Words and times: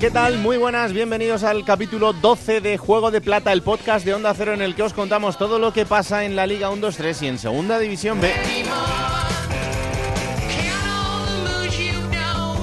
¿Qué 0.00 0.10
tal? 0.10 0.38
Muy 0.38 0.58
buenas, 0.58 0.92
bienvenidos 0.92 1.44
al 1.44 1.64
capítulo 1.64 2.12
12 2.12 2.60
de 2.60 2.76
Juego 2.76 3.10
de 3.10 3.20
Plata, 3.20 3.52
el 3.52 3.62
podcast 3.62 4.04
de 4.04 4.12
Onda 4.12 4.34
Cero 4.34 4.52
en 4.52 4.60
el 4.60 4.74
que 4.74 4.82
os 4.82 4.92
contamos 4.92 5.38
todo 5.38 5.58
lo 5.58 5.72
que 5.72 5.86
pasa 5.86 6.24
en 6.24 6.36
la 6.36 6.46
Liga 6.46 6.70
1-2-3 6.70 7.22
y 7.22 7.26
en 7.28 7.38
Segunda 7.38 7.78
División 7.78 8.20
B. 8.20 8.30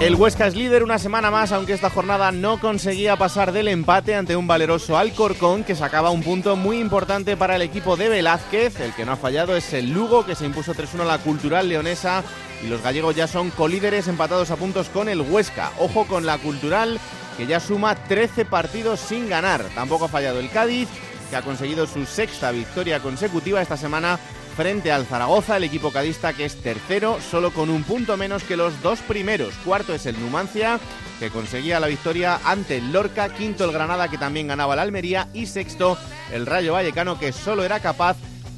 El 0.01 0.15
Huesca 0.15 0.47
es 0.47 0.55
líder 0.55 0.83
una 0.83 0.97
semana 0.97 1.31
más, 1.31 1.51
aunque 1.51 1.73
esta 1.73 1.89
jornada 1.89 2.31
no 2.31 2.59
conseguía 2.59 3.17
pasar 3.17 3.51
del 3.51 3.67
empate 3.67 4.15
ante 4.15 4.35
un 4.35 4.47
valeroso 4.47 4.97
Alcorcón 4.97 5.63
que 5.63 5.75
sacaba 5.75 6.09
un 6.09 6.23
punto 6.23 6.55
muy 6.55 6.79
importante 6.79 7.37
para 7.37 7.55
el 7.55 7.61
equipo 7.61 7.95
de 7.95 8.09
Velázquez. 8.09 8.79
El 8.79 8.93
que 8.93 9.05
no 9.05 9.13
ha 9.13 9.17
fallado 9.17 9.55
es 9.55 9.73
el 9.73 9.91
Lugo, 9.91 10.25
que 10.25 10.35
se 10.35 10.45
impuso 10.45 10.73
3-1 10.73 11.01
a 11.01 11.05
la 11.05 11.17
Cultural 11.19 11.69
Leonesa 11.69 12.23
y 12.63 12.67
los 12.67 12.81
gallegos 12.81 13.15
ya 13.15 13.27
son 13.27 13.49
colíderes 13.51 14.07
empatados 14.07 14.51
a 14.51 14.55
puntos 14.55 14.89
con 14.89 15.09
el 15.09 15.21
Huesca. 15.21 15.71
Ojo 15.79 16.05
con 16.05 16.25
la 16.25 16.37
Cultural, 16.37 16.99
que 17.37 17.47
ya 17.47 17.59
suma 17.59 17.95
13 17.95 18.45
partidos 18.45 18.99
sin 18.99 19.29
ganar. 19.29 19.63
Tampoco 19.75 20.05
ha 20.05 20.09
fallado 20.09 20.39
el 20.39 20.49
Cádiz, 20.49 20.87
que 21.29 21.35
ha 21.35 21.41
conseguido 21.41 21.87
su 21.87 22.05
sexta 22.05 22.51
victoria 22.51 22.99
consecutiva 22.99 23.61
esta 23.61 23.77
semana 23.77 24.19
frente 24.55 24.91
al 24.91 25.05
Zaragoza, 25.05 25.57
el 25.57 25.63
equipo 25.63 25.91
cadista 25.91 26.33
que 26.33 26.45
es 26.45 26.61
tercero, 26.61 27.19
solo 27.21 27.51
con 27.51 27.69
un 27.69 27.83
punto 27.83 28.17
menos 28.17 28.43
que 28.43 28.57
los 28.57 28.81
dos 28.81 28.99
primeros. 28.99 29.53
Cuarto 29.65 29.93
es 29.93 30.05
el 30.05 30.19
Numancia, 30.19 30.79
que 31.19 31.29
conseguía 31.29 31.79
la 31.79 31.87
victoria 31.87 32.39
ante 32.43 32.77
el 32.77 32.91
Lorca, 32.91 33.29
quinto 33.29 33.63
el 33.65 33.71
Granada, 33.71 34.09
que 34.09 34.17
también 34.17 34.47
ganaba 34.47 34.75
la 34.75 34.81
Almería, 34.81 35.29
y 35.33 35.45
sexto 35.45 35.97
el 36.33 36.45
Rayo 36.45 36.73
Vallecano, 36.73 37.17
que 37.17 37.31
solo 37.31 37.63
era 37.63 37.79
capaz 37.79 38.17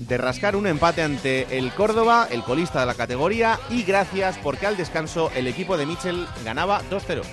rascar 0.09 0.55
un 0.55 0.67
empate 0.67 1.01
ante 1.01 1.57
el 1.57 1.71
Córdoba, 1.73 2.27
el 2.29 2.43
colista 2.43 2.79
de 2.81 2.85
la 2.85 2.93
categoría, 2.95 3.59
y 3.69 3.83
gracias 3.83 4.37
porque 4.41 4.67
al 4.67 4.77
descanso 4.77 5.31
el 5.35 5.47
equipo 5.47 5.77
de 5.77 5.85
Mitchell 5.85 6.27
ganaba 6.43 6.81
2-0. 6.89 7.23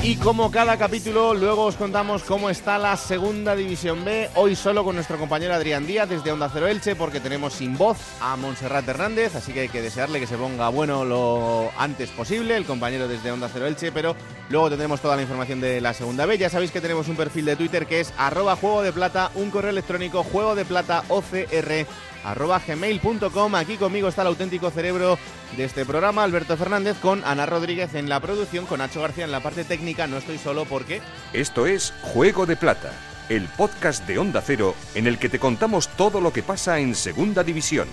Y 0.00 0.14
como 0.16 0.52
cada 0.52 0.78
capítulo, 0.78 1.34
luego 1.34 1.64
os 1.64 1.74
contamos 1.74 2.22
cómo 2.22 2.50
está 2.50 2.78
la 2.78 2.96
segunda 2.96 3.56
división 3.56 4.04
B. 4.04 4.30
Hoy 4.36 4.54
solo 4.54 4.84
con 4.84 4.94
nuestro 4.94 5.18
compañero 5.18 5.54
Adrián 5.54 5.88
Díaz 5.88 6.08
desde 6.08 6.30
Onda 6.30 6.48
Cero 6.52 6.68
Elche, 6.68 6.94
porque 6.94 7.18
tenemos 7.18 7.54
sin 7.54 7.76
voz 7.76 7.98
a 8.20 8.36
Montserrat 8.36 8.86
Hernández, 8.88 9.34
así 9.34 9.52
que 9.52 9.60
hay 9.60 9.68
que 9.68 9.82
desearle 9.82 10.20
que 10.20 10.28
se 10.28 10.36
ponga 10.36 10.68
bueno 10.68 11.04
lo 11.04 11.72
antes 11.76 12.10
posible, 12.10 12.56
el 12.56 12.64
compañero 12.64 13.08
desde 13.08 13.32
Onda 13.32 13.50
Cero 13.52 13.66
Elche, 13.66 13.90
pero 13.90 14.14
luego 14.50 14.68
tendremos 14.68 15.00
toda 15.00 15.16
la 15.16 15.22
información 15.22 15.60
de 15.60 15.80
la 15.80 15.92
segunda 15.92 16.26
B. 16.26 16.38
Ya 16.38 16.48
sabéis 16.48 16.70
que 16.70 16.80
tenemos 16.80 17.08
un 17.08 17.16
perfil 17.16 17.44
de 17.46 17.56
Twitter 17.56 17.84
que 17.86 17.98
es 17.98 18.14
arroba 18.16 18.54
juego 18.54 18.82
de 18.82 18.92
plata, 18.92 19.32
un 19.34 19.50
correo 19.50 19.70
electrónico 19.70 20.22
juego 20.22 20.54
de 20.54 20.64
plata 20.64 21.02
OCR 21.08 21.86
arroba 22.30 22.60
gmail.com. 22.66 23.54
Aquí 23.54 23.76
conmigo 23.76 24.08
está 24.08 24.22
el 24.22 24.28
auténtico 24.28 24.70
cerebro 24.70 25.18
de 25.56 25.64
este 25.64 25.84
programa, 25.84 26.24
Alberto 26.24 26.56
Fernández, 26.56 26.96
con 27.00 27.24
Ana 27.24 27.46
Rodríguez 27.46 27.94
en 27.94 28.08
la 28.08 28.20
producción, 28.20 28.66
con 28.66 28.78
Nacho 28.78 29.00
García 29.00 29.24
en 29.24 29.32
la 29.32 29.40
parte 29.40 29.64
técnica. 29.64 30.06
No 30.06 30.18
estoy 30.18 30.38
solo 30.38 30.64
porque... 30.64 31.00
Esto 31.32 31.66
es 31.66 31.94
Juego 32.02 32.46
de 32.46 32.56
Plata, 32.56 32.92
el 33.28 33.44
podcast 33.48 34.06
de 34.06 34.18
Onda 34.18 34.42
Cero 34.44 34.74
en 34.94 35.06
el 35.06 35.18
que 35.18 35.28
te 35.28 35.38
contamos 35.38 35.88
todo 35.88 36.20
lo 36.20 36.32
que 36.32 36.42
pasa 36.42 36.78
en 36.78 36.94
Segunda 36.94 37.42
División. 37.42 37.88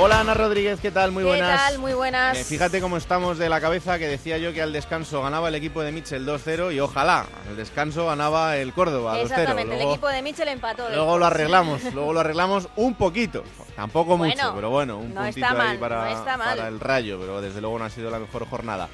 Hola 0.00 0.20
Ana 0.20 0.32
Rodríguez, 0.32 0.78
¿qué 0.80 0.92
tal? 0.92 1.10
Muy 1.10 1.24
buenas. 1.24 1.50
¿Qué 1.50 1.56
tal? 1.70 1.78
Muy 1.80 1.92
buenas. 1.92 2.38
Eh, 2.38 2.44
fíjate 2.44 2.80
cómo 2.80 2.96
estamos 2.96 3.36
de 3.36 3.48
la 3.48 3.60
cabeza 3.60 3.98
que 3.98 4.06
decía 4.06 4.38
yo 4.38 4.52
que 4.52 4.62
al 4.62 4.72
descanso 4.72 5.20
ganaba 5.22 5.48
el 5.48 5.56
equipo 5.56 5.82
de 5.82 5.90
Mitchell 5.90 6.24
2-0 6.24 6.72
y 6.72 6.78
ojalá 6.78 7.26
al 7.48 7.56
descanso 7.56 8.06
ganaba 8.06 8.56
el 8.58 8.72
Córdoba 8.72 9.16
2-0. 9.16 9.22
Exactamente, 9.22 9.74
el 9.74 9.88
equipo 9.88 10.06
de 10.06 10.22
Mitchell 10.22 10.46
empató. 10.46 10.88
Luego 10.88 11.18
lo 11.18 11.26
arreglamos, 11.26 11.82
luego 11.92 12.12
lo 12.12 12.20
arreglamos 12.20 12.68
un 12.76 12.94
poquito. 12.94 13.42
Tampoco 13.74 14.16
Bueno, 14.16 14.36
mucho, 14.36 14.54
pero 14.54 14.70
bueno, 14.70 14.98
un 14.98 15.12
no 15.14 15.22
puntito 15.22 15.46
ahí 15.46 15.56
mal, 15.56 15.78
para, 15.78 16.04
no 16.04 16.16
está 16.16 16.36
mal. 16.36 16.56
para 16.56 16.68
el 16.68 16.78
rayo, 16.78 17.18
pero 17.18 17.40
desde 17.40 17.60
luego 17.60 17.80
no 17.80 17.84
ha 17.84 17.90
sido 17.90 18.08
la 18.08 18.20
mejor 18.20 18.46
jornada. 18.48 18.88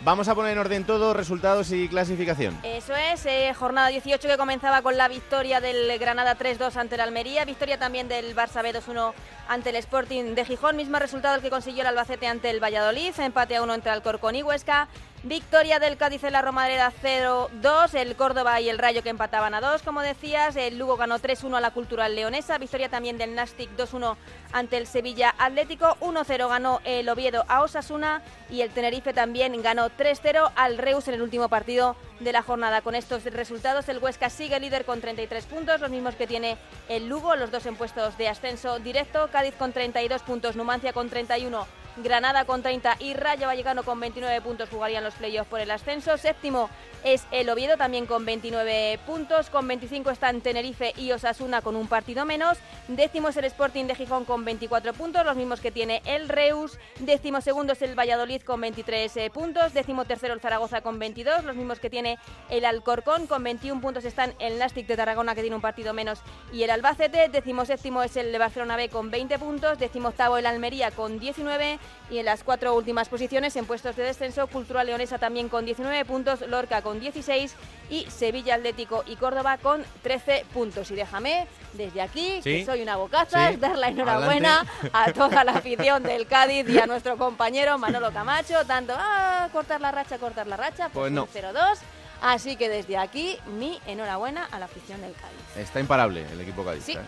Vamos 0.00 0.28
a 0.28 0.34
poner 0.36 0.52
en 0.52 0.58
orden 0.58 0.84
todo, 0.84 1.12
resultados 1.12 1.72
y 1.72 1.88
clasificación. 1.88 2.56
Eso 2.62 2.94
es, 2.94 3.26
eh, 3.26 3.52
jornada 3.52 3.88
18 3.88 4.28
que 4.28 4.36
comenzaba 4.36 4.80
con 4.82 4.96
la 4.96 5.08
victoria 5.08 5.60
del 5.60 5.98
Granada 5.98 6.36
3-2 6.36 6.76
ante 6.76 6.94
el 6.94 7.00
Almería, 7.00 7.44
victoria 7.44 7.78
también 7.78 8.06
del 8.06 8.36
Barça 8.36 8.62
B 8.62 8.72
2-1 8.72 9.12
ante 9.48 9.70
el 9.70 9.76
Sporting 9.76 10.36
de 10.36 10.44
Gijón, 10.44 10.76
mismo 10.76 11.00
resultado 11.00 11.34
el 11.34 11.42
que 11.42 11.50
consiguió 11.50 11.80
el 11.80 11.88
Albacete 11.88 12.28
ante 12.28 12.48
el 12.48 12.62
Valladolid, 12.62 13.12
empate 13.18 13.56
a 13.56 13.62
1 13.62 13.74
entre 13.74 13.90
Alcorcón 13.90 14.36
y 14.36 14.42
Huesca, 14.44 14.86
victoria 15.22 15.78
del 15.78 15.96
Cádiz 15.96 16.24
en 16.24 16.32
la 16.32 16.42
Romareda 16.42 16.92
0-2, 17.02 17.94
el 17.94 18.16
Córdoba 18.16 18.60
y 18.60 18.68
el 18.68 18.78
Rayo 18.78 19.02
que 19.02 19.08
empataban 19.08 19.54
a 19.54 19.60
2, 19.60 19.82
como 19.82 20.00
decías, 20.00 20.56
el 20.56 20.78
Lugo 20.78 20.96
ganó 20.96 21.18
3-1 21.18 21.56
a 21.56 21.60
la 21.60 21.70
Cultural 21.72 22.14
Leonesa, 22.14 22.58
victoria 22.58 22.88
también 22.88 23.18
del 23.18 23.34
Nastic 23.34 23.70
2-1 23.76 24.16
ante 24.52 24.76
el 24.76 24.86
Sevilla 24.86 25.34
Atlético, 25.38 25.96
1-0 26.00 26.48
ganó 26.48 26.80
el 26.84 27.08
Oviedo 27.08 27.44
a 27.48 27.62
Osasuna 27.62 28.22
y 28.50 28.60
el 28.62 28.70
Tenerife 28.70 29.12
también 29.12 29.60
ganó 29.62 29.90
3-0 29.90 30.52
al 30.54 30.78
Reus 30.78 31.08
en 31.08 31.14
el 31.14 31.22
último 31.22 31.48
partido 31.48 31.96
de 32.20 32.32
la 32.32 32.42
jornada. 32.42 32.80
Con 32.82 32.94
estos 32.94 33.24
resultados, 33.24 33.88
el 33.88 33.98
Huesca 33.98 34.30
sigue 34.30 34.58
líder 34.60 34.84
con 34.84 35.00
33 35.00 35.44
puntos, 35.46 35.80
los 35.80 35.90
mismos 35.90 36.14
que 36.14 36.26
tiene 36.26 36.56
el 36.88 37.08
Lugo, 37.08 37.36
los 37.36 37.50
dos 37.50 37.66
en 37.66 37.76
puestos 37.76 38.16
de 38.18 38.28
ascenso 38.28 38.78
directo. 38.78 39.28
Cádiz 39.32 39.54
con 39.54 39.72
32 39.72 40.22
puntos, 40.22 40.56
Numancia 40.56 40.92
con 40.92 41.08
31, 41.08 41.66
Granada 42.02 42.44
con 42.44 42.62
30 42.62 42.96
y 43.00 43.14
Rayo 43.14 43.48
Vallecano 43.48 43.82
con 43.82 43.98
29 43.98 44.40
puntos 44.40 44.68
jugarían 44.68 45.02
los 45.02 45.14
playoffs 45.14 45.50
por 45.50 45.60
el 45.60 45.70
ascenso. 45.70 46.16
Séptimo 46.16 46.70
es 47.02 47.26
el 47.32 47.48
Oviedo 47.48 47.76
también 47.76 48.06
con 48.06 48.24
29 48.24 49.00
puntos, 49.04 49.50
con 49.50 49.66
25 49.66 50.10
están 50.10 50.40
Tenerife 50.40 50.92
y 50.96 51.10
Osasuna 51.10 51.60
con 51.60 51.74
un 51.74 51.88
partido 51.88 52.24
menos. 52.24 52.58
Décimo 52.86 53.28
es 53.28 53.36
el 53.36 53.46
Sporting 53.46 53.86
de 53.86 53.96
Gijón 53.96 54.24
con 54.24 54.44
24 54.44 54.92
puntos, 54.92 55.24
los 55.24 55.36
mismos 55.36 55.60
que 55.60 55.72
tiene 55.72 56.00
el 56.04 56.28
Reus. 56.28 56.78
Décimo 57.00 57.40
segundo 57.40 57.72
es 57.72 57.82
el 57.82 57.98
Valladolid 57.98 58.42
con 58.42 58.60
23 58.60 59.16
eh, 59.16 59.30
puntos. 59.30 59.74
Décimo 59.74 60.04
tercero 60.04 60.34
el 60.34 60.40
Zaragoza 60.40 60.82
con 60.82 61.00
22, 61.00 61.44
los 61.44 61.56
mismos 61.56 61.80
que 61.80 61.90
tiene 61.90 62.07
el 62.48 62.64
Alcorcón. 62.64 63.26
Con 63.26 63.42
21 63.42 63.80
puntos 63.80 64.04
están 64.04 64.32
el 64.38 64.58
Nastic 64.58 64.86
de 64.86 64.96
Tarragona 64.96 65.34
que 65.34 65.42
tiene 65.42 65.56
un 65.56 65.62
partido 65.62 65.92
menos 65.92 66.20
y 66.52 66.62
el 66.62 66.70
Albacete. 66.70 67.28
Décimo 67.28 67.64
séptimo 67.66 68.02
es 68.02 68.16
el 68.16 68.32
de 68.32 68.38
Barcelona 68.38 68.76
B 68.76 68.88
con 68.88 69.10
20 69.10 69.38
puntos. 69.38 69.78
Décimo 69.78 70.08
octavo 70.08 70.38
el 70.38 70.46
Almería 70.46 70.90
con 70.92 71.18
19 71.18 71.78
y 72.10 72.18
en 72.18 72.24
las 72.24 72.44
cuatro 72.44 72.74
últimas 72.74 73.08
posiciones 73.08 73.54
en 73.56 73.66
puestos 73.66 73.96
de 73.96 74.04
descenso 74.04 74.46
Cultural 74.46 74.86
Leonesa 74.86 75.18
también 75.18 75.48
con 75.48 75.64
19 75.66 76.04
puntos, 76.04 76.40
Lorca 76.48 76.80
con 76.82 77.00
16 77.00 77.54
y 77.90 78.04
Sevilla 78.10 78.54
Atlético 78.54 79.02
y 79.06 79.16
Córdoba 79.16 79.58
con 79.58 79.84
13 80.02 80.46
puntos. 80.54 80.90
Y 80.90 80.94
déjame 80.94 81.46
desde 81.74 82.00
aquí, 82.00 82.40
Sí. 82.42 82.60
que 82.60 82.64
soy 82.64 82.82
una 82.82 82.96
bocaza, 82.96 83.50
Sí. 83.50 83.56
dar 83.56 83.76
la 83.76 83.88
enhorabuena 83.88 84.64
a 84.92 85.12
toda 85.12 85.44
la 85.44 85.52
afición 85.56 86.02
del 86.02 86.26
Cádiz 86.26 86.68
y 86.68 86.78
a 86.78 86.86
nuestro 86.86 87.16
compañero 87.18 87.76
Manolo 87.78 88.12
Camacho, 88.12 88.64
tanto 88.66 88.94
ah, 88.96 89.48
cortar 89.52 89.80
la 89.80 89.90
racha, 89.90 90.18
cortar 90.18 90.46
la 90.46 90.56
racha, 90.56 90.88
Pues 90.90 91.10
no. 91.12 91.24
un 91.24 91.28
0-2. 91.28 91.78
Así 92.20 92.56
que 92.56 92.68
desde 92.68 92.98
aquí, 92.98 93.36
mi 93.58 93.78
enhorabuena 93.86 94.44
a 94.46 94.58
la 94.58 94.64
afición 94.64 95.00
del 95.00 95.12
Cádiz. 95.12 95.56
Está 95.56 95.80
imparable 95.80 96.26
el 96.32 96.40
equipo 96.40 96.64
Cádiz. 96.64 96.82
Sí, 96.84 96.92
¿eh? 96.92 96.98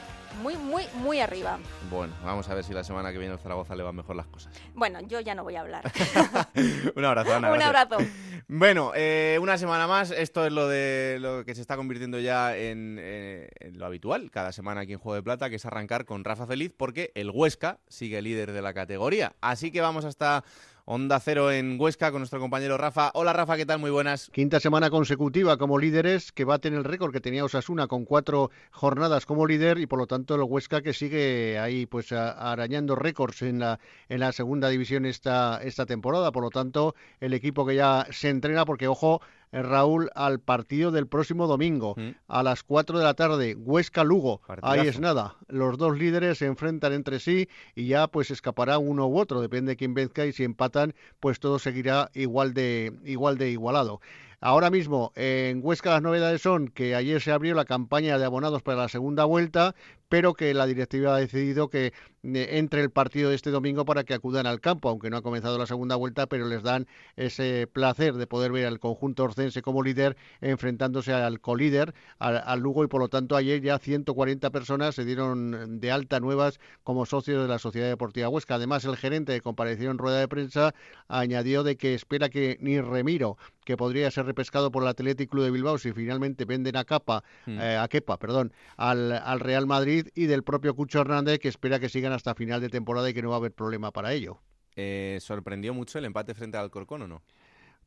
muy, 0.41 0.57
muy, 0.57 0.85
muy 0.95 1.21
arriba. 1.21 1.59
Bueno, 1.91 2.15
vamos 2.25 2.49
a 2.49 2.55
ver 2.55 2.63
si 2.63 2.73
la 2.73 2.85
semana 2.85 3.11
que 3.13 3.19
viene 3.19 3.35
el 3.35 3.41
Zaragoza 3.41 3.75
le 3.75 3.83
van 3.83 3.97
mejor 3.97 4.15
las 4.15 4.27
cosas. 4.27 4.53
Bueno, 4.75 5.01
yo 5.01 5.21
ya 5.21 5.35
no 5.35 5.43
voy 5.43 5.57
a 5.57 5.61
hablar. 5.63 5.83
Un 6.95 7.05
abrazo, 7.05 7.35
Ana. 7.35 7.49
Un 7.53 7.59
gracias. 7.59 7.83
abrazo. 7.83 8.11
Bueno, 8.47 8.93
eh, 8.95 9.39
una 9.41 9.59
semana 9.59 9.87
más. 9.87 10.13
Esto 10.13 10.47
es 10.47 10.53
lo 10.53 10.69
de 10.69 11.19
lo 11.21 11.45
que 11.45 11.55
se 11.55 11.61
está 11.61 11.77
convirtiendo 11.77 12.19
ya 12.21 12.57
en, 12.57 12.99
eh, 13.01 13.49
en 13.59 13.79
lo 13.79 13.87
habitual 13.87 14.31
cada 14.31 14.53
semana 14.53 14.83
aquí 14.83 14.93
en 14.93 14.99
Juego 14.99 15.17
de 15.17 15.23
Plata, 15.23 15.51
que 15.51 15.57
es 15.57 15.67
arrancar 15.67 16.05
con 16.05 16.25
Rafa 16.25 16.47
Feliz, 16.47 16.73
porque 16.77 17.11
el 17.15 17.31
Huesca 17.31 17.81
sigue 17.89 18.23
líder 18.23 18.53
de 18.53 18.63
la 18.63 18.73
categoría. 18.73 19.35
Así 19.41 19.73
que 19.73 19.81
vamos 19.81 20.05
hasta 20.05 20.45
Onda 20.85 21.21
Cero 21.21 21.53
en 21.53 21.77
Huesca 21.79 22.11
con 22.11 22.21
nuestro 22.21 22.41
compañero 22.41 22.79
Rafa. 22.79 23.11
Hola 23.15 23.33
Rafa, 23.33 23.57
¿qué 23.57 23.67
tal? 23.67 23.79
Muy 23.79 23.91
buenas. 23.91 24.31
Quinta 24.33 24.61
semana 24.61 24.91
consecutiva 24.91 25.57
como 25.57 25.79
líderes 25.79 26.33
que 26.33 26.45
baten 26.45 26.75
el 26.75 26.85
récord 26.85 27.13
que 27.13 27.21
tenía 27.21 27.45
Osasuna 27.45 27.87
con 27.87 28.05
cuatro 28.05 28.51
jornadas 28.71 29.27
como 29.27 29.47
líder 29.47 29.79
y 29.79 29.87
por 29.87 29.99
lo 29.99 30.07
tanto 30.07 30.35
el 30.35 30.43
Huesca 30.43 30.83
que 30.83 30.93
sigue 30.93 31.59
ahí 31.59 31.87
pues 31.87 32.13
arañando 32.13 32.97
récords 32.97 33.43
en 33.43 33.59
la 33.61 33.79
en 34.09 34.21
la 34.21 34.33
segunda 34.33 34.69
división 34.69 35.05
esta 35.05 35.61
esta 35.63 35.87
temporada. 35.87 36.33
Por 36.33 36.43
lo 36.43 36.51
tanto 36.51 36.95
el 37.21 37.35
equipo 37.35 37.67
que 37.67 37.77
ya 37.77 38.07
se 38.11 38.29
entrena 38.29 38.65
porque 38.65 38.89
ojo 38.89 39.21
Raúl, 39.53 40.11
al 40.15 40.39
partido 40.41 40.91
del 40.91 41.07
próximo 41.07 41.47
domingo, 41.47 41.95
Mm. 41.97 42.11
a 42.29 42.43
las 42.43 42.63
4 42.63 42.99
de 42.99 43.05
la 43.05 43.15
tarde, 43.15 43.57
Huesca-Lugo. 43.57 44.41
Ahí 44.63 44.87
es 44.89 45.01
nada. 45.01 45.37
Los 45.49 45.77
dos 45.79 45.99
líderes 45.99 46.39
se 46.39 46.47
enfrentan 46.47 46.93
entre 46.93 47.19
sí 47.21 47.49
y 47.75 47.89
ya 47.89 48.07
pues 48.07 48.31
escapará 48.31 48.79
uno 48.79 49.07
u 49.09 49.19
otro, 49.19 49.41
depende 49.41 49.73
de 49.73 49.77
quién 49.77 49.95
venzca 49.95 50.25
y 50.27 50.33
si 50.33 50.45
empatan, 50.45 50.95
pues 51.19 51.41
todo 51.41 51.59
seguirá 51.59 52.11
igual 52.15 52.55
de 52.55 52.93
igual 53.05 53.39
de 53.39 53.51
igualado. 53.51 54.01
Ahora 54.43 54.71
mismo 54.71 55.13
en 55.17 55.61
Huesca 55.63 55.91
las 55.91 56.03
novedades 56.03 56.41
son 56.41 56.69
que 56.69 56.95
ayer 56.95 57.21
se 57.21 57.31
abrió 57.31 57.55
la 57.55 57.67
campaña 57.67 58.17
de 58.19 58.25
abonados 58.25 58.63
para 58.63 58.79
la 58.79 58.89
segunda 58.89 59.27
vuelta, 59.27 59.75
pero 60.09 60.33
que 60.33 60.55
la 60.55 60.67
directiva 60.67 61.15
ha 61.15 61.19
decidido 61.19 61.69
que 61.69 61.93
eh, 62.23 62.49
entre 62.59 62.83
el 62.83 62.91
partido 62.91 63.31
de 63.31 63.37
este 63.37 63.51
domingo 63.51 63.85
para 63.85 64.03
que 64.05 64.13
acudan 64.13 64.47
al 64.47 64.61
campo, 64.61 64.89
aunque 64.89 65.09
no 65.09 65.19
ha 65.19 65.23
comenzado 65.23 65.57
la 65.57 65.67
segunda 65.67 65.95
vuelta, 65.97 66.27
pero 66.27 66.47
les 66.49 66.63
dan 66.63 66.87
ese 67.17 67.67
placer 67.67 68.15
de 68.15 68.27
poder 68.27 68.51
ver 68.51 68.67
al 68.67 68.81
conjunto 68.81 69.25
orcense 69.25 69.63
como 69.63 69.83
líder 69.83 70.17
enfrentándose 70.41 71.13
al 71.13 71.41
colíder, 71.41 71.95
al, 72.19 72.61
Lugo, 72.61 72.83
y 72.83 72.89
por 72.89 73.01
lo 73.01 73.09
tanto 73.09 73.37
ayer 73.37 73.61
ya 73.63 73.79
140 73.79 74.51
personas 74.51 74.95
se 74.95 75.05
dieron 75.05 75.81
de 75.81 75.91
alta 75.91 76.19
nuevas 76.19 76.61
como 76.83 77.07
socios 77.07 77.43
de 77.43 77.49
la 77.49 77.59
Sociedad 77.59 77.89
Deportiva 77.89 78.29
Huesca. 78.29 78.57
Además, 78.57 78.85
el 78.85 78.97
gerente 78.97 79.41
compareció 79.41 79.91
en 79.91 79.99
rueda 79.99 80.19
de 80.19 80.29
prensa 80.29 80.75
añadió 81.09 81.63
de 81.63 81.77
que 81.77 81.95
espera 81.95 82.29
que 82.31 82.59
ni 82.61 82.81
Remiro, 82.81 83.37
que 83.71 83.77
podría 83.77 84.11
ser 84.11 84.27
repescado 84.27 84.73
por 84.73 84.83
el 84.83 84.89
Athletic 84.89 85.31
Club 85.31 85.45
de 85.45 85.53
Bilbao 85.53 85.79
si 85.79 85.93
finalmente 85.93 86.45
venden 86.45 86.77
a 86.77 86.83
Capa, 86.85 87.23
Mm. 87.47 87.61
eh, 87.61 87.77
a 87.77 87.87
Kepa, 87.87 88.19
perdón, 88.19 88.53
al, 88.77 89.13
al 89.13 89.39
Real 89.39 89.69
Madrid 89.69 90.09
y 90.17 90.27
del 90.27 90.43
propio 90.43 90.75
Cucho 90.75 91.01
Hernández 91.03 91.39
que 91.39 91.47
espera 91.47 91.79
que 91.79 91.89
sigan 91.89 92.13
hasta 92.13 92.35
final 92.35 92.61
de 92.61 92.69
temporada 92.69 93.09
y 93.09 93.15
que 93.15 93.23
no 93.23 93.29
va 93.29 93.37
a 93.37 93.39
haber 93.39 93.53
problema 93.53 93.93
para 93.93 94.13
ello. 94.13 94.39
Eh, 94.75 95.19
¿Sorprendió 95.21 95.73
mucho 95.73 96.01
el 96.01 96.05
empate 96.05 96.35
frente 96.35 96.57
al 96.57 96.71
Corcón 96.71 97.03
o 97.03 97.07
no? 97.07 97.23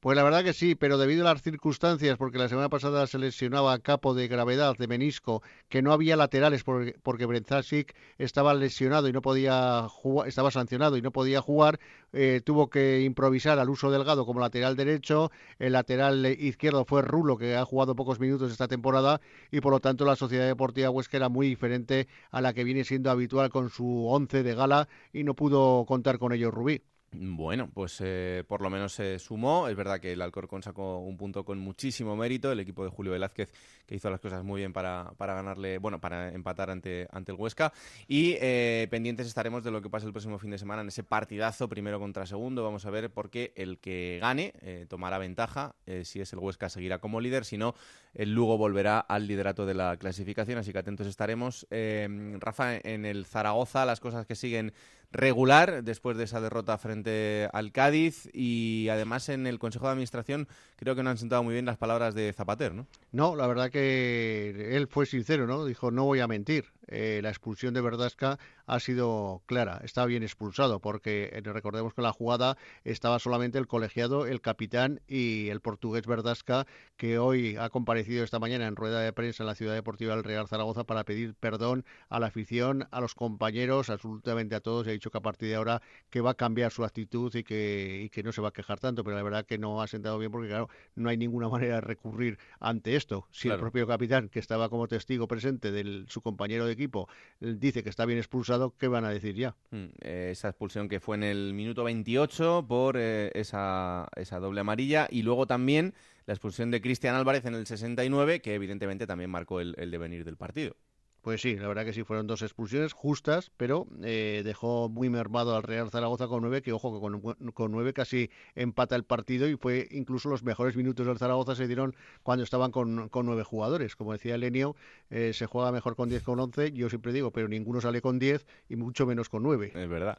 Pues 0.03 0.17
la 0.17 0.23
verdad 0.23 0.43
que 0.43 0.51
sí, 0.51 0.75
pero 0.75 0.97
debido 0.97 1.25
a 1.25 1.31
las 1.33 1.41
circunstancias, 1.41 2.17
porque 2.17 2.37
la 2.37 2.49
semana 2.49 2.67
pasada 2.67 3.07
se 3.07 3.17
lesionaba 3.17 3.71
a 3.71 3.79
capo 3.79 4.13
de 4.13 4.27
gravedad 4.27 4.75
de 4.77 4.85
menisco, 4.89 5.41
que 5.69 5.81
no 5.81 5.93
había 5.93 6.17
laterales 6.17 6.65
porque, 6.65 6.93
porque 7.01 7.25
Brenzasic 7.25 7.95
estaba 8.17 8.53
lesionado 8.53 9.07
y 9.07 9.13
no 9.13 9.21
podía 9.21 9.87
jugar, 9.87 10.27
estaba 10.27 10.51
sancionado 10.51 10.97
y 10.97 11.01
no 11.01 11.11
podía 11.11 11.39
jugar, 11.39 11.79
eh, 12.11 12.41
tuvo 12.43 12.69
que 12.69 12.99
improvisar 13.03 13.59
al 13.59 13.69
uso 13.69 13.91
delgado 13.91 14.25
como 14.25 14.41
lateral 14.41 14.75
derecho, 14.75 15.31
el 15.57 15.71
lateral 15.71 16.25
izquierdo 16.25 16.83
fue 16.83 17.01
Rulo, 17.01 17.37
que 17.37 17.55
ha 17.55 17.63
jugado 17.63 17.95
pocos 17.95 18.19
minutos 18.19 18.51
esta 18.51 18.67
temporada, 18.67 19.21
y 19.51 19.61
por 19.61 19.71
lo 19.71 19.79
tanto 19.79 20.03
la 20.03 20.17
Sociedad 20.17 20.47
Deportiva 20.47 20.89
Huesca 20.89 21.15
era 21.15 21.29
muy 21.29 21.47
diferente 21.47 22.09
a 22.29 22.41
la 22.41 22.53
que 22.53 22.65
viene 22.65 22.83
siendo 22.83 23.09
habitual 23.09 23.49
con 23.49 23.69
su 23.69 24.05
once 24.05 24.43
de 24.43 24.53
gala 24.53 24.89
y 25.13 25.23
no 25.23 25.33
pudo 25.33 25.85
contar 25.85 26.19
con 26.19 26.33
ello 26.33 26.51
Rubí. 26.51 26.81
Bueno, 27.15 27.69
pues 27.71 27.97
eh, 28.01 28.43
por 28.47 28.61
lo 28.61 28.69
menos 28.69 28.93
se 28.93 29.19
sumó. 29.19 29.67
Es 29.67 29.75
verdad 29.75 29.99
que 29.99 30.13
el 30.13 30.21
Alcorcón 30.21 30.63
sacó 30.63 30.99
un 30.99 31.15
punto 31.15 31.45
con 31.45 31.59
muchísimo 31.59 32.15
mérito. 32.15 32.51
El 32.51 32.59
equipo 32.59 32.83
de 32.83 32.89
Julio 32.89 33.11
Velázquez, 33.11 33.51
que 33.85 33.95
hizo 33.95 34.09
las 34.09 34.19
cosas 34.19 34.43
muy 34.43 34.61
bien 34.61 34.73
para, 34.73 35.13
para 35.17 35.35
ganarle, 35.35 35.77
bueno, 35.77 36.01
para 36.01 36.33
empatar 36.33 36.71
ante, 36.71 37.07
ante 37.11 37.31
el 37.31 37.37
Huesca. 37.37 37.71
Y 38.07 38.35
eh, 38.41 38.87
pendientes 38.89 39.27
estaremos 39.27 39.63
de 39.63 39.71
lo 39.71 39.81
que 39.81 39.89
pase 39.89 40.07
el 40.07 40.11
próximo 40.11 40.39
fin 40.39 40.51
de 40.51 40.57
semana 40.57 40.81
en 40.81 40.87
ese 40.87 41.03
partidazo, 41.03 41.69
primero 41.69 41.99
contra 41.99 42.25
segundo. 42.25 42.63
Vamos 42.63 42.85
a 42.85 42.89
ver 42.89 43.11
porque 43.11 43.53
el 43.55 43.77
que 43.77 44.17
gane 44.19 44.53
eh, 44.61 44.85
tomará 44.89 45.17
ventaja. 45.19 45.75
Eh, 45.85 46.05
si 46.05 46.19
es 46.19 46.33
el 46.33 46.39
Huesca, 46.39 46.69
seguirá 46.69 46.99
como 46.99 47.21
líder. 47.21 47.45
Si 47.45 47.57
no, 47.57 47.75
el 48.13 48.33
Lugo 48.33 48.57
volverá 48.57 48.99
al 48.99 49.27
liderato 49.27 49.65
de 49.65 49.75
la 49.75 49.97
clasificación. 49.97 50.57
Así 50.57 50.73
que 50.73 50.79
atentos 50.79 51.05
estaremos. 51.05 51.67
Eh, 51.69 52.37
Rafa, 52.39 52.77
en 52.77 53.05
el 53.05 53.25
Zaragoza, 53.25 53.85
las 53.85 53.99
cosas 53.99 54.25
que 54.25 54.35
siguen 54.35 54.73
regular 55.13 55.83
después 55.83 56.17
de 56.17 56.25
esa 56.25 56.41
derrota 56.41 56.77
frente 56.77 57.47
al 57.53 57.71
Cádiz 57.71 58.27
y 58.33 58.89
además 58.89 59.29
en 59.29 59.47
el 59.47 59.59
Consejo 59.59 59.85
de 59.85 59.91
Administración 59.91 60.47
creo 60.75 60.95
que 60.95 61.03
no 61.03 61.11
han 61.11 61.17
sentado 61.17 61.43
muy 61.43 61.53
bien 61.53 61.65
las 61.65 61.77
palabras 61.77 62.15
de 62.15 62.33
Zapater, 62.33 62.73
¿no? 62.73 62.87
No, 63.11 63.35
la 63.35 63.47
verdad 63.47 63.69
que 63.69 64.75
él 64.75 64.87
fue 64.87 65.05
sincero, 65.05 65.45
¿no? 65.47 65.65
Dijo, 65.65 65.91
no 65.91 66.05
voy 66.05 66.19
a 66.19 66.27
mentir. 66.27 66.65
Eh, 66.87 67.19
la 67.23 67.29
expulsión 67.29 67.73
de 67.73 67.81
Verdasca 67.81 68.39
ha 68.65 68.79
sido 68.79 69.41
clara, 69.45 69.81
está 69.83 70.05
bien 70.05 70.23
expulsado, 70.23 70.79
porque 70.79 71.29
eh, 71.33 71.41
recordemos 71.43 71.93
que 71.93 72.01
en 72.01 72.03
la 72.03 72.13
jugada 72.13 72.57
estaba 72.83 73.19
solamente 73.19 73.57
el 73.57 73.67
colegiado, 73.67 74.25
el 74.25 74.41
capitán 74.41 75.01
y 75.07 75.49
el 75.49 75.61
portugués 75.61 76.05
Verdasca, 76.05 76.65
que 76.97 77.17
hoy 77.19 77.55
ha 77.57 77.69
comparecido 77.69 78.23
esta 78.23 78.39
mañana 78.39 78.67
en 78.67 78.75
rueda 78.75 78.99
de 79.01 79.13
prensa 79.13 79.43
en 79.43 79.47
la 79.47 79.55
Ciudad 79.55 79.73
Deportiva 79.73 80.15
del 80.15 80.23
Real 80.23 80.47
Zaragoza 80.47 80.83
para 80.83 81.03
pedir 81.03 81.35
perdón 81.35 81.85
a 82.09 82.19
la 82.19 82.27
afición, 82.27 82.87
a 82.91 83.01
los 83.01 83.15
compañeros, 83.15 83.89
absolutamente 83.89 84.55
a 84.55 84.59
todos, 84.61 84.85
y 84.87 84.89
ha 84.89 84.93
dicho 84.93 85.11
que 85.11 85.17
a 85.17 85.21
partir 85.21 85.49
de 85.49 85.55
ahora 85.55 85.81
que 86.09 86.21
va 86.21 86.31
a 86.31 86.35
cambiar 86.35 86.71
su 86.71 86.83
actitud 86.83 87.33
y 87.35 87.43
que, 87.43 88.01
y 88.05 88.09
que 88.09 88.23
no 88.23 88.31
se 88.31 88.41
va 88.41 88.49
a 88.49 88.51
quejar 88.51 88.79
tanto, 88.79 89.03
pero 89.03 89.15
la 89.15 89.23
verdad 89.23 89.45
que 89.45 89.57
no 89.57 89.81
ha 89.81 89.87
sentado 89.87 90.17
bien 90.19 90.31
porque, 90.31 90.49
claro, 90.49 90.69
no 90.95 91.09
hay 91.09 91.17
ninguna 91.17 91.47
manera 91.49 91.75
de 91.75 91.81
recurrir 91.81 92.37
ante 92.59 92.95
esto. 92.95 93.27
Si 93.31 93.43
Claro. 93.47 93.55
el 93.55 93.61
propio 93.61 93.87
capitán, 93.87 94.29
que 94.29 94.39
estaba 94.39 94.69
como 94.69 94.87
testigo 94.87 95.27
presente 95.27 95.71
de 95.71 96.05
su 96.07 96.21
compañero 96.21 96.65
de 96.65 96.72
equipo, 96.73 97.07
dice 97.39 97.83
que 97.83 97.89
está 97.89 98.05
bien 98.05 98.19
expulsado, 98.19 98.75
¿qué 98.77 98.87
van 98.87 99.05
a 99.05 99.09
decir 99.09 99.35
ya? 99.35 99.55
Mm, 99.71 99.85
esa 100.01 100.49
expulsión 100.49 100.89
que 100.89 100.99
fue 100.99 101.15
en 101.15 101.23
el 101.23 101.53
minuto 101.53 101.83
28 101.83 102.65
por 102.67 102.97
eh, 102.97 103.31
esa, 103.33 104.07
esa 104.15 104.39
doble 104.39 104.61
amarilla 104.61 105.07
y 105.09 105.21
luego 105.21 105.47
también 105.47 105.93
la 106.25 106.33
expulsión 106.33 106.71
de 106.71 106.81
Cristian 106.81 107.15
Álvarez 107.15 107.45
en 107.45 107.55
el 107.55 107.65
69 107.65 108.41
que 108.41 108.55
evidentemente 108.55 109.07
también 109.07 109.29
marcó 109.29 109.59
el, 109.59 109.75
el 109.77 109.91
devenir 109.91 110.25
del 110.25 110.37
partido. 110.37 110.75
Pues 111.23 111.39
sí, 111.39 111.55
la 111.55 111.69
verdad 111.69 111.85
que 111.85 111.93
sí, 111.93 112.03
fueron 112.03 112.27
dos 112.27 112.41
expulsiones 112.41 112.91
justas, 112.91 113.49
pero 113.55 113.87
eh, 114.03 114.41
dejó 114.43 114.89
muy 114.89 115.09
mermado 115.09 115.55
al 115.55 115.63
Real 115.63 115.89
Zaragoza 115.89 116.27
con 116.27 116.41
nueve, 116.41 116.61
que 116.61 116.73
ojo, 116.73 116.93
que 116.93 116.99
con, 116.99 117.51
con 117.53 117.71
nueve 117.71 117.93
casi 117.93 118.29
empata 118.55 118.97
el 118.97 119.05
partido 119.05 119.47
y 119.47 119.55
fue 119.55 119.87
incluso 119.91 120.27
los 120.27 120.43
mejores 120.43 120.75
minutos 120.75 121.07
del 121.07 121.17
Zaragoza 121.17 121.55
se 121.55 121.65
dieron 121.65 121.95
cuando 122.23 122.43
estaban 122.43 122.71
con, 122.71 123.07
con 123.07 123.25
nueve 123.25 123.43
jugadores. 123.43 123.95
Como 123.95 124.11
decía 124.11 124.37
Lenio, 124.37 124.75
eh, 125.09 125.31
se 125.33 125.45
juega 125.45 125.71
mejor 125.71 125.95
con 125.95 126.09
10 126.09 126.23
con 126.23 126.41
11, 126.41 126.73
yo 126.73 126.89
siempre 126.89 127.13
digo, 127.13 127.31
pero 127.31 127.47
ninguno 127.47 127.79
sale 127.79 128.01
con 128.01 128.19
10 128.19 128.45
y 128.67 128.75
mucho 128.75 129.05
menos 129.05 129.29
con 129.29 129.43
nueve. 129.43 129.71
Es 129.73 129.87
verdad. 129.87 130.17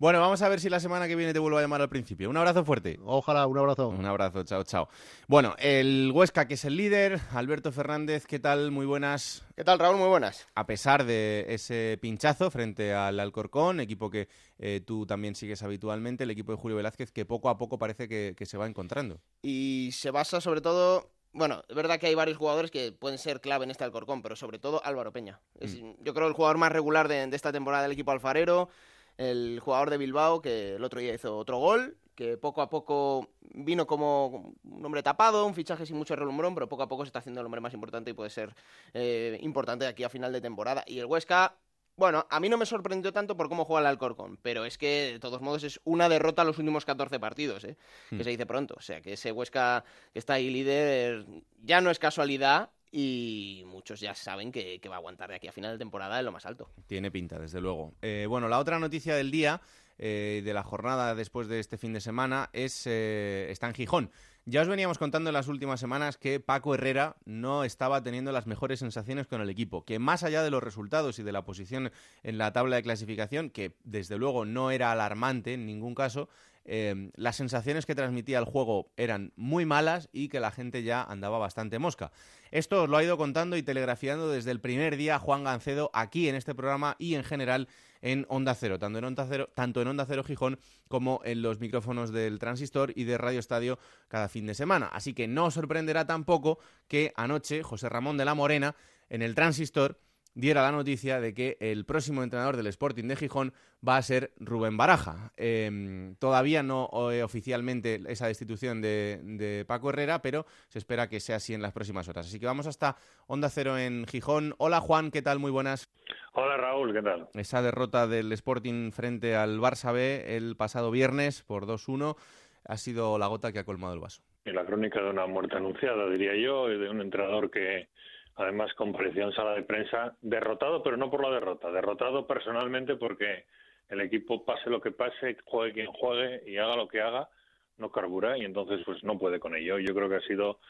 Bueno, 0.00 0.18
vamos 0.18 0.42
a 0.42 0.48
ver 0.48 0.58
si 0.58 0.68
la 0.68 0.80
semana 0.80 1.06
que 1.06 1.14
viene 1.14 1.32
te 1.32 1.38
vuelvo 1.38 1.58
a 1.58 1.60
llamar 1.60 1.80
al 1.80 1.88
principio. 1.88 2.28
Un 2.28 2.36
abrazo 2.36 2.64
fuerte. 2.64 2.98
Ojalá, 3.04 3.46
un 3.46 3.56
abrazo. 3.56 3.90
Un 3.90 4.04
abrazo, 4.04 4.42
chao, 4.42 4.64
chao. 4.64 4.88
Bueno, 5.28 5.54
el 5.60 6.10
Huesca, 6.12 6.48
que 6.48 6.54
es 6.54 6.64
el 6.64 6.76
líder, 6.76 7.20
Alberto 7.30 7.70
Fernández, 7.70 8.26
¿qué 8.26 8.40
tal? 8.40 8.72
Muy 8.72 8.86
buenas. 8.86 9.44
¿Qué 9.60 9.64
tal, 9.64 9.78
Raúl? 9.78 9.98
Muy 9.98 10.08
buenas. 10.08 10.48
A 10.54 10.64
pesar 10.64 11.04
de 11.04 11.44
ese 11.50 11.98
pinchazo 12.00 12.50
frente 12.50 12.94
al 12.94 13.20
Alcorcón, 13.20 13.78
equipo 13.80 14.08
que 14.08 14.26
eh, 14.58 14.80
tú 14.80 15.04
también 15.04 15.34
sigues 15.34 15.62
habitualmente, 15.62 16.24
el 16.24 16.30
equipo 16.30 16.52
de 16.52 16.56
Julio 16.56 16.78
Velázquez, 16.78 17.12
que 17.12 17.26
poco 17.26 17.50
a 17.50 17.58
poco 17.58 17.78
parece 17.78 18.08
que, 18.08 18.32
que 18.34 18.46
se 18.46 18.56
va 18.56 18.66
encontrando. 18.66 19.20
Y 19.42 19.90
se 19.92 20.10
basa 20.10 20.40
sobre 20.40 20.62
todo. 20.62 21.10
Bueno, 21.34 21.62
es 21.68 21.76
verdad 21.76 22.00
que 22.00 22.06
hay 22.06 22.14
varios 22.14 22.38
jugadores 22.38 22.70
que 22.70 22.90
pueden 22.90 23.18
ser 23.18 23.42
clave 23.42 23.64
en 23.64 23.70
este 23.70 23.84
Alcorcón, 23.84 24.22
pero 24.22 24.34
sobre 24.34 24.58
todo 24.58 24.82
Álvaro 24.82 25.12
Peña. 25.12 25.42
Es, 25.58 25.78
Yo 26.00 26.14
creo 26.14 26.26
el 26.26 26.32
jugador 26.32 26.56
más 26.56 26.72
regular 26.72 27.06
de, 27.06 27.26
de 27.26 27.36
esta 27.36 27.52
temporada 27.52 27.82
del 27.82 27.92
equipo 27.92 28.12
alfarero, 28.12 28.70
el 29.18 29.60
jugador 29.60 29.90
de 29.90 29.98
Bilbao 29.98 30.40
que 30.40 30.76
el 30.76 30.84
otro 30.84 31.00
día 31.00 31.12
hizo 31.12 31.36
otro 31.36 31.58
gol, 31.58 31.98
que 32.20 32.36
poco 32.36 32.60
a 32.60 32.68
poco 32.68 33.30
vino 33.40 33.86
como 33.86 34.52
un 34.64 34.84
hombre 34.84 35.02
tapado, 35.02 35.46
un 35.46 35.54
fichaje 35.54 35.86
sin 35.86 35.96
mucho 35.96 36.14
relumbrón, 36.14 36.52
pero 36.52 36.68
poco 36.68 36.82
a 36.82 36.86
poco 36.86 37.02
se 37.02 37.06
está 37.06 37.20
haciendo 37.20 37.40
el 37.40 37.46
hombre 37.46 37.62
más 37.62 37.72
importante 37.72 38.10
y 38.10 38.12
puede 38.12 38.28
ser 38.28 38.54
eh, 38.92 39.38
importante 39.40 39.86
de 39.86 39.90
aquí 39.90 40.04
a 40.04 40.10
final 40.10 40.30
de 40.30 40.42
temporada. 40.42 40.84
Y 40.86 40.98
el 40.98 41.06
Huesca, 41.06 41.56
bueno, 41.96 42.26
a 42.28 42.38
mí 42.38 42.50
no 42.50 42.58
me 42.58 42.66
sorprendió 42.66 43.10
tanto 43.10 43.38
por 43.38 43.48
cómo 43.48 43.64
juega 43.64 43.80
el 43.80 43.86
Alcorcón, 43.86 44.38
pero 44.42 44.66
es 44.66 44.76
que 44.76 45.12
de 45.12 45.18
todos 45.18 45.40
modos 45.40 45.64
es 45.64 45.80
una 45.84 46.10
derrota 46.10 46.42
en 46.42 46.48
los 46.48 46.58
últimos 46.58 46.84
14 46.84 47.18
partidos, 47.18 47.64
¿eh? 47.64 47.78
Hmm. 48.10 48.18
que 48.18 48.24
se 48.24 48.30
dice 48.30 48.44
pronto. 48.44 48.74
O 48.76 48.82
sea, 48.82 49.00
que 49.00 49.14
ese 49.14 49.32
Huesca 49.32 49.82
que 50.12 50.18
está 50.18 50.34
ahí 50.34 50.50
líder 50.50 51.24
ya 51.62 51.80
no 51.80 51.88
es 51.88 51.98
casualidad 51.98 52.68
y 52.92 53.62
muchos 53.66 54.00
ya 54.00 54.14
saben 54.14 54.52
que, 54.52 54.78
que 54.78 54.88
va 54.88 54.96
a 54.96 54.98
aguantar 54.98 55.30
de 55.30 55.36
aquí 55.36 55.48
a 55.48 55.52
final 55.52 55.72
de 55.72 55.78
temporada 55.78 56.18
en 56.18 56.24
lo 56.26 56.32
más 56.32 56.44
alto. 56.44 56.68
Tiene 56.86 57.10
pinta, 57.10 57.38
desde 57.38 57.62
luego. 57.62 57.94
Eh, 58.02 58.26
bueno, 58.28 58.48
la 58.48 58.58
otra 58.58 58.78
noticia 58.78 59.14
del 59.14 59.30
día, 59.30 59.60
eh, 60.02 60.40
de 60.42 60.54
la 60.54 60.62
jornada 60.62 61.14
después 61.14 61.46
de 61.46 61.60
este 61.60 61.76
fin 61.76 61.92
de 61.92 62.00
semana, 62.00 62.48
es 62.54 62.86
eh, 62.86 63.48
está 63.50 63.66
en 63.66 63.74
Gijón. 63.74 64.10
Ya 64.46 64.62
os 64.62 64.68
veníamos 64.68 64.96
contando 64.96 65.28
en 65.28 65.34
las 65.34 65.48
últimas 65.48 65.78
semanas 65.78 66.16
que 66.16 66.40
Paco 66.40 66.74
Herrera 66.74 67.16
no 67.26 67.64
estaba 67.64 68.02
teniendo 68.02 68.32
las 68.32 68.46
mejores 68.46 68.78
sensaciones 68.78 69.26
con 69.26 69.42
el 69.42 69.50
equipo, 69.50 69.84
que 69.84 69.98
más 69.98 70.22
allá 70.22 70.42
de 70.42 70.50
los 70.50 70.62
resultados 70.62 71.18
y 71.18 71.22
de 71.22 71.32
la 71.32 71.44
posición 71.44 71.92
en 72.22 72.38
la 72.38 72.50
tabla 72.54 72.76
de 72.76 72.82
clasificación, 72.82 73.50
que 73.50 73.76
desde 73.84 74.16
luego 74.16 74.46
no 74.46 74.70
era 74.70 74.90
alarmante 74.90 75.52
en 75.52 75.66
ningún 75.66 75.94
caso, 75.94 76.30
eh, 76.64 77.10
las 77.14 77.36
sensaciones 77.36 77.86
que 77.86 77.94
transmitía 77.94 78.38
el 78.38 78.44
juego 78.44 78.92
eran 78.96 79.32
muy 79.36 79.64
malas 79.64 80.08
y 80.12 80.28
que 80.28 80.40
la 80.40 80.50
gente 80.50 80.82
ya 80.82 81.02
andaba 81.02 81.38
bastante 81.38 81.78
mosca. 81.78 82.12
Esto 82.50 82.82
os 82.82 82.88
lo 82.88 82.96
ha 82.96 83.04
ido 83.04 83.16
contando 83.16 83.56
y 83.56 83.62
telegrafiando 83.62 84.28
desde 84.28 84.50
el 84.50 84.60
primer 84.60 84.96
día 84.96 85.18
Juan 85.18 85.44
Gancedo 85.44 85.90
aquí 85.94 86.28
en 86.28 86.34
este 86.34 86.54
programa 86.54 86.96
y 86.98 87.14
en 87.14 87.24
general 87.24 87.68
en 88.02 88.26
Onda 88.28 88.54
Cero, 88.54 88.78
tanto 88.78 88.98
en 88.98 89.04
Onda 89.04 89.26
Cero, 89.28 89.50
tanto 89.54 89.82
en 89.82 89.88
Onda 89.88 90.06
Cero 90.06 90.24
Gijón 90.24 90.58
como 90.88 91.20
en 91.24 91.42
los 91.42 91.60
micrófonos 91.60 92.12
del 92.12 92.38
Transistor 92.38 92.92
y 92.96 93.04
de 93.04 93.18
Radio 93.18 93.38
Estadio 93.38 93.78
cada 94.08 94.28
fin 94.28 94.46
de 94.46 94.54
semana. 94.54 94.86
Así 94.86 95.14
que 95.14 95.28
no 95.28 95.46
os 95.46 95.54
sorprenderá 95.54 96.06
tampoco 96.06 96.58
que 96.88 97.12
anoche 97.16 97.62
José 97.62 97.88
Ramón 97.88 98.16
de 98.16 98.24
la 98.24 98.34
Morena 98.34 98.74
en 99.08 99.22
el 99.22 99.34
Transistor 99.34 99.98
diera 100.34 100.62
la 100.62 100.72
noticia 100.72 101.20
de 101.20 101.34
que 101.34 101.56
el 101.60 101.84
próximo 101.84 102.22
entrenador 102.22 102.56
del 102.56 102.66
Sporting 102.68 103.04
de 103.04 103.16
Gijón 103.16 103.52
va 103.86 103.96
a 103.96 104.02
ser 104.02 104.32
Rubén 104.38 104.76
Baraja. 104.76 105.32
Em, 105.36 106.14
todavía 106.16 106.62
no 106.62 106.88
eh, 107.12 107.22
oficialmente 107.22 108.00
esa 108.08 108.26
destitución 108.26 108.80
de, 108.80 109.64
Paco 109.66 109.90
Herrera, 109.90 110.22
pero 110.22 110.46
se 110.68 110.78
espera 110.78 111.08
que 111.08 111.20
sea 111.20 111.36
así 111.36 111.54
en 111.54 111.62
las 111.62 111.72
próximas 111.72 112.08
horas. 112.08 112.26
Así 112.26 112.38
que 112.38 112.46
vamos 112.46 112.66
hasta 112.66 112.96
Onda 113.26 113.48
Cero 113.48 113.78
en 113.78 114.06
Gijón. 114.06 114.54
Hola 114.58 114.80
Juan, 114.80 115.10
¿qué 115.10 115.22
tal? 115.22 115.38
Muy 115.38 115.50
buenas. 115.50 115.88
Hola 116.32 116.56
Raúl, 116.56 116.92
¿qué 116.92 117.02
tal? 117.02 117.28
Esa 117.34 117.62
derrota 117.62 118.06
del 118.06 118.32
Sporting 118.32 118.92
frente 118.92 119.34
al 119.34 119.58
Barça 119.58 119.92
B 119.92 120.36
el 120.36 120.56
pasado 120.56 120.90
viernes 120.90 121.42
por 121.42 121.66
2-1 121.66 122.16
ha 122.64 122.76
sido 122.76 123.18
la 123.18 123.26
gota 123.26 123.52
que 123.52 123.58
ha 123.58 123.64
colmado 123.64 123.94
el 123.94 124.00
vaso. 124.00 124.22
Y 124.44 124.52
la 124.52 124.64
crónica 124.64 125.02
de 125.02 125.10
una 125.10 125.26
muerte 125.26 125.56
anunciada, 125.56 126.08
diría 126.08 126.34
yo, 126.34 126.70
y 126.70 126.78
de 126.78 126.88
un 126.88 127.00
entrenador 127.00 127.50
que 127.50 127.88
además 128.36 128.72
compareció 128.74 129.24
en 129.24 129.32
sala 129.32 129.54
de 129.54 129.62
prensa 129.62 130.16
derrotado, 130.20 130.82
pero 130.82 130.96
no 130.96 131.10
por 131.10 131.22
la 131.22 131.30
derrota, 131.30 131.70
derrotado 131.70 132.26
personalmente 132.26 132.96
porque 132.96 133.44
el 133.88 134.00
equipo 134.00 134.44
pase 134.44 134.70
lo 134.70 134.80
que 134.80 134.92
pase, 134.92 135.36
juegue 135.44 135.72
quien 135.72 135.86
juegue 135.86 136.42
y 136.46 136.56
haga 136.56 136.76
lo 136.76 136.88
que 136.88 137.00
haga, 137.00 137.28
no 137.76 137.90
carbura 137.90 138.38
y 138.38 138.44
entonces 138.44 138.80
pues 138.84 139.02
no 139.02 139.18
puede 139.18 139.40
con 139.40 139.56
ello. 139.56 139.78
Yo 139.78 139.94
creo 139.94 140.08
que 140.08 140.16
ha 140.16 140.20
sido 140.22 140.60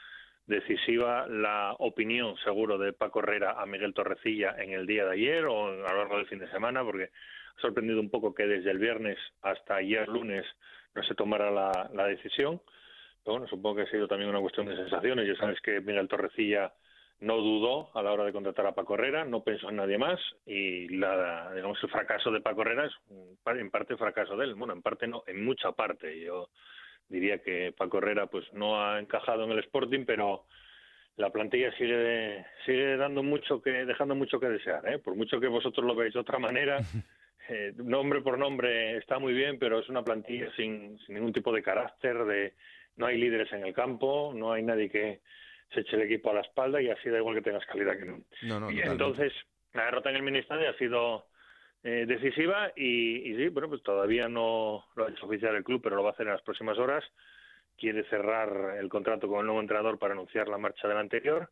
decisiva 0.46 1.26
la 1.28 1.76
opinión 1.78 2.36
seguro 2.38 2.78
de 2.78 2.92
Paco 2.92 3.20
Herrera 3.20 3.60
a 3.60 3.66
Miguel 3.66 3.94
Torrecilla 3.94 4.56
en 4.58 4.72
el 4.72 4.86
día 4.86 5.04
de 5.04 5.12
ayer 5.12 5.44
o 5.44 5.66
a 5.66 5.92
lo 5.92 5.98
largo 5.98 6.16
del 6.16 6.26
fin 6.26 6.38
de 6.38 6.50
semana 6.50 6.82
porque 6.82 7.10
ha 7.56 7.60
sorprendido 7.60 8.00
un 8.00 8.10
poco 8.10 8.34
que 8.34 8.46
desde 8.46 8.70
el 8.70 8.78
viernes 8.78 9.18
hasta 9.42 9.76
ayer 9.76 10.08
lunes 10.08 10.44
no 10.94 11.02
se 11.04 11.14
tomara 11.14 11.50
la, 11.50 11.90
la 11.94 12.06
decisión. 12.06 12.60
Pero 13.22 13.34
bueno, 13.34 13.46
supongo 13.48 13.76
que 13.76 13.82
ha 13.82 13.90
sido 13.90 14.08
también 14.08 14.30
una 14.30 14.40
cuestión 14.40 14.66
de 14.66 14.76
sensaciones. 14.76 15.28
Ya 15.28 15.36
sabes 15.36 15.60
que 15.60 15.80
Miguel 15.80 16.08
Torrecilla 16.08 16.72
no 17.20 17.36
dudó 17.36 17.90
a 17.94 18.02
la 18.02 18.12
hora 18.12 18.24
de 18.24 18.32
contratar 18.32 18.66
a 18.66 18.74
Paco 18.74 18.94
Herrera, 18.94 19.24
no 19.24 19.42
pensó 19.42 19.68
en 19.68 19.76
nadie 19.76 19.98
más 19.98 20.18
y 20.46 20.88
la, 20.88 21.52
digamos 21.54 21.78
el 21.82 21.90
fracaso 21.90 22.30
de 22.30 22.40
Paco 22.40 22.62
Herrera 22.62 22.86
es 22.86 22.92
en 23.46 23.70
parte 23.70 23.96
fracaso 23.96 24.36
de 24.36 24.46
él, 24.46 24.54
bueno, 24.54 24.72
en 24.72 24.80
parte 24.80 25.06
no, 25.06 25.22
en 25.26 25.44
mucha 25.44 25.72
parte. 25.72 26.18
Yo 26.18 26.48
diría 27.08 27.38
que 27.38 27.72
Paco 27.76 27.98
Herrera 27.98 28.26
pues 28.26 28.50
no 28.54 28.82
ha 28.82 28.98
encajado 28.98 29.44
en 29.44 29.50
el 29.50 29.58
Sporting, 29.58 30.04
pero 30.06 30.46
la 31.16 31.30
plantilla 31.30 31.70
sigue 31.76 32.46
sigue 32.64 32.96
dando 32.96 33.22
mucho 33.22 33.60
que 33.60 33.84
dejando 33.84 34.14
mucho 34.14 34.40
que 34.40 34.48
desear, 34.48 34.88
¿eh? 34.88 34.98
por 34.98 35.14
mucho 35.14 35.38
que 35.38 35.48
vosotros 35.48 35.86
lo 35.86 35.94
veáis 35.94 36.14
de 36.14 36.20
otra 36.20 36.38
manera. 36.38 36.78
Eh, 37.52 37.72
nombre 37.78 38.20
por 38.20 38.38
nombre 38.38 38.96
está 38.98 39.18
muy 39.18 39.32
bien, 39.32 39.58
pero 39.58 39.80
es 39.80 39.88
una 39.88 40.04
plantilla 40.04 40.54
sin, 40.54 40.96
sin 41.00 41.16
ningún 41.16 41.32
tipo 41.32 41.52
de 41.52 41.64
carácter, 41.64 42.24
de 42.24 42.52
no 42.94 43.06
hay 43.06 43.18
líderes 43.18 43.52
en 43.52 43.66
el 43.66 43.74
campo, 43.74 44.32
no 44.32 44.52
hay 44.52 44.62
nadie 44.62 44.88
que, 44.88 45.20
se 45.72 45.80
eche 45.80 45.96
el 45.96 46.02
equipo 46.02 46.30
a 46.30 46.34
la 46.34 46.40
espalda 46.40 46.80
y 46.80 46.90
así 46.90 47.08
da 47.08 47.18
igual 47.18 47.36
que 47.36 47.42
tengas 47.42 47.64
calidad 47.66 47.96
que 47.96 48.06
no. 48.46 48.70
y 48.70 48.80
entonces 48.80 49.32
la 49.72 49.84
derrota 49.84 50.10
en 50.10 50.16
el 50.16 50.22
Ministerio 50.22 50.68
ha 50.68 50.74
sido 50.74 51.26
eh, 51.82 52.04
decisiva 52.06 52.72
y, 52.76 53.34
sí, 53.36 53.48
bueno, 53.48 53.68
pues 53.68 53.82
todavía 53.82 54.28
no 54.28 54.84
lo 54.96 55.06
ha 55.06 55.10
hecho 55.10 55.26
oficial 55.26 55.54
el 55.54 55.64
club, 55.64 55.80
pero 55.82 55.96
lo 55.96 56.02
va 56.02 56.10
a 56.10 56.12
hacer 56.12 56.26
en 56.26 56.32
las 56.32 56.42
próximas 56.42 56.76
horas. 56.78 57.04
Quiere 57.78 58.04
cerrar 58.10 58.76
el 58.78 58.88
contrato 58.88 59.28
con 59.28 59.40
el 59.40 59.46
nuevo 59.46 59.60
entrenador 59.60 59.98
para 59.98 60.12
anunciar 60.12 60.48
la 60.48 60.58
marcha 60.58 60.88
del 60.88 60.98
anterior 60.98 61.50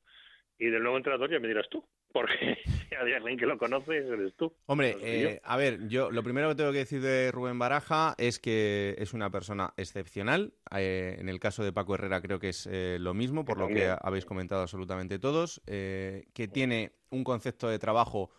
y 0.58 0.66
del 0.66 0.82
nuevo 0.82 0.96
entrenador 0.96 1.30
ya 1.30 1.40
me 1.40 1.48
dirás 1.48 1.68
tú 1.70 1.84
porque 2.12 2.58
hay 3.00 3.12
alguien 3.12 3.38
que 3.38 3.46
lo 3.46 3.58
conoce, 3.58 3.96
eres 3.96 4.34
tú. 4.34 4.52
Hombre, 4.66 4.96
eh, 5.00 5.40
a 5.44 5.56
ver, 5.56 5.88
yo 5.88 6.10
lo 6.10 6.22
primero 6.22 6.48
que 6.48 6.54
tengo 6.54 6.72
que 6.72 6.78
decir 6.78 7.00
de 7.00 7.30
Rubén 7.32 7.58
Baraja 7.58 8.14
es 8.18 8.38
que 8.38 8.94
es 8.98 9.12
una 9.12 9.30
persona 9.30 9.72
excepcional. 9.76 10.52
Eh, 10.76 11.16
en 11.18 11.28
el 11.28 11.40
caso 11.40 11.64
de 11.64 11.72
Paco 11.72 11.94
Herrera 11.94 12.20
creo 12.20 12.38
que 12.38 12.50
es 12.50 12.68
eh, 12.70 12.98
lo 13.00 13.14
mismo, 13.14 13.44
por 13.44 13.58
lo 13.58 13.68
que 13.68 13.94
habéis 14.00 14.24
comentado 14.24 14.62
absolutamente 14.62 15.18
todos, 15.18 15.60
que 15.66 16.50
tiene 16.52 16.92
un 17.10 17.24
concepto 17.24 17.68
de 17.68 17.78
trabajo 17.78 18.30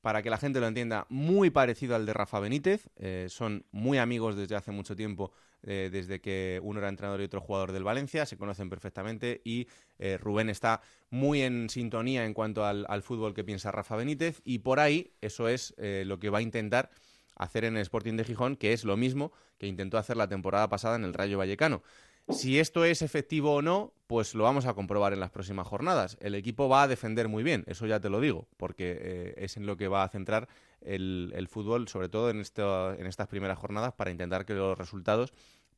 para 0.00 0.22
que 0.22 0.30
la 0.30 0.38
gente 0.38 0.58
lo 0.58 0.66
entienda, 0.66 1.06
muy 1.08 1.50
parecido 1.50 1.94
al 1.94 2.06
de 2.06 2.12
Rafa 2.12 2.40
Benítez. 2.40 2.90
son 3.28 3.64
muy 3.70 3.98
amigos 3.98 4.36
desde 4.36 4.56
hace 4.56 4.72
mucho 4.72 4.96
tiempo 4.96 5.32
eh, 5.64 5.90
desde 5.92 6.20
que 6.20 6.60
uno 6.62 6.80
era 6.80 6.88
entrenador 6.88 7.20
y 7.20 7.24
otro 7.24 7.40
jugador 7.40 7.70
del 7.70 7.84
Valencia, 7.84 8.26
se 8.26 8.36
conocen 8.36 8.68
perfectamente 8.68 9.40
y 9.44 9.68
eh, 9.98 10.18
Rubén 10.18 10.48
está 10.48 10.80
muy 11.10 11.42
en 11.42 11.70
sintonía 11.70 12.24
en 12.24 12.34
cuanto 12.34 12.64
al, 12.64 13.02
fútbol 13.02 13.32
que 13.32 13.44
piensa 13.44 13.70
Rafa 13.70 13.94
Benítez 13.94 14.40
y 14.44 14.58
por 14.58 14.80
ahí 14.80 15.12
eso 15.20 15.48
es 15.48 15.74
eh, 15.78 16.02
lo 16.04 16.18
que 16.18 16.30
va 16.30 16.38
a 16.38 16.42
intentar 16.42 16.90
hacer 17.36 17.64
en 17.64 17.76
el 17.76 17.82
Sporting 17.82 18.16
de 18.16 18.24
Gijón, 18.24 18.56
que 18.56 18.72
es 18.72 18.84
lo 18.84 18.96
mismo 18.96 19.32
que 19.58 19.68
intentó 19.68 19.98
hacer 19.98 20.16
la 20.16 20.28
temporada 20.28 20.68
pasada 20.68 20.96
en 20.96 21.04
el 21.04 21.14
Rayo 21.14 21.38
Vallecano. 21.38 21.82
Si 22.28 22.58
esto 22.58 22.84
es 22.84 23.02
efectivo 23.02 23.54
o 23.54 23.62
no, 23.62 23.94
pues 24.06 24.34
lo 24.34 24.44
vamos 24.44 24.66
a 24.66 24.74
comprobar 24.74 25.12
en 25.12 25.20
las 25.20 25.30
próximas 25.30 25.66
jornadas. 25.66 26.16
El 26.20 26.34
equipo 26.34 26.68
va 26.68 26.82
a 26.82 26.88
defender 26.88 27.28
muy 27.28 27.42
bien, 27.42 27.64
eso 27.66 27.86
ya 27.86 28.00
te 28.00 28.10
lo 28.10 28.20
digo, 28.20 28.48
porque 28.56 29.34
es 29.36 29.56
en 29.56 29.66
lo 29.66 29.76
que 29.76 29.88
va 29.88 30.04
a 30.04 30.08
centrar 30.08 30.48
el, 30.84 31.46
fútbol, 31.48 31.88
sobre 31.88 32.08
todo 32.08 32.30
en, 32.30 32.40
estas 32.40 33.28
primeras 33.28 33.58
jornadas, 33.58 33.92
para 33.94 34.10
intentar 34.10 34.44
que 34.44 34.54
los 34.54 34.76
resultados 34.76 35.32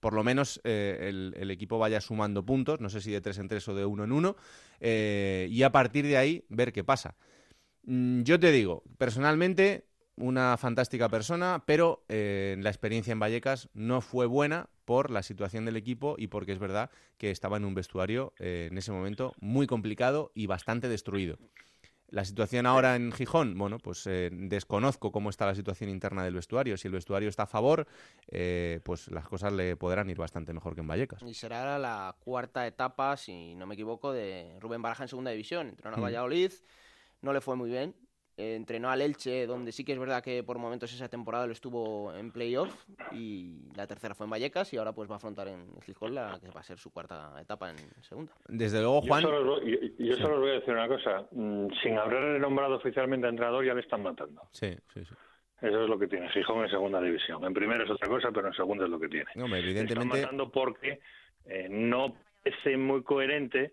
por 0.04 0.12
lo 0.12 0.23
menos 0.23 0.61
eh, 0.64 1.32
el, 1.34 1.50
equipo 1.50 1.78
vaya 1.78 1.99
sumando 1.99 2.44
puntos, 2.44 2.78
no 2.78 2.90
sé 2.90 3.00
si 3.00 3.11
de 3.11 3.23
tres 3.23 3.38
en 3.38 3.49
tres 3.49 3.66
o 3.68 3.75
de 3.75 3.87
uno 3.87 4.04
en 4.04 4.12
uno, 4.12 4.37
eh, 4.78 5.49
y 5.50 5.62
a 5.62 5.73
partir 5.73 6.04
de 6.04 6.18
ahí 6.18 6.44
ver 6.50 6.75
qué 6.75 6.84
pasa. 6.84 7.16
Mm, 7.84 8.20
yo 8.20 8.38
te 8.38 8.52
digo, 8.52 8.82
personalmente, 8.99 9.87
una 10.16 10.58
fantástica 10.58 11.08
persona, 11.08 11.64
pero 11.64 12.04
eh, 12.11 12.54
la 12.61 12.68
experiencia 12.68 13.12
en 13.12 13.18
Vallecas 13.18 13.70
no 13.73 14.02
fue 14.02 14.26
buena 14.26 14.68
por 14.84 15.11
la 15.11 15.23
situación 15.23 15.64
del 15.64 15.76
equipo 15.76 16.16
y 16.18 16.26
porque 16.26 16.52
es 16.52 16.58
verdad 16.58 16.90
que 17.16 17.30
estaba 17.30 17.56
en 17.56 17.64
un 17.64 17.75
vestuario 17.75 18.34
en 18.38 18.76
ese 18.76 18.92
momento 18.92 19.32
muy 19.40 19.66
complicado 19.66 20.32
y 20.34 20.46
bastante 20.46 20.90
destruido. 20.90 21.38
La 22.08 22.25
situación 22.25 22.66
ahora 22.66 22.96
en 22.96 23.12
Gijón, 23.12 23.58
bueno, 23.58 23.78
pues 23.78 24.06
eh, 24.06 24.30
desconozco 24.32 25.11
cómo 25.11 25.30
está 25.30 25.46
la 25.46 25.54
situación 25.54 25.90
interna 25.90 26.23
del 26.23 26.34
vestuario. 26.34 26.76
Si 26.76 26.87
el 26.87 26.92
vestuario 26.92 27.28
está 27.28 27.44
a 27.44 27.46
favor, 27.46 27.87
eh, 28.28 28.80
pues 28.84 29.11
las 29.11 29.26
cosas 29.26 29.52
le 29.52 29.76
podrán 29.76 30.08
ir 30.11 30.18
bastante 30.18 30.52
mejor 30.52 30.75
que 30.75 30.82
en 30.82 30.87
Vallecas. 30.87 31.23
Y 31.23 31.34
será 31.34 31.78
la 31.78 32.14
cuarta 32.20 32.66
etapa, 32.66 33.16
si 33.16 33.54
no 33.56 33.66
me 33.66 33.75
equivoco, 33.75 34.12
de 34.12 34.56
Rubén 34.61 34.82
Baraja 34.82 35.04
en 35.04 35.08
segunda 35.08 35.30
división. 35.30 35.70
Entró 35.70 35.92
en 35.92 35.99
mm. 35.99 36.02
Valladolid, 36.02 36.52
no 37.23 37.32
le 37.32 37.40
fue 37.40 37.56
muy 37.56 37.70
bien, 37.70 37.96
entrenó 38.37 38.91
al 38.91 39.00
Elche, 39.00 39.47
donde 39.47 39.73
sí 39.73 39.85
que 39.85 39.93
es 39.93 39.99
verdad 39.99 40.23
que 40.23 40.43
por 40.43 40.59
momentos 40.59 40.93
esa 40.93 41.09
temporada 41.09 41.47
lo 41.47 41.53
estuvo 41.53 42.12
en 42.14 42.33
playoff 42.33 42.75
y 43.12 43.71
la 43.76 43.87
tercera 43.87 44.14
fue 44.14 44.25
en 44.25 44.31
Vallecas 44.31 44.73
y 44.73 44.76
ahora 44.76 44.93
pues 44.93 45.09
va 45.09 45.14
a 45.14 45.17
afrontar 45.17 45.49
en 45.49 45.81
Gijón 45.83 46.14
la 46.14 46.38
que 46.41 46.49
va 46.49 46.61
a 46.61 46.64
ser 46.64 46.79
su 46.79 46.91
cuarta 46.93 47.33
etapa 47.41 47.71
en 47.71 47.76
segunda. 48.03 48.33
Desde 48.49 48.81
luego, 48.81 49.03
Juan... 49.03 49.23
Yo 49.23 49.29
solo, 50.17 50.35
os 50.35 50.41
voy 50.41 50.50
a 50.50 50.55
decir 50.55 50.75
una 50.75 50.88
cosa, 50.88 51.26
mm, 51.31 51.69
sin 51.83 51.99
haberle 51.99 52.38
nombrado 52.38 52.76
oficialmente 52.76 53.26
a 53.26 53.31
entrenador 53.31 53.64
ya 53.64 53.75
le 53.75 53.81
están 53.81 54.03
matando. 54.03 54.43
Sí, 54.50 54.75
sí, 54.93 55.05
sí. 55.05 55.14
Eso 55.61 55.85
es 55.85 55.88
lo 55.88 55.99
que 55.99 56.09
tiene 56.09 56.29
Gijón 56.31 56.64
en 56.64 56.71
segunda 56.71 57.00
división. 57.00 57.45
En 57.45 57.55
primera 57.55 57.85
es 57.85 57.91
otra 57.91 58.09
cosa, 58.09 58.31
pero 58.33 58.49
en 58.49 58.55
segunda 58.55 58.85
es 58.85 58.91
lo 58.91 58.99
que 58.99 59.09
tiene. 59.09 59.31
No, 59.37 59.47
evidentemente... 59.47 60.17
Le 60.17 60.21
están 60.21 60.37
matando 60.37 60.50
porque 60.50 61.00
eh, 61.47 61.69
no 61.71 62.14
parece 62.43 62.76
muy 62.76 63.03
coherente 63.03 63.73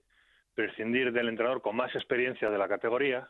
prescindir 0.54 1.12
del 1.12 1.30
entrenador 1.30 1.62
con 1.62 1.76
más 1.76 1.94
experiencia 1.96 2.50
de 2.50 2.58
la 2.58 2.68
categoría 2.68 3.30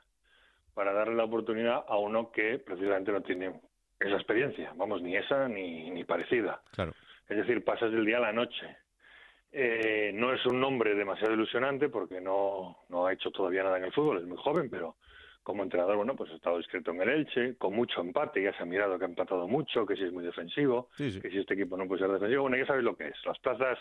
para 0.73 0.93
darle 0.93 1.15
la 1.15 1.25
oportunidad 1.25 1.83
a 1.87 1.97
uno 1.97 2.31
que 2.31 2.59
precisamente 2.59 3.11
no 3.11 3.21
tiene 3.21 3.59
esa 3.99 4.15
experiencia, 4.15 4.73
vamos, 4.75 5.01
ni 5.01 5.15
esa 5.15 5.47
ni, 5.47 5.89
ni 5.91 6.03
parecida. 6.03 6.61
Claro. 6.71 6.93
Es 7.27 7.37
decir, 7.37 7.63
pasas 7.63 7.91
del 7.91 8.05
día 8.05 8.17
a 8.17 8.21
la 8.21 8.33
noche. 8.33 8.77
Eh, 9.51 10.11
no 10.13 10.33
es 10.33 10.45
un 10.45 10.59
nombre 10.59 10.95
demasiado 10.95 11.33
ilusionante 11.33 11.89
porque 11.89 12.21
no, 12.21 12.77
no 12.89 13.05
ha 13.05 13.13
hecho 13.13 13.31
todavía 13.31 13.63
nada 13.63 13.77
en 13.77 13.85
el 13.85 13.93
fútbol, 13.93 14.19
es 14.19 14.25
muy 14.25 14.37
joven, 14.37 14.69
pero 14.69 14.95
como 15.43 15.63
entrenador, 15.63 15.97
bueno, 15.97 16.15
pues 16.15 16.31
ha 16.31 16.35
estado 16.35 16.57
discreto 16.57 16.91
en 16.91 17.01
el 17.01 17.09
Elche, 17.09 17.57
con 17.57 17.73
mucho 17.73 17.99
empate, 17.99 18.43
ya 18.43 18.53
se 18.53 18.63
ha 18.63 18.65
mirado 18.65 18.97
que 18.97 19.05
ha 19.05 19.07
empatado 19.07 19.47
mucho, 19.47 19.85
que 19.85 19.95
si 19.95 20.03
es 20.03 20.13
muy 20.13 20.23
defensivo, 20.23 20.89
que 20.95 21.29
si 21.29 21.39
este 21.39 21.55
equipo 21.55 21.75
no 21.75 21.87
puede 21.87 22.01
ser 22.01 22.11
defensivo, 22.11 22.43
bueno, 22.43 22.57
ya 22.57 22.65
sabéis 22.65 22.85
lo 22.85 22.95
que 22.95 23.07
es. 23.07 23.25
Las 23.25 23.39
plazas 23.39 23.77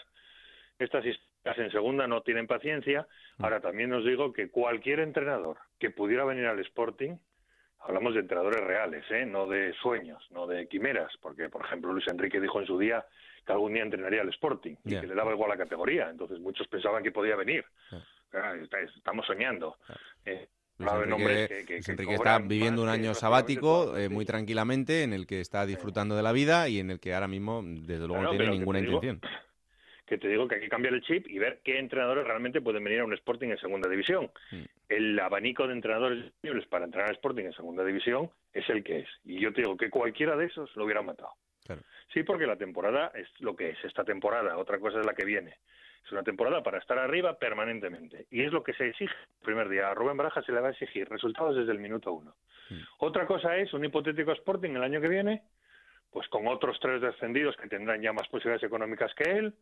estas 0.78 1.04
historias 1.04 1.29
en 1.44 1.70
segunda 1.70 2.06
no 2.06 2.22
tienen 2.22 2.46
paciencia. 2.46 3.06
Mm. 3.38 3.44
Ahora 3.44 3.60
también 3.60 3.92
os 3.92 4.04
digo 4.04 4.32
que 4.32 4.50
cualquier 4.50 5.00
entrenador 5.00 5.58
que 5.78 5.90
pudiera 5.90 6.24
venir 6.24 6.46
al 6.46 6.60
Sporting, 6.60 7.16
hablamos 7.80 8.14
de 8.14 8.20
entrenadores 8.20 8.60
reales, 8.60 9.04
¿eh? 9.10 9.24
no 9.24 9.46
de 9.46 9.72
sueños, 9.74 10.22
no 10.30 10.46
de 10.46 10.68
quimeras, 10.68 11.12
porque 11.20 11.48
por 11.48 11.64
ejemplo 11.64 11.92
Luis 11.92 12.06
Enrique 12.08 12.40
dijo 12.40 12.60
en 12.60 12.66
su 12.66 12.78
día 12.78 13.04
que 13.46 13.52
algún 13.52 13.72
día 13.72 13.82
entrenaría 13.82 14.20
al 14.20 14.28
Sporting 14.28 14.76
y 14.84 15.00
que 15.00 15.06
le 15.06 15.14
daba 15.14 15.32
igual 15.32 15.50
la 15.50 15.56
categoría, 15.56 16.10
entonces 16.10 16.38
muchos 16.40 16.68
pensaban 16.68 17.02
que 17.02 17.10
podía 17.10 17.36
venir. 17.36 17.64
Estamos 18.96 19.26
soñando. 19.26 19.76
Eh, 20.24 20.48
Luis 20.78 20.92
Enrique, 21.88 22.14
está 22.14 22.38
viviendo 22.38 22.82
un 22.82 22.88
año 22.88 23.12
sabático 23.12 23.96
eh, 23.98 24.08
muy 24.08 24.24
tranquilamente 24.24 25.02
en 25.02 25.12
el 25.12 25.26
que 25.26 25.40
está 25.40 25.66
disfrutando 25.66 26.16
de 26.16 26.22
la 26.22 26.32
vida 26.32 26.68
y 26.68 26.78
en 26.78 26.90
el 26.90 27.00
que 27.00 27.12
ahora 27.12 27.28
mismo 27.28 27.62
desde 27.62 28.06
luego 28.06 28.22
no, 28.22 28.30
tiene 28.30 28.48
ninguna 28.48 28.78
intención 28.78 29.20
que 30.10 30.18
te 30.18 30.26
digo 30.26 30.48
que 30.48 30.56
hay 30.56 30.60
que 30.60 30.68
cambiar 30.68 30.92
el 30.92 31.02
chip 31.02 31.28
y 31.28 31.38
ver 31.38 31.60
qué 31.62 31.78
entrenadores 31.78 32.26
realmente 32.26 32.60
pueden 32.60 32.82
venir 32.82 32.98
a 32.98 33.04
un 33.04 33.14
Sporting 33.14 33.50
en 33.50 33.58
segunda 33.58 33.88
división. 33.88 34.28
Mm. 34.50 34.62
El 34.88 35.20
abanico 35.20 35.68
de 35.68 35.72
entrenadores 35.72 36.24
disponibles 36.24 36.66
para 36.66 36.84
entrenar 36.84 37.10
al 37.10 37.14
Sporting 37.14 37.44
en 37.44 37.52
segunda 37.52 37.84
división 37.84 38.28
es 38.52 38.68
el 38.70 38.82
que 38.82 38.98
es. 38.98 39.08
Y 39.24 39.38
yo 39.38 39.52
te 39.52 39.60
digo 39.60 39.76
que 39.76 39.88
cualquiera 39.88 40.36
de 40.36 40.46
esos 40.46 40.74
lo 40.74 40.84
hubiera 40.84 41.00
matado. 41.00 41.30
Sí, 42.12 42.24
porque 42.24 42.44
la 42.44 42.56
temporada 42.56 43.12
es 43.14 43.28
lo 43.38 43.54
que 43.54 43.70
es 43.70 43.84
esta 43.84 44.02
temporada, 44.02 44.56
otra 44.56 44.80
cosa 44.80 44.98
es 44.98 45.06
la 45.06 45.14
que 45.14 45.24
viene. 45.24 45.58
Es 46.04 46.10
una 46.10 46.24
temporada 46.24 46.60
para 46.60 46.78
estar 46.78 46.98
arriba 46.98 47.38
permanentemente. 47.38 48.26
Y 48.32 48.42
es 48.42 48.52
lo 48.52 48.64
que 48.64 48.72
se 48.72 48.88
exige 48.88 49.14
el 49.14 49.44
primer 49.44 49.68
día. 49.68 49.90
A 49.90 49.94
Rubén 49.94 50.16
Baraja 50.16 50.42
se 50.42 50.50
le 50.50 50.60
va 50.60 50.66
a 50.66 50.72
exigir 50.72 51.08
resultados 51.08 51.54
desde 51.54 51.70
el 51.70 51.78
minuto 51.78 52.12
uno. 52.12 52.34
Mm. 52.70 52.80
Otra 52.98 53.26
cosa 53.26 53.56
es 53.56 53.72
un 53.74 53.84
hipotético 53.84 54.32
Sporting 54.32 54.70
el 54.70 54.82
año 54.82 55.00
que 55.00 55.08
viene, 55.08 55.44
pues 56.10 56.26
con 56.26 56.48
otros 56.48 56.80
tres 56.80 57.00
descendidos 57.00 57.56
que 57.56 57.68
tendrán 57.68 58.02
ya 58.02 58.12
más 58.12 58.26
posibilidades 58.26 58.64
económicas 58.64 59.14
que 59.14 59.30
él. 59.30 59.54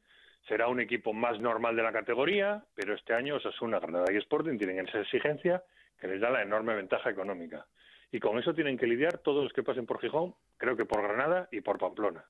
Será 0.46 0.68
un 0.68 0.80
equipo 0.80 1.12
más 1.12 1.40
normal 1.40 1.76
de 1.76 1.82
la 1.82 1.92
categoría, 1.92 2.64
pero 2.74 2.94
este 2.94 3.14
año 3.14 3.36
Osasuna, 3.36 3.80
Granada 3.80 4.12
y 4.12 4.16
Sporting 4.16 4.56
tienen 4.56 4.86
esa 4.86 5.00
exigencia 5.00 5.62
que 6.00 6.08
les 6.08 6.20
da 6.20 6.30
la 6.30 6.42
enorme 6.42 6.74
ventaja 6.74 7.10
económica. 7.10 7.66
Y 8.10 8.20
con 8.20 8.38
eso 8.38 8.54
tienen 8.54 8.78
que 8.78 8.86
lidiar 8.86 9.18
todos 9.18 9.44
los 9.44 9.52
que 9.52 9.62
pasen 9.62 9.84
por 9.84 10.00
Gijón, 10.00 10.34
creo 10.56 10.76
que 10.76 10.86
por 10.86 11.02
Granada 11.02 11.48
y 11.52 11.60
por 11.60 11.78
Pamplona 11.78 12.24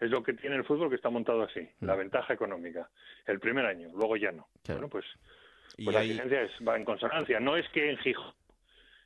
es 0.00 0.10
lo 0.10 0.22
que 0.22 0.32
tiene 0.32 0.56
el 0.56 0.64
fútbol 0.64 0.88
que 0.88 0.96
está 0.96 1.10
montado 1.10 1.42
así, 1.42 1.60
mm. 1.60 1.86
la 1.86 1.94
ventaja 1.94 2.32
económica. 2.32 2.88
El 3.26 3.38
primer 3.38 3.66
año, 3.66 3.90
luego 3.94 4.16
ya 4.16 4.32
no. 4.32 4.48
Bueno, 4.66 4.88
pues, 4.88 5.04
pues 5.76 5.94
la 5.94 6.02
exigencia 6.02 6.48
va 6.66 6.76
en 6.76 6.84
consonancia. 6.84 7.38
No 7.38 7.56
es 7.56 7.68
que 7.68 7.90
en 7.90 7.98
Gijón 7.98 8.32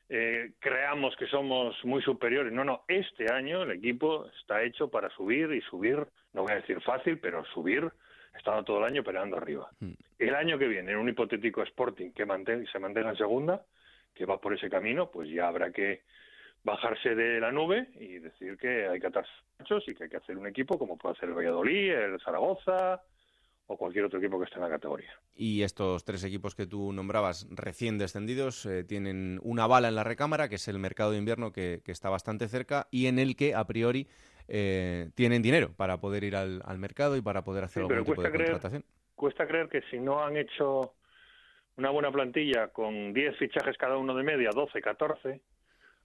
eh, 0.09 0.53
creamos 0.61 1.17
que 1.17 1.27
somos 1.27 1.77
muy 1.85 2.01
superiores. 2.03 2.53
No, 2.53 2.65
no, 2.65 2.85
este 2.87 3.31
año 3.33 3.63
el 3.63 3.73
equipo 3.73 4.27
está 4.41 4.63
hecho 4.63 4.89
para 4.89 5.11
subir 5.11 5.53
y 5.53 5.61
subir, 5.63 6.07
no 6.33 6.43
voy 6.43 6.53
a 6.53 6.57
decir 6.57 6.81
fácil, 6.81 7.19
pero 7.19 7.45
subir 7.47 7.91
estando 8.35 8.64
todo 8.64 8.79
el 8.79 8.85
año 8.85 9.03
peleando 9.03 9.37
arriba. 9.37 9.71
Mm. 9.81 9.93
El 10.19 10.35
año 10.35 10.59
que 10.59 10.69
viene, 10.69 10.93
en 10.93 10.99
un 10.99 11.09
hipotético 11.09 11.62
Sporting 11.62 12.12
que 12.12 12.25
se 12.71 12.79
mantenga 12.79 13.11
en 13.11 13.17
segunda, 13.17 13.64
que 14.14 14.26
va 14.26 14.41
por 14.41 14.55
ese 14.55 14.71
camino, 14.71 15.11
pues 15.11 15.29
ya 15.29 15.49
habrá 15.49 15.71
que 15.71 16.03
bajarse 16.62 17.14
de 17.14 17.41
la 17.41 17.53
nube 17.53 17.88
y 18.00 18.19
decir 18.19 18.57
que 18.57 18.88
hay 18.88 18.99
que 18.99 19.07
atarse 19.07 19.31
y 19.87 19.95
que 19.95 20.05
hay 20.05 20.11
que 20.11 20.17
hacer 20.17 20.37
un 20.37 20.47
equipo 20.47 20.79
como 20.79 20.97
puede 20.97 21.14
hacer 21.14 21.29
el 21.29 21.35
Valladolid, 21.35 21.93
el 21.93 22.21
Zaragoza 22.21 23.03
o 23.67 23.76
cualquier 23.76 24.05
otro 24.05 24.19
equipo 24.19 24.38
que 24.38 24.45
esté 24.45 24.57
en 24.57 24.62
la 24.62 24.69
categoría. 24.69 25.12
Y 25.35 25.62
estos 25.62 26.05
tres 26.05 26.23
equipos 26.25 26.55
que 26.55 26.67
tú 26.67 26.93
nombrabas 26.93 27.47
recién 27.50 27.99
descendidos 27.99 28.67
eh, 28.67 28.85
tienen 28.85 29.41
una 29.43 29.67
bala 29.67 29.88
en 29.88 29.95
la 29.95 30.05
recámara, 30.05 30.49
que 30.49 30.57
es 30.57 30.69
el 30.69 30.79
mercado 30.79 31.12
de 31.12 31.19
invierno 31.19 31.53
que, 31.53 31.81
está 31.87 32.11
bastante 32.11 32.49
cerca 32.49 32.88
y 32.91 33.07
en 33.07 33.19
el 33.19 33.37
que 33.37 33.55
a 33.55 33.64
priori 33.67 34.09
eh, 34.49 35.11
tienen 35.15 35.43
dinero 35.43 35.73
para 35.77 35.99
poder 35.99 36.25
ir 36.25 36.37
al, 36.37 36.79
mercado 36.79 37.17
y 37.17 37.23
para 37.23 37.43
poder 37.43 37.65
hacer 37.65 37.83
algún 37.83 38.05
tipo 38.05 38.23
de 38.23 38.31
contratación. 38.31 38.85
Cuesta 39.15 39.47
creer 39.47 39.69
que 39.69 39.83
si 39.91 39.99
no 39.99 40.25
han 40.25 40.37
hecho 40.37 40.95
una 41.77 41.91
buena 41.91 42.11
plantilla 42.11 42.69
con 42.69 43.13
10 43.13 43.37
fichajes 43.37 43.77
cada 43.77 43.97
uno 43.97 44.15
de 44.15 44.23
media, 44.23 44.51
12, 44.55 44.81
14, 44.81 45.41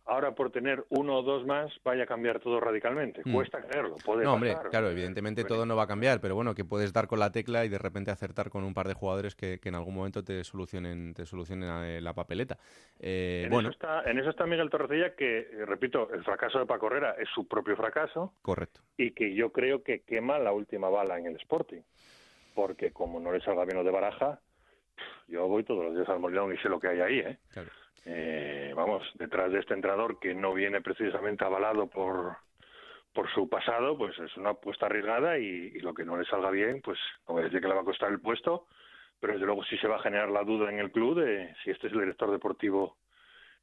ahora 0.10 0.34
por 0.34 0.52
tener 0.52 0.84
uno 0.90 1.20
o 1.20 1.22
dos 1.22 1.46
más 1.46 1.72
vaya 1.84 2.04
a 2.04 2.06
cambiar 2.06 2.40
todo 2.40 2.60
radicalmente. 2.60 3.22
Mm. 3.24 3.34
Cuesta 3.34 3.62
creerlo, 3.62 3.96
puede 4.04 4.24
No, 4.24 4.34
hombre, 4.34 4.58
claro, 4.70 4.90
evidentemente 4.90 5.44
todo 5.44 5.66
no 5.66 5.76
va 5.76 5.84
a 5.84 5.88
cambiar, 5.88 6.20
pero 6.20 6.36
bueno, 6.36 6.56
que 6.56 6.66
puedes 6.66 6.92
dar 6.92 7.08
con 7.08 7.20
la 7.20 7.32
tecla 7.32 7.64
y 7.64 7.70
de 7.70 7.78
repente 7.78 8.12
acertar 8.12 8.50
con 8.50 8.64
un 8.64 8.74
par 8.74 8.88
de 8.88 8.96
jugadores 8.96 9.36
que, 9.36 9.60
en 9.64 9.76
algún 9.76 9.94
momento 9.94 10.24
te 10.24 10.44
solucionen 10.44 11.14
te 11.14 11.26
solucionen 11.26 11.70
eh, 11.84 12.02
la 12.02 12.14
papeleta. 12.14 12.58
Eh, 13.00 13.44
en, 13.46 13.52
bueno. 13.52 13.70
eso 13.70 13.76
está, 13.76 14.10
en 14.10 14.18
eso 14.18 14.32
está 14.32 14.48
Miguel 14.48 14.70
Torrecilla, 14.70 15.16
que, 15.16 15.40
eh, 15.40 15.66
repito, 15.66 16.12
el 16.12 16.24
fracaso 16.24 16.58
de 16.58 16.66
Paco 16.66 16.88
Herrera 16.88 17.16
es 17.20 17.30
su 17.30 17.48
propio 17.48 17.76
fracaso. 17.76 18.34
Correcto. 18.42 18.82
Y 18.98 19.12
que 19.12 19.36
yo 19.36 19.52
creo 19.52 19.84
que 19.84 20.02
quema 20.02 20.40
la 20.40 20.52
última 20.52 20.90
bala 20.90 21.20
en 21.20 21.28
el 21.28 21.36
Sporting. 21.36 21.82
Porque 22.56 22.92
como 22.92 23.20
no 23.20 23.32
le 23.32 23.42
salga 23.42 23.64
bien 23.64 23.78
lo 23.78 23.84
de 23.84 23.92
Baraja, 23.92 24.40
yo 25.28 25.48
voy 25.48 25.64
todos 25.64 25.86
los 25.86 25.96
días 25.96 26.10
al 26.10 26.20
Molinón 26.20 26.54
y 26.54 26.58
sé 26.58 26.68
lo 26.68 26.80
que 26.80 26.88
hay 26.88 27.00
ahí, 27.00 27.20
¿eh? 27.20 27.38
Claro 27.52 27.70
eh, 28.06 28.74
vamos, 28.76 29.04
detrás 29.16 29.52
de 29.52 29.60
este 29.60 29.74
entrenador 29.74 30.20
que 30.20 30.34
no 30.34 30.54
viene 30.54 30.82
precisamente 30.82 31.46
avalado 31.46 31.88
por, 31.88 32.38
por 33.14 33.30
su 33.32 33.50
pasado, 33.50 33.98
pues 33.98 34.18
es 34.20 34.36
una 34.38 34.52
apuesta 34.52 34.86
arriesgada 34.86 35.38
y, 35.38 35.72
lo 35.80 35.94
que 35.94 36.06
no 36.06 36.18
le 36.18 36.26
salga 36.26 36.50
bien, 36.50 36.82
pues 36.82 37.00
no 37.28 37.36
voy 37.36 37.42
a 37.42 37.46
decir 37.46 37.62
que 37.62 37.68
le 37.68 37.76
va 37.76 37.82
a 37.82 37.86
costar 37.86 38.12
el 38.12 38.22
puesto, 38.22 38.68
pero 39.20 39.34
desde 39.34 39.46
luego 39.46 39.64
sí 39.64 39.78
se 39.78 39.88
va 39.88 39.98
a 39.98 40.02
generar 40.02 40.30
la 40.30 40.44
duda 40.44 40.70
en 40.70 40.80
el 40.80 40.92
club 40.92 41.20
de 41.20 41.54
si 41.64 41.72
este 41.72 41.88
es 41.88 41.94
el 41.94 42.00
director 42.00 42.32
deportivo 42.32 42.98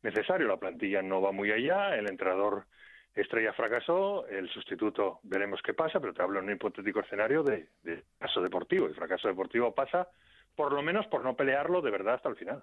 necesario. 0.02 0.47
La 0.47 0.59
plantilla 0.59 1.02
no 1.02 1.21
va 1.21 1.33
muy 1.33 1.50
allá, 1.50 1.97
el 1.97 2.09
entrenador 2.09 2.66
estrella 3.14 3.55
fracasó, 3.55 4.26
el 4.28 4.49
sustituto 4.50 5.21
veremos 5.23 5.62
qué 5.62 5.73
pasa, 5.73 6.00
pero 6.00 6.12
te 6.12 6.23
hablo 6.23 6.38
en 6.38 6.47
un 6.47 6.52
hipotético 6.52 7.00
escenario 7.00 7.43
de, 7.43 7.69
de 7.83 8.05
caso 8.19 8.43
deportivo. 8.43 8.87
El 8.87 8.95
fracaso 8.95 9.28
deportivo 9.28 9.75
pasa 9.75 10.09
por 10.55 10.73
lo 10.73 10.83
menos 10.83 11.07
por 11.07 11.23
no 11.23 11.35
pelearlo 11.35 11.81
de 11.81 11.90
verdad 11.90 12.14
hasta 12.14 12.28
el 12.28 12.37
final. 12.37 12.62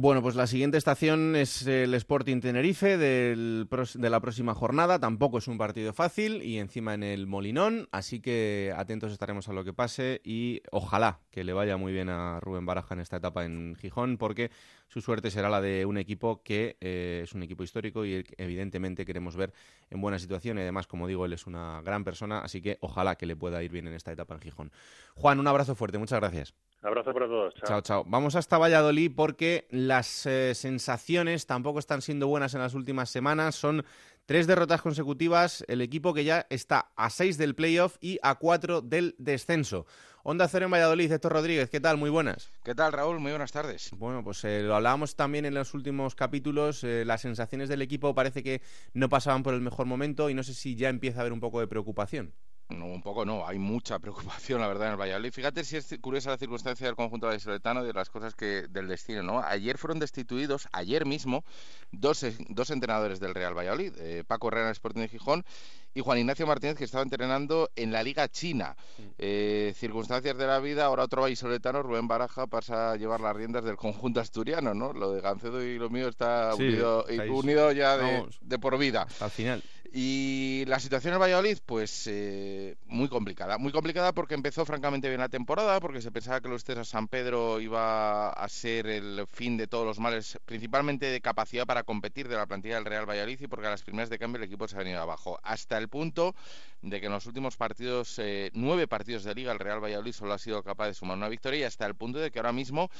Bueno, 0.00 0.22
pues 0.22 0.36
la 0.36 0.46
siguiente 0.46 0.78
estación 0.78 1.34
es 1.34 1.66
el 1.66 1.92
Sporting 1.92 2.40
Tenerife 2.40 2.96
de 2.96 3.66
la 3.98 4.20
próxima 4.20 4.54
jornada. 4.54 5.00
Tampoco 5.00 5.38
es 5.38 5.48
un 5.48 5.58
partido 5.58 5.92
fácil 5.92 6.40
y 6.40 6.58
encima 6.58 6.94
en 6.94 7.02
el 7.02 7.26
Molinón, 7.26 7.88
así 7.90 8.20
que 8.20 8.72
atentos 8.76 9.10
estaremos 9.10 9.48
a 9.48 9.52
lo 9.52 9.64
que 9.64 9.72
pase 9.72 10.20
y 10.22 10.62
ojalá 10.70 11.18
que 11.32 11.42
le 11.42 11.52
vaya 11.52 11.76
muy 11.76 11.92
bien 11.92 12.10
a 12.10 12.38
Rubén 12.38 12.64
Baraja 12.64 12.94
en 12.94 13.00
esta 13.00 13.16
etapa 13.16 13.44
en 13.44 13.74
Gijón, 13.74 14.18
porque 14.18 14.52
su 14.88 15.00
suerte 15.00 15.30
será 15.30 15.48
la 15.48 15.60
de 15.60 15.86
un 15.86 15.98
equipo 15.98 16.42
que 16.42 16.76
eh, 16.80 17.20
es 17.24 17.32
un 17.34 17.42
equipo 17.42 17.62
histórico 17.62 18.04
y 18.04 18.24
evidentemente 18.36 19.04
queremos 19.04 19.36
ver 19.36 19.52
en 19.90 20.00
buena 20.00 20.18
situación 20.18 20.58
y 20.58 20.62
además, 20.62 20.86
como 20.86 21.06
digo, 21.06 21.26
él 21.26 21.32
es 21.34 21.46
una 21.46 21.80
gran 21.82 22.04
persona, 22.04 22.40
así 22.40 22.60
que 22.60 22.78
ojalá 22.80 23.16
que 23.16 23.26
le 23.26 23.36
pueda 23.36 23.62
ir 23.62 23.70
bien 23.70 23.86
en 23.86 23.94
esta 23.94 24.12
etapa 24.12 24.34
en 24.34 24.40
Gijón. 24.40 24.72
Juan, 25.14 25.38
un 25.38 25.46
abrazo 25.46 25.74
fuerte, 25.74 25.98
muchas 25.98 26.18
gracias. 26.20 26.54
Un 26.82 26.88
abrazo 26.88 27.12
para 27.12 27.26
todos. 27.26 27.54
Chao, 27.66 27.80
chao. 27.80 28.04
Vamos 28.06 28.36
hasta 28.36 28.56
Valladolid 28.56 29.12
porque 29.14 29.66
las 29.70 30.26
eh, 30.26 30.54
sensaciones 30.54 31.46
tampoco 31.46 31.80
están 31.80 32.02
siendo 32.02 32.28
buenas 32.28 32.54
en 32.54 32.60
las 32.60 32.74
últimas 32.74 33.10
semanas. 33.10 33.56
Son 33.56 33.84
tres 34.28 34.46
derrotas 34.46 34.82
consecutivas. 34.82 35.64
El 35.68 35.80
equipo 35.80 36.12
que 36.12 36.22
ya 36.22 36.46
está 36.50 36.92
a 36.96 37.08
seis 37.08 37.38
del 37.38 37.54
playoff 37.54 37.96
y 37.98 38.18
a 38.22 38.34
cuatro 38.34 38.82
del 38.82 39.14
descenso. 39.18 39.86
Onda 40.22 40.46
Cero 40.48 40.66
en 40.66 40.70
Valladolid, 40.70 41.10
Héctor 41.10 41.32
Rodríguez, 41.32 41.70
¿qué 41.70 41.80
tal? 41.80 41.96
Muy 41.96 42.10
buenas. 42.10 42.52
¿Qué 42.62 42.74
tal, 42.74 42.92
Raúl? 42.92 43.20
Muy 43.20 43.30
buenas 43.30 43.52
tardes. 43.52 43.88
Bueno, 43.96 44.22
pues 44.22 44.44
eh, 44.44 44.60
lo 44.62 44.74
hablábamos 44.74 45.16
también 45.16 45.46
en 45.46 45.54
los 45.54 45.72
últimos 45.72 46.14
capítulos. 46.14 46.84
Eh, 46.84 47.04
las 47.06 47.22
sensaciones 47.22 47.70
del 47.70 47.80
equipo 47.80 48.14
parece 48.14 48.42
que 48.42 48.60
no 48.92 49.08
pasaban 49.08 49.42
por 49.42 49.54
el 49.54 49.62
mejor 49.62 49.86
momento 49.86 50.28
y 50.28 50.34
no 50.34 50.42
sé 50.42 50.52
si 50.52 50.76
ya 50.76 50.90
empieza 50.90 51.20
a 51.20 51.22
haber 51.22 51.32
un 51.32 51.40
poco 51.40 51.60
de 51.60 51.66
preocupación. 51.66 52.34
No, 52.70 52.84
un 52.84 53.00
poco 53.00 53.24
no, 53.24 53.46
hay 53.46 53.58
mucha 53.58 53.98
preocupación, 53.98 54.60
la 54.60 54.68
verdad, 54.68 54.88
en 54.88 54.92
el 54.92 55.00
Valladolid. 55.00 55.32
Fíjate 55.32 55.64
si 55.64 55.76
es 55.76 55.96
curiosa 56.02 56.30
la 56.30 56.36
circunstancia 56.36 56.86
del 56.86 56.96
conjunto 56.96 57.26
vallisoletano 57.26 57.82
de 57.82 57.94
las 57.94 58.10
cosas 58.10 58.34
que 58.34 58.66
del 58.68 58.88
destino, 58.88 59.22
¿no? 59.22 59.40
Ayer 59.40 59.78
fueron 59.78 59.98
destituidos, 59.98 60.68
ayer 60.72 61.06
mismo, 61.06 61.44
dos, 61.92 62.26
dos 62.50 62.70
entrenadores 62.70 63.20
del 63.20 63.34
Real 63.34 63.56
Valladolid, 63.56 63.94
eh, 63.98 64.22
Paco 64.26 64.48
Herrera 64.48 64.66
en 64.66 64.72
Sporting 64.72 65.00
de 65.00 65.08
Gijón 65.08 65.44
y 65.94 66.02
Juan 66.02 66.18
Ignacio 66.18 66.46
Martínez, 66.46 66.76
que 66.76 66.84
estaba 66.84 67.02
entrenando 67.02 67.70
en 67.74 67.90
la 67.90 68.02
Liga 68.02 68.28
China. 68.28 68.76
Mm. 68.98 69.02
Eh, 69.16 69.72
circunstancias 69.74 70.36
de 70.36 70.46
la 70.46 70.58
vida, 70.60 70.84
ahora 70.84 71.04
otro 71.04 71.22
vallisoletano, 71.22 71.82
Rubén 71.82 72.06
Baraja, 72.06 72.46
pasa 72.46 72.92
a 72.92 72.96
llevar 72.96 73.20
las 73.20 73.34
riendas 73.34 73.64
del 73.64 73.76
conjunto 73.76 74.20
asturiano, 74.20 74.74
¿no? 74.74 74.92
Lo 74.92 75.12
de 75.12 75.22
Gancedo 75.22 75.64
y 75.64 75.78
lo 75.78 75.88
mío 75.88 76.08
está 76.08 76.54
unido, 76.54 77.06
unido, 77.30 77.72
ya 77.72 77.96
de, 77.96 78.26
de 78.42 78.58
por 78.58 78.76
vida. 78.76 79.06
Al 79.20 79.30
final. 79.30 79.62
Y 79.92 80.64
la 80.66 80.80
situación 80.80 81.14
en 81.14 81.20
Valladolid, 81.20 81.58
pues 81.64 82.06
eh, 82.06 82.57
muy 82.86 83.08
complicada. 83.08 83.58
Muy 83.58 83.72
complicada 83.72 84.12
porque 84.12 84.34
empezó 84.34 84.64
francamente 84.64 85.08
bien 85.08 85.20
la 85.20 85.28
temporada, 85.28 85.80
porque 85.80 86.00
se 86.00 86.10
pensaba 86.10 86.40
que 86.40 86.48
los 86.48 86.68
a 86.68 86.84
San 86.84 87.08
Pedro 87.08 87.60
iba 87.60 88.30
a 88.30 88.48
ser 88.48 88.86
el 88.86 89.26
fin 89.30 89.56
de 89.56 89.66
todos 89.66 89.86
los 89.86 89.98
males, 89.98 90.38
principalmente 90.44 91.06
de 91.06 91.20
capacidad 91.20 91.66
para 91.66 91.82
competir 91.82 92.28
de 92.28 92.36
la 92.36 92.46
plantilla 92.46 92.74
del 92.76 92.84
Real 92.84 93.08
Valladolid 93.08 93.40
y 93.40 93.46
porque 93.46 93.66
a 93.66 93.70
las 93.70 93.82
primeras 93.82 94.10
de 94.10 94.18
cambio 94.18 94.38
el 94.38 94.44
equipo 94.44 94.68
se 94.68 94.76
ha 94.76 94.80
venido 94.80 95.00
abajo. 95.00 95.38
Hasta 95.42 95.78
el 95.78 95.88
punto 95.88 96.34
de 96.82 97.00
que 97.00 97.06
en 97.06 97.12
los 97.12 97.26
últimos 97.26 97.56
partidos, 97.56 98.18
eh, 98.18 98.50
nueve 98.54 98.86
partidos 98.86 99.24
de 99.24 99.34
liga, 99.34 99.52
el 99.52 99.58
Real 99.58 99.82
Valladolid 99.82 100.12
solo 100.12 100.34
ha 100.34 100.38
sido 100.38 100.62
capaz 100.62 100.86
de 100.86 100.94
sumar 100.94 101.16
una 101.16 101.28
victoria 101.28 101.60
y 101.60 101.62
hasta 101.64 101.86
el 101.86 101.94
punto 101.94 102.18
de 102.18 102.30
que 102.30 102.38
ahora 102.38 102.52
mismo 102.52 102.90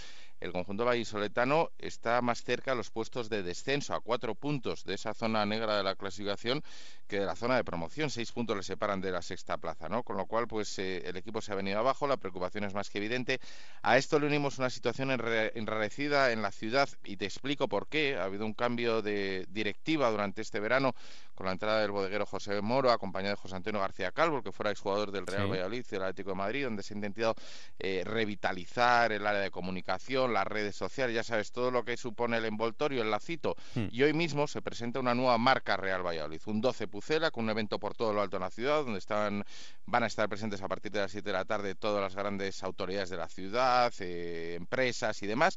el 0.41 0.53
conjunto 0.53 0.85
vallisoletano 0.85 1.71
está 1.79 2.23
más 2.23 2.43
cerca 2.43 2.73
a 2.73 2.75
los 2.75 2.91
puestos 2.91 3.29
de 3.29 3.43
descenso, 3.43 3.95
a 3.95 4.01
cuatro 4.01 4.35
puntos 4.35 4.85
de 4.85 4.95
esa 4.95 5.13
zona 5.15 5.45
negra 5.47 5.77
de 5.77 5.83
la 5.83 5.97
clasificación 5.97 6.63
que 7.09 7.21
de 7.21 7.27
la 7.27 7.35
zona 7.35 7.57
de 7.57 7.65
promoción. 7.65 8.11
Seis 8.11 8.31
puntos 8.33 8.57
le 8.57 8.63
separan 8.63 9.01
de 9.01 9.11
la 9.11 9.23
sexta 9.23 9.48
plaza, 9.57 9.89
¿no? 9.89 10.03
Con 10.03 10.17
lo 10.17 10.27
cual, 10.27 10.47
pues 10.47 10.79
eh, 10.79 11.03
el 11.07 11.17
equipo 11.17 11.41
se 11.41 11.53
ha 11.53 11.55
venido 11.55 11.79
abajo, 11.79 12.07
la 12.07 12.17
preocupación 12.17 12.65
es 12.65 12.75
más 12.75 12.91
que 12.91 12.99
evidente. 12.99 13.41
A 13.83 13.97
esto 13.97 14.19
le 14.19 14.27
unimos 14.27 14.59
una 14.59 14.71
situación 14.71 15.11
enrarecida 15.11 16.33
en 16.33 16.43
la 16.43 16.53
ciudad 16.53 16.89
y 17.05 17.17
te 17.17 17.25
explico 17.25 17.69
por 17.69 17.89
qué. 17.89 18.17
Ha 18.17 18.25
habido 18.25 18.45
un 18.45 18.55
cambio 18.55 19.03
de 19.03 19.47
directiva 19.49 20.11
durante 20.11 20.43
este 20.43 20.61
verano 20.61 20.95
con 21.39 21.47
la 21.47 21.53
entrada 21.53 21.83
del 21.83 21.93
bodeguero 21.93 22.27
José 22.27 22.61
Moro, 22.63 22.91
acompañado 22.91 23.37
de 23.37 23.41
José 23.41 23.55
Antonio 23.55 23.81
García 23.81 24.11
Calvo, 24.11 24.43
que 24.43 24.51
fuera 24.51 24.73
exjugador 24.73 25.13
del 25.13 25.25
Real 25.25 25.49
Valladolid 25.49 25.85
y 25.87 25.89
del 25.89 26.03
Atlético 26.03 26.31
de 26.31 26.35
Madrid, 26.35 26.65
donde 26.65 26.83
se 26.83 26.95
ha 26.95 26.97
intentado 26.97 27.37
eh, 27.79 28.03
revitalizar 28.05 29.13
el 29.13 29.25
área 29.25 29.41
de 29.41 29.53
comunicación, 29.53 30.33
las 30.33 30.49
redes 30.49 30.75
sociales, 30.75 31.15
ya 31.15 31.23
sabes, 31.23 31.53
todo 31.53 31.71
lo 31.71 31.85
que 31.85 31.97
supone 31.97 32.39
el 32.39 32.45
envoltorio, 32.45 33.03
el 33.03 33.13
lacito. 33.13 33.55
Hmm. 33.77 33.87
Y 33.93 34.03
hoy 34.03 34.15
mismo 34.15 34.49
se 34.49 34.63
presenta 34.63 34.99
una 34.99 35.15
nueva 35.15 35.39
marca 35.39 35.77
Real 35.77 36.05
Valladolid, 36.05 36.41
un 36.47 36.61
12 36.61 36.89
Pucela, 36.89 37.31
con 37.31 37.45
un 37.45 37.51
evento 37.51 37.79
por 37.79 37.95
todo 37.95 38.13
lo 38.13 38.21
alto 38.21 38.39
en 38.39 38.43
la 38.43 38.51
ciudad, 38.51 38.83
donde 38.83 38.99
están, 38.99 39.45
van 39.87 40.03
a 40.03 40.09
estar 40.09 40.29
presentes 40.29 40.61
a 40.61 40.67
partir 40.67 40.91
de 40.91 40.99
las 40.99 41.13
7 41.13 41.25
de 41.25 41.33
la 41.35 41.45
tarde 41.45 41.77
todas 41.77 42.03
las 42.03 42.17
grandes 42.17 42.65
autoridades 42.65 43.11
de 43.11 43.17
la 43.17 43.29
ciudad, 43.29 43.93
eh, 44.01 44.57
empresas 44.57 45.23
y 45.23 45.29
demás 45.29 45.57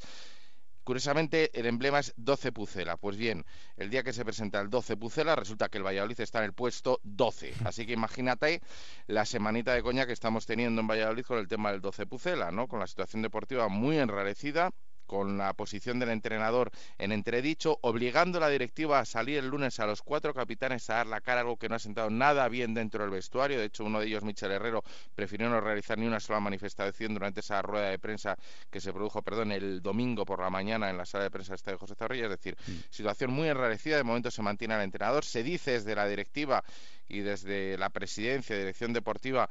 Curiosamente, 0.84 1.52
el 1.60 1.66
emblema 1.68 2.00
es 2.00 2.14
12 2.18 2.52
Pucela. 2.52 2.98
Pues 2.98 3.18
bien, 3.18 3.46
el 3.78 3.90
día 3.90 4.04
que 4.04 4.14
se 4.14 4.26
presenta 4.26 4.60
el 4.60 4.70
12 4.70 4.98
Pucela, 4.98 5.36
resulta 5.36 5.70
que 5.70 5.78
el 5.78 5.86
Valladolid 5.86 6.20
está 6.20 6.40
en 6.40 6.46
el 6.46 6.54
puesto 6.54 7.00
12. 7.04 7.54
Así 7.66 7.86
que 7.86 7.94
imagínate 7.94 8.62
la 9.08 9.26
semanita 9.26 9.74
de 9.74 9.84
coña 9.84 10.06
que 10.06 10.14
estamos 10.14 10.46
teniendo 10.46 10.82
en 10.82 10.88
Valladolid 10.88 11.26
con 11.26 11.38
el 11.38 11.48
tema 11.48 11.72
del 11.72 11.82
12 11.82 12.06
Pucela, 12.08 12.52
¿no? 12.52 12.68
Con 12.68 12.80
la 12.80 12.88
situación 12.88 13.22
deportiva 13.22 13.68
muy 13.68 13.98
enrarecida 13.98 14.72
con 15.12 15.38
la 15.38 15.52
posición 15.52 16.00
del 16.00 16.08
entrenador 16.08 16.72
en 16.98 17.12
entredicho, 17.12 17.78
obligando 17.82 18.38
a 18.38 18.42
la 18.42 18.48
directiva 18.48 18.98
a 19.00 19.04
salir 19.04 19.40
el 19.40 19.50
lunes 19.50 19.78
a 19.82 19.86
los 19.86 20.02
cuatro 20.02 20.34
capitanes 20.34 20.90
a 20.90 20.94
dar 20.94 21.08
la 21.08 21.20
cara, 21.20 21.42
algo 21.42 21.58
que 21.58 21.68
no 21.68 21.76
ha 21.76 21.80
sentado 21.80 22.10
nada 22.10 22.48
bien 22.48 22.74
dentro 22.74 23.04
del 23.04 23.10
vestuario. 23.10 23.60
De 23.60 23.66
hecho, 23.66 23.84
uno 23.84 24.00
de 24.00 24.06
ellos, 24.06 24.24
Michel 24.24 24.52
Herrero, 24.52 24.86
prefirió 25.14 25.50
no 25.50 25.60
realizar 25.60 25.98
ni 25.98 26.08
una 26.08 26.22
sola 26.22 26.40
manifestación 26.40 27.14
durante 27.14 27.42
esa 27.42 27.62
rueda 27.62 27.90
de 27.90 28.00
prensa 28.00 28.38
que 28.70 28.80
se 28.80 28.94
produjo, 28.94 29.22
perdón, 29.22 29.52
el 29.52 29.82
domingo 29.82 30.24
por 30.24 30.40
la 30.40 30.50
mañana 30.50 30.90
en 30.90 30.98
la 30.98 31.06
sala 31.06 31.26
de 31.26 31.32
prensa 31.32 31.56
de 31.58 31.76
José 31.76 31.94
Zorrilla. 31.94 32.28
Es 32.28 32.30
decir, 32.30 32.56
mm. 32.66 32.72
situación 32.90 33.32
muy 33.32 33.50
enrarecida. 33.50 33.98
De 33.98 34.06
momento 34.06 34.32
se 34.32 34.42
mantiene 34.42 34.76
el 34.76 34.82
entrenador. 34.82 35.26
Se 35.26 35.44
dice 35.44 35.72
desde 35.72 35.94
la 35.94 36.08
directiva 36.08 36.64
y 37.10 37.20
desde 37.20 37.78
la 37.78 37.90
presidencia, 37.90 38.58
dirección 38.58 38.94
deportiva, 38.94 39.50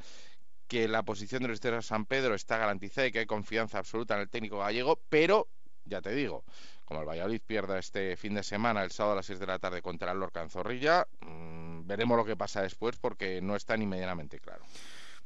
que 0.71 0.87
la 0.87 1.03
posición 1.03 1.43
de 1.43 1.49
los 1.49 1.61
de 1.61 1.83
San 1.83 2.07
Pedro 2.07 2.37
está 2.37 2.57
garantizada 2.57 3.09
y 3.09 3.11
que 3.11 3.19
hay 3.19 3.27
confianza 3.27 3.79
absoluta 3.79 4.15
en 4.15 4.21
el 4.21 4.31
técnico 4.31 4.61
gallego, 4.61 5.01
pero 5.09 5.49
ya 5.85 6.01
te 6.01 6.15
digo, 6.15 6.45
como 6.85 7.01
el 7.01 7.09
Valladolid 7.09 7.41
pierda 7.45 7.77
este 7.77 8.17
fin 8.17 8.35
de 8.35 8.45
semana, 8.45 8.85
el 8.85 8.93
sábado 8.93 9.15
a 9.15 9.17
las 9.17 9.27
6 9.27 9.41
de 9.41 9.47
la 9.49 9.59
tarde 9.59 9.83
contra 9.83 10.13
el 10.13 10.21
Lorca 10.21 10.41
en 10.41 10.49
Zorrilla, 10.49 11.09
mm, 11.23 11.89
veremos 11.89 12.17
lo 12.17 12.25
que 12.25 12.37
pasa 12.37 12.63
después 12.63 12.97
porque 12.99 13.41
no 13.43 13.57
está 13.57 13.77
ni 13.77 13.85
medianamente 13.85 14.39
claro. 14.39 14.63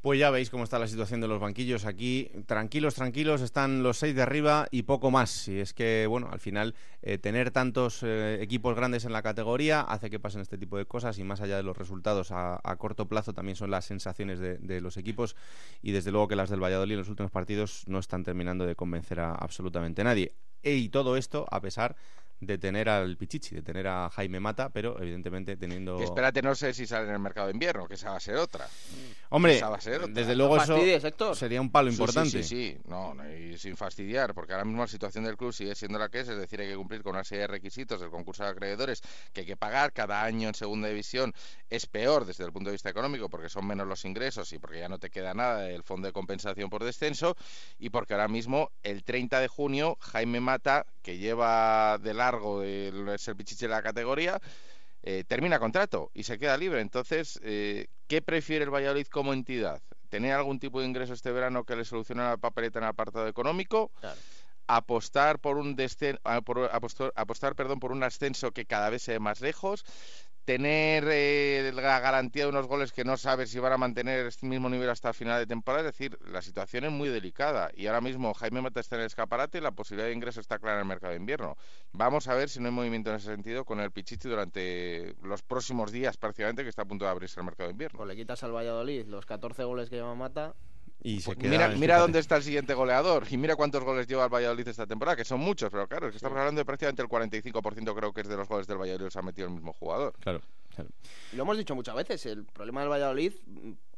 Pues 0.05 0.19
ya 0.19 0.29
veis 0.29 0.51
cómo 0.51 0.63
está 0.63 0.77
la 0.77 0.85
situación 0.85 1.19
de 1.19 1.27
los 1.27 1.39
banquillos 1.39 1.83
aquí. 1.83 2.29
Tranquilos, 2.45 2.93
tranquilos, 2.93 3.41
están 3.41 3.81
los 3.81 3.97
seis 3.97 4.13
de 4.13 4.21
arriba 4.21 4.67
y 4.69 4.83
poco 4.83 5.09
más. 5.09 5.47
Y 5.47 5.59
es 5.59 5.73
que, 5.73 6.05
bueno, 6.07 6.29
al 6.31 6.39
final 6.39 6.75
eh, 7.01 7.17
tener 7.17 7.49
tantos 7.49 8.03
eh, 8.03 8.37
equipos 8.39 8.75
grandes 8.75 9.05
en 9.05 9.13
la 9.13 9.23
categoría 9.23 9.81
hace 9.81 10.11
que 10.11 10.19
pasen 10.19 10.41
este 10.41 10.59
tipo 10.59 10.77
de 10.77 10.85
cosas 10.85 11.17
y 11.17 11.23
más 11.23 11.41
allá 11.41 11.57
de 11.57 11.63
los 11.63 11.75
resultados 11.75 12.27
a, 12.29 12.59
corto 12.77 13.07
plazo 13.07 13.33
también 13.33 13.55
son 13.55 13.71
las 13.71 13.85
sensaciones 13.85 14.39
de, 14.39 14.79
los 14.79 14.97
equipos 14.97 15.35
y 15.81 15.91
desde 15.91 16.11
luego 16.11 16.27
que 16.27 16.35
las 16.35 16.51
del 16.51 16.61
Valladolid 16.63 16.93
en 16.93 16.99
los 16.99 17.09
últimos 17.09 17.31
partidos 17.31 17.81
no 17.87 17.97
están 17.97 18.23
terminando 18.23 18.67
de 18.67 18.75
convencer 18.75 19.19
a 19.21 19.31
absolutamente 19.33 20.03
nadie. 20.03 20.35
Y 20.61 20.89
todo 20.89 21.17
esto 21.17 21.47
a 21.49 21.61
pesar 21.61 21.95
de 22.39 22.57
tener 22.57 22.89
al 22.89 23.17
Pichichi, 23.17 23.55
de 23.55 23.61
tener 23.61 23.87
a 23.87 24.09
Jaime 24.09 24.39
Mata, 24.39 24.69
pero 24.69 24.99
evidentemente 25.01 25.57
teniendo... 25.57 25.99
espérate, 26.01 26.41
no 26.41 26.55
sé 26.55 26.73
si 26.73 26.85
sale 26.85 27.07
en 27.07 27.13
el 27.13 27.19
mercado 27.19 27.47
de 27.47 27.53
invierno, 27.53 27.87
que 27.87 27.95
esa 27.95 28.11
va 28.11 28.17
a 28.17 28.19
ser 28.19 28.35
otra. 28.35 28.67
Hombre, 29.29 29.61
desde 30.09 30.35
luego 30.35 30.57
eso 30.57 31.35
sería 31.35 31.61
un 31.61 31.71
palo 31.71 31.89
importante. 31.89 32.29
Sí, 32.29 32.43
sí, 32.43 32.73
sí, 32.73 32.77
No, 32.87 33.15
y 33.29 33.57
sin 33.57 33.75
fastidiar, 33.75 34.33
porque 34.33 34.53
ahora 34.53 34.65
mismo 34.65 34.81
la 34.81 34.87
situación 34.87 35.23
del 35.23 35.37
club 35.37 35.53
sigue 35.53 35.75
siendo 35.75 35.97
la 35.97 36.09
que 36.09 36.19
es, 36.19 36.29
es 36.29 36.37
decir, 36.37 36.61
hay 36.61 36.69
que 36.69 36.75
cumplir 36.75 37.03
con 37.03 37.15
una 37.15 37.23
serie 37.23 37.41
de 37.41 37.47
requisitos 37.47 37.99
del 37.99 38.09
concurso 38.09 38.43
de 38.43 38.49
acreedores 38.49 39.01
que 39.33 39.41
hay 39.41 39.45
que 39.45 39.57
pagar 39.57 39.93
cada 39.93 40.23
año 40.23 40.47
en 40.47 40.53
segunda 40.53 40.87
división. 40.87 41.33
Es 41.69 41.85
peor 41.85 42.25
desde 42.25 42.45
el 42.45 42.51
punto 42.51 42.69
de 42.69 42.73
vista 42.73 42.89
económico 42.89 43.29
porque 43.29 43.49
son 43.49 43.65
menos 43.65 43.87
los 43.87 44.05
ingresos 44.05 44.51
y 44.53 44.59
porque 44.59 44.79
ya 44.79 44.89
no 44.89 44.99
te 44.99 45.09
queda 45.09 45.33
nada 45.33 45.61
del 45.61 45.83
fondo 45.83 46.07
de 46.07 46.13
compensación 46.13 46.69
por 46.69 46.83
descenso 46.83 47.35
y 47.79 47.89
porque 47.89 48.13
ahora 48.13 48.27
mismo 48.27 48.71
el 48.83 49.03
30 49.03 49.39
de 49.39 49.47
junio 49.47 49.97
Jaime 49.99 50.39
Mata, 50.39 50.85
que 51.01 51.17
lleva 51.17 51.97
de 51.97 52.13
largo 52.25 52.63
el 52.63 53.17
ser 53.17 53.35
pichiche 53.35 53.67
de 53.67 53.71
la 53.71 53.81
categoría, 53.81 54.39
eh, 55.03 55.23
termina 55.27 55.59
contrato 55.59 56.09
y 56.13 56.23
se 56.23 56.39
queda 56.39 56.57
libre. 56.57 56.81
Entonces, 56.81 57.39
eh, 57.43 57.87
¿qué 58.07 58.21
prefiere 58.21 58.65
el 58.65 58.73
Valladolid 58.73 59.07
como 59.07 59.33
entidad? 59.33 59.81
¿Tener 60.09 60.33
algún 60.33 60.59
tipo 60.59 60.79
de 60.79 60.87
ingreso 60.87 61.13
este 61.13 61.31
verano 61.31 61.63
que 61.63 61.75
le 61.75 61.85
solucione 61.85 62.23
la 62.23 62.37
papeleta 62.37 62.79
en 62.79 62.85
el 62.85 62.89
apartado 62.89 63.27
económico? 63.27 63.91
apostar 64.67 65.39
por 65.39 65.57
un 65.57 65.77
apostar, 67.13 67.55
perdón, 67.55 67.79
por 67.79 67.91
un 67.91 68.03
ascenso 68.03 68.51
que 68.51 68.65
cada 68.65 68.89
vez 68.89 69.03
se 69.03 69.13
ve 69.13 69.19
más 69.19 69.41
lejos, 69.41 69.85
tener 70.45 71.05
eh, 71.07 71.71
la 71.73 71.99
garantía 71.99 72.43
de 72.43 72.49
unos 72.49 72.67
goles 72.67 72.93
que 72.93 73.03
no 73.03 73.17
sabes 73.17 73.49
si 73.49 73.59
van 73.59 73.73
a 73.73 73.77
mantener 73.77 74.27
este 74.27 74.45
mismo 74.45 74.69
nivel 74.69 74.89
hasta 74.89 75.09
el 75.09 75.15
final 75.15 75.39
de 75.39 75.47
temporada. 75.47 75.89
Es 75.89 75.97
decir, 75.97 76.19
la 76.31 76.41
situación 76.43 76.85
es 76.85 76.91
muy 76.91 77.09
delicada 77.09 77.71
y 77.75 77.87
ahora 77.87 77.99
mismo 77.99 78.33
Jaime 78.35 78.61
Mata 78.61 78.79
está 78.79 78.95
en 78.95 79.01
el 79.01 79.07
escaparate 79.07 79.57
y 79.57 79.61
la 79.61 79.71
posibilidad 79.71 80.07
de 80.07 80.13
ingreso 80.13 80.39
está 80.39 80.59
clara 80.59 80.77
en 80.77 80.81
el 80.81 80.87
mercado 80.87 81.11
de 81.11 81.19
invierno. 81.19 81.57
Vamos 81.91 82.27
a 82.27 82.35
ver 82.35 82.49
si 82.49 82.59
no 82.59 82.67
hay 82.67 82.73
movimiento 82.73 83.09
en 83.09 83.17
ese 83.17 83.25
sentido 83.25 83.65
con 83.65 83.79
el 83.79 83.91
Pichichi 83.91 84.29
durante 84.29 85.15
los 85.23 85.41
próximos 85.41 85.91
días 85.91 86.15
prácticamente 86.17 86.61
que 86.61 86.69
está 86.69 86.83
a 86.83 86.85
punto 86.85 87.05
de 87.05 87.11
abrirse 87.11 87.39
el 87.39 87.45
mercado 87.45 87.67
de 87.67 87.71
invierno. 87.71 87.97
Pues 87.97 88.07
le 88.07 88.15
quitas 88.15 88.43
al 88.43 88.55
Valladolid 88.55 89.07
los 89.07 89.25
14 89.25 89.63
goles 89.63 89.89
que 89.89 89.95
lleva 89.95 90.13
Mata 90.13 90.53
pues 91.23 91.37
mira, 91.37 91.67
mira 91.69 91.99
dónde 91.99 92.19
está 92.19 92.37
el 92.37 92.43
siguiente 92.43 92.73
goleador 92.73 93.25
y 93.29 93.37
mira 93.37 93.55
cuántos 93.55 93.83
goles 93.83 94.07
lleva 94.07 94.23
el 94.25 94.33
Valladolid 94.33 94.67
esta 94.67 94.87
temporada, 94.87 95.15
que 95.15 95.25
son 95.25 95.39
muchos, 95.39 95.69
pero 95.69 95.87
claro, 95.87 96.07
es 96.07 96.11
que 96.11 96.17
estamos 96.17 96.37
hablando 96.37 96.59
de 96.59 96.65
prácticamente 96.65 97.01
el 97.03 97.07
45% 97.07 97.95
creo 97.95 98.11
que 98.11 98.21
es 98.21 98.27
de 98.27 98.35
los 98.35 98.47
goles 98.47 98.65
del 98.65 98.79
Valladolid 98.79 99.09
se 99.09 99.19
ha 99.19 99.21
metido 99.21 99.47
el 99.47 99.53
mismo 99.53 99.71
jugador. 99.73 100.13
Claro, 100.19 100.41
claro. 100.73 100.89
Lo 101.33 101.43
hemos 101.43 101.57
dicho 101.57 101.75
muchas 101.75 101.95
veces, 101.95 102.25
el 102.25 102.45
problema 102.45 102.81
del 102.81 102.89
Valladolid 102.89 103.33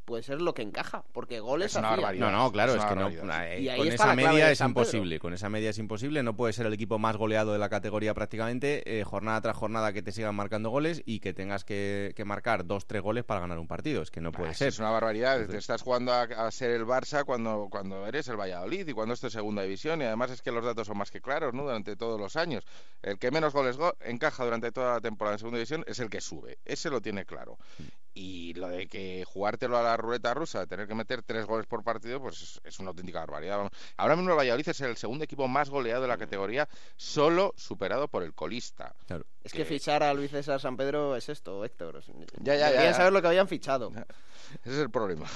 puede 0.07 0.23
ser 0.23 0.41
lo 0.41 0.53
que 0.53 0.61
encaja, 0.61 1.03
porque 1.11 1.41
goles 1.41 1.73
es 1.73 1.77
una 1.77 1.97
No, 2.13 2.31
no, 2.31 2.49
claro, 2.49 2.75
es, 2.75 2.85
que 2.85 2.95
no. 2.95 3.09
Eh, 3.09 3.73
con 3.75 3.87
esa 3.89 4.15
media 4.15 4.49
es 4.49 4.61
imposible. 4.61 5.19
Con 5.19 5.33
esa 5.33 5.49
media 5.49 5.69
es 5.69 5.77
imposible. 5.79 6.23
No 6.23 6.33
puede 6.33 6.53
ser 6.53 6.65
el 6.65 6.73
equipo 6.73 6.97
más 6.97 7.17
goleado 7.17 7.51
de 7.51 7.59
la 7.59 7.67
categoría 7.67 8.13
prácticamente, 8.13 8.99
eh, 8.99 9.03
jornada 9.03 9.41
tras 9.41 9.57
jornada 9.57 9.91
que 9.91 10.01
te 10.01 10.13
sigan 10.13 10.33
marcando 10.33 10.69
goles 10.69 11.03
y 11.05 11.19
que 11.19 11.33
tengas 11.33 11.65
que, 11.65 12.13
marcar 12.25 12.65
dos, 12.65 12.87
tres 12.87 13.01
goles 13.01 13.25
para 13.25 13.41
ganar 13.41 13.59
un 13.59 13.67
partido. 13.67 14.01
Es 14.01 14.09
que 14.09 14.21
no 14.21 14.31
puede 14.31 14.53
ser. 14.53 14.69
Es 14.69 14.79
una 14.79 14.91
barbaridad. 14.91 15.45
Te 15.45 15.57
estás 15.57 15.81
jugando 15.81 16.13
a, 16.13 16.51
ser 16.51 16.71
el 16.71 16.85
Barça 16.85 17.25
cuando, 17.25 17.67
cuando 17.69 18.07
eres 18.07 18.29
el 18.29 18.37
Valladolid 18.37 18.87
y 18.87 18.93
cuando 18.93 19.13
esto 19.13 19.27
es 19.27 19.33
segunda 19.33 19.63
división. 19.63 20.01
Y 20.01 20.05
además 20.05 20.31
es 20.31 20.41
que 20.41 20.53
los 20.53 20.63
datos 20.63 20.87
son 20.87 20.97
más 20.97 21.11
que 21.11 21.19
claros, 21.19 21.53
¿no? 21.53 21.63
Durante 21.63 21.97
todos 21.97 22.17
los 22.17 22.37
años. 22.37 22.65
El 23.01 23.19
que 23.19 23.29
menos 23.29 23.51
goles 23.51 23.77
encaja 23.99 24.45
durante 24.45 24.71
toda 24.71 24.93
la 24.93 25.01
temporada 25.01 25.35
en 25.35 25.39
segunda 25.39 25.57
división 25.57 25.83
es 25.85 25.99
el 25.99 26.09
que 26.09 26.21
sube. 26.21 26.59
Ese 26.63 26.89
lo 26.89 27.01
tiene 27.01 27.25
claro. 27.25 27.57
Y 28.19 28.55
lo 28.55 28.69
de 28.69 28.87
que 28.87 29.23
jugártelo 29.25 29.77
a 29.77 29.83
la 29.83 29.95
ruleta 29.95 30.33
rusa, 30.33 30.61
de 30.61 30.65
tener 30.65 30.87
que 30.87 30.95
meter 30.95 31.21
tres 31.21 31.45
goles 31.45 31.67
por 31.67 31.83
partido, 31.83 32.19
pues 32.19 32.59
es, 32.63 32.79
una 32.79 32.89
auténtica 32.89 33.19
barbaridad. 33.19 33.71
Ahora 33.95 34.15
mismo 34.15 34.31
el 34.31 34.37
Valladolid 34.37 34.67
es 34.67 34.81
el 34.81 34.97
segundo 34.97 35.23
equipo 35.23 35.47
más 35.47 35.69
goleado 35.69 36.01
de 36.01 36.07
la 36.07 36.17
categoría, 36.17 36.67
solo 36.95 37.53
superado 37.55 38.07
por 38.07 38.23
el 38.23 38.33
colista. 38.33 38.95
Es 39.43 39.53
que... 39.53 39.65
fichar 39.65 40.01
a 40.01 40.15
Luis 40.15 40.31
César 40.31 40.59
San 40.59 40.75
Pedro 40.75 41.15
es 41.15 41.29
esto, 41.29 41.63
Héctor. 41.63 42.03
Ya, 42.41 42.55
ya, 42.55 42.71
ya. 42.71 42.91
saber 42.95 43.13
lo 43.13 43.21
que 43.21 43.27
habían 43.27 43.47
fichado. 43.47 43.91
Ese 44.63 44.73
es 44.73 44.79
el 44.79 44.89
problema. 44.89 45.27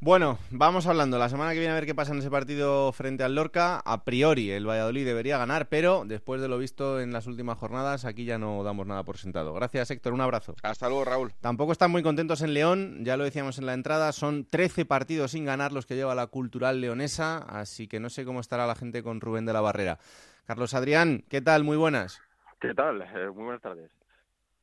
Bueno, 0.00 0.38
vamos 0.50 0.86
hablando. 0.86 1.18
La 1.18 1.28
semana 1.28 1.52
que 1.52 1.60
viene 1.60 1.72
a 1.72 1.76
ver 1.76 1.86
qué 1.86 1.94
pasa 1.94 2.12
en 2.12 2.18
ese 2.18 2.30
partido 2.30 2.92
frente 2.92 3.24
al 3.24 3.34
Lorca. 3.34 3.80
A 3.84 4.04
priori 4.04 4.50
el 4.50 4.68
Valladolid 4.68 5.04
debería 5.06 5.38
ganar, 5.38 5.68
pero 5.68 6.04
después 6.04 6.42
de 6.42 6.48
lo 6.48 6.58
visto 6.58 7.00
en 7.00 7.12
las 7.12 7.26
últimas 7.26 7.56
jornadas, 7.58 8.04
aquí 8.04 8.24
ya 8.24 8.36
no 8.36 8.62
damos 8.64 8.86
nada 8.86 9.02
por 9.02 9.16
sentado. 9.16 9.54
Gracias, 9.54 9.90
Héctor. 9.90 10.12
Un 10.12 10.20
abrazo. 10.20 10.56
Hasta 10.62 10.88
luego, 10.88 11.04
Raúl. 11.04 11.32
Tampoco 11.40 11.72
están 11.72 11.90
muy 11.90 12.02
contentos 12.02 12.42
en 12.42 12.52
León, 12.52 13.04
ya 13.04 13.16
lo 13.16 13.24
decíamos 13.24 13.58
en 13.58 13.66
la 13.66 13.74
entrada. 13.74 14.12
Son 14.12 14.44
13 14.44 14.84
partidos 14.84 15.30
sin 15.30 15.44
ganar 15.44 15.72
los 15.72 15.86
que 15.86 15.96
lleva 15.96 16.14
la 16.14 16.26
cultural 16.26 16.80
leonesa, 16.80 17.38
así 17.38 17.88
que 17.88 18.00
no 18.00 18.10
sé 18.10 18.24
cómo 18.24 18.40
estará 18.40 18.66
la 18.66 18.74
gente 18.74 19.02
con 19.02 19.20
Rubén 19.20 19.46
de 19.46 19.52
la 19.54 19.60
Barrera. 19.62 19.98
Carlos 20.46 20.74
Adrián, 20.74 21.24
¿qué 21.30 21.40
tal? 21.40 21.64
Muy 21.64 21.78
buenas. 21.78 22.20
¿Qué 22.60 22.74
tal? 22.74 23.00
Eh, 23.00 23.30
muy 23.30 23.44
buenas 23.44 23.62
tardes. 23.62 23.90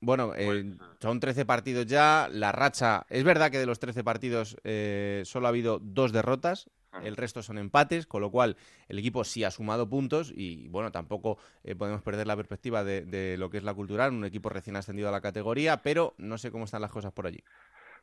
Bueno, 0.02 0.34
eh, 0.36 0.76
pues, 0.78 0.90
son 1.00 1.20
13 1.20 1.46
partidos 1.46 1.86
ya. 1.86 2.28
La 2.32 2.52
racha. 2.52 3.06
Es 3.10 3.24
verdad 3.24 3.52
que 3.52 3.60
de 3.60 3.68
los 3.68 3.80
13 3.80 4.04
partidos 4.04 4.58
eh, 4.64 5.22
solo 5.26 5.46
ha 5.46 5.50
habido 5.50 5.80
dos 5.80 6.12
derrotas. 6.12 6.70
El 7.04 7.16
resto 7.16 7.42
son 7.42 7.58
empates, 7.58 8.06
con 8.06 8.22
lo 8.22 8.32
cual 8.32 8.58
el 8.90 9.00
equipo 9.00 9.24
sí 9.24 9.46
ha 9.46 9.52
sumado 9.52 9.88
puntos 9.88 10.34
y 10.36 10.68
bueno, 10.68 10.92
tampoco 10.92 11.38
eh, 11.64 11.74
podemos 11.74 12.02
perder 12.02 12.28
la 12.28 12.36
perspectiva 12.36 12.84
de, 12.84 13.06
de, 13.06 13.38
lo 13.38 13.50
que 13.50 13.60
es 13.60 13.64
la 13.64 13.74
cultural, 13.74 14.12
un 14.12 14.26
equipo 14.26 14.50
recién 14.50 14.76
ascendido 14.76 15.08
a 15.08 15.12
la 15.14 15.22
categoría, 15.22 15.84
pero 15.84 16.16
no 16.18 16.38
sé 16.38 16.52
cómo 16.52 16.66
están 16.66 16.82
las 16.82 16.92
cosas 16.92 17.14
por 17.14 17.28
allí 17.28 17.42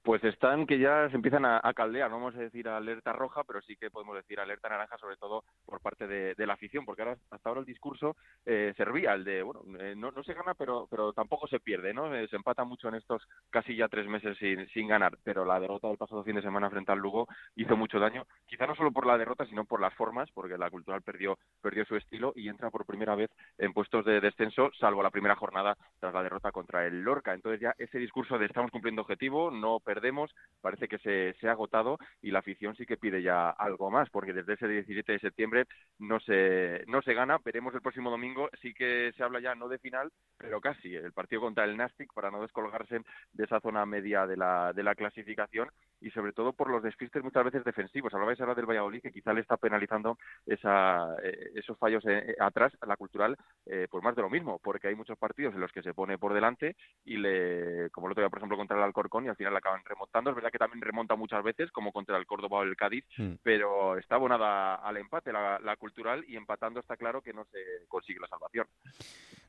pues 0.02 0.22
están 0.24 0.66
que 0.66 0.78
ya 0.78 1.08
se 1.10 1.16
empiezan 1.16 1.44
a, 1.44 1.60
caldear, 1.74 2.10
no 2.10 2.16
vamos 2.16 2.34
a 2.36 2.40
decir 2.40 2.68
alerta 2.68 3.12
roja, 3.12 3.44
pero 3.44 3.60
sí 3.62 3.76
que 3.76 3.90
podemos 3.90 4.16
decir 4.16 4.40
alerta 4.40 4.68
naranja, 4.68 4.96
sobre 4.98 5.16
todo 5.16 5.44
por 5.64 5.80
parte 5.80 6.06
de, 6.06 6.46
la 6.46 6.54
afición, 6.54 6.84
porque 6.84 7.02
ahora 7.02 7.18
hasta 7.30 7.48
ahora 7.48 7.60
el 7.60 7.66
discurso 7.66 8.16
eh, 8.46 8.72
servía 8.76 9.12
el 9.12 9.24
de, 9.24 9.42
bueno, 9.42 9.60
eh, 9.78 9.94
no, 9.96 10.10
no, 10.10 10.22
se 10.24 10.32
gana, 10.34 10.54
pero, 10.54 10.86
pero 10.90 11.12
tampoco 11.12 11.46
se 11.46 11.60
pierde, 11.60 11.92
¿no? 11.92 12.14
Eh, 12.14 12.26
se 12.28 12.36
empata 12.36 12.64
mucho 12.64 12.88
en 12.88 12.94
estos 12.94 13.22
casi 13.50 13.76
ya 13.76 13.88
tres 13.88 14.06
meses 14.06 14.36
sin, 14.38 14.66
sin 14.68 14.88
ganar, 14.88 15.18
pero 15.22 15.44
la 15.44 15.60
derrota 15.60 15.88
del 15.88 15.98
pasado 15.98 16.24
fin 16.24 16.36
de 16.36 16.42
semana 16.42 16.70
frente 16.70 16.92
al 16.92 16.98
Lugo 16.98 17.28
hizo 17.56 17.76
mucho 17.76 17.98
daño, 17.98 18.24
quizá 18.46 18.66
no 18.66 18.74
solo 18.74 18.92
por 18.92 19.06
la 19.06 19.18
derrota, 19.18 19.44
sino 19.46 19.64
por 19.64 19.80
las 19.80 19.94
formas, 19.94 20.30
porque 20.32 20.56
la 20.56 20.70
Cultural 20.70 21.02
perdió, 21.02 21.38
perdió 21.60 21.84
su 21.84 21.96
estilo 21.96 22.32
y 22.34 22.48
entra 22.48 22.70
por 22.70 22.86
primera 22.86 23.14
vez 23.14 23.30
en 23.58 23.72
puestos 23.72 24.04
de 24.04 24.20
descenso, 24.20 24.70
salvo 24.78 25.02
la 25.02 25.10
primera 25.10 25.36
jornada 25.36 25.76
tras 26.00 26.14
la 26.14 26.22
derrota 26.22 26.50
contra 26.52 26.86
el 26.86 27.02
Lorca. 27.02 27.34
Entonces 27.34 27.60
ya 27.60 27.74
ese 27.78 27.98
discurso 27.98 28.38
de 28.38 28.46
estamos 28.46 28.70
cumpliendo 28.70 29.02
objetivo, 29.02 29.50
no 29.50 29.80
perdemos, 29.88 30.30
parece 30.60 30.86
que 30.86 30.98
se, 30.98 31.32
se, 31.40 31.48
ha 31.48 31.52
agotado 31.52 31.96
y 32.20 32.30
la 32.30 32.40
afición 32.40 32.76
sí 32.76 32.84
que 32.84 32.98
pide 32.98 33.22
ya 33.22 33.48
algo 33.48 33.90
más, 33.90 34.10
porque 34.10 34.34
desde 34.34 34.52
ese 34.52 34.68
17 34.68 35.12
de 35.12 35.18
septiembre 35.18 35.64
no 35.98 36.20
se, 36.20 36.84
no 36.88 37.00
se 37.00 37.14
gana. 37.14 37.38
Veremos 37.42 37.74
el 37.74 37.80
próximo 37.80 38.10
domingo, 38.10 38.50
sí 38.60 38.74
que 38.74 39.10
se 39.16 39.22
habla 39.22 39.40
ya 39.40 39.54
no 39.54 39.66
de 39.66 39.78
final, 39.78 40.12
pero 40.36 40.60
casi, 40.60 40.94
el 40.94 41.14
partido 41.14 41.40
contra 41.40 41.64
el 41.64 41.78
Nastic 41.78 42.12
para 42.12 42.30
no 42.30 42.42
descolgarse 42.42 43.00
de 43.32 43.44
esa 43.44 43.60
zona 43.60 43.86
media 43.86 44.26
de 44.26 44.36
la, 44.36 44.74
de 44.74 44.82
la 44.82 44.94
clasificación 44.94 45.70
y 46.00 46.10
sobre 46.10 46.32
todo 46.32 46.52
por 46.52 46.70
los 46.70 46.82
despistes 46.82 47.24
muchas 47.24 47.44
veces 47.44 47.64
defensivos. 47.64 48.12
Hablabais 48.12 48.40
ahora 48.40 48.54
del 48.54 48.66
Valladolid 48.66 49.00
que 49.00 49.10
quizá 49.10 49.32
le 49.32 49.40
está 49.40 49.56
penalizando 49.56 50.18
esa, 50.46 51.16
eh, 51.22 51.52
esos 51.54 51.78
fallos 51.78 52.04
eh, 52.06 52.36
atrás 52.38 52.72
a 52.80 52.86
la 52.86 52.96
cultural, 52.96 53.36
eh, 53.66 53.88
pues 53.90 54.04
más 54.04 54.14
de 54.14 54.22
lo 54.22 54.30
mismo, 54.30 54.58
porque 54.62 54.88
hay 54.88 54.94
muchos 54.94 55.18
partidos 55.18 55.54
en 55.54 55.60
los 55.60 55.72
que 55.72 55.82
se 55.82 55.94
pone 55.94 56.18
por 56.18 56.34
delante 56.34 56.76
y 57.04 57.16
le, 57.16 57.90
como 57.90 58.08
lo 58.08 58.14
tengo 58.14 58.30
por 58.30 58.38
ejemplo 58.38 58.58
contra 58.58 58.76
el 58.76 58.82
Alcorcón 58.82 59.24
y 59.24 59.28
al 59.28 59.36
final 59.36 59.56
acaban 59.56 59.77
remontando. 59.84 60.30
Es 60.30 60.36
verdad 60.36 60.50
que 60.50 60.58
también 60.58 60.82
remonta 60.82 61.16
muchas 61.16 61.42
veces, 61.42 61.70
como 61.72 61.92
contra 61.92 62.16
el 62.16 62.26
Córdoba 62.26 62.58
o 62.58 62.62
el 62.62 62.76
Cádiz, 62.76 63.04
hmm. 63.16 63.34
pero 63.42 63.98
está 63.98 64.16
abonada 64.16 64.76
al 64.76 64.96
empate 64.96 65.32
la, 65.32 65.58
la 65.58 65.76
cultural 65.76 66.24
y 66.28 66.36
empatando 66.36 66.80
está 66.80 66.96
claro 66.96 67.22
que 67.22 67.32
no 67.32 67.44
se 67.46 67.58
consigue 67.88 68.20
la 68.20 68.28
salvación. 68.28 68.66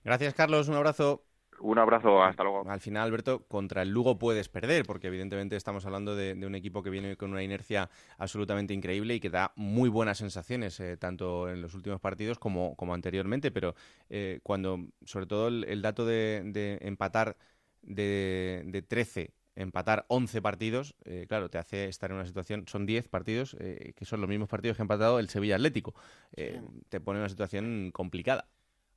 Gracias 0.03 0.33
Carlos, 0.33 0.67
un 0.67 0.75
abrazo. 0.75 1.23
Un 1.61 1.77
abrazo, 1.77 2.23
hasta 2.23 2.43
luego. 2.43 2.69
Al 2.69 2.79
final, 2.79 3.03
Alberto, 3.03 3.45
contra 3.47 3.81
el 3.81 3.89
Lugo 3.89 4.17
puedes 4.17 4.47
perder, 4.49 4.85
porque 4.85 5.07
evidentemente 5.07 5.55
estamos 5.55 5.85
hablando 5.85 6.15
de, 6.15 6.33
un 6.45 6.55
equipo 6.55 6.81
que 6.81 6.89
viene 6.89 7.17
con 7.17 7.31
una 7.31 7.43
inercia 7.43 7.89
absolutamente 8.17 8.73
increíble 8.73 9.15
y 9.15 9.19
que 9.19 9.29
da 9.29 9.51
muy 9.55 9.89
buenas 9.89 10.19
sensaciones, 10.19 10.79
eh, 10.79 10.97
tanto 10.97 11.49
en 11.49 11.61
los 11.61 11.73
últimos 11.73 11.99
partidos 11.99 12.39
como, 12.39 12.75
como 12.75 12.93
anteriormente. 12.93 13.51
Pero 13.51 13.75
eh, 14.09 14.39
cuando, 14.43 14.79
sobre 15.03 15.25
todo, 15.25 15.49
el, 15.49 15.81
dato 15.81 16.05
de, 16.05 16.77
empatar 16.81 17.35
de, 17.81 18.63
de 18.65 18.81
13 18.81 19.33
empatar 19.61 20.05
11 20.07 20.41
partidos, 20.41 20.95
eh, 21.05 21.25
claro, 21.27 21.49
te 21.49 21.57
hace 21.57 21.85
estar 21.85 22.09
en 22.11 22.17
una 22.17 22.25
situación, 22.25 22.65
son 22.67 22.85
10 22.85 23.07
partidos, 23.07 23.55
que 23.55 24.05
son 24.05 24.21
los 24.21 24.29
mismos 24.29 24.49
partidos 24.49 24.77
que 24.77 24.81
ha 24.81 24.85
empatado 24.85 25.19
el 25.19 25.29
Sevilla 25.29 25.55
Atlético. 25.55 25.93
Te 26.33 26.99
pone 26.99 27.17
en 27.17 27.21
una 27.21 27.29
situación 27.29 27.91
complicada. 27.91 28.47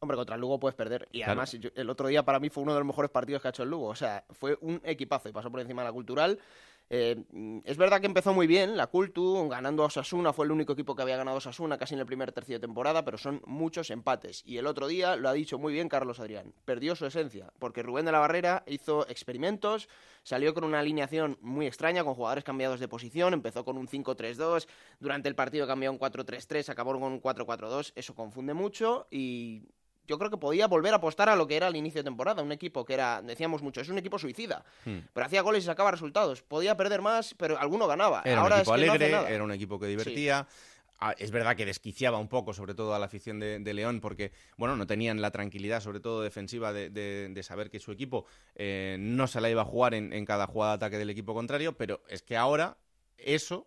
Hombre, 0.03 0.17
contra 0.17 0.35
el 0.35 0.41
Lugo 0.41 0.59
puedes 0.59 0.75
perder. 0.75 1.09
Y 1.13 1.23
además, 1.23 1.57
el 1.77 1.89
otro 1.89 2.09
día 2.09 2.25
para 2.25 2.41
mí 2.41 2.51
fue 2.51 2.65
uno 2.65 2.73
de 2.73 2.81
los 2.81 2.87
mejores 2.87 3.09
partidos 3.09 3.41
que 3.41 3.47
ha 3.47 3.51
hecho 3.51 3.63
el 3.63 3.71
Lugo. 3.71 3.87
O 3.87 3.95
sea, 3.95 4.25
fue 4.31 4.59
un 4.61 4.81
equipazo 4.83 5.29
y 5.29 5.33
pasó 5.33 5.49
por 5.49 5.61
encima 5.61 5.83
de 5.83 5.89
la 5.89 5.93
cultural. 5.93 6.41
Eh, 6.91 7.25
es 7.65 7.77
verdad 7.79 8.01
que 8.01 8.07
empezó 8.07 8.35
muy 8.35 8.47
bien 8.47 8.77
la 8.77 8.87
Cultu, 8.87 9.49
ganando 9.49 9.83
a 9.83 9.87
Osasuna, 9.87 10.33
fue 10.33 10.45
el 10.45 10.53
único 10.53 10.75
equipo 10.75 10.95
que 10.95 11.03
había 11.03 11.17
ganado 11.17 11.37
a 11.37 11.39
Osasuna 11.39 11.79
casi 11.79 11.95
en 11.95 12.01
el 12.01 12.07
primer 12.07 12.33
tercio 12.33 12.57
de 12.57 12.61
temporada, 12.61 13.05
pero 13.05 13.17
son 13.17 13.41
muchos 13.47 13.91
empates. 13.91 14.43
Y 14.45 14.59
el 14.59 14.67
otro 14.67 14.87
día 14.87 15.17
lo 15.17 15.29
ha 15.29 15.33
dicho 15.33 15.59
muy 15.59 15.73
bien 15.73 15.89
Carlos 15.89 16.21
Adrián, 16.21 16.53
perdió 16.65 16.95
su 16.95 17.07
esencia, 17.07 17.53
porque 17.59 17.83
Rubén 17.83 18.05
de 18.05 18.13
la 18.13 18.19
Barrera 18.19 18.63
hizo 18.67 19.09
experimentos, 19.09 19.89
salió 20.23 20.53
con 20.53 20.65
una 20.65 20.81
alineación 20.81 21.39
muy 21.41 21.67
extraña, 21.67 22.05
con 22.05 22.15
jugadores 22.15 22.45
cambiados 22.45 22.79
de 22.79 22.89
posición, 22.89 23.33
empezó 23.33 23.65
con 23.65 23.79
un 23.79 23.89
5-3-2, 23.89 24.67
durante 25.01 25.29
el 25.29 25.35
partido 25.35 25.67
cambió 25.67 25.91
un 25.91 25.99
4-3-3, 25.99 26.69
acabó 26.69 26.93
con 26.93 27.05
un 27.05 27.23
4-4-2, 27.23 27.93
eso 27.95 28.15
confunde 28.15 28.55
mucho 28.55 29.07
y 29.11 29.63
yo 30.07 30.19
creo 30.19 30.31
que 30.31 30.37
podía 30.37 30.67
volver 30.67 30.93
a 30.93 30.97
apostar 30.97 31.29
a 31.29 31.37
lo 31.37 31.47
que 31.47 31.57
era 31.57 31.67
al 31.67 31.77
inicio 31.77 32.01
de 32.01 32.05
temporada, 32.05 32.43
un 32.43 32.53
equipo 32.53 32.85
que 32.85 32.95
era, 32.95 33.23
decíamos 33.23 33.63
mucho, 33.63 33.81
es 33.81 33.89
un 33.89 33.99
equipo 33.99 34.19
suicida, 34.19 34.65
hmm. 34.85 34.99
pero 35.13 35.27
hacía 35.27 35.43
goles 35.43 35.65
y 35.65 35.67
sacaba 35.67 35.91
resultados, 35.91 36.43
podía 36.43 36.77
perder 36.77 37.03
más, 37.03 37.35
pero 37.37 37.59
alguno 37.59 37.87
ganaba. 37.87 38.23
Era 38.25 38.45
un 38.45 38.53
equipo 38.53 38.75
alegre, 38.75 39.11
era 39.11 39.45
un 39.45 39.53
equipo 39.53 39.79
que 39.79 39.87
divertía. 39.87 40.47
Ah, 41.05 41.17
es 41.19 41.33
verdad 41.33 41.57
que 41.57 41.67
desquiciaba 41.67 42.19
un 42.19 42.29
poco, 42.29 42.53
sobre 42.55 42.75
todo 42.75 42.95
a 42.95 42.99
la 43.01 43.07
afición 43.07 43.41
de, 43.41 43.75
León, 43.75 44.01
porque 44.01 44.31
bueno, 44.57 44.77
no 44.77 44.87
tenían 44.87 45.21
la 45.21 45.33
tranquilidad, 45.33 45.81
sobre 45.81 45.99
todo 45.99 46.23
defensiva, 46.23 46.73
de, 46.73 47.41
saber 47.43 47.71
que 47.71 47.81
su 47.81 47.91
equipo 47.91 48.25
eh, 48.55 48.97
no 49.01 49.27
se 49.27 49.41
la 49.41 49.51
iba 49.51 49.63
a 49.63 49.65
jugar 49.65 49.95
en, 49.95 50.13
en 50.13 50.25
cada 50.25 50.47
jugada 50.47 50.73
de 50.73 50.77
ataque 50.77 50.99
del 50.99 51.11
equipo 51.11 51.35
contrario, 51.35 51.77
pero 51.77 52.03
es 52.09 52.23
que 52.23 52.37
ahora 52.37 52.77
eso 53.17 53.67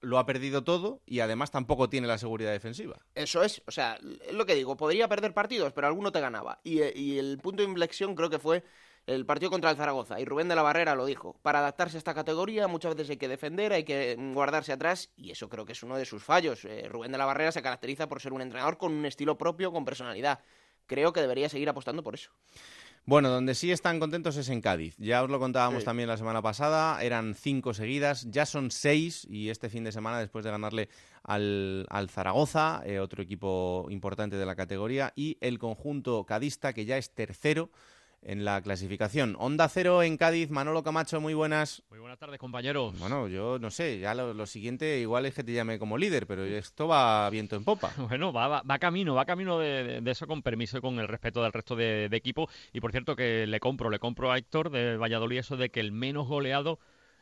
lo 0.00 0.18
ha 0.18 0.26
perdido 0.26 0.64
todo 0.64 1.00
y 1.06 1.20
además 1.20 1.50
tampoco 1.50 1.88
tiene 1.88 2.06
la 2.06 2.18
seguridad 2.18 2.52
defensiva. 2.52 2.98
Eso 3.14 3.42
es, 3.42 3.62
o 3.66 3.70
sea, 3.70 3.98
es 4.26 4.32
lo 4.32 4.46
que 4.46 4.54
digo, 4.54 4.76
podría 4.76 5.08
perder 5.08 5.34
partidos, 5.34 5.72
pero 5.72 5.86
alguno 5.86 6.12
te 6.12 6.20
ganaba. 6.20 6.60
Y, 6.64 6.80
el 7.18 7.38
punto 7.38 7.62
de 7.62 7.68
inflexión 7.68 8.14
creo 8.14 8.30
que 8.30 8.38
fue 8.38 8.62
el 9.06 9.24
partido 9.24 9.50
contra 9.50 9.70
el 9.70 9.76
Zaragoza. 9.76 10.20
Y 10.20 10.24
Rubén 10.24 10.48
de 10.48 10.54
la 10.54 10.62
Barrera 10.62 10.94
lo 10.94 11.06
dijo, 11.06 11.38
para 11.42 11.60
adaptarse 11.60 11.96
a 11.96 11.98
esta 11.98 12.14
categoría 12.14 12.68
muchas 12.68 12.94
veces 12.94 13.10
hay 13.10 13.16
que 13.16 13.28
defender, 13.28 13.72
hay 13.72 13.84
que 13.84 14.16
guardarse 14.34 14.72
atrás 14.72 15.10
y 15.16 15.30
eso 15.30 15.48
creo 15.48 15.64
que 15.64 15.72
es 15.72 15.82
uno 15.82 15.96
de 15.96 16.04
sus 16.04 16.22
fallos. 16.22 16.64
Eh, 16.64 16.88
Rubén 16.88 17.12
de 17.12 17.18
la 17.18 17.24
Barrera 17.24 17.52
se 17.52 17.62
caracteriza 17.62 18.08
por 18.08 18.20
ser 18.20 18.32
un 18.32 18.42
entrenador 18.42 18.78
con 18.78 18.92
un 18.92 19.06
estilo 19.06 19.38
propio, 19.38 19.72
con 19.72 19.84
personalidad. 19.84 20.40
Creo 20.86 21.12
que 21.12 21.20
debería 21.20 21.48
seguir 21.48 21.68
apostando 21.68 22.02
por 22.02 22.14
eso. 22.14 22.30
Bueno, 23.08 23.30
donde 23.30 23.54
sí 23.54 23.70
están 23.70 24.00
contentos 24.00 24.36
es 24.36 24.48
en 24.48 24.60
Cádiz. 24.60 24.96
Ya 24.98 25.22
os 25.22 25.30
lo 25.30 25.38
contábamos 25.38 25.84
también 25.84 26.08
la 26.08 26.16
semana 26.16 26.42
pasada, 26.42 27.00
eran 27.04 27.36
cinco 27.36 27.72
seguidas, 27.72 28.26
ya 28.32 28.46
son 28.46 28.72
seis 28.72 29.24
y 29.30 29.50
este 29.50 29.68
fin 29.68 29.84
de 29.84 29.92
semana 29.92 30.18
después 30.18 30.44
de 30.44 30.50
ganarle 30.50 30.88
al, 31.22 31.86
Zaragoza, 32.10 32.82
eh, 32.84 32.98
otro 32.98 33.22
equipo 33.22 33.86
importante 33.90 34.34
de 34.34 34.44
la 34.44 34.56
categoría, 34.56 35.12
y 35.14 35.38
el 35.40 35.60
conjunto 35.60 36.24
cadista 36.26 36.72
que 36.72 36.84
ya 36.84 36.98
es 36.98 37.10
tercero 37.10 37.70
en 38.22 38.44
la 38.44 38.60
clasificación. 38.60 39.36
Onda 39.38 39.68
Cero 39.68 40.02
en 40.02 40.16
Cádiz, 40.16 40.50
Manolo 40.50 40.82
Camacho, 40.82 41.20
muy 41.20 41.34
buenas. 41.34 41.82
Muy 41.90 41.98
buenas 41.98 42.18
tardes, 42.18 42.38
compañeros. 42.38 42.98
Bueno, 42.98 43.28
yo 43.28 43.58
no 43.58 43.70
sé, 43.70 43.98
ya 43.98 44.14
lo, 44.14 44.46
siguiente 44.46 44.98
igual 44.98 45.26
es 45.26 45.34
que 45.34 45.44
te 45.44 45.52
llame 45.52 45.78
como 45.78 45.98
líder, 45.98 46.26
pero 46.26 46.44
esto 46.44 46.88
va 46.88 47.28
viento 47.30 47.56
en 47.56 47.64
popa. 47.64 47.92
Bueno, 48.08 48.32
va, 48.32 48.62
va, 48.62 48.78
camino, 48.78 49.14
va 49.14 49.24
camino 49.24 49.58
de, 49.58 50.02
eso 50.06 50.26
con 50.26 50.42
permiso 50.42 50.78
y 50.78 50.80
con 50.80 50.98
el 50.98 51.08
respeto 51.08 51.42
del 51.42 51.52
resto 51.52 51.76
de, 51.76 52.08
equipo. 52.12 52.48
Y 52.72 52.80
por 52.80 52.92
cierto 52.92 53.16
que 53.16 53.46
le 53.46 53.60
compro, 53.60 53.90
le 53.90 53.98
compro 53.98 54.32
a 54.32 54.38
Héctor 54.38 54.70
de 54.70 54.96
Valladolid 54.96 55.38
eso 55.38 55.56
de 55.56 55.70
que 55.70 55.80
el 55.80 55.92
menos 55.92 56.28
goleado 56.28 56.78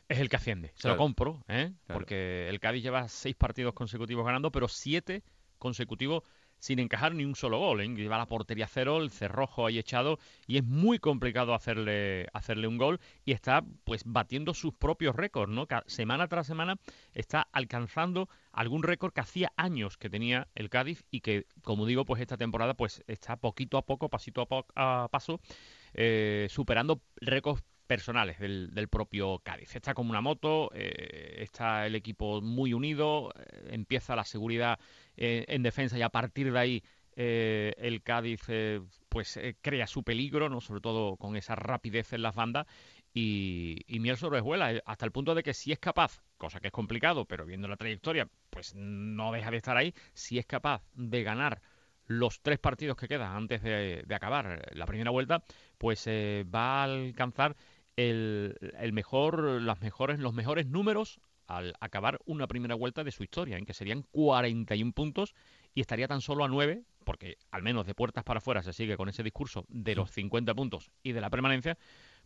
es 0.07 0.19
el 0.19 0.29
que 0.29 0.35
asciende. 0.35 0.71
Se 0.75 0.87
lo 0.87 0.97
compro, 0.97 1.43
¿eh? 1.47 1.73
porque 1.87 2.47
el 2.49 2.59
Cádiz 2.59 2.83
lleva 2.83 3.07
seis 3.07 3.35
partidos 3.35 3.73
consecutivos 3.73 4.25
ganando, 4.25 4.51
pero 4.51 4.67
siete 4.67 5.23
consecutivos 5.57 6.23
sin 6.59 6.79
encajar 6.79 7.13
ni 7.13 7.25
un 7.25 7.35
solo 7.35 7.59
gol. 7.59 7.81
¿eh? 7.81 7.87
Lleva 7.87 8.17
la 8.17 8.25
portería 8.25 8.67
cero, 8.67 8.97
el 8.97 9.11
cerrojo 9.11 9.65
ahí 9.65 9.77
echado 9.77 10.19
y 10.47 10.57
es 10.57 10.63
muy 10.63 10.99
complicado 10.99 11.53
hacerle, 11.53 12.27
hacerle 12.33 12.67
un 12.67 12.77
gol 12.77 12.99
y 13.23 13.31
está 13.31 13.63
pues 13.83 14.03
batiendo 14.05 14.53
sus 14.53 14.73
propios 14.73 15.15
récords, 15.15 15.51
¿no? 15.51 15.67
Semana 15.87 16.27
tras 16.27 16.47
semana 16.47 16.77
está 17.13 17.47
alcanzando 17.51 18.29
algún 18.51 18.83
récord 18.83 19.13
que 19.13 19.21
hacía 19.21 19.51
años 19.57 19.97
que 19.97 20.09
tenía 20.09 20.47
el 20.55 20.69
Cádiz 20.69 21.03
y 21.11 21.21
que, 21.21 21.45
como 21.61 21.85
digo, 21.85 22.05
pues 22.05 22.21
esta 22.21 22.37
temporada 22.37 22.73
pues 22.73 23.03
está 23.07 23.35
poquito 23.37 23.77
a 23.77 23.85
poco, 23.85 24.09
pasito 24.09 24.47
a, 24.75 25.07
paso, 25.09 25.39
eh, 25.93 26.47
superando 26.49 27.01
récords 27.17 27.63
personales 27.85 28.39
del, 28.39 28.87
propio 28.89 29.39
Cádiz. 29.39 29.75
Está 29.75 29.93
como 29.93 30.09
una 30.09 30.21
moto, 30.21 30.71
eh, 30.73 31.37
está 31.39 31.85
el 31.85 31.95
equipo 31.95 32.41
muy 32.41 32.73
unido, 32.73 33.31
eh, 33.37 33.69
empieza 33.71 34.15
la 34.15 34.25
seguridad 34.25 34.79
eh, 35.17 35.45
en 35.47 35.63
defensa 35.63 35.97
y 35.97 36.01
a 36.01 36.09
partir 36.09 36.51
de 36.51 36.59
ahí 36.59 36.83
el 37.17 38.03
Cádiz 38.03 38.41
pues 39.07 39.39
crea 39.61 39.87
su 39.87 40.03
peligro, 40.03 40.49
no 40.49 40.59
sobre 40.59 40.81
todo 40.81 41.15
con 41.15 41.37
esa 41.37 41.55
rapidez 41.55 42.11
en 42.11 42.21
las 42.21 42.35
bandas 42.35 42.67
y, 43.13 43.77
y 43.87 44.01
miel 44.01 44.17
sobre 44.17 44.41
hasta 44.83 45.05
el 45.05 45.13
punto 45.13 45.33
de 45.33 45.41
que 45.41 45.53
si 45.53 45.71
es 45.71 45.79
capaz, 45.79 46.21
cosa 46.37 46.59
que 46.59 46.67
es 46.67 46.73
complicado, 46.73 47.23
pero 47.23 47.45
viendo 47.45 47.69
la 47.69 47.77
trayectoria, 47.77 48.27
pues 48.49 48.75
no 48.75 49.31
deja 49.31 49.49
de 49.49 49.55
estar 49.55 49.77
ahí, 49.77 49.93
si 50.13 50.39
es 50.39 50.45
capaz 50.45 50.81
de 50.93 51.23
ganar 51.23 51.61
los 52.07 52.41
tres 52.41 52.59
partidos 52.59 52.97
que 52.97 53.07
quedan 53.07 53.35
antes 53.35 53.61
de, 53.63 54.05
acabar 54.13 54.69
la 54.73 54.85
primera 54.85 55.11
vuelta, 55.11 55.41
pues 55.77 56.05
va 56.07 56.81
a 56.81 56.83
alcanzar 56.83 57.55
el, 57.95 58.55
el 58.79 58.93
mejor, 58.93 59.61
las 59.61 59.81
mejores, 59.81 60.19
los 60.19 60.33
mejores 60.33 60.67
números 60.67 61.19
al 61.47 61.75
acabar 61.79 62.19
una 62.25 62.47
primera 62.47 62.75
vuelta 62.75 63.03
de 63.03 63.11
su 63.11 63.23
historia, 63.23 63.57
en 63.57 63.65
que 63.65 63.73
serían 63.73 64.03
41 64.11 64.91
puntos 64.93 65.35
y 65.73 65.81
estaría 65.81 66.07
tan 66.07 66.21
solo 66.21 66.43
a 66.43 66.47
9, 66.47 66.83
porque 67.03 67.37
al 67.51 67.61
menos 67.61 67.85
de 67.85 67.93
puertas 67.93 68.23
para 68.23 68.39
afuera 68.39 68.63
se 68.63 68.73
sigue 68.73 68.97
con 68.97 69.09
ese 69.09 69.23
discurso 69.23 69.65
de 69.69 69.95
los 69.95 70.11
50 70.11 70.53
puntos 70.55 70.91
y 71.03 71.11
de 71.11 71.21
la 71.21 71.29
permanencia, 71.29 71.77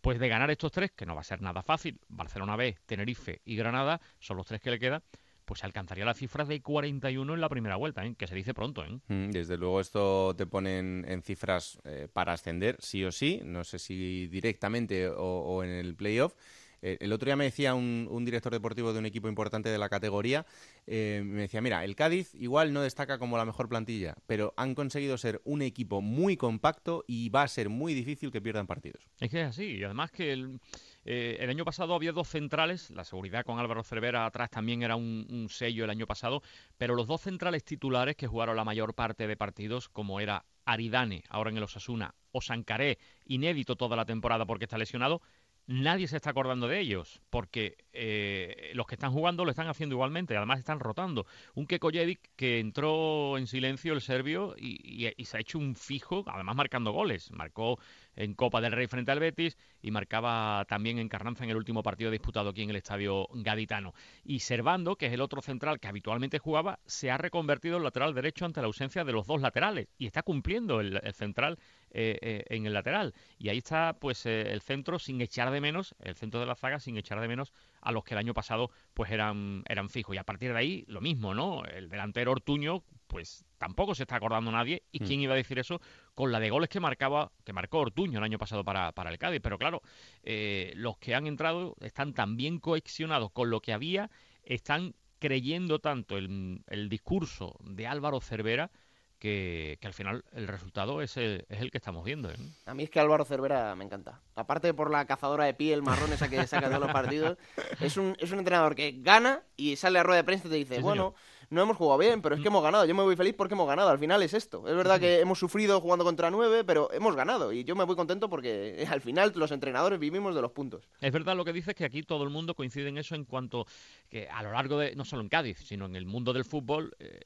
pues 0.02 0.20
de 0.20 0.30
ganar 0.30 0.50
estos 0.52 0.72
tres, 0.72 0.92
que 0.92 1.06
no 1.06 1.16
va 1.16 1.22
a 1.22 1.26
ser 1.26 1.42
nada 1.42 1.62
fácil, 1.62 2.00
Barcelona 2.08 2.56
B, 2.56 2.78
Tenerife 2.86 3.42
y 3.44 3.56
Granada, 3.56 4.00
son 4.20 4.38
los 4.38 4.46
tres 4.46 4.62
que 4.62 4.72
le 4.72 4.80
quedan, 4.80 5.04
pues 5.50 5.64
alcanzaría 5.64 6.06
la 6.06 6.14
cifra 6.14 6.46
de 6.46 6.62
41 6.62 7.34
en 7.34 7.42
la 7.42 7.50
primera 7.50 7.76
vuelta, 7.76 8.06
¿eh? 8.06 8.14
que 8.16 8.28
se 8.28 8.36
dice 8.36 8.54
pronto. 8.54 8.86
¿eh? 8.86 9.00
Mm, 9.08 9.32
desde 9.32 9.58
luego 9.58 9.82
esto 9.82 10.36
te 10.36 10.46
pone 10.46 10.78
en, 10.78 11.24
cifras 11.24 11.80
eh, 11.86 12.08
para 12.14 12.34
ascender, 12.34 12.78
sí 12.80 13.04
o 13.04 13.12
sí, 13.12 13.42
no 13.44 13.64
sé 13.64 13.80
si 13.80 14.28
directamente 14.28 15.10
o, 15.10 15.64
en 15.64 15.72
el 15.72 15.96
playoff. 15.96 16.36
Eh, 16.84 17.00
el 17.02 17.12
otro 17.12 17.26
día 17.26 17.36
me 17.36 17.46
decía 17.46 17.74
un, 17.74 18.24
director 18.24 18.54
deportivo 18.54 18.94
de 18.94 19.00
un 19.00 19.08
equipo 19.08 19.28
importante 19.28 19.70
de 19.70 19.80
la 19.80 19.90
categoría, 19.90 20.46
me 20.86 21.42
decía, 21.42 21.62
mira, 21.62 21.84
el 21.84 21.96
Cádiz 21.96 22.36
igual 22.36 22.72
no 22.72 22.84
destaca 22.84 23.18
como 23.18 23.36
la 23.36 23.46
mejor 23.46 23.68
plantilla, 23.70 24.18
pero 24.28 24.54
han 24.56 24.76
conseguido 24.76 25.18
ser 25.18 25.42
un 25.46 25.64
equipo 25.64 26.00
muy 26.00 26.38
compacto 26.38 27.04
y 27.08 27.30
va 27.30 27.42
a 27.42 27.48
ser 27.48 27.70
muy 27.70 27.96
difícil 27.96 28.32
que 28.32 28.40
pierdan 28.40 28.68
partidos. 28.68 29.08
Es 29.20 29.32
que 29.32 29.42
es 29.42 29.48
así, 29.48 29.78
y 29.78 29.84
además 29.84 30.12
que 30.12 30.32
el, 30.32 30.60
eh, 31.06 31.38
el 31.40 31.50
año 31.50 31.66
pasado 31.66 31.96
había 31.96 32.12
dos 32.12 32.28
centrales, 32.28 32.92
la 32.92 33.04
seguridad 33.04 33.46
con 33.46 33.60
Álvaro 33.60 33.84
Cervera 33.84 34.26
atrás 34.26 34.50
también 34.50 34.84
era 34.84 34.96
un, 34.96 35.48
sello 35.50 35.84
el 35.86 35.90
año 35.90 36.06
pasado, 36.06 36.42
pero 36.78 36.96
los 36.96 37.08
dos 37.08 37.22
centrales 37.22 37.64
titulares 37.64 38.16
que 38.16 38.28
jugaron 38.28 38.56
la 38.56 38.66
mayor 38.66 38.94
parte 38.94 39.28
de 39.28 39.38
partidos, 39.38 39.90
como 39.90 40.20
era 40.20 40.46
Aridane, 40.66 41.24
ahora 41.30 41.50
en 41.50 41.58
el 41.58 41.64
Osasuna, 41.64 42.14
o 42.32 42.42
Sancaré, 42.42 43.00
inédito 43.26 43.76
toda 43.76 43.96
la 43.96 44.06
temporada 44.06 44.46
porque 44.46 44.66
está 44.66 44.78
lesionado, 44.78 45.22
nadie 45.70 46.08
se 46.08 46.16
está 46.16 46.32
acordando 46.32 46.68
de 46.68 46.80
ellos, 46.80 47.22
porque 47.30 47.78
eh, 47.94 48.72
los 48.74 48.88
que 48.88 48.96
están 48.96 49.12
jugando 49.12 49.46
lo 49.46 49.52
están 49.52 49.68
haciendo 49.68 49.94
igualmente, 49.94 50.36
además 50.36 50.58
están 50.58 50.80
rotando. 50.80 51.28
Un 51.54 51.68
Kekojevic 51.68 52.20
que 52.36 52.60
entró 52.60 53.38
en 53.38 53.46
silencio 53.46 53.94
el 53.94 54.02
serbio 54.02 54.56
y, 54.58 55.14
y, 55.16 55.26
se 55.26 55.38
ha 55.38 55.40
hecho 55.40 55.60
un 55.60 55.76
fijo, 55.76 56.24
además 56.26 56.56
marcando 56.56 56.92
goles. 56.92 57.32
Marcó 57.32 57.78
en 58.16 58.34
Copa 58.34 58.62
del 58.62 58.72
Rey 58.72 58.88
frente 58.88 59.12
al 59.12 59.20
Betis 59.20 59.58
y 59.82 59.92
marcaba 59.92 60.66
también 60.68 60.98
en 60.98 61.08
Carranza 61.08 61.44
en 61.44 61.52
el 61.52 61.58
último 61.58 61.84
partido 61.84 62.10
disputado 62.10 62.50
aquí 62.50 62.64
en 62.64 62.72
el 62.72 62.76
Estadio 62.76 63.28
Gaditano. 63.32 63.94
Y 64.24 64.40
Servando, 64.40 64.96
que 64.96 65.06
es 65.06 65.14
el 65.14 65.22
otro 65.22 65.42
central 65.42 65.80
que 65.80 65.88
habitualmente 65.88 66.40
jugaba, 66.40 66.80
se 66.88 67.12
ha 67.12 67.18
reconvertido 67.18 67.78
en 67.78 67.84
lateral 67.84 68.16
derecho 68.16 68.46
ante 68.46 68.60
la 68.60 68.68
ausencia 68.68 69.04
de 69.04 69.12
los 69.12 69.28
dos 69.28 69.40
laterales 69.40 69.88
y 70.00 70.08
está 70.08 70.24
cumpliendo 70.24 70.80
el, 70.80 71.00
central 71.14 71.60
eh, 71.92 72.18
eh, 72.22 72.46
en 72.50 72.66
el 72.66 72.74
lateral. 72.74 73.14
Y 73.38 73.50
ahí 73.50 73.58
está 73.58 73.98
pues 74.00 74.26
eh, 74.26 74.52
el 74.52 74.62
centro 74.62 75.00
sin 75.00 75.22
echar 75.22 75.50
de 75.52 75.60
menos, 75.60 75.96
el 76.00 76.16
centro 76.16 76.40
de 76.40 76.46
la 76.46 76.56
zaga 76.56 76.80
sin 76.80 76.98
echar 76.98 77.20
de 77.20 77.28
menos 77.28 77.52
a 77.82 77.92
los 77.92 78.04
que 78.04 78.14
el 78.14 78.20
año 78.20 78.34
pasado 78.34 78.70
pues 78.94 79.12
eran, 79.12 79.64
eran 79.68 79.90
fijos. 79.90 80.16
Y 80.16 80.20
a 80.20 80.24
partir 80.24 80.52
de 80.54 80.60
ahí 80.60 80.86
lo 80.88 81.02
mismo, 81.02 81.34
¿no? 81.34 81.66
El 81.66 81.90
delantero 81.90 82.32
Ortuño 82.32 82.84
pues 83.08 83.44
tampoco 83.58 83.96
se 83.96 84.04
está 84.04 84.18
acordando 84.18 84.52
nadie. 84.52 84.84
¿Y 84.92 85.04
mm. 85.04 85.08
quién 85.08 85.20
iba 85.22 85.34
a 85.34 85.38
decir 85.38 85.58
eso 85.58 85.82
con 86.14 86.32
la 86.32 86.40
de 86.40 86.50
goles 86.50 86.70
que 86.70 86.80
marcaba, 86.80 87.32
que 87.44 87.54
marcó 87.54 87.80
Ortuño 87.80 88.20
el 88.20 88.24
año 88.24 88.38
pasado 88.38 88.64
para, 88.64 88.92
para 88.92 89.10
el 89.10 89.18
Cádiz? 89.18 89.42
Pero 89.42 89.58
claro, 89.58 89.82
eh, 90.24 90.74
los 90.76 90.98
que 91.00 91.16
han 91.16 91.26
entrado 91.26 91.76
están 91.82 92.14
tan 92.14 92.38
bien 92.38 92.60
coexionados 92.60 93.32
con 93.32 93.50
lo 93.50 93.62
que 93.62 93.74
había, 93.74 94.12
están 94.44 94.94
creyendo 95.18 95.80
tanto 95.80 96.18
el, 96.18 96.62
el 96.68 96.88
discurso 96.88 97.58
de 97.64 97.88
Álvaro 97.88 98.22
Cervera 98.22 98.72
que, 99.20 99.78
al 99.84 99.94
final 99.94 100.24
el 100.34 100.48
resultado 100.48 101.02
es 101.02 101.18
el, 101.18 101.46
es 101.50 101.62
el 101.62 101.72
que 101.72 101.78
estamos 101.78 102.04
viendo. 102.04 102.32
¿eh? 102.32 102.36
A 102.66 102.74
mí 102.74 102.84
es 102.84 102.90
que 102.90 103.00
Álvaro 103.00 103.26
Cervera 103.26 103.76
me 103.76 103.86
encanta. 103.86 104.22
Aparte 104.36 104.74
por 104.74 104.90
la 104.90 105.06
cazadora 105.06 105.46
de 105.46 105.54
piel 105.54 105.84
marrón 105.84 106.12
esa 106.14 106.30
que 106.30 106.48
saca 106.48 106.68
todos 106.68 106.82
los 106.82 106.92
partidos, 106.92 107.38
es 107.82 107.98
un, 107.98 108.16
es 108.20 108.32
un 108.32 108.40
entrenador 108.40 108.76
que 108.76 108.96
gana 109.00 109.44
y 109.58 109.76
sale 109.76 110.00
a 110.00 110.04
rueda 110.04 110.18
de 110.18 110.24
prensa 110.24 110.48
y 110.48 110.52
te 110.52 110.56
dice, 110.56 110.80
bueno, 110.82 111.14
no 111.50 111.62
hemos 111.64 111.78
jugado 111.78 111.98
bien, 111.98 112.22
pero 112.22 112.36
es 112.36 112.42
que 112.42 112.48
hemos 112.48 112.64
ganado. 112.64 112.86
Yo 112.86 112.94
me 112.94 113.04
voy 113.04 113.16
feliz 113.16 113.34
porque 113.36 113.56
hemos 113.56 113.68
ganado. 113.68 113.90
Al 113.90 114.00
final 114.00 114.22
es 114.22 114.34
esto. 114.34 114.68
Es 114.68 114.76
verdad 114.76 115.00
que 115.00 115.20
hemos 115.20 115.40
sufrido 115.40 115.82
jugando 115.82 116.06
contra 116.06 116.30
nueve, 116.30 116.64
pero 116.64 116.92
hemos 116.94 117.16
ganado. 117.16 117.52
Y 117.52 117.64
yo 117.64 117.76
me 117.76 117.84
voy 117.86 117.96
contento 117.96 118.30
porque 118.30 118.86
al 118.90 119.02
final 119.02 119.34
los 119.36 119.52
entrenadores 119.52 120.00
vivimos 120.00 120.36
de 120.36 120.42
los 120.42 120.52
puntos. 120.52 120.88
Es 121.02 121.12
verdad 121.12 121.36
lo 121.36 121.46
que 121.46 121.54
dices 121.54 121.74
que 121.76 121.86
aquí 121.86 122.04
todo 122.04 122.24
el 122.24 122.30
mundo 122.30 122.54
coincide 122.54 122.90
en 122.90 122.98
eso 122.98 123.16
en 123.16 123.26
cuanto 123.26 123.66
que 124.10 124.30
a 124.30 124.44
lo 124.44 124.52
largo 124.52 124.78
de, 124.78 124.96
no 124.96 125.06
solo 125.06 125.24
en 125.24 125.30
Cádiz, 125.30 125.60
sino 125.66 125.86
en 125.86 125.96
el 125.96 126.06
mundo 126.06 126.34
del 126.34 126.46
fútbol, 126.46 126.96
eh, 127.00 127.20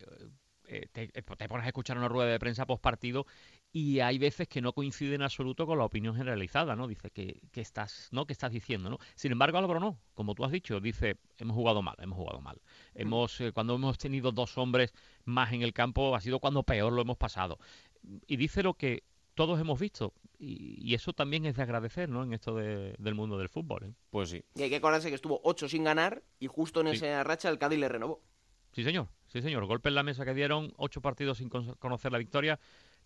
eh, 0.68 0.88
te, 0.92 1.04
eh, 1.14 1.22
te, 1.22 1.48
pones 1.48 1.66
a 1.66 1.68
escuchar 1.68 1.98
una 1.98 2.08
rueda 2.08 2.30
de 2.32 2.40
prensa 2.40 2.66
post 2.66 2.82
partido 2.82 3.26
y 3.72 4.00
hay 4.00 4.18
veces 4.18 4.48
que 4.48 4.62
no 4.62 4.74
coincide 4.74 5.16
en 5.16 5.24
absoluto 5.24 5.66
con 5.66 5.78
la 5.78 5.86
opinión 5.86 6.16
generalizada, 6.16 6.76
¿no? 6.76 6.88
Dice 6.88 7.10
que, 7.10 7.42
estás, 7.56 8.08
¿no? 8.12 8.26
¿Qué 8.26 8.34
estás 8.34 8.52
diciendo, 8.52 8.90
no? 8.90 8.98
Sin 9.16 9.32
embargo, 9.32 9.58
Álvaro 9.58 9.80
no, 9.80 10.00
como 10.14 10.36
tú 10.36 10.46
has 10.46 10.52
dicho, 10.52 10.80
dice, 10.80 11.18
hemos 11.38 11.56
jugado 11.56 11.82
mal, 11.82 11.96
hemos 12.00 12.18
jugado 12.18 12.40
mal. 12.40 12.62
Mm. 12.94 13.02
Hemos, 13.02 13.42
eh, 13.42 13.52
cuando 13.52 13.76
hemos 13.76 13.98
tenido 13.98 14.32
dos 14.32 14.58
hombres 14.58 14.94
más 15.26 15.52
en 15.54 15.64
el 15.64 15.74
campo, 15.74 16.16
ha 16.16 16.22
sido 16.22 16.40
cuando 16.40 16.64
peor 16.64 16.94
lo 16.94 17.02
hemos 17.02 17.18
pasado. 17.18 17.58
Y 18.28 18.38
dice 18.38 18.64
lo 18.64 18.76
que 18.76 19.04
todos 19.34 19.60
hemos 19.60 19.80
visto. 19.80 20.14
Y, 20.38 20.94
eso 20.94 21.14
también 21.14 21.46
es 21.46 21.56
de 21.56 21.64
agradecer, 21.64 22.10
¿no? 22.10 22.24
En 22.24 22.34
esto 22.34 22.56
del 22.56 23.16
mundo 23.16 23.38
del 23.38 23.50
fútbol. 23.50 23.96
Pues 24.10 24.30
sí. 24.30 24.44
Y 24.56 24.64
hay 24.64 24.70
que 24.70 24.76
acordarse 24.76 25.10
que 25.10 25.16
estuvo 25.16 25.40
ocho 25.44 25.70
sin 25.70 25.84
ganar 25.84 26.22
y 26.40 26.48
justo 26.48 26.82
en 26.82 26.88
esa 26.88 27.24
racha 27.24 27.50
el 27.50 27.58
Cádiz 27.58 27.80
le 27.80 27.90
renovó. 27.90 28.22
Sí, 28.74 28.84
señor. 28.84 29.08
Sí, 29.28 29.42
señor. 29.42 29.66
Golpe 29.66 29.90
en 29.90 29.96
la 29.96 30.04
mesa 30.04 30.26
que 30.26 30.34
dieron, 30.34 30.74
ocho 30.78 31.02
partidos 31.02 31.38
sin 31.38 31.50
conocer 31.50 32.12
la 32.12 32.18
victoria. 32.18 32.60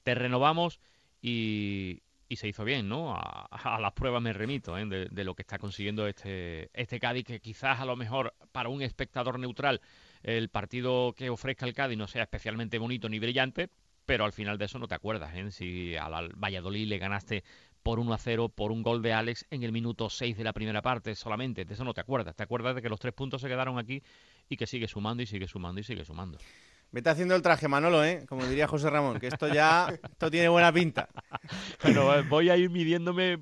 Te 0.04 0.16
renovamos 0.16 0.80
y, 1.22 2.02
se 2.30 2.48
hizo 2.48 2.64
bien, 2.64 2.88
¿no? 2.90 3.16
A, 3.16 3.80
las 3.80 3.94
pruebas 3.94 4.22
me 4.22 4.34
remito 4.34 4.78
¿eh? 4.78 4.86
de, 4.86 5.24
lo 5.24 5.36
que 5.36 5.42
está 5.42 5.58
consiguiendo 5.58 6.08
este, 6.08 6.70
este 6.74 7.00
Cádiz, 7.00 7.26
que 7.26 7.40
quizás 7.40 7.80
a 7.80 7.86
lo 7.86 7.96
mejor 7.96 8.34
para 8.52 8.70
un 8.70 8.82
espectador 8.82 9.40
neutral 9.40 9.82
el 10.24 10.50
partido 10.50 11.14
que 11.14 11.30
ofrezca 11.30 11.66
el 11.66 11.74
Cádiz 11.74 11.98
no 11.98 12.08
sea 12.08 12.24
especialmente 12.24 12.80
bonito 12.80 13.08
ni 13.10 13.20
brillante, 13.20 13.70
pero 14.06 14.26
al 14.26 14.34
final 14.34 14.58
de 14.58 14.66
eso 14.66 14.80
no 14.80 14.88
te 14.88 14.96
acuerdas, 14.96 15.36
¿eh? 15.36 15.52
Si 15.52 15.96
al 15.96 16.30
Valladolid 16.36 16.88
le 16.88 16.98
ganaste 16.98 17.44
por 17.88 18.00
1 18.00 18.14
a 18.14 18.18
0 18.18 18.50
por 18.50 18.74
un 18.74 18.84
gol 18.84 19.02
de 19.02 19.14
Alex 19.14 19.46
en 19.50 19.64
el 19.64 19.72
minuto 19.72 20.10
6 20.10 20.36
de 20.36 20.44
la 20.44 20.52
primera 20.52 20.82
parte 20.82 21.16
solamente. 21.16 21.64
De 21.64 21.74
eso 21.74 21.86
no 21.86 21.94
te 21.94 22.02
acuerdas. 22.02 22.36
Te 22.36 22.44
acuerdas 22.44 22.76
de 22.76 22.82
que 22.82 22.90
los 22.90 23.00
tres 23.00 23.14
puntos 23.14 23.40
se 23.40 23.48
quedaron 23.48 23.80
aquí 23.80 24.04
y 24.50 24.58
que 24.58 24.68
sigue 24.68 24.90
sumando 24.90 25.24
y 25.24 25.26
sigue 25.26 25.48
sumando 25.48 25.80
y 25.80 25.86
sigue 25.86 26.04
sumando. 26.04 26.38
Vete 26.92 27.10
haciendo 27.10 27.34
el 27.34 27.42
traje, 27.42 27.70
Manolo, 27.70 28.04
¿eh? 28.04 28.26
Como 28.28 28.46
diría 28.46 28.68
José 28.68 28.90
Ramón, 28.90 29.22
que 29.22 29.28
esto 29.28 29.48
ya 29.48 29.88
esto 30.04 30.30
tiene 30.30 30.50
buena 30.50 30.74
pinta. 30.74 31.08
Bueno, 31.82 32.12
voy 32.28 32.50
a 32.50 32.58
ir 32.58 32.70
midiéndome 32.70 33.40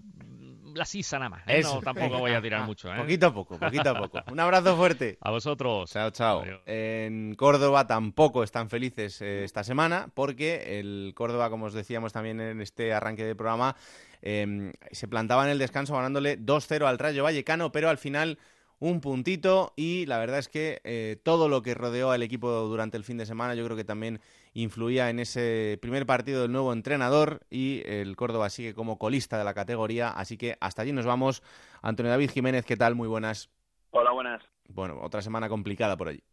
la 0.76 0.86
sisa 0.86 1.18
nada 1.18 1.30
más. 1.30 1.44
¿eh? 1.48 1.62
No, 1.64 1.82
tampoco 1.82 2.20
voy 2.20 2.34
a 2.34 2.42
tirar 2.42 2.66
mucho. 2.66 2.94
¿eh? 2.94 2.98
Poquito 2.98 3.28
a 3.28 3.34
poco, 3.34 3.58
poquito 3.58 3.90
a 3.90 3.98
poco. 3.98 4.20
Un 4.32 4.40
abrazo 4.40 4.76
fuerte. 4.76 5.18
A 5.26 5.32
vosotros. 5.32 5.90
Chao, 5.92 6.12
chao. 6.12 6.44
En 6.66 7.36
Córdoba 7.36 7.88
tampoco 7.88 8.44
están 8.44 8.70
felices 8.70 9.22
esta 9.22 9.64
semana 9.64 10.10
porque 10.14 10.80
el 10.80 11.14
Córdoba, 11.16 11.50
como 11.50 11.66
os 11.66 11.74
decíamos 11.74 12.14
también 12.14 12.40
en 12.40 12.62
este 12.62 12.94
arranque 12.94 13.24
de 13.24 13.36
programa, 13.36 13.76
Em, 14.26 14.74
se 14.92 15.08
plantaba 15.08 15.46
en 15.46 15.52
el 15.52 15.60
descanso 15.60 15.94
ganándole 15.94 16.40
2-0 16.40 16.88
al 16.88 16.98
Rayo 16.98 17.24
Vallecano, 17.24 17.72
pero 17.72 17.90
al 17.90 18.00
final 18.00 18.40
un 18.80 19.00
puntito 19.00 19.72
y 19.76 20.08
la 20.08 20.18
verdad 20.18 20.40
es 20.40 20.50
que 20.50 20.82
eh, 20.84 21.18
todo 21.22 21.48
lo 21.48 21.62
que 21.62 21.76
rodeó 21.76 22.10
al 22.10 22.24
equipo 22.24 22.50
durante 22.50 22.98
el 22.98 23.04
fin 23.04 23.18
de 23.18 23.28
semana 23.28 23.54
yo 23.54 23.64
creo 23.64 23.78
que 23.78 23.84
también 23.84 24.20
influía 24.56 25.10
en 25.10 25.20
ese 25.20 25.78
primer 25.82 26.06
partido 26.06 26.42
del 26.42 26.52
nuevo 26.52 26.74
entrenador 26.74 27.42
y 27.50 27.84
el 27.86 28.16
Córdoba 28.16 28.50
sigue 28.50 28.74
como 28.74 28.98
colista 28.98 29.38
de 29.38 29.44
la 29.44 29.54
categoría, 29.54 30.10
así 30.10 30.38
que 30.38 30.58
hasta 30.62 30.82
allí 30.82 30.94
nos 30.94 31.06
vamos. 31.06 31.44
Antonio 31.82 32.10
David 32.10 32.32
Jiménez, 32.32 32.66
¿qué 32.66 32.78
tal? 32.78 32.96
Muy 32.96 33.08
buenas. 33.08 33.50
Hola, 33.92 34.12
buenas. 34.12 34.44
Bueno, 34.68 35.00
otra 35.02 35.22
semana 35.22 35.50
complicada 35.50 35.98
por 35.98 36.08
allí. 36.08 36.24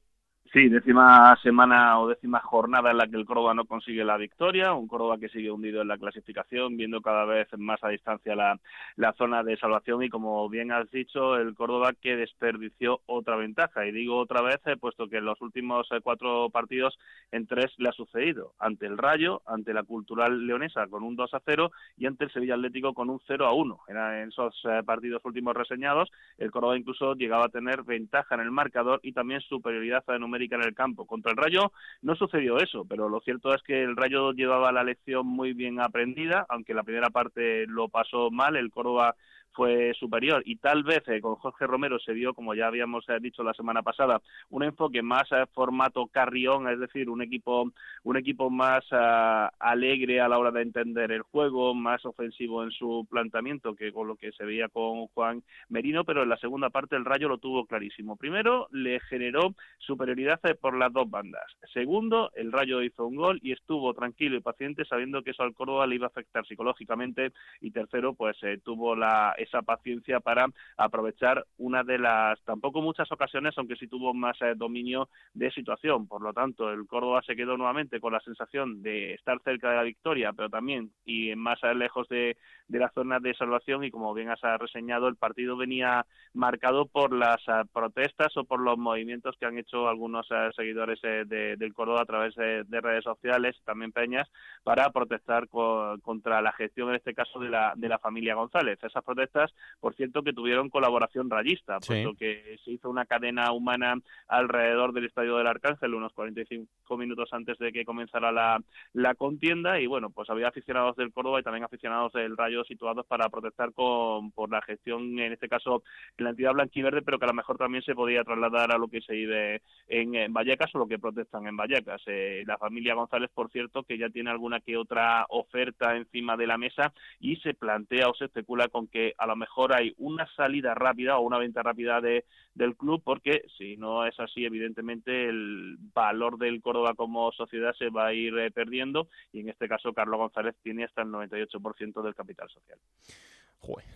Sí, 0.52 0.68
décima 0.68 1.34
semana 1.42 1.98
o 1.98 2.08
décima 2.08 2.38
jornada 2.40 2.90
en 2.90 2.98
la 2.98 3.06
que 3.06 3.16
el 3.16 3.24
Córdoba 3.24 3.54
no 3.54 3.64
consigue 3.64 4.04
la 4.04 4.18
victoria, 4.18 4.74
un 4.74 4.86
Córdoba 4.86 5.16
que 5.16 5.30
sigue 5.30 5.50
hundido 5.50 5.80
en 5.80 5.88
la 5.88 5.96
clasificación, 5.96 6.76
viendo 6.76 7.00
cada 7.00 7.24
vez 7.24 7.48
más 7.56 7.82
a 7.82 7.88
distancia 7.88 8.36
la, 8.36 8.60
la 8.96 9.14
zona 9.14 9.42
de 9.44 9.56
salvación 9.56 10.02
y 10.02 10.10
como 10.10 10.46
bien 10.50 10.70
has 10.70 10.90
dicho, 10.90 11.36
el 11.36 11.54
Córdoba 11.54 11.94
que 11.98 12.16
desperdició 12.16 13.00
otra 13.06 13.36
ventaja. 13.36 13.86
Y 13.86 13.92
digo 13.92 14.18
otra 14.18 14.42
vez, 14.42 14.60
eh, 14.66 14.76
puesto 14.76 15.08
que 15.08 15.16
en 15.16 15.24
los 15.24 15.40
últimos 15.40 15.90
eh, 15.90 16.00
cuatro 16.02 16.50
partidos 16.50 16.98
en 17.30 17.46
tres 17.46 17.72
le 17.78 17.88
ha 17.88 17.92
sucedido, 17.92 18.52
ante 18.58 18.84
el 18.84 18.98
Rayo, 18.98 19.40
ante 19.46 19.72
la 19.72 19.84
Cultural 19.84 20.46
Leonesa 20.46 20.86
con 20.88 21.02
un 21.02 21.16
2 21.16 21.32
a 21.32 21.40
0 21.46 21.72
y 21.96 22.04
ante 22.04 22.24
el 22.24 22.30
Sevilla 22.30 22.56
Atlético 22.56 22.92
con 22.92 23.08
un 23.08 23.22
0 23.26 23.46
a 23.46 23.54
1. 23.54 23.80
Eran 23.88 24.28
esos 24.28 24.54
eh, 24.64 24.82
partidos 24.84 25.24
últimos 25.24 25.56
reseñados, 25.56 26.12
el 26.36 26.50
Córdoba 26.50 26.76
incluso 26.76 27.14
llegaba 27.14 27.46
a 27.46 27.48
tener 27.48 27.84
ventaja 27.84 28.34
en 28.34 28.42
el 28.42 28.50
marcador 28.50 29.00
y 29.02 29.12
también 29.12 29.40
superioridad 29.40 30.04
numérica 30.18 30.41
en 30.50 30.62
el 30.62 30.74
campo. 30.74 31.06
Contra 31.06 31.32
el 31.32 31.36
Rayo 31.36 31.72
no 32.02 32.14
sucedió 32.16 32.58
eso, 32.58 32.84
pero 32.84 33.08
lo 33.08 33.20
cierto 33.20 33.54
es 33.54 33.62
que 33.62 33.82
el 33.82 33.96
Rayo 33.96 34.32
llevaba 34.32 34.72
la 34.72 34.84
lección 34.84 35.26
muy 35.26 35.52
bien 35.52 35.80
aprendida, 35.80 36.46
aunque 36.48 36.74
la 36.74 36.82
primera 36.82 37.10
parte 37.10 37.66
lo 37.66 37.88
pasó 37.88 38.30
mal, 38.30 38.56
el 38.56 38.70
Córdoba 38.70 39.14
fue 39.52 39.92
superior 39.98 40.42
y 40.44 40.56
tal 40.56 40.82
vez 40.82 41.02
eh, 41.08 41.20
con 41.20 41.36
Jorge 41.36 41.66
Romero 41.66 41.98
se 41.98 42.12
vio, 42.12 42.34
como 42.34 42.54
ya 42.54 42.66
habíamos 42.66 43.08
eh, 43.08 43.18
dicho 43.20 43.42
la 43.42 43.54
semana 43.54 43.82
pasada, 43.82 44.20
un 44.50 44.62
enfoque 44.62 45.02
más 45.02 45.30
a 45.32 45.46
formato 45.46 46.06
carrión, 46.06 46.68
es 46.68 46.78
decir, 46.78 47.08
un 47.08 47.22
equipo 47.22 47.70
un 48.04 48.16
equipo 48.16 48.50
más 48.50 48.84
ah, 48.90 49.50
alegre 49.58 50.20
a 50.20 50.28
la 50.28 50.38
hora 50.38 50.50
de 50.50 50.62
entender 50.62 51.12
el 51.12 51.22
juego, 51.22 51.74
más 51.74 52.04
ofensivo 52.04 52.64
en 52.64 52.70
su 52.70 53.06
planteamiento 53.10 53.74
que 53.74 53.92
con 53.92 54.08
lo 54.08 54.16
que 54.16 54.32
se 54.32 54.44
veía 54.44 54.68
con 54.68 55.06
Juan 55.08 55.42
Merino, 55.68 56.04
pero 56.04 56.22
en 56.22 56.28
la 56.28 56.36
segunda 56.36 56.70
parte 56.70 56.96
el 56.96 57.04
Rayo 57.04 57.28
lo 57.28 57.38
tuvo 57.38 57.66
clarísimo. 57.66 58.16
Primero, 58.16 58.68
le 58.72 59.00
generó 59.00 59.54
superioridad 59.78 60.40
eh, 60.44 60.54
por 60.54 60.76
las 60.76 60.92
dos 60.92 61.08
bandas. 61.10 61.44
Segundo, 61.72 62.30
el 62.34 62.52
Rayo 62.52 62.82
hizo 62.82 63.06
un 63.06 63.16
gol 63.16 63.38
y 63.42 63.52
estuvo 63.52 63.94
tranquilo 63.94 64.36
y 64.36 64.40
paciente 64.40 64.84
sabiendo 64.84 65.22
que 65.22 65.30
eso 65.30 65.42
al 65.42 65.54
Córdoba 65.54 65.86
le 65.86 65.96
iba 65.96 66.06
a 66.06 66.10
afectar 66.10 66.46
psicológicamente. 66.46 67.32
Y 67.60 67.70
tercero, 67.70 68.14
pues 68.14 68.36
tuvo 68.64 68.96
la 68.96 69.34
esa 69.42 69.62
paciencia 69.62 70.20
para 70.20 70.46
aprovechar 70.76 71.44
una 71.58 71.82
de 71.84 71.98
las 71.98 72.40
tampoco 72.44 72.82
muchas 72.82 73.10
ocasiones, 73.12 73.54
aunque 73.56 73.76
sí 73.76 73.86
tuvo 73.86 74.14
más 74.14 74.40
eh, 74.42 74.54
dominio 74.56 75.08
de 75.34 75.50
situación. 75.50 76.06
Por 76.06 76.22
lo 76.22 76.32
tanto, 76.32 76.70
el 76.70 76.86
Córdoba 76.86 77.22
se 77.26 77.36
quedó 77.36 77.56
nuevamente 77.56 78.00
con 78.00 78.12
la 78.12 78.20
sensación 78.20 78.82
de 78.82 79.14
estar 79.14 79.40
cerca 79.42 79.70
de 79.70 79.76
la 79.76 79.82
victoria, 79.82 80.32
pero 80.32 80.48
también 80.48 80.90
y 81.04 81.34
más 81.36 81.58
eh, 81.62 81.74
lejos 81.74 82.08
de, 82.08 82.36
de 82.68 82.78
la 82.78 82.90
zona 82.90 83.20
de 83.20 83.34
salvación. 83.34 83.84
Y 83.84 83.90
como 83.90 84.14
bien 84.14 84.30
has 84.30 84.40
reseñado, 84.58 85.08
el 85.08 85.16
partido 85.16 85.56
venía 85.56 86.06
marcado 86.34 86.86
por 86.86 87.12
las 87.12 87.40
eh, 87.48 87.62
protestas 87.72 88.36
o 88.36 88.44
por 88.44 88.60
los 88.60 88.78
movimientos 88.78 89.36
que 89.38 89.46
han 89.46 89.58
hecho 89.58 89.88
algunos 89.88 90.26
seguidores 90.56 91.00
del 91.02 91.74
Córdoba 91.74 92.02
a 92.02 92.06
través 92.06 92.34
de, 92.34 92.80
redes 92.80 93.04
sociales, 93.04 93.56
también 93.64 93.92
peñas, 93.92 94.28
para 94.62 94.90
protestar 94.90 95.48
contra 95.48 96.42
la 96.42 96.52
gestión, 96.52 96.90
en 96.90 96.96
este 96.96 97.14
caso, 97.14 97.38
de 97.38 97.48
la, 97.48 97.74
de 97.76 97.88
la 97.88 97.98
familia 97.98 98.34
González. 98.34 98.78
Esas 98.82 99.04
protestas 99.04 99.31
por 99.80 99.94
cierto 99.94 100.22
que 100.22 100.32
tuvieron 100.32 100.70
colaboración 100.70 101.30
rayista, 101.30 101.78
puesto 101.80 102.14
que 102.14 102.56
se 102.64 102.72
hizo 102.72 102.90
una 102.90 103.06
cadena 103.06 103.52
humana 103.52 103.94
alrededor 104.28 104.92
del 104.92 105.06
Estadio 105.06 105.36
del 105.36 105.46
Arcángel 105.46 105.94
unos 105.94 106.12
45 106.12 106.96
minutos 106.96 107.28
antes 107.32 107.58
de 107.58 107.72
que 107.72 107.84
comenzara 107.84 108.32
la, 108.32 108.62
la 108.92 109.14
contienda 109.14 109.80
y 109.80 109.86
bueno, 109.86 110.10
pues 110.10 110.28
había 110.30 110.48
aficionados 110.48 110.96
del 110.96 111.12
Córdoba 111.12 111.40
y 111.40 111.42
también 111.42 111.64
aficionados 111.64 112.12
del 112.12 112.36
Rayo 112.36 112.64
situados 112.64 113.06
para 113.06 113.28
protestar 113.28 113.72
con, 113.72 114.32
por 114.32 114.50
la 114.50 114.62
gestión, 114.62 115.18
en 115.18 115.32
este 115.32 115.48
caso, 115.48 115.82
en 116.16 116.24
la 116.24 116.30
entidad 116.30 116.52
blanquiverde, 116.52 117.02
pero 117.02 117.18
que 117.18 117.24
a 117.24 117.28
lo 117.28 117.34
mejor 117.34 117.58
también 117.58 117.82
se 117.84 117.94
podía 117.94 118.24
trasladar 118.24 118.72
a 118.72 118.78
lo 118.78 118.88
que 118.88 119.00
se 119.00 119.12
vive 119.12 119.62
en, 119.88 120.32
Vallecas 120.32 120.74
o 120.74 120.78
lo 120.78 120.86
que 120.86 120.98
protestan 120.98 121.46
en 121.46 121.56
Vallecas. 121.56 122.02
Eh, 122.06 122.42
la 122.46 122.58
familia 122.58 122.94
González, 122.94 123.30
por 123.32 123.50
cierto, 123.50 123.82
que 123.82 123.98
ya 123.98 124.08
tiene 124.08 124.30
alguna 124.30 124.60
que 124.60 124.76
otra 124.76 125.26
oferta 125.28 125.96
encima 125.96 126.36
de 126.36 126.46
la 126.46 126.58
mesa 126.58 126.92
y 127.20 127.36
se 127.36 127.54
plantea 127.54 128.08
o 128.08 128.14
se 128.14 128.26
especula 128.26 128.68
con 128.68 128.88
que 128.88 129.14
a 129.22 129.26
lo 129.26 129.36
mejor 129.36 129.72
hay 129.72 129.94
una 129.98 130.26
salida 130.34 130.74
rápida 130.74 131.16
o 131.16 131.20
una 131.20 131.38
venta 131.38 131.62
rápida 131.62 132.00
de, 132.00 132.24
del 132.54 132.76
club, 132.76 133.02
porque 133.04 133.44
si 133.56 133.76
no 133.76 134.04
es 134.04 134.18
así, 134.18 134.44
evidentemente 134.44 135.28
el 135.28 135.76
valor 135.94 136.38
del 136.38 136.60
Córdoba 136.60 136.94
como 136.94 137.30
sociedad 137.30 137.72
se 137.78 137.88
va 137.88 138.06
a 138.06 138.14
ir 138.14 138.36
eh, 138.36 138.50
perdiendo 138.50 139.08
y 139.32 139.38
en 139.38 139.48
este 139.48 139.68
caso 139.68 139.92
Carlos 139.92 140.18
González 140.18 140.56
tiene 140.60 140.82
hasta 140.82 141.02
el 141.02 141.08
98% 141.08 142.02
del 142.02 142.16
capital 142.16 142.48
social 142.48 142.80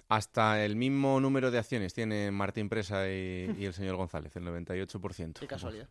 hasta 0.09 0.65
el 0.65 0.77
mismo 0.77 1.21
número 1.21 1.51
de 1.51 1.59
acciones 1.59 1.93
tiene 1.95 2.31
Martín 2.31 2.69
Presa 2.69 3.09
y, 3.09 3.65
el 3.65 3.73
señor 3.73 3.97
González, 3.97 4.35
el 4.37 4.45
98%. 4.45 5.41
Qué 5.41 5.47
casualidad. 5.47 5.89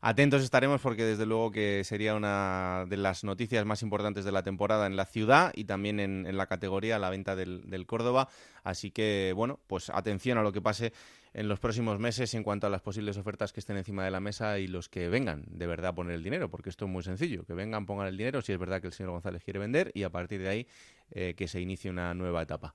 Atentos 0.00 0.42
estaremos 0.42 0.80
porque 0.80 1.04
desde 1.04 1.26
luego 1.26 1.50
que 1.50 1.82
sería 1.82 2.14
una 2.14 2.84
de 2.88 2.96
las 2.96 3.24
noticias 3.24 3.66
más 3.66 3.82
importantes 3.82 4.24
de 4.24 4.30
la 4.30 4.44
temporada 4.44 4.86
en 4.86 4.96
la 4.96 5.04
ciudad 5.04 5.50
y 5.54 5.64
también 5.64 5.98
en, 5.98 6.36
la 6.36 6.46
categoría, 6.46 7.00
la 7.00 7.10
venta 7.10 7.34
del, 7.34 7.68
del, 7.68 7.84
Córdoba. 7.84 8.28
Así 8.62 8.92
que, 8.92 9.32
bueno, 9.34 9.58
pues 9.66 9.90
atención 9.90 10.38
a 10.38 10.42
lo 10.42 10.52
que 10.52 10.62
pase 10.62 10.92
en 11.34 11.48
los 11.48 11.58
próximos 11.58 11.98
meses 11.98 12.32
en 12.34 12.42
cuanto 12.42 12.66
a 12.66 12.70
las 12.70 12.80
posibles 12.80 13.16
ofertas 13.16 13.52
que 13.52 13.60
estén 13.60 13.76
encima 13.76 14.04
de 14.04 14.10
la 14.10 14.20
mesa 14.20 14.58
y 14.58 14.66
los 14.66 14.88
que 14.88 15.08
vengan 15.08 15.44
de 15.48 15.66
verdad 15.66 15.90
a 15.90 15.94
poner 15.94 16.14
el 16.14 16.22
dinero, 16.22 16.48
porque 16.48 16.70
esto 16.70 16.84
es 16.84 16.90
muy 16.90 17.02
sencillo, 17.02 17.44
que 17.44 17.54
vengan, 17.54 17.84
pongan 17.84 18.06
el 18.06 18.16
dinero 18.16 18.40
si 18.40 18.52
es 18.52 18.58
verdad 18.58 18.80
que 18.80 18.86
el 18.86 18.92
señor 18.92 19.12
González 19.12 19.42
quiere 19.42 19.58
vender 19.58 19.90
y 19.94 20.04
a 20.04 20.10
partir 20.10 20.40
de 20.40 20.48
ahí 20.48 20.66
eh, 21.10 21.34
que 21.36 21.48
se 21.48 21.60
inicie 21.60 21.90
una 21.90 22.14
nueva 22.14 22.42
etapa. 22.42 22.74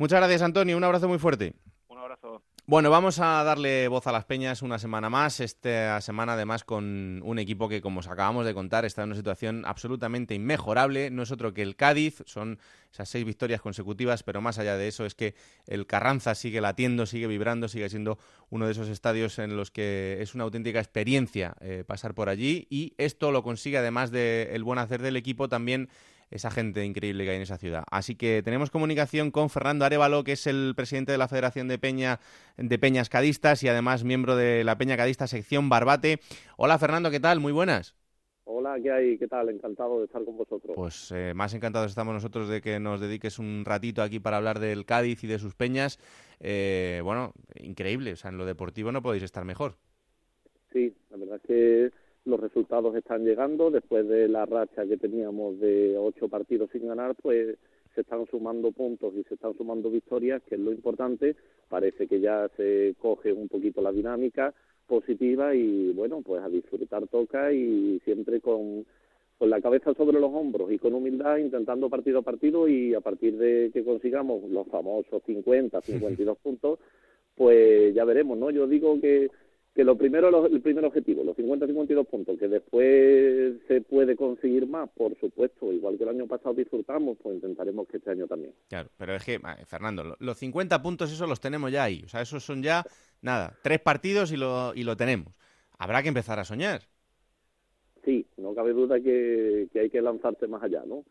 Muchas 0.00 0.18
gracias, 0.18 0.40
Antonio. 0.40 0.78
Un 0.78 0.84
abrazo 0.84 1.08
muy 1.08 1.18
fuerte. 1.18 1.52
Un 1.88 1.98
abrazo. 1.98 2.42
Bueno, 2.64 2.88
vamos 2.88 3.18
a 3.18 3.44
darle 3.44 3.86
voz 3.86 4.06
a 4.06 4.12
las 4.12 4.24
peñas 4.24 4.62
una 4.62 4.78
semana 4.78 5.10
más. 5.10 5.40
Esta 5.40 6.00
semana, 6.00 6.32
además, 6.32 6.64
con 6.64 7.20
un 7.22 7.38
equipo 7.38 7.68
que, 7.68 7.82
como 7.82 8.00
os 8.00 8.08
acabamos 8.08 8.46
de 8.46 8.54
contar, 8.54 8.86
está 8.86 9.02
en 9.02 9.10
una 9.10 9.16
situación 9.16 9.62
absolutamente 9.66 10.34
inmejorable. 10.34 11.10
No 11.10 11.22
es 11.22 11.30
otro 11.32 11.52
que 11.52 11.60
el 11.60 11.76
Cádiz. 11.76 12.22
Son 12.24 12.58
esas 12.90 13.10
seis 13.10 13.26
victorias 13.26 13.60
consecutivas, 13.60 14.22
pero 14.22 14.40
más 14.40 14.58
allá 14.58 14.78
de 14.78 14.88
eso 14.88 15.04
es 15.04 15.14
que 15.14 15.34
el 15.66 15.86
Carranza 15.86 16.34
sigue 16.34 16.62
latiendo, 16.62 17.04
sigue 17.04 17.26
vibrando, 17.26 17.68
sigue 17.68 17.90
siendo 17.90 18.18
uno 18.48 18.64
de 18.64 18.72
esos 18.72 18.88
estadios 18.88 19.38
en 19.38 19.54
los 19.54 19.70
que 19.70 20.16
es 20.22 20.34
una 20.34 20.44
auténtica 20.44 20.78
experiencia 20.78 21.56
eh, 21.60 21.84
pasar 21.86 22.14
por 22.14 22.30
allí. 22.30 22.66
Y 22.70 22.94
esto 22.96 23.32
lo 23.32 23.42
consigue, 23.42 23.76
además 23.76 24.10
del 24.10 24.64
buen 24.64 24.78
hacer 24.78 25.02
del 25.02 25.16
equipo, 25.16 25.50
también 25.50 25.90
esa 26.30 26.50
gente 26.50 26.84
increíble 26.84 27.24
que 27.24 27.30
hay 27.30 27.36
en 27.36 27.42
esa 27.42 27.58
ciudad. 27.58 27.84
Así 27.90 28.14
que 28.14 28.42
tenemos 28.42 28.70
comunicación 28.70 29.30
con 29.30 29.50
Fernando 29.50 29.84
Arevalo, 29.84 30.24
que 30.24 30.32
es 30.32 30.46
el 30.46 30.74
presidente 30.76 31.12
de 31.12 31.18
la 31.18 31.28
Federación 31.28 31.68
de 31.68 31.78
Peña 31.78 32.20
de 32.56 32.78
Peñas 32.78 33.08
Cadistas 33.08 33.62
y 33.62 33.68
además 33.68 34.04
miembro 34.04 34.36
de 34.36 34.64
la 34.64 34.78
Peña 34.78 34.96
Cadista 34.96 35.26
sección 35.26 35.68
Barbate. 35.68 36.20
Hola 36.56 36.78
Fernando, 36.78 37.10
¿qué 37.10 37.20
tal? 37.20 37.40
Muy 37.40 37.52
buenas. 37.52 37.96
Hola, 38.52 38.76
¿qué 38.82 38.90
hay? 38.90 39.16
¿Qué 39.18 39.28
tal? 39.28 39.48
Encantado 39.48 40.00
de 40.00 40.06
estar 40.06 40.24
con 40.24 40.36
vosotros. 40.36 40.72
Pues 40.74 41.12
eh, 41.12 41.32
más 41.34 41.54
encantados 41.54 41.90
estamos 41.90 42.14
nosotros 42.14 42.48
de 42.48 42.60
que 42.60 42.80
nos 42.80 43.00
dediques 43.00 43.38
un 43.38 43.64
ratito 43.64 44.02
aquí 44.02 44.18
para 44.18 44.38
hablar 44.38 44.58
del 44.58 44.84
Cádiz 44.84 45.22
y 45.22 45.28
de 45.28 45.38
sus 45.38 45.54
peñas. 45.54 45.98
Eh, 46.40 47.00
bueno, 47.04 47.32
increíble, 47.54 48.12
o 48.12 48.16
sea, 48.16 48.30
en 48.30 48.38
lo 48.38 48.44
deportivo 48.44 48.90
no 48.90 49.02
podéis 49.02 49.22
estar 49.22 49.44
mejor. 49.44 49.76
Sí, 50.72 50.92
la 51.10 51.16
verdad 51.16 51.36
es 51.36 51.42
que 51.42 51.90
los 52.24 52.40
resultados 52.40 52.94
están 52.96 53.24
llegando. 53.24 53.70
Después 53.70 54.08
de 54.08 54.28
la 54.28 54.46
racha 54.46 54.86
que 54.86 54.96
teníamos 54.96 55.58
de 55.60 55.96
ocho 55.98 56.28
partidos 56.28 56.70
sin 56.72 56.86
ganar, 56.86 57.14
pues 57.20 57.56
se 57.94 58.02
están 58.02 58.26
sumando 58.26 58.70
puntos 58.72 59.14
y 59.14 59.24
se 59.24 59.34
están 59.34 59.56
sumando 59.56 59.90
victorias, 59.90 60.42
que 60.44 60.54
es 60.54 60.60
lo 60.60 60.72
importante. 60.72 61.36
Parece 61.68 62.06
que 62.06 62.20
ya 62.20 62.48
se 62.56 62.94
coge 62.98 63.32
un 63.32 63.48
poquito 63.48 63.82
la 63.82 63.92
dinámica 63.92 64.54
positiva 64.86 65.54
y 65.54 65.92
bueno, 65.92 66.20
pues 66.22 66.42
a 66.42 66.48
disfrutar 66.48 67.06
toca 67.08 67.52
y 67.52 68.00
siempre 68.04 68.40
con, 68.40 68.84
con 69.38 69.48
la 69.48 69.60
cabeza 69.60 69.94
sobre 69.94 70.20
los 70.20 70.32
hombros 70.32 70.70
y 70.72 70.78
con 70.78 70.94
humildad 70.94 71.38
intentando 71.38 71.88
partido 71.88 72.18
a 72.18 72.22
partido 72.22 72.68
y 72.68 72.94
a 72.94 73.00
partir 73.00 73.38
de 73.38 73.70
que 73.72 73.84
consigamos 73.84 74.42
los 74.50 74.66
famosos 74.66 75.22
50, 75.24 75.80
52 75.80 76.38
puntos, 76.38 76.78
pues 77.36 77.94
ya 77.94 78.04
veremos, 78.04 78.36
¿no? 78.36 78.50
Yo 78.50 78.66
digo 78.66 79.00
que 79.00 79.30
que 79.74 79.84
lo 79.84 79.96
primero, 79.96 80.46
el 80.46 80.60
primer 80.60 80.84
objetivo, 80.84 81.22
los 81.22 81.36
50-52 81.36 82.06
puntos, 82.06 82.38
que 82.38 82.48
después 82.48 83.54
se 83.68 83.80
puede 83.82 84.16
conseguir 84.16 84.66
más, 84.66 84.90
por 84.90 85.18
supuesto, 85.20 85.72
igual 85.72 85.96
que 85.96 86.02
el 86.02 86.08
año 86.08 86.26
pasado 86.26 86.54
disfrutamos, 86.54 87.16
pues 87.22 87.36
intentaremos 87.36 87.86
que 87.86 87.98
este 87.98 88.10
año 88.10 88.26
también. 88.26 88.52
Claro, 88.68 88.90
pero 88.96 89.14
es 89.14 89.24
que, 89.24 89.40
Fernando, 89.66 90.16
los 90.18 90.38
50 90.38 90.82
puntos 90.82 91.12
esos 91.12 91.28
los 91.28 91.40
tenemos 91.40 91.70
ya 91.70 91.84
ahí, 91.84 92.02
o 92.04 92.08
sea, 92.08 92.20
esos 92.20 92.42
son 92.42 92.62
ya, 92.62 92.84
nada, 93.22 93.56
tres 93.62 93.80
partidos 93.80 94.32
y 94.32 94.36
lo, 94.36 94.72
y 94.74 94.82
lo 94.82 94.96
tenemos. 94.96 95.32
Habrá 95.78 96.02
que 96.02 96.08
empezar 96.08 96.38
a 96.40 96.44
soñar. 96.44 96.82
Sí, 98.04 98.26
no 98.38 98.54
cabe 98.54 98.72
duda 98.72 99.00
que, 99.00 99.68
que 99.72 99.80
hay 99.80 99.90
que 99.90 100.02
lanzarse 100.02 100.48
más 100.48 100.62
allá, 100.62 100.82
¿no? 100.84 101.04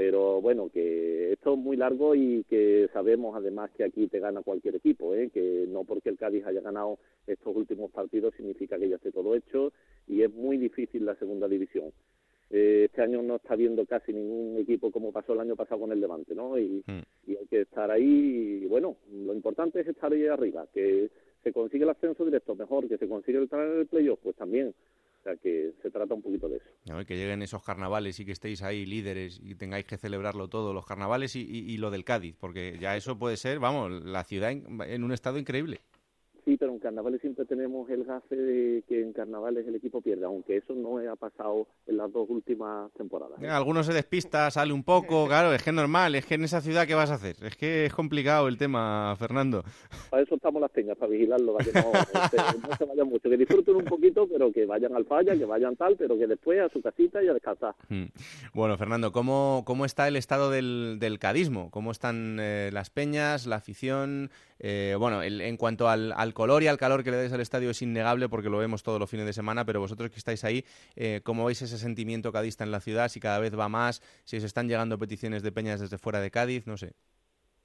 Pero 0.00 0.40
bueno, 0.40 0.70
que 0.70 1.34
esto 1.34 1.52
es 1.52 1.58
muy 1.58 1.76
largo 1.76 2.14
y 2.14 2.42
que 2.44 2.88
sabemos 2.90 3.36
además 3.36 3.70
que 3.76 3.84
aquí 3.84 4.06
te 4.06 4.18
gana 4.18 4.40
cualquier 4.40 4.76
equipo, 4.76 5.14
¿eh? 5.14 5.28
que 5.28 5.66
no 5.68 5.84
porque 5.84 6.08
el 6.08 6.16
Cádiz 6.16 6.46
haya 6.46 6.62
ganado 6.62 6.98
estos 7.26 7.54
últimos 7.54 7.90
partidos 7.90 8.32
significa 8.34 8.78
que 8.78 8.88
ya 8.88 8.96
esté 8.96 9.12
todo 9.12 9.34
hecho 9.34 9.74
y 10.08 10.22
es 10.22 10.32
muy 10.32 10.56
difícil 10.56 11.04
la 11.04 11.16
segunda 11.16 11.48
división. 11.48 11.92
Eh, 12.48 12.84
este 12.86 13.02
año 13.02 13.20
no 13.20 13.36
está 13.36 13.56
viendo 13.56 13.84
casi 13.84 14.14
ningún 14.14 14.56
equipo 14.56 14.90
como 14.90 15.12
pasó 15.12 15.34
el 15.34 15.40
año 15.40 15.54
pasado 15.54 15.82
con 15.82 15.92
el 15.92 16.00
Levante, 16.00 16.34
¿no? 16.34 16.56
Y, 16.56 16.82
mm. 16.86 17.02
y 17.26 17.36
hay 17.36 17.46
que 17.48 17.60
estar 17.60 17.90
ahí 17.90 18.60
y 18.62 18.66
bueno, 18.68 18.96
lo 19.12 19.34
importante 19.34 19.80
es 19.80 19.86
estar 19.86 20.10
ahí 20.10 20.26
arriba, 20.26 20.66
que 20.72 21.10
se 21.42 21.52
consigue 21.52 21.84
el 21.84 21.90
ascenso 21.90 22.24
directo 22.24 22.54
mejor, 22.54 22.88
que 22.88 22.96
se 22.96 23.06
consigue 23.06 23.36
el 23.36 23.50
en 23.52 23.80
el 23.80 23.86
playoff, 23.86 24.18
pues 24.22 24.34
también 24.36 24.74
o 25.20 25.22
sea 25.22 25.36
que 25.36 25.72
se 25.82 25.90
trata 25.90 26.14
un 26.14 26.22
poquito 26.22 26.48
de 26.48 26.56
eso. 26.56 27.06
que 27.06 27.16
lleguen 27.16 27.42
esos 27.42 27.62
carnavales 27.62 28.18
y 28.20 28.24
que 28.24 28.32
estéis 28.32 28.62
ahí 28.62 28.86
líderes 28.86 29.38
y 29.42 29.54
tengáis 29.54 29.84
que 29.84 29.98
celebrarlo 29.98 30.48
todo, 30.48 30.72
los 30.72 30.86
carnavales 30.86 31.36
y, 31.36 31.76
lo 31.76 31.90
del 31.90 32.04
Cádiz, 32.04 32.36
porque 32.38 32.78
ya 32.80 32.96
eso 32.96 33.18
puede 33.18 33.36
ser, 33.36 33.58
vamos, 33.58 33.90
la 34.04 34.24
ciudad 34.24 34.50
en 34.50 35.04
un 35.04 35.12
estado 35.12 35.38
increíble. 35.38 35.80
Sí, 36.50 36.56
pero 36.56 36.72
en 36.72 36.80
carnavales 36.80 37.20
siempre 37.20 37.44
tenemos 37.44 37.88
el 37.90 38.02
gafe 38.02 38.34
de 38.34 38.82
que 38.88 39.00
en 39.00 39.12
carnavales 39.12 39.64
el 39.68 39.76
equipo 39.76 40.00
pierde, 40.00 40.24
aunque 40.24 40.56
eso 40.56 40.74
no 40.74 40.98
ha 40.98 41.14
pasado 41.14 41.68
en 41.86 41.96
las 41.96 42.12
dos 42.12 42.28
últimas 42.28 42.90
temporadas. 42.94 43.40
algunos 43.40 43.86
se 43.86 43.92
despista, 43.92 44.50
sale 44.50 44.72
un 44.72 44.82
poco, 44.82 45.26
claro, 45.28 45.52
es 45.54 45.62
que 45.62 45.70
es 45.70 45.76
normal, 45.76 46.16
es 46.16 46.26
que 46.26 46.34
en 46.34 46.42
esa 46.42 46.60
ciudad, 46.60 46.88
¿qué 46.88 46.94
vas 46.94 47.12
a 47.12 47.14
hacer? 47.14 47.36
Es 47.44 47.56
que 47.56 47.86
es 47.86 47.94
complicado 47.94 48.48
el 48.48 48.58
tema, 48.58 49.14
Fernando. 49.16 49.62
Para 50.10 50.24
eso 50.24 50.34
estamos 50.34 50.60
las 50.60 50.72
peñas, 50.72 50.98
para 50.98 51.12
vigilarlo, 51.12 51.56
para 51.56 51.70
que 51.70 51.72
no, 51.72 51.92
se, 52.78 52.84
vayan 52.84 53.08
mucho, 53.08 53.30
que 53.30 53.36
disfruten 53.36 53.76
un 53.76 53.84
poquito, 53.84 54.26
pero 54.26 54.50
que 54.50 54.66
vayan 54.66 54.96
al 54.96 55.04
falla, 55.04 55.38
que 55.38 55.44
vayan 55.44 55.76
tal, 55.76 55.94
pero 55.94 56.18
que 56.18 56.26
después 56.26 56.60
a 56.60 56.68
su 56.68 56.82
casita 56.82 57.22
y 57.22 57.28
a 57.28 57.32
descansar. 57.32 57.76
Hmm. 57.88 58.06
Bueno, 58.54 58.76
Fernando, 58.76 59.12
¿cómo, 59.12 59.62
cómo 59.64 59.84
está 59.84 60.08
el 60.08 60.16
estado 60.16 60.50
del, 60.50 60.96
del 60.98 61.20
cadismo? 61.20 61.70
¿Cómo 61.70 61.92
están 61.92 62.38
eh, 62.40 62.70
las 62.72 62.90
peñas, 62.90 63.46
la 63.46 63.54
afición? 63.54 64.32
Eh, 64.62 64.94
bueno, 64.98 65.22
en 65.22 65.56
cuanto 65.56 65.88
al, 65.88 66.34
color 66.34 66.62
y 66.62 66.66
al 66.66 66.76
calor 66.76 67.02
que 67.02 67.10
le 67.10 67.16
dais 67.16 67.32
al 67.32 67.40
estadio 67.40 67.70
es 67.70 67.80
innegable 67.80 68.28
porque 68.28 68.50
lo 68.50 68.58
vemos 68.58 68.82
todos 68.82 69.00
los 69.00 69.08
fines 69.08 69.24
de 69.24 69.32
semana, 69.32 69.64
pero 69.64 69.80
vosotros 69.80 70.10
que 70.10 70.18
estáis 70.18 70.44
ahí, 70.44 70.64
eh, 70.96 71.20
¿cómo 71.24 71.46
veis 71.46 71.62
ese 71.62 71.78
sentimiento 71.78 72.30
cadista 72.30 72.62
en 72.62 72.70
la 72.70 72.80
ciudad? 72.80 73.08
Si 73.08 73.20
cada 73.20 73.38
vez 73.38 73.58
va 73.58 73.70
más, 73.70 74.02
si 74.24 74.36
os 74.36 74.44
están 74.44 74.68
llegando 74.68 74.98
peticiones 74.98 75.42
de 75.42 75.50
peñas 75.50 75.80
desde 75.80 75.96
fuera 75.96 76.20
de 76.20 76.30
Cádiz, 76.30 76.66
no 76.66 76.76
sé. 76.76 76.92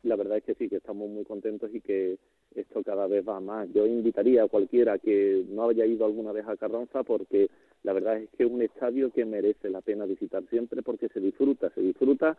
La 0.04 0.16
verdad 0.16 0.38
es 0.38 0.43
que 0.43 0.54
sí, 0.54 0.70
que 0.70 0.78
estamos 0.78 1.10
muy 1.10 1.26
contentos 1.26 1.70
y 1.74 1.82
que 1.82 2.18
esto 2.56 2.84
cada 2.84 3.08
vez 3.08 3.28
va 3.28 3.39
más. 3.39 3.68
Yo 3.74 3.86
invitaría 3.86 4.43
a 4.43 4.48
cualquiera 4.48 4.98
que 5.00 5.43
no 5.50 5.68
haya 5.68 5.86
ido 5.86 6.06
alguna 6.06 6.32
vez 6.32 6.48
a 6.48 6.56
Carranza 6.56 7.04
porque 7.04 7.50
la 7.84 7.91
verdad 7.91 8.18
es 8.20 8.30
que 8.38 8.43
es 8.43 8.52
un 8.52 8.62
estadio 8.62 9.12
que 9.12 9.26
merece 9.26 9.70
la 9.70 9.82
pena 9.82 10.06
visitar 10.06 10.43
siempre 10.50 10.82
porque 10.82 11.10
se 11.10 11.20
disfruta, 11.20 11.72
se 11.72 11.82
disfruta 11.82 12.38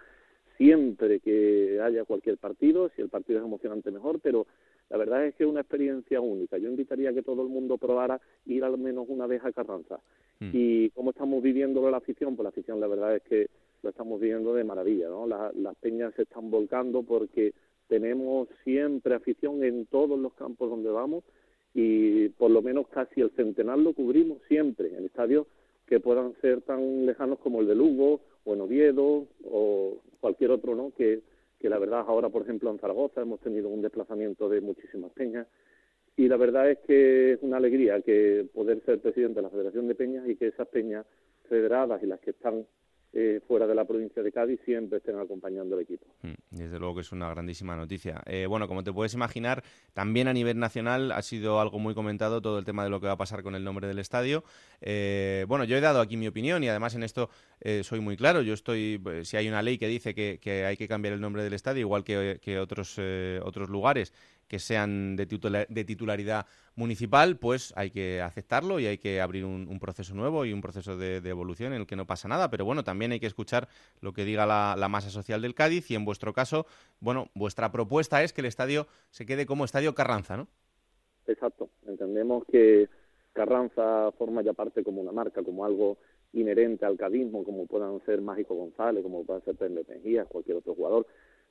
siempre 0.57 1.21
que 1.21 1.81
haya 1.81 2.05
cualquier 2.05 2.39
partido, 2.39 2.91
si 2.95 3.03
el 3.03 3.09
partido 3.09 3.39
es 3.39 3.45
emocionante 3.45 3.91
mejor, 3.91 4.21
pero 4.21 4.47
la 4.91 4.97
verdad 4.97 5.27
es 5.27 5.35
que 5.35 5.45
es 5.45 5.51
una 5.51 5.61
experiencia 5.61 6.21
única. 6.21 6.59
Yo 6.59 6.69
invitaría 6.69 7.11
a 7.11 7.13
que 7.13 7.23
todo 7.23 7.43
el 7.43 7.49
mundo 7.49 7.77
probara 7.79 8.21
ir 8.47 8.65
al 8.65 8.79
menos 8.79 9.07
una 9.09 9.27
vez 9.27 9.45
a 9.45 9.53
Carranza. 9.53 10.01
Mm. 10.41 10.51
Y 10.53 10.91
cómo 10.91 11.11
estamos 11.11 11.43
viviendo 11.43 11.89
la 11.91 11.99
afición, 11.99 12.37
pues 12.37 12.45
la 12.45 12.51
afición 12.51 12.81
la 12.81 12.87
verdad 12.87 13.17
es 13.17 13.23
que 13.23 13.49
lo 13.83 13.91
estamos 13.91 14.21
viviendo 14.21 14.55
de 14.55 14.65
maravilla, 14.65 15.09
¿no? 15.09 15.27
las 15.27 15.77
peñas 15.81 16.15
se 16.15 16.23
están 16.23 16.51
volcando 16.51 17.03
porque 17.03 17.53
tenemos 17.89 18.49
siempre 18.65 19.15
afición 19.15 19.63
en 19.63 19.87
todos 19.87 20.19
los 20.19 20.33
campos 20.35 20.71
donde 20.71 20.91
vamos 20.91 21.25
y 21.75 22.31
por 22.31 22.51
lo 22.51 22.63
menos 22.63 22.89
casi 22.89 23.21
el 23.21 23.31
centenar 23.31 23.79
lo 23.79 23.93
cubrimos 23.93 24.39
siempre 24.49 24.97
en 24.97 25.05
estadios 25.05 25.47
que 25.87 26.01
puedan 26.01 26.35
ser 26.41 26.63
tan 26.63 27.07
lejanos 27.07 27.39
como 27.39 27.61
el 27.61 27.69
de 27.69 27.75
Lugo 27.75 28.21
o 28.47 28.55
en 28.55 28.63
Oviedo 28.63 29.27
o 29.45 30.01
cualquier 30.21 30.53
otro, 30.53 30.75
¿no? 30.75 30.93
Que 30.97 31.21
que 31.59 31.69
la 31.69 31.79
verdad 31.79 32.05
ahora, 32.07 32.29
por 32.29 32.43
ejemplo, 32.43 32.71
en 32.71 32.79
Zaragoza 32.79 33.23
hemos 33.23 33.41
tenido 33.41 33.69
un 33.69 33.83
desplazamiento 33.83 34.49
de 34.49 34.61
muchísimas 34.61 35.11
peñas 35.13 35.47
y 36.17 36.29
la 36.29 36.37
verdad 36.37 36.71
es 36.71 36.79
que 36.81 37.33
es 37.33 37.43
una 37.43 37.59
alegría 37.59 38.01
que 38.01 38.47
poder 38.55 38.83
ser 38.85 39.01
presidente 39.01 39.37
de 39.37 39.43
la 39.43 39.51
Federación 39.51 39.89
de 39.89 39.95
Peñas 39.95 40.29
y 40.29 40.37
que 40.37 40.49
esas 40.49 40.69
peñas 40.69 41.07
federadas 41.49 42.03
y 42.03 42.07
las 42.07 42.21
que 42.21 42.31
están 42.31 42.67
eh, 43.19 43.41
fuera 43.49 43.67
de 43.67 43.75
la 43.75 43.87
provincia 43.87 44.23
de 44.23 44.31
Cádiz 44.31 44.61
siempre 44.67 44.99
estén 44.99 45.19
acompañando 45.19 45.75
al 45.75 45.81
equipo. 45.81 46.05
Mm, 46.21 46.35
desde 46.51 46.79
luego 46.79 46.97
que 46.97 47.01
es 47.01 47.13
una 47.13 47.31
grandísima 47.31 47.75
noticia. 47.75 48.21
Eh, 48.27 48.45
bueno, 48.45 48.69
como 48.69 48.85
te 48.85 48.93
puedes 48.93 49.15
imaginar, 49.15 49.65
también 49.95 50.29
a 50.29 50.35
nivel 50.35 50.59
nacional 50.59 51.11
ha 51.13 51.23
sido 51.23 51.59
algo 51.59 51.79
muy 51.79 51.95
comentado 51.95 52.43
todo 52.43 52.59
el 52.59 52.67
tema 52.67 52.85
de 52.85 52.91
lo 52.91 53.01
que 53.01 53.07
va 53.07 53.15
a 53.15 53.17
pasar 53.17 53.43
con 53.43 53.55
el 53.55 53.65
nombre 53.65 53.87
del 53.87 54.01
estadio. 54.01 54.45
Eh, 54.83 55.47
bueno, 55.49 55.65
yo 55.65 55.79
he 55.79 55.81
dado 55.81 56.03
aquí 56.03 56.19
mi 56.19 56.29
opinión 56.29 56.63
y 56.63 56.69
además 56.69 56.95
en 56.95 57.05
esto 57.05 57.31
soy 57.83 58.01
muy 58.01 58.19
claro. 58.19 58.43
Yo 58.43 58.53
estoy, 58.53 59.01
si 59.23 59.39
hay 59.39 59.49
una 59.49 59.63
ley 59.63 59.79
que 59.79 59.89
dice 59.89 60.15
que, 60.15 60.65
hay 60.67 60.77
que 60.77 60.87
cambiar 60.87 61.15
el 61.15 61.21
nombre 61.23 61.43
del 61.43 61.55
estadio, 61.55 61.81
igual 61.81 62.05
que, 62.05 62.39
que 62.43 62.59
otros, 62.59 63.01
otros 63.43 63.71
lugares, 63.71 64.13
que 64.49 64.59
sean 64.59 65.17
de, 65.17 65.27
titularidad 65.27 66.47
municipal, 66.75 67.37
pues 67.37 67.73
hay 67.77 67.91
que 67.91 68.21
aceptarlo 68.21 68.79
y 68.79 68.87
hay 68.87 68.99
que 68.99 69.21
abrir 69.21 69.45
un, 69.45 69.79
proceso 69.81 70.15
nuevo 70.15 70.45
y 70.45 70.53
un 70.53 70.61
proceso 70.61 70.97
de, 70.97 71.17
evolución 71.17 71.73
en 71.73 71.81
el 71.81 71.87
que 71.87 71.97
no 71.97 72.07
pasa 72.07 72.29
nada. 72.29 72.51
Pero 72.51 72.65
bueno, 72.65 72.85
también 72.85 73.13
hay 73.13 73.21
que 73.21 73.27
escuchar 73.27 73.69
lo 74.01 74.13
que 74.13 74.25
diga 74.25 74.47
la, 74.47 74.89
masa 74.89 75.11
social 75.11 75.43
del 75.43 75.55
Cádiz 75.55 75.91
y 75.91 75.95
en 75.95 76.05
vuestro 76.05 76.33
caso, 76.33 76.67
bueno, 77.01 77.31
vuestra 77.35 77.73
propuesta 77.73 78.23
es 78.23 78.33
que 78.33 78.41
el 78.41 78.47
estadio 78.47 78.87
se 79.11 79.27
quede 79.27 79.47
como 79.47 79.65
Estadio 79.65 79.95
Carranza, 79.95 80.37
¿no? 80.37 80.49
Exacto. 81.27 81.71
Entendemos 81.87 82.45
que 82.51 82.89
Carranza 83.33 84.13
forma 84.13 84.43
ya 84.43 84.53
parte 84.53 84.85
como 84.85 85.01
una 85.01 85.13
marca, 85.13 85.43
como 85.43 85.65
algo 85.65 85.99
inherente 86.33 86.87
al 86.87 86.97
cadismo, 86.97 87.45
como 87.45 87.67
puedan 87.67 88.01
ser 88.05 88.21
Mágico 88.21 88.55
González, 88.55 89.03
como 89.03 89.25
pueda 89.25 89.41
ser 89.41 89.57
Pedro 89.57 89.83
Mejías, 89.89 90.29
cualquier 90.29 90.59
otro 90.59 90.75
jugador 90.75 91.07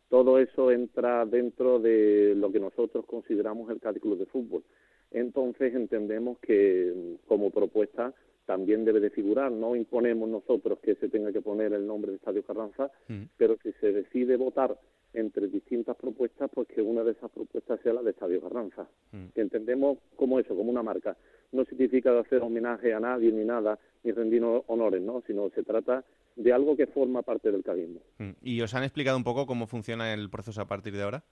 todo 0.09 0.39
eso 0.39 0.71
entra 0.71 1.25
dentro 1.25 1.79
de 1.79 2.33
lo 2.35 2.51
que 2.51 2.59
nosotros 2.59 3.05
consideramos 3.05 3.69
el 3.69 3.79
Club 3.79 4.17
de 4.17 4.25
Fútbol. 4.25 4.63
Entonces 5.11 5.73
entendemos 5.73 6.39
que 6.39 7.17
como 7.27 7.51
propuesta 7.51 8.13
también 8.45 8.85
debe 8.85 8.99
de 8.99 9.09
figurar, 9.09 9.51
no 9.51 9.75
imponemos 9.75 10.29
nosotros 10.29 10.79
que 10.79 10.95
se 10.95 11.09
tenga 11.09 11.31
que 11.31 11.41
poner 11.41 11.73
el 11.73 11.87
nombre 11.87 12.11
de 12.11 12.17
Estadio 12.17 12.43
Carranza, 12.43 12.91
mm. 13.07 13.23
pero 13.37 13.57
si 13.63 13.71
se 13.73 13.91
decide 13.91 14.35
votar 14.37 14.77
entre 15.15 15.47
distintas 15.47 15.95
propuestas, 15.95 16.49
pues 16.53 16.67
que 16.67 16.81
una 16.81 17.03
de 17.03 17.11
esas 17.11 17.31
propuestas 17.31 17.79
sea 17.81 17.93
la 17.93 18.01
de 18.01 18.11
Estadio 18.11 18.41
Carranza. 18.41 18.87
Mm. 19.11 19.27
Que 19.33 19.41
entendemos 19.41 19.97
como 20.15 20.39
eso, 20.39 20.55
como 20.55 20.71
una 20.71 20.83
marca. 20.83 21.17
No 21.51 21.65
significa 21.65 22.17
hacer 22.19 22.41
homenaje 22.41 22.93
a 22.93 22.99
nadie 22.99 23.31
ni 23.31 23.45
nada, 23.45 23.79
ni 24.03 24.11
rendir 24.11 24.43
honores, 24.43 25.01
¿no? 25.01 25.23
Sino 25.25 25.49
se 25.51 25.63
trata 25.63 26.03
de 26.35 26.53
algo 26.53 26.75
que 26.75 26.87
forma 26.87 27.21
parte 27.21 27.51
del 27.51 27.63
cadismo. 27.63 28.01
Mm. 28.19 28.31
¿Y 28.41 28.61
os 28.61 28.73
han 28.73 28.83
explicado 28.83 29.17
un 29.17 29.23
poco 29.23 29.45
cómo 29.45 29.67
funciona 29.67 30.13
el 30.13 30.29
proceso 30.29 30.61
a 30.61 30.67
partir 30.67 30.93
de 30.93 31.03
ahora? 31.03 31.23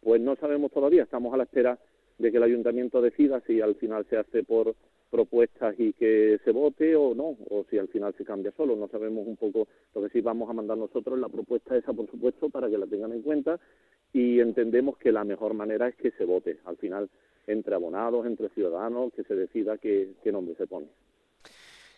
Pues 0.00 0.20
no 0.20 0.34
sabemos 0.36 0.72
todavía, 0.72 1.04
estamos 1.04 1.32
a 1.32 1.36
la 1.36 1.44
espera 1.44 1.78
de 2.18 2.30
que 2.30 2.36
el 2.36 2.42
ayuntamiento 2.42 3.00
decida 3.00 3.40
si 3.46 3.60
al 3.60 3.74
final 3.76 4.06
se 4.08 4.16
hace 4.16 4.42
por 4.42 4.74
propuestas 5.12 5.74
y 5.78 5.92
que 5.92 6.40
se 6.42 6.52
vote 6.52 6.96
o 6.96 7.14
no, 7.14 7.36
o 7.50 7.66
si 7.68 7.76
al 7.76 7.88
final 7.88 8.14
se 8.16 8.24
cambia 8.24 8.50
solo. 8.56 8.74
No 8.74 8.88
sabemos 8.88 9.26
un 9.26 9.36
poco 9.36 9.68
lo 9.94 10.02
que 10.02 10.08
sí 10.08 10.22
vamos 10.22 10.48
a 10.48 10.54
mandar 10.54 10.78
nosotros, 10.78 11.18
la 11.18 11.28
propuesta 11.28 11.76
esa, 11.76 11.92
por 11.92 12.10
supuesto, 12.10 12.48
para 12.48 12.70
que 12.70 12.78
la 12.78 12.86
tengan 12.86 13.12
en 13.12 13.20
cuenta 13.20 13.60
y 14.14 14.40
entendemos 14.40 14.96
que 14.96 15.12
la 15.12 15.22
mejor 15.22 15.52
manera 15.52 15.86
es 15.86 15.96
que 15.96 16.12
se 16.12 16.24
vote. 16.24 16.60
Al 16.64 16.78
final, 16.78 17.10
entre 17.46 17.74
abonados, 17.74 18.24
entre 18.24 18.48
ciudadanos, 18.48 19.12
que 19.12 19.24
se 19.24 19.34
decida 19.34 19.76
qué 19.76 20.14
nombre 20.32 20.54
se 20.56 20.66
pone. 20.66 20.86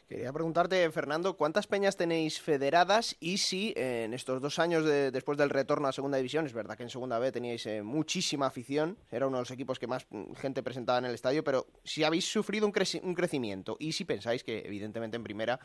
Quería 0.09 0.35
preguntarte, 0.35 0.91
Fernando, 0.91 1.35
¿cuántas 1.35 1.67
peñas 1.67 1.97
tenéis 1.97 2.39
federadas 2.39 3.17
y 3.21 3.39
si 3.39 3.73
en 3.75 4.13
estos 4.13 4.43
dos 4.43 4.59
años 4.59 4.85
después 4.85 5.39
del 5.39 5.49
retorno 5.49 5.89
a 5.89 5.93
Segunda 5.93 6.19
División, 6.19 6.45
es 6.45 6.53
verdad 6.53 6.77
que 6.77 6.83
en 6.83 6.91
Segunda 6.91 7.19
B 7.19 7.33
teníais 7.33 7.65
eh, 7.65 7.83
muchísima 7.83 8.47
afición, 8.47 8.99
era 9.11 9.27
uno 9.27 9.39
de 9.39 9.43
los 9.43 9.51
equipos 9.51 9.79
que 9.79 9.87
más 9.87 10.07
mm, 10.11 10.35
gente 10.35 10.63
presentaba 10.63 10.99
en 10.99 11.07
el 11.07 11.15
estadio, 11.15 11.43
pero 11.43 11.65
si 11.85 12.05
habéis 12.05 12.27
sufrido 12.27 12.67
un, 12.67 12.73
crecimiento 12.73 13.77
y 13.81 13.93
si 13.93 14.05
pensáis 14.05 14.45
que 14.45 14.59
evidentemente 14.67 15.17
en 15.17 15.25
Primera 15.25 15.59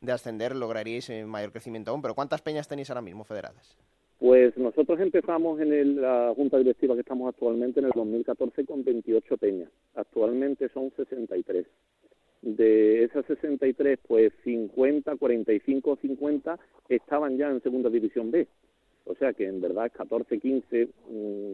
de 0.00 0.12
ascender 0.12 0.56
lograríais 0.56 1.10
eh, 1.10 1.26
mayor 1.26 1.52
crecimiento 1.52 1.90
aún, 1.90 2.00
pero 2.00 2.14
¿cuántas 2.14 2.40
peñas 2.40 2.66
tenéis 2.66 2.88
ahora 2.88 3.02
mismo 3.02 3.24
federadas? 3.24 3.76
Pues 4.18 4.56
nosotros 4.56 4.98
empezamos 4.98 5.60
en 5.60 6.00
la 6.00 6.32
junta 6.34 6.56
directiva 6.56 6.94
que 6.94 7.02
estamos 7.02 7.28
actualmente 7.28 7.80
en 7.80 7.86
el 7.86 7.92
2014 7.94 8.64
con 8.64 8.82
28 8.82 9.36
peñas. 9.36 9.68
Actualmente 9.94 10.70
son 10.70 10.90
63 10.96 11.66
de 12.44 13.04
esas 13.04 13.24
63, 13.24 13.98
pues 14.06 14.32
50, 14.44 15.16
45, 15.16 15.96
50 15.96 16.58
estaban 16.90 17.38
ya 17.38 17.50
en 17.50 17.62
Segunda 17.62 17.88
División 17.88 18.30
B. 18.30 18.46
O 19.06 19.14
sea 19.14 19.32
que 19.32 19.46
en 19.46 19.62
verdad 19.62 19.90
14, 19.92 20.38
15 20.38 20.88
mm, 21.08 21.52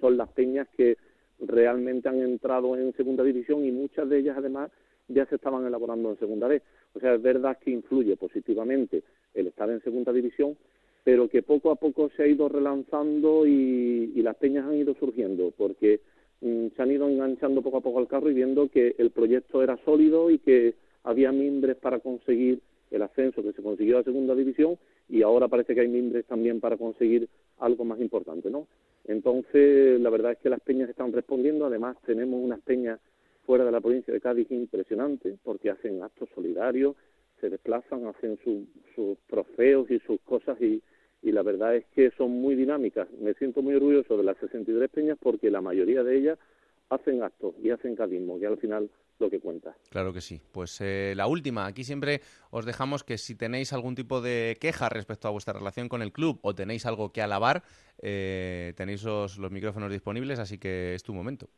son 0.00 0.16
las 0.16 0.28
peñas 0.30 0.66
que 0.76 0.96
realmente 1.38 2.08
han 2.08 2.20
entrado 2.20 2.76
en 2.76 2.92
Segunda 2.94 3.22
División 3.22 3.64
y 3.64 3.70
muchas 3.70 4.08
de 4.08 4.18
ellas 4.18 4.36
además 4.36 4.70
ya 5.06 5.26
se 5.26 5.36
estaban 5.36 5.64
elaborando 5.64 6.10
en 6.10 6.18
Segunda 6.18 6.48
B. 6.48 6.60
O 6.94 7.00
sea, 7.00 7.14
es 7.14 7.22
verdad 7.22 7.58
que 7.58 7.70
influye 7.70 8.16
positivamente 8.16 9.04
el 9.34 9.46
estar 9.46 9.70
en 9.70 9.80
Segunda 9.82 10.12
División, 10.12 10.56
pero 11.04 11.28
que 11.28 11.42
poco 11.42 11.70
a 11.70 11.76
poco 11.76 12.10
se 12.16 12.24
ha 12.24 12.26
ido 12.26 12.48
relanzando 12.48 13.46
y, 13.46 14.12
y 14.14 14.22
las 14.22 14.36
peñas 14.36 14.66
han 14.66 14.74
ido 14.74 14.94
surgiendo, 14.94 15.52
porque 15.56 16.00
se 16.40 16.82
han 16.82 16.90
ido 16.90 17.08
enganchando 17.08 17.62
poco 17.62 17.78
a 17.78 17.80
poco 17.82 17.98
al 17.98 18.08
carro 18.08 18.30
y 18.30 18.34
viendo 18.34 18.68
que 18.68 18.94
el 18.98 19.10
proyecto 19.10 19.62
era 19.62 19.76
sólido 19.84 20.30
y 20.30 20.38
que 20.38 20.74
había 21.04 21.32
mimbres 21.32 21.76
para 21.76 22.00
conseguir 22.00 22.60
el 22.90 23.02
ascenso 23.02 23.42
que 23.42 23.52
se 23.52 23.62
consiguió 23.62 23.98
a 23.98 24.04
segunda 24.04 24.34
división 24.34 24.78
y 25.08 25.22
ahora 25.22 25.48
parece 25.48 25.74
que 25.74 25.82
hay 25.82 25.88
mimbres 25.88 26.24
también 26.26 26.60
para 26.60 26.76
conseguir 26.76 27.28
algo 27.58 27.84
más 27.84 28.00
importante, 28.00 28.50
¿no? 28.50 28.66
Entonces, 29.06 30.00
la 30.00 30.10
verdad 30.10 30.32
es 30.32 30.38
que 30.38 30.48
las 30.48 30.60
peñas 30.60 30.88
están 30.88 31.12
respondiendo, 31.12 31.66
además 31.66 31.96
tenemos 32.06 32.42
unas 32.42 32.60
peñas 32.60 33.00
fuera 33.44 33.64
de 33.64 33.72
la 33.72 33.80
provincia 33.80 34.12
de 34.12 34.20
Cádiz 34.20 34.50
impresionantes 34.50 35.38
porque 35.42 35.70
hacen 35.70 36.02
actos 36.02 36.28
solidarios, 36.34 36.96
se 37.40 37.50
desplazan, 37.50 38.06
hacen 38.06 38.38
sus 38.94 39.18
trofeos 39.26 39.90
y 39.90 39.98
sus 40.00 40.20
cosas 40.20 40.60
y, 40.60 40.82
y 41.22 41.32
la 41.32 41.42
verdad 41.42 41.76
es 41.76 41.84
que 41.94 42.10
son 42.16 42.30
muy 42.30 42.54
dinámicas. 42.54 43.08
Me 43.20 43.34
siento 43.34 43.62
muy 43.62 43.74
orgulloso 43.74 44.16
de 44.16 44.24
las 44.24 44.38
63 44.38 44.90
peñas 44.90 45.18
porque 45.20 45.50
la 45.50 45.60
mayoría 45.60 46.02
de 46.02 46.16
ellas 46.16 46.38
hacen 46.90 47.22
actos 47.22 47.54
y 47.62 47.70
hacen 47.70 47.94
cadismo, 47.94 48.38
y 48.38 48.44
al 48.44 48.58
final 48.58 48.90
lo 49.20 49.30
que 49.30 49.38
cuenta. 49.38 49.76
Claro 49.90 50.12
que 50.12 50.20
sí. 50.20 50.40
Pues 50.52 50.80
eh, 50.80 51.14
la 51.16 51.26
última, 51.28 51.66
aquí 51.66 51.84
siempre 51.84 52.20
os 52.50 52.66
dejamos 52.66 53.04
que 53.04 53.16
si 53.16 53.36
tenéis 53.36 53.72
algún 53.72 53.94
tipo 53.94 54.20
de 54.20 54.56
queja 54.60 54.88
respecto 54.88 55.28
a 55.28 55.30
vuestra 55.30 55.52
relación 55.52 55.88
con 55.88 56.02
el 56.02 56.12
club 56.12 56.38
o 56.42 56.54
tenéis 56.54 56.86
algo 56.86 57.12
que 57.12 57.22
alabar, 57.22 57.62
eh, 58.02 58.72
tenéis 58.76 59.04
los, 59.04 59.38
micrófonos 59.50 59.92
disponibles, 59.92 60.38
así 60.38 60.58
que 60.58 60.94
es 60.94 61.02
tu 61.02 61.14
momento. 61.14 61.48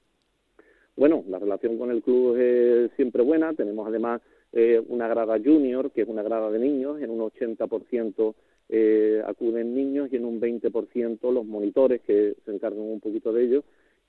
Bueno, 0.96 1.24
la 1.28 1.38
relación 1.38 1.78
con 1.78 1.90
el 1.90 2.02
club 2.02 2.36
es 2.36 2.90
siempre 2.96 3.22
buena. 3.22 3.54
Tenemos 3.54 3.88
además 3.88 4.20
eh, 4.52 4.82
una 4.88 5.08
grada 5.08 5.38
junior, 5.42 5.90
que 5.92 6.02
es 6.02 6.08
una 6.08 6.22
grada 6.22 6.50
de 6.50 6.58
niños, 6.58 7.00
en 7.00 7.10
un 7.10 7.20
80% 7.20 8.34
eh, 8.74 9.22
acuden 9.26 9.74
niños 9.74 10.08
y 10.10 10.16
en 10.16 10.24
un 10.24 10.40
20% 10.40 11.30
los 11.30 11.44
monitores 11.44 12.00
que 12.00 12.36
se 12.42 12.54
encargan 12.54 12.80
un 12.80 13.00
poquito 13.00 13.30
de 13.30 13.44
ello. 13.44 13.64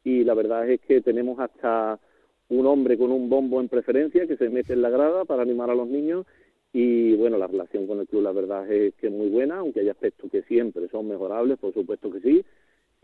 Y 0.06 0.24
la 0.24 0.34
verdad 0.34 0.70
es 0.70 0.80
que 0.80 1.02
tenemos 1.02 1.38
hasta 1.42 2.00
un 2.48 2.66
hombre 2.66 2.98
con 2.98 3.12
un 3.12 3.30
bombo 3.30 3.60
en 3.60 3.68
preferencia 3.68 4.26
que 4.26 4.38
se 4.38 4.48
mete 4.48 4.72
en 4.72 4.82
la 4.82 4.90
grada 4.90 5.26
para 5.26 5.42
animar 5.42 5.70
a 5.70 5.76
los 5.76 5.90
niños 5.90 6.26
y 6.72 7.14
bueno, 7.16 7.38
la 7.38 7.48
relación 7.48 7.86
con 7.88 8.00
el 8.00 8.08
club 8.08 8.24
la 8.24 8.32
verdad 8.32 8.72
es 8.72 8.94
que 8.96 9.08
es 9.08 9.14
muy 9.14 9.28
buena, 9.28 9.58
aunque 9.58 9.82
hay 9.82 9.90
aspectos 9.90 10.32
que 10.32 10.44
siempre 10.44 10.88
son 10.88 11.10
mejorables, 11.10 11.60
por 11.60 11.74
supuesto 11.74 12.10
que 12.10 12.22
sí, 12.22 12.46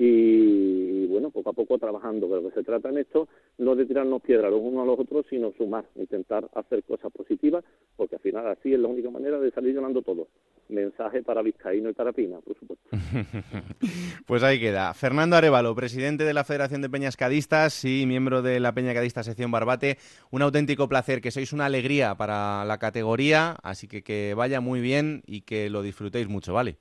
y 0.01 1.07
bueno, 1.07 1.29
poco 1.29 1.49
a 1.49 1.53
poco 1.53 1.77
trabajando, 1.77 2.29
pero 2.29 2.47
que 2.47 2.55
se 2.55 2.63
trata 2.63 2.87
en 2.87 2.99
esto 2.99 3.27
no 3.57 3.75
de 3.75 3.85
tirarnos 3.85 4.21
piedras 4.21 4.49
los 4.49 4.61
unos 4.61 4.83
a 4.83 4.85
los 4.85 4.97
otros, 4.97 5.25
sino 5.29 5.51
sumar, 5.57 5.83
intentar 5.97 6.49
hacer 6.55 6.83
cosas 6.83 7.11
positivas, 7.11 7.65
porque 7.97 8.15
al 8.15 8.21
final 8.21 8.47
así 8.47 8.73
es 8.73 8.79
la 8.79 8.87
única 8.87 9.09
manera 9.09 9.37
de 9.39 9.51
salir 9.51 9.75
ganando 9.75 10.01
todo. 10.01 10.29
Mensaje 10.69 11.21
para 11.21 11.41
Vizcaíno 11.41 11.89
y 11.89 11.93
para 11.93 12.13
Pina, 12.13 12.39
por 12.39 12.57
supuesto. 12.57 12.87
pues 14.25 14.41
ahí 14.41 14.57
queda. 14.57 14.93
Fernando 14.93 15.35
Arevalo, 15.35 15.75
presidente 15.75 16.23
de 16.23 16.33
la 16.33 16.45
Federación 16.45 16.81
de 16.81 16.89
Peñas 16.89 17.17
Cadistas 17.17 17.83
y 17.83 18.05
miembro 18.05 18.41
de 18.41 18.61
la 18.61 18.73
Peña 18.73 18.93
Cadista 18.93 19.23
Sección 19.23 19.51
Barbate. 19.51 19.97
Un 20.31 20.43
auténtico 20.43 20.87
placer, 20.87 21.19
que 21.19 21.31
sois 21.31 21.51
una 21.51 21.65
alegría 21.65 22.15
para 22.15 22.63
la 22.63 22.77
categoría, 22.77 23.57
así 23.63 23.89
que 23.89 24.01
que 24.01 24.33
vaya 24.33 24.61
muy 24.61 24.79
bien 24.79 25.23
y 25.27 25.41
que 25.41 25.69
lo 25.69 25.81
disfrutéis 25.81 26.29
mucho, 26.29 26.53
¿vale? 26.53 26.77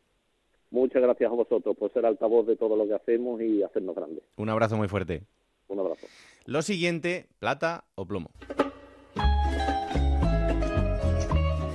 Muchas 0.71 1.03
gracias 1.03 1.31
a 1.31 1.35
vosotros 1.35 1.77
por 1.77 1.93
ser 1.93 2.05
altavoz 2.05 2.47
de 2.47 2.57
todo 2.57 2.77
lo 2.77 2.87
que 2.87 2.95
hacemos 2.95 3.41
y 3.41 3.63
hacernos 3.63 3.97
grandes. 3.97 4.23
Un 4.37 4.51
abrazo 4.51 4.77
muy 4.77 4.89
fuerte. 4.89 5.23
Un 5.69 5.81
abrazo. 5.81 6.07
Lo 6.45 6.63
siguiente, 6.63 7.29
plata 7.39 7.85
o 7.95 8.07
plomo. 8.07 8.31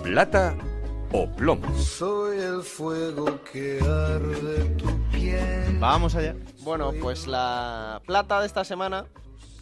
Plata 0.03 0.55
o 1.11 1.27
plomo. 1.27 1.73
Soy 1.75 2.37
el 2.39 2.61
fuego 2.61 3.39
que 3.51 3.79
arde 3.81 4.69
tu 4.77 4.87
piel. 5.11 5.77
Vamos 5.79 6.15
allá. 6.15 6.35
Bueno, 6.63 6.91
pues 7.01 7.27
la 7.27 8.01
plata 8.05 8.39
de 8.41 8.45
esta 8.45 8.63
semana 8.63 9.07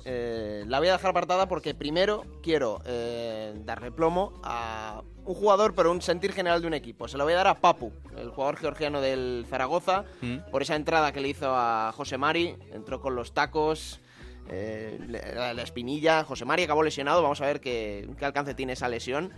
eh, 0.06 0.64
la 0.68 0.80
voy 0.80 0.88
a 0.90 0.94
dejar 0.94 1.12
apartada 1.12 1.48
porque 1.48 1.74
primero 1.74 2.26
quiero 2.44 2.82
eh, 2.86 3.54
darle 3.66 3.92
plomo 3.92 4.40
a 4.44 5.04
un 5.26 5.36
jugador, 5.36 5.76
pero 5.76 5.92
un 5.92 6.02
sentir 6.02 6.34
general 6.34 6.62
de 6.62 6.68
un 6.68 6.74
equipo. 6.74 7.08
Se 7.08 7.18
lo 7.18 7.24
voy 7.24 7.34
a 7.34 7.38
dar 7.38 7.48
a 7.48 7.56
Papu, 7.62 7.92
el 8.18 8.30
jugador 8.32 8.58
georgiano 8.58 9.02
del 9.02 9.46
Zaragoza, 9.50 10.06
Mm. 10.22 10.38
por 10.52 10.62
esa 10.64 10.76
entrada 10.76 11.12
que 11.12 11.22
le 11.22 11.28
hizo 11.30 11.54
a 11.56 11.92
José 11.96 12.18
Mari. 12.18 12.56
Entró 12.74 13.00
con 13.02 13.16
los 13.16 13.34
tacos, 13.34 14.00
eh, 14.50 14.98
la, 15.36 15.54
la 15.54 15.62
espinilla. 15.62 16.24
José 16.24 16.46
Mari 16.46 16.64
acabó 16.64 16.82
lesionado, 16.84 17.22
vamos 17.22 17.40
a 17.42 17.46
ver 17.46 17.62
qué, 17.62 18.10
qué 18.18 18.26
alcance 18.26 18.54
tiene 18.56 18.74
esa 18.74 18.88
lesión. 18.90 19.32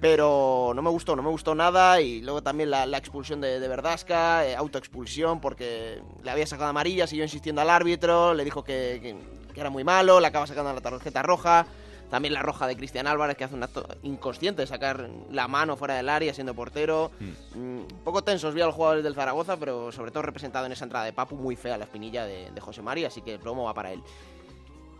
Pero 0.00 0.72
no 0.74 0.82
me 0.82 0.90
gustó, 0.90 1.16
no 1.16 1.22
me 1.22 1.30
gustó 1.30 1.54
nada. 1.54 2.00
Y 2.00 2.20
luego 2.20 2.42
también 2.42 2.70
la, 2.70 2.84
la 2.86 2.98
expulsión 2.98 3.40
de, 3.40 3.58
de 3.60 3.68
Verdasca, 3.68 4.46
eh, 4.46 4.54
autoexpulsión, 4.54 5.40
porque 5.40 6.02
le 6.22 6.30
había 6.30 6.46
sacado 6.46 6.68
amarilla, 6.70 7.06
siguió 7.06 7.24
insistiendo 7.24 7.62
al 7.62 7.70
árbitro, 7.70 8.34
le 8.34 8.44
dijo 8.44 8.62
que, 8.62 8.98
que- 9.02 9.45
que 9.56 9.60
era 9.62 9.70
muy 9.70 9.84
malo, 9.84 10.20
le 10.20 10.26
acaba 10.26 10.46
sacando 10.46 10.74
la 10.74 10.82
tarjeta 10.82 11.22
roja. 11.22 11.66
También 12.10 12.34
la 12.34 12.42
roja 12.42 12.66
de 12.68 12.76
Cristian 12.76 13.06
Álvarez, 13.06 13.36
que 13.36 13.44
hace 13.44 13.54
un 13.54 13.62
acto 13.62 13.84
inconsciente 14.02 14.60
de 14.62 14.68
sacar 14.68 15.08
la 15.32 15.48
mano 15.48 15.76
fuera 15.76 15.94
del 15.94 16.10
área 16.10 16.34
siendo 16.34 16.54
portero. 16.54 17.10
Mm, 17.18 17.56
un 17.56 18.00
poco 18.04 18.22
tensos 18.22 18.54
vi 18.54 18.60
a 18.60 18.66
los 18.66 18.74
jugadores 18.74 19.02
del 19.02 19.14
Zaragoza, 19.14 19.56
pero 19.56 19.90
sobre 19.90 20.10
todo 20.10 20.22
representado 20.22 20.66
en 20.66 20.72
esa 20.72 20.84
entrada 20.84 21.06
de 21.06 21.14
Papu, 21.14 21.36
muy 21.36 21.56
fea 21.56 21.78
la 21.78 21.84
espinilla 21.84 22.26
de, 22.26 22.50
de 22.50 22.60
José 22.60 22.82
Mari, 22.82 23.06
así 23.06 23.22
que 23.22 23.32
el 23.32 23.40
promo 23.40 23.64
va 23.64 23.72
para 23.72 23.92
él. 23.92 24.02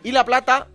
Y 0.03 0.11
la 0.11 0.25
plata, 0.25 0.69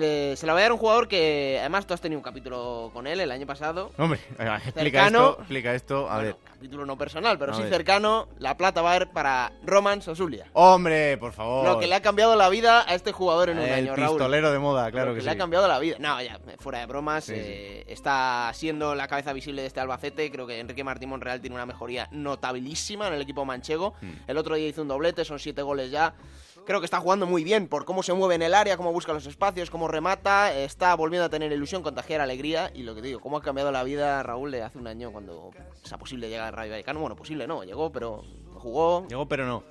eh, 0.00 0.34
se 0.36 0.46
la 0.46 0.52
voy 0.52 0.60
a 0.60 0.64
dar 0.64 0.70
a 0.70 0.74
un 0.74 0.80
jugador 0.80 1.08
que 1.08 1.56
además 1.60 1.86
tú 1.86 1.94
has 1.94 2.00
tenido 2.00 2.18
un 2.18 2.22
capítulo 2.24 2.90
con 2.92 3.06
él 3.06 3.20
el 3.20 3.30
año 3.30 3.46
pasado. 3.46 3.90
Hombre, 3.98 4.20
explica 4.30 4.60
Cercano. 4.72 5.30
esto, 5.30 5.36
explica 5.40 5.74
esto, 5.74 6.10
a 6.10 6.18
ver. 6.18 6.36
Capítulo 6.44 6.86
no 6.86 6.96
personal, 6.96 7.38
pero 7.38 7.52
A 7.52 7.56
sí 7.56 7.62
ver. 7.62 7.70
cercano. 7.72 8.26
La 8.38 8.56
plata 8.56 8.80
va 8.80 8.92
a 8.92 8.96
ir 8.96 9.08
para 9.08 9.52
Roman 9.64 10.00
Sosulia. 10.00 10.46
Hombre, 10.54 11.18
por 11.18 11.32
favor. 11.32 11.66
Lo 11.66 11.78
que 11.78 11.86
le 11.86 11.94
ha 11.94 12.00
cambiado 12.00 12.36
la 12.36 12.48
vida 12.48 12.84
a 12.88 12.94
este 12.94 13.12
jugador 13.12 13.50
en 13.50 13.58
un 13.58 13.64
El 13.64 13.72
año, 13.74 13.96
Raúl. 13.96 14.16
pistolero 14.16 14.50
de 14.50 14.58
moda, 14.58 14.90
claro 14.90 15.10
Lo 15.10 15.16
que 15.16 15.22
le 15.22 15.28
ha 15.30 15.32
sí. 15.34 15.38
cambiado 15.38 15.68
la 15.68 15.78
vida. 15.78 15.96
No, 15.98 16.22
ya, 16.22 16.38
fuera 16.58 16.78
de 16.80 16.86
bromas. 16.86 17.24
Sí, 17.24 17.34
sí. 17.34 17.40
eh, 17.44 17.84
Está 17.88 18.50
siendo 18.54 18.94
la 18.94 19.08
cabeza 19.08 19.32
visible 19.34 19.60
de 19.62 19.68
este 19.68 19.80
Albacete. 19.80 20.30
Creo 20.30 20.46
que 20.46 20.58
Enrique 20.58 20.82
Martín 20.84 21.10
Monreal 21.10 21.40
tiene 21.40 21.54
una 21.54 21.66
mejoría 21.66 22.08
notabilísima 22.12 23.08
en 23.08 23.14
el 23.14 23.20
equipo 23.22 23.44
manchego. 23.44 23.94
Mm. 24.00 24.10
El 24.30 24.38
otro 24.38 24.54
día 24.54 24.68
hizo 24.68 24.80
un 24.82 24.88
doblete, 24.88 25.24
son 25.24 25.38
siete 25.38 25.60
goles 25.62 25.90
ya. 25.90 26.14
Creo 26.66 26.80
que 26.80 26.86
está 26.86 26.98
jugando 26.98 27.26
muy 27.26 27.44
bien 27.44 27.68
por 27.68 27.84
cómo 27.84 28.02
se 28.02 28.14
mueve 28.14 28.36
en 28.36 28.42
el 28.42 28.54
área, 28.54 28.78
cómo 28.78 28.90
busca 28.90 29.12
los 29.12 29.26
espacios, 29.26 29.68
cómo 29.68 29.86
remata. 29.86 30.54
Está 30.56 30.94
volviendo 30.94 31.26
a 31.26 31.28
tener 31.28 31.52
ilusión, 31.52 31.82
contagiar 31.82 32.22
alegría. 32.22 32.70
Y 32.74 32.84
lo 32.84 32.94
que 32.94 33.02
te 33.02 33.08
digo, 33.08 33.20
cómo 33.20 33.36
ha 33.36 33.42
cambiado 33.42 33.70
la 33.70 33.82
vida 33.84 34.22
Raúl 34.22 34.50
de 34.50 34.62
hace 34.62 34.78
un 34.78 34.86
año 34.86 35.12
cuando 35.12 35.50
sea 35.82 35.98
posible 35.98 36.28
llegar 36.30 36.48
al 36.48 36.54
Rayo 36.54 36.72
Vallecano. 36.72 37.00
Bueno, 37.00 37.16
posible 37.16 37.46
no, 37.46 37.64
llegó, 37.64 37.92
pero 37.92 38.24
jugó. 38.54 39.06
Llegó, 39.08 39.28
pero 39.28 39.46
no. 39.46 39.62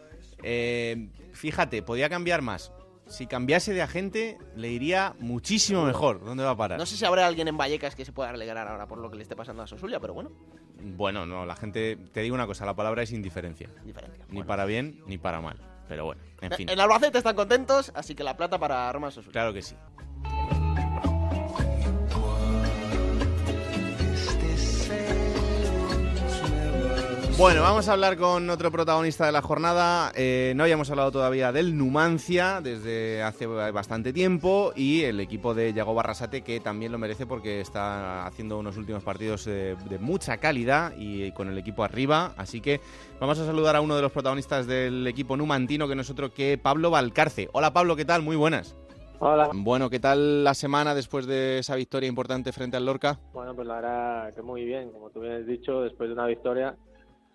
Eh, 0.43 1.09
fíjate, 1.33 1.81
podía 1.81 2.09
cambiar 2.09 2.43
más. 2.43 2.71
Si 3.07 3.25
cambiase 3.25 3.73
de 3.73 3.81
agente, 3.81 4.37
le 4.55 4.69
iría 4.69 5.15
muchísimo 5.19 5.83
mejor. 5.85 6.23
¿Dónde 6.23 6.43
va 6.43 6.51
a 6.51 6.55
parar? 6.57 6.77
No 6.77 6.85
sé 6.85 6.95
si 6.95 7.03
habrá 7.05 7.25
alguien 7.25 7.47
en 7.47 7.57
Vallecas 7.57 7.95
que 7.95 8.05
se 8.05 8.11
pueda 8.13 8.29
alegrar 8.29 8.67
ahora 8.67 8.85
por 8.87 8.99
lo 8.99 9.09
que 9.09 9.17
le 9.17 9.23
esté 9.23 9.35
pasando 9.35 9.63
a 9.63 9.67
Sosulia, 9.67 9.99
pero 9.99 10.13
bueno, 10.13 10.31
Bueno, 10.79 11.25
no, 11.25 11.43
la 11.45 11.55
gente. 11.55 11.97
Te 12.13 12.21
digo 12.21 12.35
una 12.35 12.45
cosa, 12.45 12.65
la 12.67 12.75
palabra 12.75 13.01
es 13.01 13.11
indiferencia. 13.11 13.67
diferencia. 13.83 14.25
Ni 14.29 14.43
para 14.43 14.65
bien 14.65 15.01
ni 15.07 15.17
para 15.17 15.41
mal. 15.41 15.57
Pero 15.87 16.05
bueno, 16.05 16.21
en 16.41 16.51
fin. 16.51 16.69
En 16.69 16.79
Albacete 16.79 17.17
están 17.17 17.35
contentos, 17.35 17.91
así 17.95 18.15
que 18.15 18.23
la 18.23 18.37
plata 18.37 18.57
para 18.57 18.91
Roman 18.91 19.11
Sosulia. 19.11 19.31
Claro 19.33 19.53
que 19.53 19.61
sí. 19.61 19.75
Bueno, 27.35 27.63
vamos 27.63 27.89
a 27.89 27.93
hablar 27.93 28.15
con 28.15 28.47
otro 28.51 28.71
protagonista 28.71 29.25
de 29.25 29.31
la 29.31 29.41
jornada. 29.41 30.11
Eh, 30.15 30.53
no 30.55 30.63
habíamos 30.63 30.91
hablado 30.91 31.11
todavía 31.11 31.51
del 31.51 31.75
Numancia 31.75 32.61
desde 32.61 33.23
hace 33.23 33.47
bastante 33.47 34.13
tiempo 34.13 34.71
y 34.75 35.01
el 35.01 35.19
equipo 35.19 35.55
de 35.55 35.73
Yago 35.73 35.95
Barrasate 35.95 36.43
que 36.43 36.59
también 36.59 36.91
lo 36.91 36.99
merece 36.99 37.25
porque 37.25 37.59
está 37.59 38.27
haciendo 38.27 38.59
unos 38.59 38.77
últimos 38.77 39.03
partidos 39.03 39.47
eh, 39.47 39.75
de 39.89 39.97
mucha 39.97 40.37
calidad 40.37 40.93
y 40.95 41.31
con 41.31 41.49
el 41.49 41.57
equipo 41.57 41.83
arriba. 41.83 42.33
Así 42.37 42.61
que 42.61 42.79
vamos 43.19 43.39
a 43.39 43.47
saludar 43.47 43.75
a 43.75 43.81
uno 43.81 43.95
de 43.95 44.03
los 44.03 44.11
protagonistas 44.11 44.67
del 44.67 45.05
equipo 45.07 45.35
numantino 45.35 45.87
que 45.87 45.95
no 45.95 46.03
es 46.03 46.09
otro 46.11 46.31
que 46.31 46.59
Pablo 46.59 46.91
Valcarce. 46.91 47.49
Hola 47.51 47.73
Pablo, 47.73 47.95
¿qué 47.95 48.05
tal? 48.05 48.21
Muy 48.21 48.35
buenas. 48.35 48.75
Hola. 49.17 49.49
Bueno, 49.53 49.89
¿qué 49.89 49.99
tal 49.99 50.43
la 50.43 50.53
semana 50.53 50.93
después 50.93 51.25
de 51.25 51.59
esa 51.59 51.75
victoria 51.75 52.07
importante 52.07 52.51
frente 52.51 52.77
al 52.77 52.85
Lorca? 52.85 53.19
Bueno, 53.33 53.55
pues 53.55 53.67
la 53.67 53.75
verdad 53.75 54.33
que 54.35 54.41
muy 54.43 54.65
bien, 54.65 54.91
como 54.91 55.09
tú 55.09 55.21
bien 55.21 55.33
has 55.33 55.47
dicho, 55.47 55.81
después 55.81 56.09
de 56.09 56.13
una 56.13 56.27
victoria, 56.27 56.75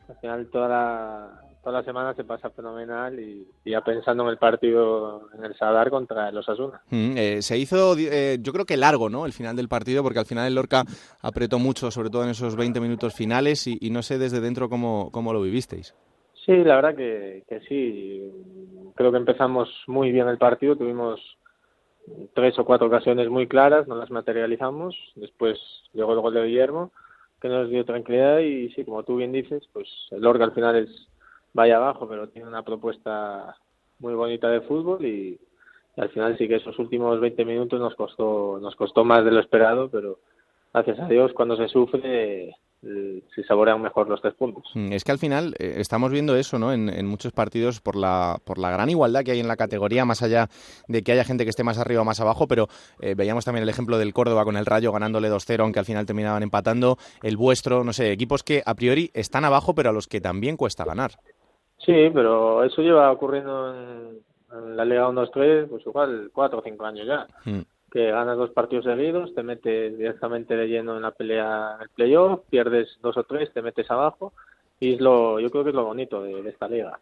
al 0.09 0.17
final 0.17 0.49
toda 0.51 0.69
la, 0.69 1.41
toda 1.63 1.81
la 1.81 1.85
semana 1.85 2.15
se 2.15 2.25
pasa 2.25 2.51
fenomenal 2.51 3.19
y, 3.19 3.47
y 3.65 3.71
ya 3.71 3.83
pensando 3.83 4.25
en 4.25 4.31
el 4.31 4.39
partido 4.39 5.29
en 5.37 5.45
el 5.45 5.55
Sadar 5.57 5.91
contra 5.91 6.31
los 6.33 6.49
Asuna. 6.49 6.81
Mm, 6.91 7.17
eh, 7.17 7.43
se 7.43 7.59
hizo, 7.59 7.95
eh, 7.99 8.39
yo 8.41 8.53
creo 8.53 8.65
que 8.65 8.77
largo, 8.77 9.09
¿no? 9.11 9.27
El 9.27 9.33
final 9.33 9.57
del 9.57 9.69
partido, 9.69 10.03
porque 10.03 10.19
al 10.21 10.27
final 10.27 10.47
el 10.47 10.55
Lorca 10.55 10.85
apretó 11.21 11.59
mucho, 11.59 11.91
sobre 11.91 12.11
todo 12.11 12.25
en 12.25 12.31
esos 12.31 12.57
20 12.57 12.81
minutos 12.81 13.15
finales, 13.15 13.67
y, 13.67 13.77
y 13.81 13.91
no 13.91 14.03
sé 14.03 14.19
desde 14.19 14.41
dentro 14.41 14.69
cómo, 14.69 15.11
cómo 15.13 15.33
lo 15.33 15.43
vivisteis. 15.43 15.95
Sí, 16.47 16.57
la 16.65 16.77
verdad 16.77 16.97
que, 16.97 17.45
que 17.47 17.61
sí. 17.69 18.33
Creo 18.95 19.13
que 19.13 19.19
empezamos 19.19 19.69
muy 19.87 20.11
bien 20.11 20.29
el 20.29 20.39
partido, 20.39 20.77
tuvimos 20.77 21.21
tres 22.35 22.59
o 22.59 22.65
cuatro 22.65 22.87
ocasiones 22.87 23.29
muy 23.29 23.47
claras, 23.47 23.87
no 23.87 23.97
las 23.97 24.11
materializamos. 24.11 24.97
Después 25.15 25.59
llegó 25.93 26.15
el 26.15 26.21
gol 26.21 26.35
de 26.35 26.47
Guillermo, 26.47 26.91
que 27.41 27.49
nos 27.49 27.69
dio 27.71 27.85
tranquilidad 27.85 28.41
y 28.41 28.71
sí, 28.71 28.85
como 28.85 29.03
tú 29.03 29.17
bien 29.17 29.33
dices, 29.33 29.69
pues 29.73 29.89
el 30.11 30.23
Lorca 30.23 30.45
al 30.45 30.53
final 30.53 30.77
es 30.77 31.09
vaya 31.53 31.77
abajo, 31.77 32.09
pero 32.09 32.29
tiene 32.29 32.49
una 32.49 32.63
propuesta 32.63 33.57
muy 33.99 34.15
bonita 34.15 34.49
de 34.49 34.61
fútbol 34.63 35.05
y, 35.05 35.41
y 35.97 36.01
al 36.01 36.11
final 36.11 36.37
sí 36.39 36.49
que 36.49 36.57
esos 36.57 36.79
últimos 36.79 37.21
20 37.21 37.45
minutos 37.45 37.81
nos 37.81 37.95
costó 37.95 38.59
nos 38.61 38.77
costó 38.77 39.05
más 39.05 39.25
de 39.25 39.31
lo 39.31 39.41
esperado, 39.41 39.89
pero 39.91 40.19
gracias 40.73 41.01
a 41.01 41.09
Dios 41.09 41.33
cuando 41.33 41.57
se 41.57 41.69
sufre 41.69 42.57
se 42.81 43.43
saborean 43.45 43.83
mejor 43.83 44.09
los 44.09 44.21
tres 44.23 44.35
puntos. 44.35 44.65
Mm, 44.75 44.93
Es 44.93 45.03
que 45.05 45.11
al 45.13 45.19
final 45.19 45.55
eh, 45.59 45.75
estamos 45.79 46.13
viendo 46.13 46.37
eso, 46.37 46.59
¿no? 46.59 46.73
En, 46.73 46.89
en 46.89 47.07
muchos 47.07 47.33
partidos 47.33 47.81
por 47.81 47.97
la, 47.97 48.39
por 48.45 48.59
la 48.59 48.71
gran 48.71 48.89
igualdad 48.89 49.25
que 49.25 49.33
hay 49.33 49.41
en 49.41 49.49
la 49.49 49.57
categoría, 49.57 50.05
más 50.05 50.23
allá 50.23 50.49
de 50.87 51.03
que 51.03 51.13
haya 51.13 51.25
gente 51.25 51.45
que 51.45 51.51
esté 51.51 51.65
más 51.65 51.79
arriba 51.79 52.03
o 52.03 52.05
más 52.05 52.21
abajo, 52.21 52.47
pero 52.47 52.69
eh, 53.01 53.15
veíamos 53.17 53.45
también 53.45 53.65
el 53.65 53.69
ejemplo 53.69 53.99
del 53.99 54.13
Córdoba 54.15 54.45
con 54.45 54.57
el 54.57 54.65
Rayo 54.67 54.93
ganándole 54.93 55.29
2-0, 55.31 55.61
aunque 55.61 55.81
al 55.81 55.85
final 55.87 56.07
terminaban 56.07 56.43
empatando, 56.43 56.99
el 57.23 57.37
vuestro, 57.37 57.83
no 57.83 57.93
sé, 57.93 58.13
equipos 58.13 58.43
que 58.45 58.63
a 58.65 58.75
priori 58.75 59.11
están 59.15 59.45
abajo, 59.45 59.75
pero 59.75 59.91
a 59.91 59.93
los 59.93 60.07
que 60.07 60.21
también 60.21 60.57
cuesta 60.57 60.85
ganar. 60.85 61.13
Sí, 61.85 62.11
pero 62.13 62.65
eso 62.65 62.83
lleva 62.83 63.11
ocurriendo 63.11 63.75
en, 63.75 64.19
en 64.53 64.77
la 64.77 64.85
Liga 64.85 65.09
1-2-3, 65.09 65.69
pues 65.69 65.85
igual 65.87 66.31
cuatro 66.33 66.59
o 66.59 66.63
cinco 66.63 66.85
años 66.85 67.07
ya. 67.07 67.27
Mm. 67.45 67.63
Que 67.91 68.11
ganas 68.11 68.37
dos 68.37 68.51
partidos 68.51 68.85
seguidos, 68.85 69.35
te 69.35 69.43
metes 69.43 69.97
directamente 69.97 70.55
de 70.57 70.67
lleno 70.67 70.97
en 70.97 71.03
la 71.03 71.11
pelea 71.11 71.77
en 71.77 71.83
el 71.83 71.89
playoff, 71.89 72.41
pierdes 72.51 72.99
dos 73.01 73.17
o 73.17 73.25
tres, 73.25 73.53
te 73.53 73.63
metes 73.63 73.91
abajo. 73.91 74.33
Y 74.79 74.95
es 74.95 75.01
lo, 75.01 75.41
yo 75.41 75.51
creo 75.51 75.65
que 75.65 75.71
es 75.71 75.77
lo 75.77 75.85
bonito 75.85 76.23
de, 76.23 76.43
de 76.43 76.51
esta 76.51 76.69
liga. 76.69 76.99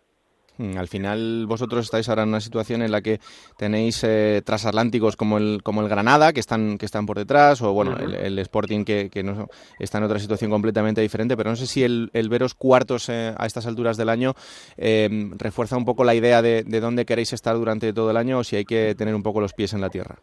Mm, 0.59 0.79
Al 0.79 0.89
final 0.89 1.47
vosotros 1.47 1.85
estáis 1.85 2.09
ahora 2.09 2.23
en 2.23 2.31
una 2.31 2.41
situación 2.41 2.83
en 2.83 2.91
la 2.91 3.03
que 3.03 3.21
tenéis 3.59 4.03
eh, 4.05 4.43
transatlánticos 4.45 5.17
como 5.17 5.39
el, 5.39 5.61
como 5.63 5.83
el 5.83 5.89
Granada, 5.89 6.33
que 6.33 6.41
están, 6.41 6.79
que 6.79 6.87
están 6.87 7.05
por 7.05 7.19
detrás, 7.19 7.61
o 7.63 7.73
bueno, 7.73 7.97
el 7.99 8.39
Sporting 8.39 8.85
que, 8.85 9.11
que 9.11 9.23
no, 9.23 9.49
está 9.79 9.99
en 9.99 10.05
otra 10.05 10.19
situación 10.19 10.51
completamente 10.51 11.01
diferente, 11.01 11.37
pero 11.37 11.51
no 11.51 11.57
sé 11.57 11.67
si 11.67 11.83
el, 11.83 12.11
el 12.15 12.29
veros 12.29 12.55
cuartos 12.55 13.09
eh, 13.09 13.35
a 13.37 13.47
estas 13.47 13.67
alturas 13.67 13.97
del 13.97 14.09
año 14.09 14.35
eh, 14.77 15.31
refuerza 15.37 15.77
un 15.77 15.85
poco 15.85 16.05
la 16.05 16.15
idea 16.15 16.41
de, 16.41 16.63
de 16.65 16.81
dónde 16.81 17.05
queréis 17.05 17.33
estar 17.33 17.57
durante 17.57 17.93
todo 17.93 18.11
el 18.11 18.17
año 18.17 18.39
o 18.39 18.45
si 18.45 18.57
hay 18.57 18.65
que 18.65 18.95
tener 18.95 19.15
un 19.15 19.23
poco 19.23 19.41
los 19.41 19.53
pies 19.53 19.75
en 19.75 19.81
la 19.81 19.91
tierra. 19.91 20.17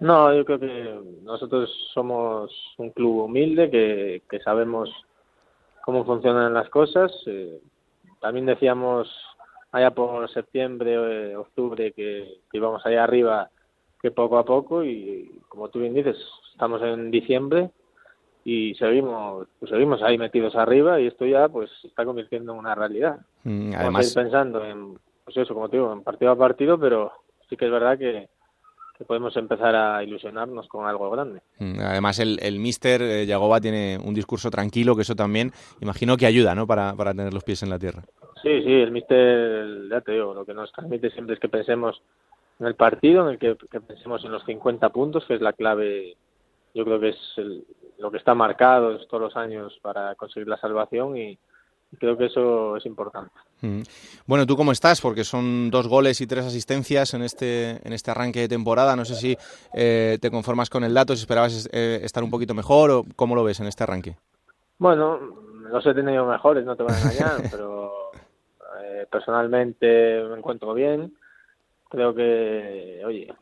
No, 0.00 0.34
yo 0.34 0.44
creo 0.44 0.58
que 0.58 1.00
nosotros 1.22 1.70
somos 1.92 2.50
un 2.78 2.90
club 2.90 3.24
humilde 3.24 3.70
que, 3.70 4.22
que 4.28 4.40
sabemos 4.40 4.90
cómo 5.82 6.04
funcionan 6.04 6.52
las 6.52 6.68
cosas. 6.68 7.12
Eh, 7.26 7.60
también 8.20 8.46
decíamos 8.46 9.08
allá 9.72 9.90
por 9.90 10.30
septiembre, 10.30 11.32
eh, 11.32 11.36
octubre, 11.36 11.92
que, 11.92 12.38
que 12.50 12.58
íbamos 12.58 12.84
allá 12.86 13.04
arriba, 13.04 13.50
que 14.00 14.10
poco 14.10 14.38
a 14.38 14.44
poco, 14.44 14.84
y 14.84 15.40
como 15.48 15.68
tú 15.68 15.80
bien 15.80 15.94
dices, 15.94 16.16
estamos 16.52 16.82
en 16.82 17.10
diciembre 17.10 17.70
y 18.44 18.74
seguimos, 18.74 19.46
pues 19.58 19.70
seguimos 19.70 20.02
ahí 20.02 20.18
metidos 20.18 20.54
arriba 20.54 21.00
y 21.00 21.06
esto 21.06 21.24
ya 21.24 21.48
pues 21.48 21.70
se 21.80 21.88
está 21.88 22.04
convirtiendo 22.04 22.52
en 22.52 22.58
una 22.58 22.74
realidad. 22.74 23.18
Mm, 23.44 23.70
Vamos 23.70 23.76
a 23.76 23.80
Además, 23.80 24.08
ir 24.08 24.14
pensando 24.22 24.64
en, 24.64 24.98
pues 25.24 25.36
eso, 25.36 25.54
como 25.54 25.68
te 25.68 25.78
digo, 25.78 25.92
en 25.92 26.02
partido 26.02 26.32
a 26.32 26.36
partido, 26.36 26.78
pero 26.78 27.12
sí 27.48 27.56
que 27.56 27.64
es 27.64 27.70
verdad 27.70 27.98
que, 27.98 28.28
que 28.96 29.04
podemos 29.04 29.36
empezar 29.36 29.74
a 29.74 30.02
ilusionarnos 30.04 30.68
con 30.68 30.86
algo 30.86 31.10
grande. 31.10 31.40
mm, 31.58 31.80
además 31.80 32.18
el, 32.20 32.38
el 32.40 32.58
míster 32.60 33.02
eh, 33.02 33.26
Yagoba 33.26 33.60
tiene 33.60 33.98
un 34.02 34.14
discurso 34.14 34.50
tranquilo, 34.50 34.94
que 34.94 35.02
eso 35.02 35.16
también 35.16 35.50
imagino 35.80 36.16
que 36.16 36.26
ayuda 36.26 36.54
¿no? 36.54 36.66
para, 36.66 36.94
para 36.94 37.12
tener 37.12 37.34
los 37.34 37.42
pies 37.44 37.62
en 37.64 37.70
la 37.70 37.78
tierra. 37.78 38.02
Sí, 38.42 38.62
sí, 38.62 38.72
el 38.72 38.92
míster, 38.92 39.88
ya 39.90 40.00
te 40.00 40.12
digo, 40.12 40.32
lo 40.34 40.44
que 40.44 40.54
nos 40.54 40.70
transmite 40.72 41.10
siempre 41.10 41.34
es 41.34 41.40
que 41.40 41.48
pensemos 41.48 42.00
en 42.60 42.66
el 42.66 42.76
partido, 42.76 43.24
en 43.26 43.32
el 43.34 43.38
que, 43.38 43.56
que 43.70 43.80
pensemos 43.80 44.24
en 44.24 44.30
los 44.30 44.44
50 44.44 44.88
puntos, 44.90 45.24
que 45.26 45.34
es 45.34 45.40
la 45.40 45.54
clave, 45.54 46.16
yo 46.74 46.84
creo 46.84 47.00
que 47.00 47.08
es 47.10 47.18
el- 47.36 47.64
lo 47.98 48.10
que 48.10 48.18
está 48.18 48.34
marcado 48.34 48.98
todos 49.06 49.22
los 49.22 49.36
años 49.36 49.76
para 49.82 50.14
conseguir 50.14 50.46
la 50.48 50.56
salvación 50.58 51.16
y, 51.16 51.38
creo 51.98 52.16
que 52.16 52.26
eso 52.26 52.76
es 52.76 52.86
importante. 52.86 53.30
Mm. 53.60 53.82
Bueno, 54.26 54.46
¿tú 54.46 54.56
cómo 54.56 54.72
estás? 54.72 55.00
Porque 55.00 55.24
son 55.24 55.70
dos 55.70 55.88
goles 55.88 56.20
y 56.20 56.26
tres 56.26 56.44
asistencias 56.44 57.14
en 57.14 57.22
este, 57.22 57.86
en 57.86 57.92
este 57.92 58.10
arranque 58.10 58.40
de 58.40 58.48
temporada. 58.48 58.96
No 58.96 59.04
sé 59.04 59.14
si 59.14 59.36
eh, 59.74 60.18
te 60.20 60.30
conformas 60.30 60.70
con 60.70 60.84
el 60.84 60.94
dato, 60.94 61.14
si 61.14 61.22
esperabas 61.22 61.68
eh, 61.72 62.00
estar 62.02 62.22
un 62.22 62.30
poquito 62.30 62.54
mejor 62.54 62.90
o 62.90 63.04
cómo 63.16 63.34
lo 63.34 63.44
ves 63.44 63.60
en 63.60 63.66
este 63.66 63.82
arranque. 63.84 64.16
Bueno, 64.78 65.18
los 65.70 65.86
he 65.86 65.94
tenido 65.94 66.26
mejores, 66.26 66.64
no 66.64 66.76
te 66.76 66.82
voy 66.82 66.92
a 66.92 66.98
engañar, 66.98 67.42
pero 67.50 67.92
eh, 68.82 69.06
personalmente 69.10 70.22
me 70.30 70.38
encuentro 70.38 70.74
bien. 70.74 71.14
Creo 71.88 72.14
que, 72.14 73.02
oye, 73.06 73.32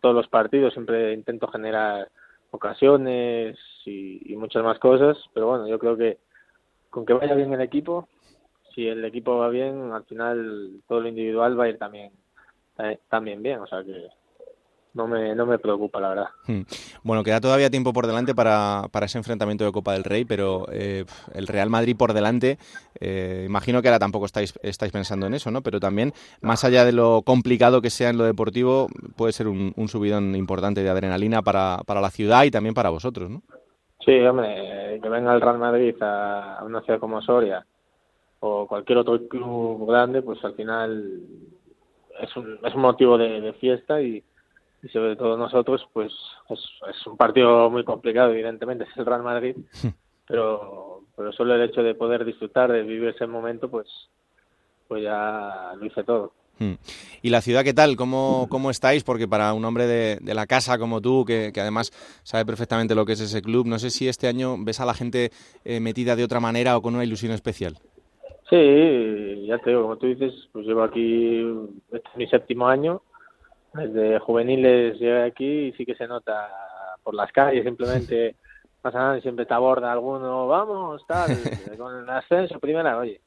todos 0.00 0.14
los 0.14 0.28
partidos 0.28 0.74
siempre 0.74 1.14
intento 1.14 1.48
generar 1.48 2.08
ocasiones 2.50 3.56
y 3.86 4.36
muchas 4.36 4.62
más 4.62 4.78
cosas, 4.78 5.16
pero 5.32 5.46
bueno, 5.46 5.66
yo 5.66 5.78
creo 5.78 5.96
que 5.96 6.18
con 6.92 7.06
que 7.06 7.14
vaya 7.14 7.34
bien 7.34 7.52
el 7.54 7.62
equipo, 7.62 8.06
si 8.74 8.86
el 8.86 9.02
equipo 9.04 9.38
va 9.38 9.48
bien, 9.48 9.92
al 9.92 10.04
final 10.04 10.82
todo 10.86 11.00
lo 11.00 11.08
individual 11.08 11.58
va 11.58 11.64
a 11.64 11.68
ir 11.70 11.78
también, 11.78 12.12
eh, 12.78 12.98
también 13.08 13.42
bien, 13.42 13.60
o 13.60 13.66
sea 13.66 13.82
que 13.82 14.08
no 14.92 15.08
me, 15.08 15.34
no 15.34 15.46
me 15.46 15.58
preocupa, 15.58 16.00
la 16.00 16.10
verdad. 16.10 16.26
Hmm. 16.46 16.60
Bueno, 17.02 17.24
queda 17.24 17.40
todavía 17.40 17.70
tiempo 17.70 17.94
por 17.94 18.06
delante 18.06 18.34
para, 18.34 18.88
para 18.90 19.06
ese 19.06 19.16
enfrentamiento 19.16 19.64
de 19.64 19.72
Copa 19.72 19.94
del 19.94 20.04
Rey, 20.04 20.26
pero 20.26 20.66
eh, 20.70 21.06
el 21.32 21.46
Real 21.46 21.70
Madrid 21.70 21.96
por 21.96 22.12
delante, 22.12 22.58
eh, 23.00 23.44
imagino 23.46 23.80
que 23.80 23.88
ahora 23.88 23.98
tampoco 23.98 24.26
estáis, 24.26 24.52
estáis 24.62 24.92
pensando 24.92 25.26
en 25.26 25.32
eso, 25.32 25.50
¿no? 25.50 25.62
Pero 25.62 25.80
también, 25.80 26.12
más 26.42 26.62
allá 26.64 26.84
de 26.84 26.92
lo 26.92 27.22
complicado 27.22 27.80
que 27.80 27.88
sea 27.88 28.10
en 28.10 28.18
lo 28.18 28.24
deportivo, 28.24 28.88
puede 29.16 29.32
ser 29.32 29.48
un, 29.48 29.72
un 29.76 29.88
subidón 29.88 30.36
importante 30.36 30.82
de 30.82 30.90
adrenalina 30.90 31.40
para, 31.40 31.78
para 31.86 32.02
la 32.02 32.10
ciudad 32.10 32.44
y 32.44 32.50
también 32.50 32.74
para 32.74 32.90
vosotros, 32.90 33.30
¿no? 33.30 33.42
Sí, 34.04 34.18
hombre, 34.20 34.98
que 35.00 35.08
venga 35.08 35.32
el 35.32 35.40
Real 35.40 35.58
Madrid 35.58 35.94
a, 36.00 36.60
una 36.64 36.80
ciudad 36.82 36.98
como 36.98 37.22
Soria 37.22 37.64
o 38.40 38.66
cualquier 38.66 38.98
otro 38.98 39.28
club 39.28 39.88
grande, 39.88 40.22
pues 40.22 40.44
al 40.44 40.54
final 40.54 41.20
es 42.20 42.36
un, 42.36 42.58
es 42.64 42.74
un 42.74 42.80
motivo 42.80 43.16
de, 43.16 43.52
fiesta 43.54 44.02
y, 44.02 44.24
sobre 44.92 45.14
todo 45.14 45.36
nosotros, 45.36 45.86
pues 45.92 46.12
es, 46.48 47.06
un 47.06 47.16
partido 47.16 47.70
muy 47.70 47.84
complicado, 47.84 48.32
evidentemente, 48.32 48.84
es 48.90 48.96
el 48.96 49.06
Real 49.06 49.22
Madrid, 49.22 49.56
pero, 50.26 51.02
pero 51.16 51.32
solo 51.32 51.54
el 51.54 51.62
hecho 51.62 51.84
de 51.84 51.94
poder 51.94 52.24
disfrutar, 52.24 52.72
de 52.72 52.82
vivir 52.82 53.10
ese 53.10 53.28
momento, 53.28 53.70
pues, 53.70 53.86
pues 54.88 55.04
ya 55.04 55.72
lo 55.76 55.86
hice 55.86 56.02
todo. 56.02 56.32
Hmm. 56.62 56.74
¿Y 57.22 57.30
la 57.30 57.40
ciudad 57.40 57.64
qué 57.64 57.74
tal? 57.74 57.96
¿Cómo, 57.96 58.46
cómo 58.48 58.70
estáis? 58.70 59.02
Porque 59.02 59.26
para 59.26 59.52
un 59.52 59.64
hombre 59.64 59.86
de, 59.86 60.34
la 60.34 60.46
casa 60.46 60.78
como 60.78 61.00
tú, 61.00 61.24
que, 61.24 61.52
además 61.56 61.90
sabe 62.22 62.44
perfectamente 62.44 62.94
lo 62.94 63.04
que 63.04 63.12
es 63.12 63.20
ese 63.20 63.42
club, 63.42 63.66
no 63.66 63.78
sé 63.78 63.90
si 63.90 64.08
este 64.08 64.28
año 64.28 64.56
ves 64.58 64.80
a 64.80 64.86
la 64.86 64.94
gente 64.94 65.30
eh, 65.64 65.80
metida 65.80 66.16
de 66.16 66.24
otra 66.24 66.40
manera 66.40 66.76
o 66.76 66.82
con 66.82 66.94
una 66.94 67.04
ilusión 67.04 67.32
especial. 67.32 67.78
Sí, 68.48 69.46
ya 69.46 69.58
te 69.58 69.70
digo, 69.70 69.82
como 69.82 69.96
tú 69.96 70.06
dices, 70.06 70.32
pues 70.52 70.66
llevo 70.66 70.82
aquí, 70.82 71.40
este 71.90 72.08
es 72.10 72.16
mi 72.16 72.26
séptimo 72.26 72.68
año, 72.68 73.02
desde 73.72 74.18
juveniles 74.18 74.98
llegué 74.98 75.22
aquí 75.22 75.68
y 75.68 75.72
sí 75.72 75.86
que 75.86 75.94
se 75.94 76.06
nota 76.06 76.48
por 77.02 77.14
las 77.14 77.32
calles, 77.32 77.64
simplemente 77.64 78.36
pasan 78.82 79.18
y 79.18 79.22
siempre 79.22 79.46
te 79.46 79.54
aborda 79.54 79.90
alguno, 79.90 80.46
vamos, 80.48 81.02
tal, 81.06 81.30
con 81.78 82.02
el 82.02 82.10
ascenso 82.10 82.60
primera, 82.60 82.98
oye, 82.98 83.20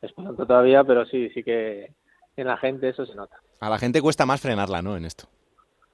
es 0.00 0.12
pronto 0.12 0.46
todavía, 0.46 0.82
pero 0.82 1.04
sí, 1.04 1.28
sí 1.30 1.42
que 1.42 1.92
en 2.40 2.48
la 2.48 2.56
gente 2.56 2.88
eso 2.88 3.06
se 3.06 3.14
nota. 3.14 3.36
A 3.60 3.68
la 3.68 3.78
gente 3.78 4.00
cuesta 4.00 4.26
más 4.26 4.40
frenarla, 4.40 4.82
¿no? 4.82 4.96
En 4.96 5.04
esto. 5.04 5.24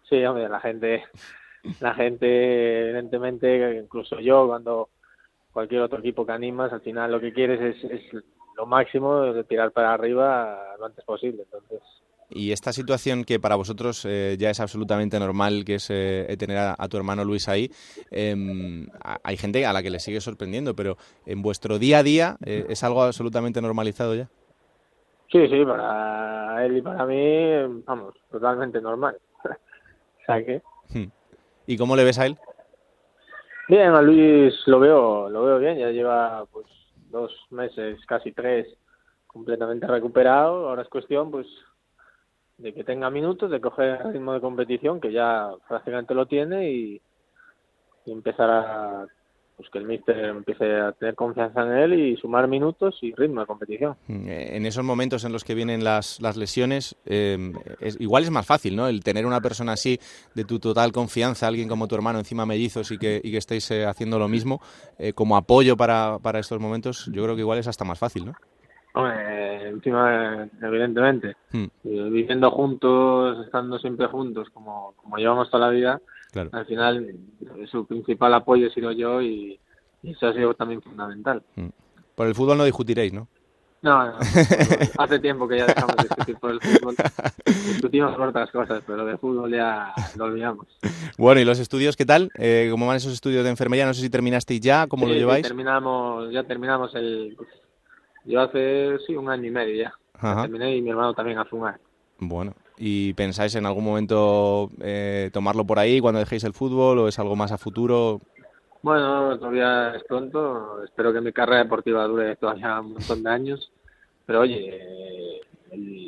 Sí, 0.08 0.24
hombre, 0.24 0.48
la 0.48 0.60
gente, 0.60 1.04
la 1.80 1.94
gente, 1.94 2.82
evidentemente, 2.82 3.80
incluso 3.82 4.20
yo, 4.20 4.46
cuando 4.46 4.88
cualquier 5.52 5.82
otro 5.82 5.98
equipo 5.98 6.26
que 6.26 6.32
animas, 6.32 6.72
al 6.72 6.82
final 6.82 7.10
lo 7.10 7.20
que 7.20 7.32
quieres 7.32 7.76
es, 7.82 8.02
lo 8.56 8.66
máximo, 8.66 9.22
de 9.22 9.44
tirar 9.44 9.72
para 9.72 9.92
arriba 9.92 10.76
lo 10.78 10.86
antes 10.86 11.04
posible. 11.04 11.42
Entonces. 11.42 11.80
Y 12.28 12.52
esta 12.52 12.72
situación 12.72 13.24
que 13.24 13.38
para 13.38 13.54
vosotros 13.54 14.04
eh, 14.04 14.36
ya 14.38 14.50
es 14.50 14.60
absolutamente 14.60 15.18
normal, 15.18 15.64
que 15.64 15.76
es 15.76 15.88
eh, 15.90 16.34
tener 16.38 16.58
a, 16.58 16.88
tu 16.88 16.96
hermano 16.96 17.24
Luis 17.24 17.48
ahí, 17.48 17.70
em, 18.10 18.88
hay 19.22 19.36
gente 19.36 19.64
a 19.64 19.72
la 19.72 19.82
que 19.82 19.90
le 19.90 20.00
sigue 20.00 20.20
sorprendiendo, 20.20 20.74
pero 20.74 20.96
en 21.24 21.42
vuestro 21.42 21.78
día 21.78 21.98
a 21.98 22.02
día 22.02 22.36
eh, 22.44 22.66
es 22.68 22.82
algo 22.82 23.02
absolutamente 23.02 23.60
normalizado 23.62 24.14
ya. 24.14 24.28
Sí, 25.30 25.48
sí, 25.48 25.64
para 25.64 26.64
él 26.64 26.76
y 26.76 26.82
para 26.82 27.04
mí, 27.04 27.82
vamos, 27.84 28.14
totalmente 28.30 28.80
normal. 28.80 29.16
o 29.44 30.24
sea 30.26 30.44
que... 30.44 30.62
Hmm. 30.88 31.10
¿Y 31.66 31.76
cómo 31.76 31.96
le 31.96 32.04
ves 32.04 32.18
a 32.18 32.26
él? 32.26 32.36
Bien, 33.68 33.92
a 33.92 34.00
Luis 34.00 34.54
lo 34.66 34.78
veo, 34.78 35.28
lo 35.28 35.44
veo 35.44 35.58
bien, 35.58 35.78
ya 35.78 35.90
lleva 35.90 36.44
pues 36.52 36.66
dos 37.10 37.32
meses, 37.50 37.98
casi 38.06 38.30
tres, 38.30 38.68
completamente 39.26 39.88
recuperado. 39.88 40.68
Ahora 40.68 40.82
es 40.82 40.88
cuestión 40.88 41.32
pues 41.32 41.48
de 42.58 42.72
que 42.72 42.84
tenga 42.84 43.10
minutos, 43.10 43.50
de 43.50 43.60
coger 43.60 44.00
el 44.00 44.12
ritmo 44.12 44.32
de 44.34 44.40
competición, 44.40 45.00
que 45.00 45.10
ya 45.10 45.50
prácticamente 45.68 46.14
lo 46.14 46.26
tiene 46.26 46.70
y, 46.70 47.02
y 48.04 48.12
empezar 48.12 48.50
a 48.50 49.06
pues 49.56 49.70
que 49.70 49.78
el 49.78 49.86
míster 49.86 50.16
empiece 50.16 50.80
a 50.80 50.92
tener 50.92 51.14
confianza 51.14 51.62
en 51.62 51.72
él 51.72 51.94
y 51.94 52.16
sumar 52.16 52.46
minutos 52.46 52.98
y 53.00 53.14
ritmo 53.14 53.40
de 53.40 53.46
competición. 53.46 53.96
Mm, 54.06 54.28
en 54.28 54.66
esos 54.66 54.84
momentos 54.84 55.24
en 55.24 55.32
los 55.32 55.44
que 55.44 55.54
vienen 55.54 55.82
las, 55.82 56.20
las 56.20 56.36
lesiones, 56.36 56.94
eh, 57.06 57.52
es, 57.80 57.98
igual 57.98 58.24
es 58.24 58.30
más 58.30 58.44
fácil, 58.44 58.76
¿no? 58.76 58.86
El 58.86 59.02
tener 59.02 59.24
una 59.24 59.40
persona 59.40 59.72
así 59.72 59.98
de 60.34 60.44
tu 60.44 60.58
total 60.58 60.92
confianza, 60.92 61.46
alguien 61.46 61.68
como 61.68 61.88
tu 61.88 61.94
hermano 61.94 62.18
encima 62.18 62.44
mellizos 62.44 62.90
y 62.90 62.98
que, 62.98 63.18
y 63.22 63.30
que 63.30 63.38
estéis 63.38 63.70
eh, 63.70 63.86
haciendo 63.86 64.18
lo 64.18 64.28
mismo, 64.28 64.60
eh, 64.98 65.14
como 65.14 65.38
apoyo 65.38 65.76
para, 65.76 66.18
para 66.22 66.38
estos 66.38 66.60
momentos, 66.60 67.10
yo 67.12 67.22
creo 67.24 67.34
que 67.34 67.40
igual 67.40 67.58
es 67.58 67.66
hasta 67.66 67.84
más 67.84 67.98
fácil, 67.98 68.26
¿no? 68.26 68.32
encima, 69.66 70.48
evidentemente, 70.62 71.36
mm. 71.52 71.66
viviendo 71.84 72.50
juntos, 72.50 73.44
estando 73.44 73.78
siempre 73.78 74.06
juntos, 74.06 74.48
como, 74.54 74.94
como 74.96 75.18
llevamos 75.18 75.50
toda 75.50 75.66
la 75.66 75.72
vida, 75.72 76.00
al 76.38 76.66
final, 76.66 77.14
su 77.70 77.86
principal 77.86 78.34
apoyo 78.34 78.66
he 78.66 78.70
sido 78.70 78.92
yo 78.92 79.22
y, 79.22 79.58
eso 80.02 80.28
ha 80.28 80.32
sido 80.32 80.54
también 80.54 80.80
fundamental. 80.82 81.42
Mm. 81.56 81.68
Por 82.14 82.28
el 82.28 82.34
fútbol 82.34 82.58
no 82.58 82.64
discutiréis, 82.64 83.12
¿no? 83.12 83.28
No, 83.82 84.00
hace 84.98 85.18
tiempo 85.18 85.46
que 85.46 85.58
ya 85.58 85.66
dejamos 85.66 85.96
de 85.96 86.02
discutir 86.04 86.36
por 86.38 86.50
el 86.50 86.60
fútbol. 86.60 86.94
Discutimos 87.66 88.16
por 88.16 88.28
otras 88.28 88.50
cosas, 88.50 88.82
pero 88.86 89.04
de 89.04 89.16
fútbol 89.16 89.50
ya 89.52 89.92
lo 90.16 90.24
olvidamos. 90.24 90.66
Bueno, 91.18 91.40
¿y 91.40 91.44
los 91.44 91.58
estudios 91.58 91.96
qué 91.96 92.06
tal? 92.06 92.30
Eh, 92.36 92.68
¿Cómo 92.70 92.86
van 92.86 92.96
esos 92.96 93.12
estudios 93.12 93.44
de 93.44 93.50
enfermería? 93.50 93.86
No 93.86 93.94
sé 93.94 94.00
si 94.00 94.10
terminasteis 94.10 94.60
ya, 94.60 94.86
¿cómo 94.86 95.06
lo 95.06 95.14
lleváis? 95.14 95.46
terminamos, 95.46 96.32
ya 96.32 96.42
terminamos 96.42 96.94
el... 96.94 97.36
Yo 98.24 98.40
hace, 98.40 98.98
sí, 99.06 99.14
un 99.14 99.30
año 99.30 99.46
y 99.46 99.50
medio 99.50 99.84
ya. 99.84 99.94
terminé 100.42 100.76
y 100.76 100.82
mi 100.82 100.90
hermano 100.90 101.14
también 101.14 101.38
hace 101.38 101.54
un 101.54 101.68
año. 101.68 101.78
Bueno, 102.18 102.54
¿Y 102.78 103.14
pensáis 103.14 103.54
en 103.54 103.64
algún 103.66 103.84
momento 103.84 104.70
eh, 104.80 105.30
tomarlo 105.32 105.64
por 105.64 105.78
ahí 105.78 106.00
cuando 106.00 106.20
dejéis 106.20 106.44
el 106.44 106.52
fútbol 106.52 106.98
o 106.98 107.08
es 107.08 107.18
algo 107.18 107.34
más 107.34 107.52
a 107.52 107.58
futuro? 107.58 108.20
Bueno, 108.82 109.38
todavía 109.38 109.94
es 109.96 110.04
pronto. 110.04 110.82
Espero 110.84 111.12
que 111.12 111.20
mi 111.20 111.32
carrera 111.32 111.62
deportiva 111.62 112.06
dure 112.06 112.36
todavía 112.36 112.80
un 112.80 112.92
montón 112.92 113.22
de 113.22 113.30
años. 113.30 113.72
Pero 114.26 114.40
oye, 114.40 115.40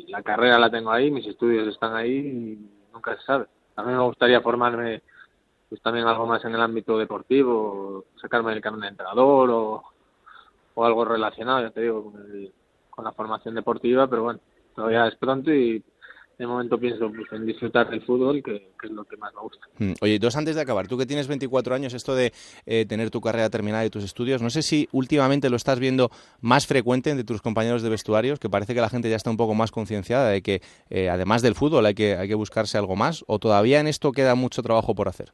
la 0.07 0.21
carrera 0.21 0.59
la 0.59 0.69
tengo 0.69 0.91
ahí, 0.91 1.09
mis 1.09 1.25
estudios 1.25 1.67
están 1.67 1.95
ahí 1.95 2.17
y 2.17 2.93
nunca 2.93 3.15
se 3.17 3.23
sabe. 3.23 3.45
A 3.75 3.83
mí 3.83 3.93
me 3.93 4.03
gustaría 4.03 4.41
formarme 4.41 5.01
pues 5.69 5.81
también 5.81 6.07
algo 6.07 6.25
más 6.25 6.43
en 6.45 6.55
el 6.55 6.61
ámbito 6.61 6.97
deportivo, 6.97 8.05
sacarme 8.19 8.53
el 8.53 8.61
carnet 8.61 8.81
de 8.81 8.87
entrenador 8.87 9.49
o, 9.51 9.83
o 10.73 10.85
algo 10.85 11.05
relacionado, 11.05 11.61
ya 11.61 11.69
te 11.69 11.81
digo, 11.81 12.11
con, 12.11 12.23
con 12.89 13.05
la 13.05 13.11
formación 13.11 13.53
deportiva, 13.53 14.07
pero 14.07 14.23
bueno, 14.23 14.39
todavía 14.75 15.07
es 15.07 15.15
pronto 15.15 15.53
y 15.53 15.83
de 16.39 16.47
momento 16.47 16.79
pienso 16.79 17.11
pues, 17.11 17.29
en 17.33 17.45
disfrutar 17.45 17.89
del 17.89 18.01
fútbol, 18.01 18.41
que, 18.41 18.71
es 18.81 18.89
lo 18.91 19.03
que 19.03 19.17
más 19.17 19.33
me 19.33 19.41
gusta. 19.41 19.67
Hmm. 19.77 19.93
Oye, 20.01 20.19
dos 20.19 20.37
antes 20.37 20.55
de 20.55 20.61
acabar, 20.61 20.87
tú 20.87 20.97
que 20.97 21.05
tienes 21.05 21.27
24 21.27 21.75
años, 21.75 21.93
esto 21.93 22.15
de 22.15 22.31
eh, 22.65 22.85
tener 22.87 23.11
tu 23.11 23.19
carrera 23.19 23.49
terminada 23.49 23.85
y 23.85 23.89
tus 23.89 24.05
estudios, 24.05 24.41
no 24.41 24.49
sé 24.49 24.61
si 24.61 24.87
últimamente 24.93 25.49
lo 25.49 25.57
estás 25.57 25.79
viendo 25.79 26.09
más 26.39 26.65
frecuente 26.65 27.09
entre 27.09 27.25
tus 27.25 27.41
compañeros 27.41 27.81
de 27.83 27.89
vestuarios, 27.89 28.39
que 28.39 28.49
parece 28.49 28.73
que 28.73 28.79
la 28.79 28.87
gente 28.87 29.09
ya 29.09 29.17
está 29.17 29.29
un 29.29 29.35
poco 29.35 29.53
más 29.53 29.71
concienciada 29.71 30.29
de 30.29 30.41
que 30.41 30.61
eh, 30.89 31.09
además 31.09 31.41
del 31.41 31.55
fútbol 31.55 31.85
hay 31.85 31.93
que, 31.93 32.15
hay 32.15 32.29
que 32.29 32.35
buscarse 32.35 32.77
algo 32.77 32.95
más, 32.95 33.25
o 33.27 33.37
todavía 33.37 33.81
en 33.81 33.87
esto 33.87 34.13
queda 34.13 34.33
mucho 34.35 34.63
trabajo 34.63 34.95
por 34.95 35.09
hacer. 35.09 35.33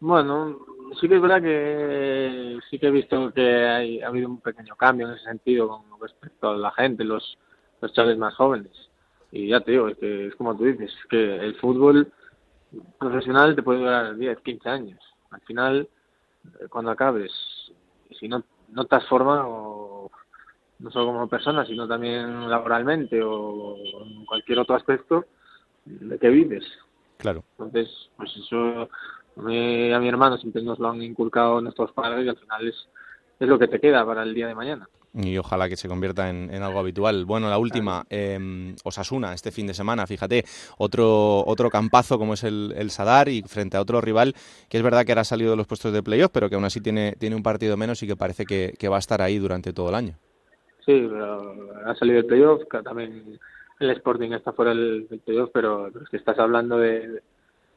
Bueno, 0.00 0.58
sí 1.00 1.08
que 1.08 1.14
es 1.16 1.22
verdad 1.22 1.40
que 1.40 2.58
sí 2.68 2.78
que 2.78 2.88
he 2.88 2.90
visto 2.90 3.32
que 3.32 3.64
ha 4.02 4.06
habido 4.06 4.28
un 4.28 4.42
pequeño 4.42 4.76
cambio 4.76 5.08
en 5.08 5.14
ese 5.14 5.24
sentido 5.24 5.66
con 5.66 5.98
respecto 5.98 6.50
a 6.50 6.56
la 6.58 6.72
gente, 6.72 7.04
los, 7.04 7.38
los 7.80 7.90
chavales 7.94 8.18
más 8.18 8.34
jóvenes 8.34 8.84
y 9.34 9.48
ya 9.48 9.60
te 9.60 9.72
digo, 9.72 9.88
es 9.88 9.98
que 9.98 10.28
es 10.28 10.34
como 10.36 10.56
tú 10.56 10.64
dices, 10.64 10.92
que 11.10 11.36
el 11.36 11.56
fútbol 11.56 12.12
profesional 13.00 13.56
te 13.56 13.64
puede 13.64 13.80
durar 13.80 14.16
10, 14.16 14.38
15 14.38 14.68
años. 14.68 15.00
Al 15.30 15.40
final, 15.40 15.88
eh, 16.60 16.66
cuando 16.70 16.92
acabes, 16.92 17.32
si 18.16 18.28
no, 18.28 18.44
no 18.68 18.84
te 18.84 18.94
has 18.94 19.04
formado, 19.08 20.08
no 20.78 20.90
solo 20.92 21.06
como 21.06 21.28
persona, 21.28 21.66
sino 21.66 21.88
también 21.88 22.48
laboralmente 22.48 23.20
o 23.24 23.76
en 24.06 24.24
cualquier 24.24 24.60
otro 24.60 24.76
aspecto, 24.76 25.24
de 25.84 26.16
que 26.16 26.28
vives. 26.28 26.64
Claro. 27.16 27.42
Entonces, 27.58 27.90
pues 28.16 28.30
eso 28.36 28.88
a 29.36 29.42
mi, 29.42 29.92
a 29.92 29.98
mi 29.98 30.08
hermano 30.08 30.38
siempre 30.38 30.62
nos 30.62 30.78
lo 30.78 30.90
han 30.90 31.02
inculcado 31.02 31.60
nuestros 31.60 31.90
padres 31.90 32.24
y 32.24 32.28
al 32.28 32.38
final 32.38 32.68
es, 32.68 32.88
es 33.40 33.48
lo 33.48 33.58
que 33.58 33.66
te 33.66 33.80
queda 33.80 34.06
para 34.06 34.22
el 34.22 34.32
día 34.32 34.46
de 34.46 34.54
mañana. 34.54 34.88
Y 35.16 35.38
ojalá 35.38 35.68
que 35.68 35.76
se 35.76 35.86
convierta 35.86 36.28
en, 36.28 36.52
en 36.52 36.62
algo 36.64 36.80
habitual. 36.80 37.24
Bueno, 37.24 37.48
la 37.48 37.58
última, 37.58 38.04
eh, 38.10 38.74
Osasuna, 38.82 39.32
este 39.32 39.52
fin 39.52 39.66
de 39.68 39.74
semana, 39.74 40.06
fíjate, 40.08 40.44
otro, 40.76 41.44
otro 41.46 41.70
campazo 41.70 42.18
como 42.18 42.34
es 42.34 42.42
el, 42.42 42.74
el 42.76 42.90
Sadar 42.90 43.28
y 43.28 43.42
frente 43.42 43.76
a 43.76 43.80
otro 43.80 44.00
rival 44.00 44.34
que 44.68 44.76
es 44.76 44.82
verdad 44.82 45.04
que 45.04 45.12
ahora 45.12 45.20
ha 45.20 45.24
salido 45.24 45.52
de 45.52 45.56
los 45.56 45.68
puestos 45.68 45.92
de 45.92 46.02
playoff, 46.02 46.30
pero 46.32 46.48
que 46.48 46.56
aún 46.56 46.64
así 46.64 46.80
tiene, 46.80 47.14
tiene 47.18 47.36
un 47.36 47.44
partido 47.44 47.76
menos 47.76 48.02
y 48.02 48.08
que 48.08 48.16
parece 48.16 48.44
que, 48.44 48.74
que 48.76 48.88
va 48.88 48.96
a 48.96 48.98
estar 48.98 49.22
ahí 49.22 49.38
durante 49.38 49.72
todo 49.72 49.88
el 49.90 49.94
año. 49.94 50.16
Sí, 50.84 51.06
pero 51.08 51.54
ha 51.86 51.94
salido 51.94 52.18
el 52.18 52.26
playoff, 52.26 52.62
también 52.82 53.38
el 53.78 53.90
Sporting 53.90 54.32
está 54.32 54.52
fuera 54.52 54.72
del, 54.72 55.06
playoff, 55.24 55.50
pero, 55.54 55.90
pero 55.92 56.04
es 56.04 56.10
que 56.10 56.16
estás 56.16 56.38
hablando 56.40 56.76
de, 56.78 57.22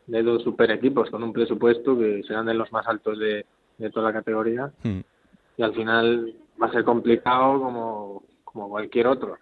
de 0.08 0.24
dos 0.24 0.44
super 0.44 0.72
equipos 0.72 1.10
con 1.12 1.22
un 1.22 1.34
presupuesto 1.34 1.98
que 1.98 2.24
serán 2.24 2.48
de 2.48 2.56
los 2.56 2.72
más 2.72 2.88
altos 2.88 3.20
de, 3.20 3.46
de 3.78 3.90
toda 3.92 4.08
la 4.08 4.14
categoría 4.14 4.72
Mm. 4.84 5.00
y 5.58 5.64
al 5.64 5.74
final 5.76 6.34
va 6.62 6.68
a 6.68 6.72
ser 6.72 6.84
complicado 6.84 7.62
como, 7.62 8.24
como 8.44 8.70
cualquier 8.70 9.08
otro. 9.08 9.38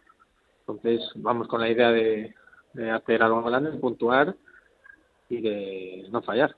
Entonces 0.61 1.01
vamos 1.15 1.47
con 1.47 1.61
la 1.61 1.69
idea 1.69 1.91
de, 1.91 2.33
hacer 2.91 3.23
algo 3.23 3.43
grande, 3.43 3.71
puntuar 3.77 4.35
y 5.29 5.41
de 5.41 6.07
no 6.11 6.21
fallar. 6.21 6.55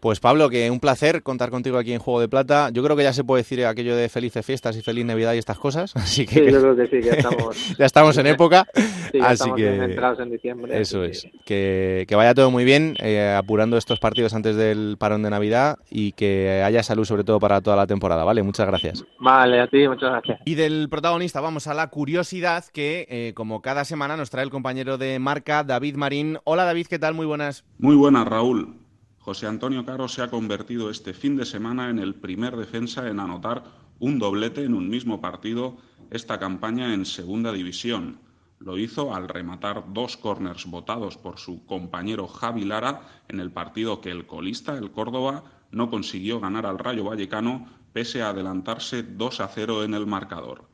Pues 0.00 0.18
Pablo, 0.18 0.48
que 0.48 0.70
un 0.70 0.80
placer 0.80 1.22
contar 1.22 1.50
contigo 1.50 1.76
aquí 1.76 1.92
en 1.92 1.98
Juego 1.98 2.20
de 2.20 2.28
Plata. 2.28 2.70
Yo 2.72 2.82
creo 2.82 2.96
que 2.96 3.02
ya 3.02 3.12
se 3.12 3.22
puede 3.22 3.42
decir 3.42 3.64
aquello 3.66 3.94
de 3.94 4.08
felices 4.08 4.44
fiestas 4.46 4.74
y 4.76 4.82
feliz 4.82 5.04
Navidad 5.04 5.34
y 5.34 5.38
estas 5.38 5.58
cosas. 5.58 5.92
Así 5.94 6.24
que, 6.26 6.46
Sí, 6.46 6.50
yo 6.52 6.60
creo 6.60 6.74
que 6.76 6.84
sí, 6.86 7.00
que 7.02 7.10
estamos- 7.10 7.76
ya 7.78 7.84
estamos 7.86 8.16
en 8.16 8.26
época. 8.26 8.66
Sí, 9.10 9.18
ya 9.18 9.24
así 9.24 9.32
estamos 9.34 9.56
que 9.56 9.68
bien 9.68 9.82
entrados 9.82 10.20
en 10.20 10.30
diciembre, 10.30 10.80
Eso 10.80 11.02
es. 11.02 11.26
Que, 11.44 12.04
que 12.06 12.14
vaya 12.14 12.32
todo 12.32 12.52
muy 12.52 12.64
bien, 12.64 12.94
eh, 13.00 13.34
apurando 13.36 13.76
estos 13.76 13.98
partidos 13.98 14.34
antes 14.34 14.54
del 14.54 14.98
parón 15.00 15.24
de 15.24 15.30
Navidad 15.30 15.78
y 15.90 16.12
que 16.12 16.62
haya 16.64 16.84
salud 16.84 17.04
sobre 17.04 17.24
todo 17.24 17.40
para 17.40 17.60
toda 17.60 17.74
la 17.74 17.88
temporada. 17.88 18.22
Vale, 18.22 18.44
muchas 18.44 18.68
gracias. 18.68 19.04
Vale, 19.18 19.62
a 19.62 19.66
ti, 19.66 19.88
muchas 19.88 20.10
gracias. 20.12 20.38
Y 20.44 20.54
del 20.54 20.88
protagonista 20.88 21.40
vamos 21.40 21.66
a 21.66 21.74
la 21.74 21.88
curiosidad 21.88 22.64
que, 22.72 23.08
eh, 23.10 23.32
como 23.34 23.62
cada 23.62 23.84
semana, 23.84 24.16
nos 24.16 24.30
trae 24.30 24.44
el 24.44 24.50
compañero 24.50 24.96
de 24.96 25.18
marca, 25.18 25.64
David 25.64 25.96
Marín. 25.96 26.38
Hola 26.44 26.64
David, 26.64 26.86
¿qué 26.88 27.00
tal? 27.00 27.14
Muy 27.14 27.26
buenas. 27.26 27.64
Muy 27.78 27.96
buenas, 27.96 28.28
Raúl. 28.28 28.76
José 29.20 29.46
Antonio 29.46 29.84
Caro 29.84 30.08
se 30.08 30.22
ha 30.22 30.30
convertido 30.30 30.88
este 30.88 31.12
fin 31.12 31.36
de 31.36 31.44
semana 31.44 31.90
en 31.90 31.98
el 31.98 32.14
primer 32.14 32.56
defensa 32.56 33.06
en 33.06 33.20
anotar 33.20 33.64
un 33.98 34.18
doblete 34.18 34.64
en 34.64 34.72
un 34.72 34.88
mismo 34.88 35.20
partido 35.20 35.76
esta 36.10 36.38
campaña 36.38 36.94
en 36.94 37.04
Segunda 37.04 37.52
División. 37.52 38.18
Lo 38.58 38.78
hizo 38.78 39.14
al 39.14 39.28
rematar 39.28 39.92
dos 39.92 40.16
córners 40.16 40.64
votados 40.64 41.18
por 41.18 41.38
su 41.38 41.66
compañero 41.66 42.28
Javi 42.28 42.64
Lara 42.64 43.02
en 43.28 43.40
el 43.40 43.52
partido 43.52 44.00
que 44.00 44.10
el 44.10 44.26
colista, 44.26 44.78
el 44.78 44.90
Córdoba, 44.90 45.44
no 45.70 45.90
consiguió 45.90 46.40
ganar 46.40 46.64
al 46.64 46.78
Rayo 46.78 47.04
Vallecano 47.04 47.68
pese 47.92 48.22
a 48.22 48.30
adelantarse 48.30 49.02
2 49.02 49.40
a 49.40 49.48
0 49.48 49.84
en 49.84 49.92
el 49.92 50.06
marcador. 50.06 50.64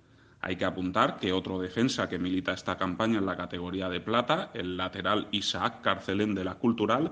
Hay 0.41 0.55
que 0.55 0.65
apuntar 0.65 1.19
que 1.19 1.33
otro 1.33 1.59
defensa 1.59 2.09
que 2.09 2.21
milita 2.21 2.53
esta 2.53 2.77
campaña 2.77 3.19
en 3.19 3.27
la 3.27 3.37
categoría 3.37 3.89
de 3.89 4.01
plata, 4.01 4.53
el 4.55 4.77
lateral 4.77 5.27
Isaac 5.33 5.81
Carcelén 5.83 6.37
de 6.37 6.45
la 6.45 6.55
Cultural, 6.55 7.11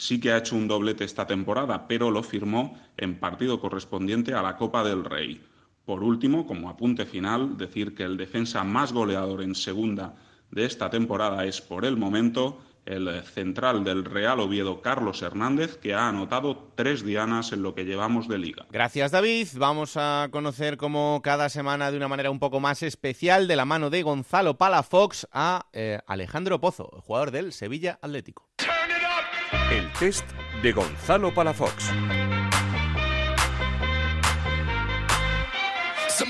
sí 0.00 0.18
que 0.18 0.32
ha 0.32 0.38
hecho 0.38 0.56
un 0.56 0.66
doblete 0.66 1.04
esta 1.04 1.26
temporada, 1.26 1.86
pero 1.86 2.10
lo 2.10 2.22
firmó 2.22 2.78
en 2.96 3.18
partido 3.18 3.60
correspondiente 3.60 4.32
a 4.32 4.42
la 4.42 4.56
Copa 4.56 4.82
del 4.82 5.04
Rey. 5.04 5.42
Por 5.84 6.02
último, 6.02 6.46
como 6.46 6.70
apunte 6.70 7.04
final, 7.04 7.58
decir 7.58 7.94
que 7.94 8.04
el 8.04 8.16
defensa 8.16 8.64
más 8.64 8.92
goleador 8.92 9.42
en 9.42 9.54
segunda 9.54 10.14
de 10.50 10.64
esta 10.64 10.88
temporada 10.88 11.44
es 11.44 11.60
por 11.60 11.84
el 11.84 11.96
momento 11.96 12.60
el 12.86 13.22
central 13.24 13.84
del 13.84 14.04
Real 14.04 14.40
Oviedo, 14.40 14.80
Carlos 14.80 15.20
Hernández, 15.20 15.76
que 15.76 15.94
ha 15.94 16.08
anotado 16.08 16.72
tres 16.74 17.04
dianas 17.04 17.52
en 17.52 17.62
lo 17.62 17.74
que 17.74 17.84
llevamos 17.84 18.26
de 18.26 18.38
liga. 18.38 18.66
Gracias 18.70 19.12
David. 19.12 19.48
Vamos 19.56 19.96
a 19.96 20.28
conocer 20.30 20.78
como 20.78 21.20
cada 21.22 21.50
semana 21.50 21.90
de 21.90 21.98
una 21.98 22.08
manera 22.08 22.30
un 22.30 22.40
poco 22.40 22.58
más 22.58 22.82
especial 22.82 23.46
de 23.46 23.56
la 23.56 23.66
mano 23.66 23.90
de 23.90 24.02
Gonzalo 24.02 24.56
Palafox 24.56 25.28
a 25.30 25.66
eh, 25.74 26.00
Alejandro 26.06 26.58
Pozo, 26.58 26.88
jugador 27.04 27.30
del 27.30 27.52
Sevilla 27.52 27.98
Atlético. 28.00 28.48
El 29.70 29.90
test 29.98 30.24
de 30.62 30.72
Gonzalo 30.72 31.32
Palafox. 31.32 31.90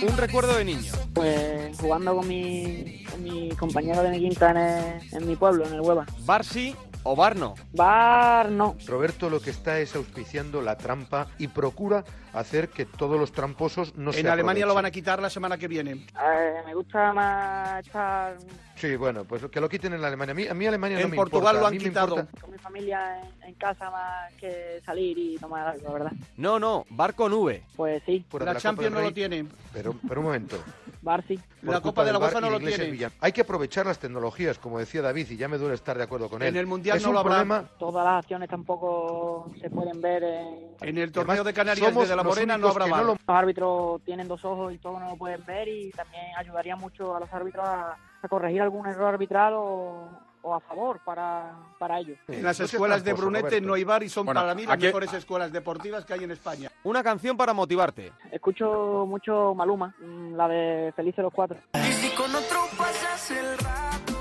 Un 0.03 0.17
recuerdo 0.17 0.57
de 0.57 0.65
niño. 0.65 0.93
Pues 1.13 1.77
jugando 1.79 2.17
con 2.17 2.27
mi, 2.27 3.05
con 3.11 3.23
mi 3.23 3.51
compañero 3.51 4.03
de 4.03 4.11
mi 4.11 4.19
quinta 4.21 4.51
en, 4.53 4.57
el- 4.57 5.15
en 5.15 5.27
mi 5.29 5.37
pueblo, 5.37 5.67
en 5.67 5.75
el 5.75 5.81
Hueva. 5.81 6.07
¿Barsi 6.25 6.75
o 7.03 7.15
Barno? 7.17 7.55
Bar 7.73 8.51
no. 8.51 8.77
Roberto 8.87 9.29
lo 9.29 9.41
que 9.41 9.51
está 9.51 9.79
es 9.81 9.95
auspiciando 9.97 10.63
la 10.63 10.77
trampa 10.79 11.27
y 11.39 11.49
procura 11.49 12.05
hacer 12.33 12.69
que 12.69 12.87
todos 12.87 13.19
los 13.19 13.33
tramposos 13.33 13.95
no 13.97 14.13
se 14.13 14.21
En 14.21 14.29
Alemania 14.29 14.67
lo 14.67 14.75
van 14.75 14.87
a 14.87 14.91
quitar 14.91 15.21
la 15.21 15.31
semana 15.31 15.59
que 15.59 15.69
viene. 15.69 15.93
Eh, 15.93 16.55
me 16.67 16.75
gusta 16.75 17.13
más 17.13 17.87
estar 17.87 18.37
Sí, 18.77 18.97
bueno, 18.97 19.25
pues 19.25 19.45
que 19.51 19.61
lo 19.61 19.69
quiten 19.69 19.93
en 19.93 20.03
Alemania. 20.05 20.33
A 20.33 20.35
mí, 20.35 20.47
a 20.49 20.55
mí 20.55 20.67
Alemania 20.67 20.99
no 20.99 21.05
En 21.05 21.11
me 21.11 21.17
Portugal 21.17 21.57
importa. 21.57 21.61
lo 21.61 21.67
han 21.67 21.79
quitado. 21.79 22.19
importa- 22.21 22.41
con 22.41 22.51
mi 22.51 22.59
familia 22.59 23.21
en, 23.43 23.49
en 23.49 23.55
casa 23.55 23.91
más 23.91 24.33
que 24.35 24.81
salir 24.87 25.19
y 25.19 25.37
tomar 25.39 25.69
algo, 25.69 25.89
la 25.89 25.93
verdad. 25.93 26.13
No, 26.39 26.59
no, 26.59 26.87
Barco 26.89 27.29
Nube. 27.29 27.65
Pues 27.77 28.03
sí. 28.07 28.25
Fuera 28.31 28.47
La 28.47 28.55
de 28.55 28.61
Champions 28.61 28.95
no 28.95 29.03
lo 29.03 29.13
tiene. 29.13 29.45
Pero, 29.75 29.95
pero 30.09 30.21
un 30.21 30.27
momento. 30.27 30.57
Bar 31.03 31.23
sí. 31.27 31.39
Por 31.65 31.75
La 31.75 31.81
Copa 31.81 32.05
de 32.05 32.13
la 32.13 32.19
UEFA 32.19 32.41
no 32.41 32.51
lo 32.51 32.59
tiene. 32.59 33.09
Hay 33.21 33.33
que 33.33 33.41
aprovechar 33.43 33.85
las 33.87 33.99
tecnologías, 33.99 34.59
como 34.59 34.79
decía 34.79 35.03
David, 35.03 35.31
y 35.31 35.37
ya 35.37 35.49
me 35.49 35.59
duele 35.59 35.75
estar 35.75 35.97
de 35.97 36.05
acuerdo 36.05 36.29
con 36.31 36.41
él. 36.43 36.49
En 36.49 36.57
el 36.57 36.67
Mundial 36.67 36.97
es 36.99 37.03
no 37.03 37.11
un 37.11 37.15
lo 37.15 37.21
habrá. 37.21 37.31
problema 37.45 37.65
Todas 37.79 38.05
las 38.05 38.19
acciones 38.23 38.49
tampoco 38.49 39.51
se 39.61 39.69
pueden 39.71 40.01
ver 40.01 40.23
en... 40.23 40.71
En 40.83 40.99
el 40.99 41.13
torneo 41.13 41.45
de 41.45 41.53
Canarias 41.53 41.87
somos 41.87 42.05
desde 42.05 42.17
la 42.17 42.20
los 42.23 42.35
Morena 42.35 42.59
no 42.59 42.69
habrá 42.69 42.87
no 42.87 42.97
lo- 42.99 43.05
Los 43.13 43.19
árbitros 43.27 44.01
tienen 44.05 44.29
dos 44.29 44.45
ojos 44.45 44.73
y 44.73 44.79
todo 44.79 44.99
no 45.01 45.09
lo 45.11 45.17
pueden 45.17 45.45
ver 45.47 45.69
y 45.69 45.91
también 45.91 46.25
ayudaría 46.39 46.77
mucho 46.77 47.15
a 47.17 47.21
los 47.21 47.33
árbitros 47.33 47.67
a, 47.67 47.97
a 48.23 48.29
corregir 48.29 48.63
algún 48.63 48.87
error 48.87 49.09
arbitral 49.15 49.55
o, 49.57 50.09
o 50.43 50.55
a 50.55 50.61
favor 50.61 51.01
para, 51.05 51.53
para 51.79 51.99
ellos. 51.99 52.17
En 52.29 52.43
las 52.43 52.59
escuelas 52.61 53.05
de 53.05 53.13
Brunete 53.13 53.61
no 53.61 53.75
hay 53.75 53.85
bar 53.85 54.03
y 54.03 54.09
son 54.09 54.25
Bueno, 54.27 54.41
para 54.41 54.55
mí 54.55 54.65
las 54.65 54.75
aquí- 54.75 54.87
mejores 54.87 55.13
escuelas 55.13 55.53
deportivas 55.53 56.05
que 56.05 56.15
hay 56.15 56.25
en 56.25 56.31
España. 56.31 56.71
Una 56.85 57.03
canción 57.03 57.37
para 57.37 57.53
motivarte. 57.53 58.13
Escucho 58.33 59.05
mucho 59.07 59.55
Maluma, 59.55 59.95
la 60.01 60.49
de 60.49 60.93
Felices 60.97 61.23
los 61.23 61.33
Cuatro. 61.33 61.59
Y 61.75 61.93
si 61.93 62.15
con 62.15 62.35
otro 62.35 62.61
pasas 62.79 63.31
el 63.33 63.59
rato, 63.59 64.20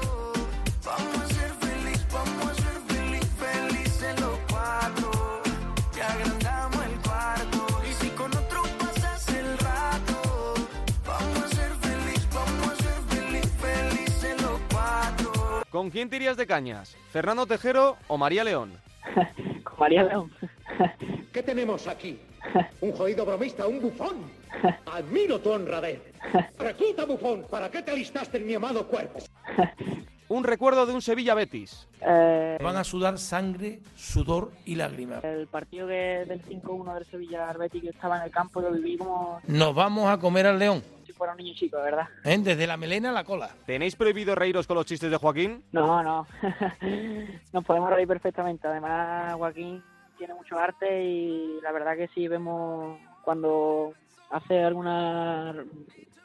¿Con 15.72 15.92
quién 15.92 16.10
te 16.10 16.16
irías 16.16 16.36
de 16.36 16.48
cañas? 16.48 16.98
¿Fernando 17.12 17.46
Tejero 17.46 17.98
o 18.08 18.18
María 18.18 18.44
León? 18.44 18.74
Con 19.64 19.80
María 19.80 20.04
León. 20.04 20.32
¿Qué 21.34 21.44
tenemos 21.44 21.88
aquí? 21.88 22.20
¿Un 22.82 22.92
jodido 22.94 23.26
bromista? 23.26 23.68
¿Un 23.68 23.80
bufón? 23.80 24.32
Admiro 24.92 25.40
tu 25.40 25.52
honradez. 25.52 26.02
Recluta, 26.58 27.06
bufón. 27.06 27.46
¿Para 27.50 27.70
qué 27.70 27.84
te 27.84 27.92
alistaste 27.92 28.38
en 28.38 28.48
mi 28.48 28.56
amado 28.56 28.88
cuerpo? 28.88 29.20
Un 30.30 30.44
recuerdo 30.44 30.86
de 30.86 30.94
un 30.94 31.02
Sevilla 31.02 31.34
Betis. 31.34 31.88
Eh, 32.02 32.58
Van 32.62 32.76
a 32.78 32.84
sudar 32.84 33.18
sangre, 33.18 33.80
sudor 33.96 34.52
y 34.64 34.76
lágrimas. 34.76 35.24
el 35.24 35.48
partido 35.48 35.88
que, 35.88 36.24
del 36.28 36.44
5-1 36.46 36.94
del 36.94 37.06
Sevilla 37.06 37.52
Betis 37.54 37.82
que 37.82 37.90
estaba 37.90 38.18
en 38.18 38.24
el 38.24 38.32
campo 38.32 38.62
lo 38.62 38.72
viví 38.72 38.98
como 38.98 39.40
Nos 39.48 39.74
vamos 39.74 40.08
a 40.08 40.20
comer 40.20 40.46
al 40.46 40.60
león, 40.60 40.84
si 41.06 41.14
fuera 41.14 41.34
un 41.34 41.40
niño 41.40 41.54
chico, 41.56 41.78
¿verdad? 41.78 42.08
¿eh? 42.24 42.38
desde 42.38 42.68
la 42.68 42.78
melena 42.78 43.10
a 43.10 43.14
la 43.14 43.24
cola. 43.24 43.50
¿Tenéis 43.66 43.96
prohibido 43.96 44.36
reíros 44.36 44.68
con 44.68 44.76
los 44.78 44.86
chistes 44.86 45.10
de 45.10 45.18
Joaquín? 45.18 45.64
No, 45.72 46.04
no. 46.04 46.28
Nos 47.54 47.66
podemos 47.66 47.90
reír 47.90 48.08
perfectamente. 48.08 48.68
Además, 48.68 49.34
Joaquín 49.34 49.84
tiene 50.20 50.36
mucho 50.36 50.60
arte 50.60 51.04
y 51.04 51.60
la 51.64 51.72
verdad 51.72 51.96
que 51.98 52.08
sí 52.10 52.28
vemos 52.28 53.00
cuando 53.24 53.94
hace 54.30 54.64
alguna 54.64 55.56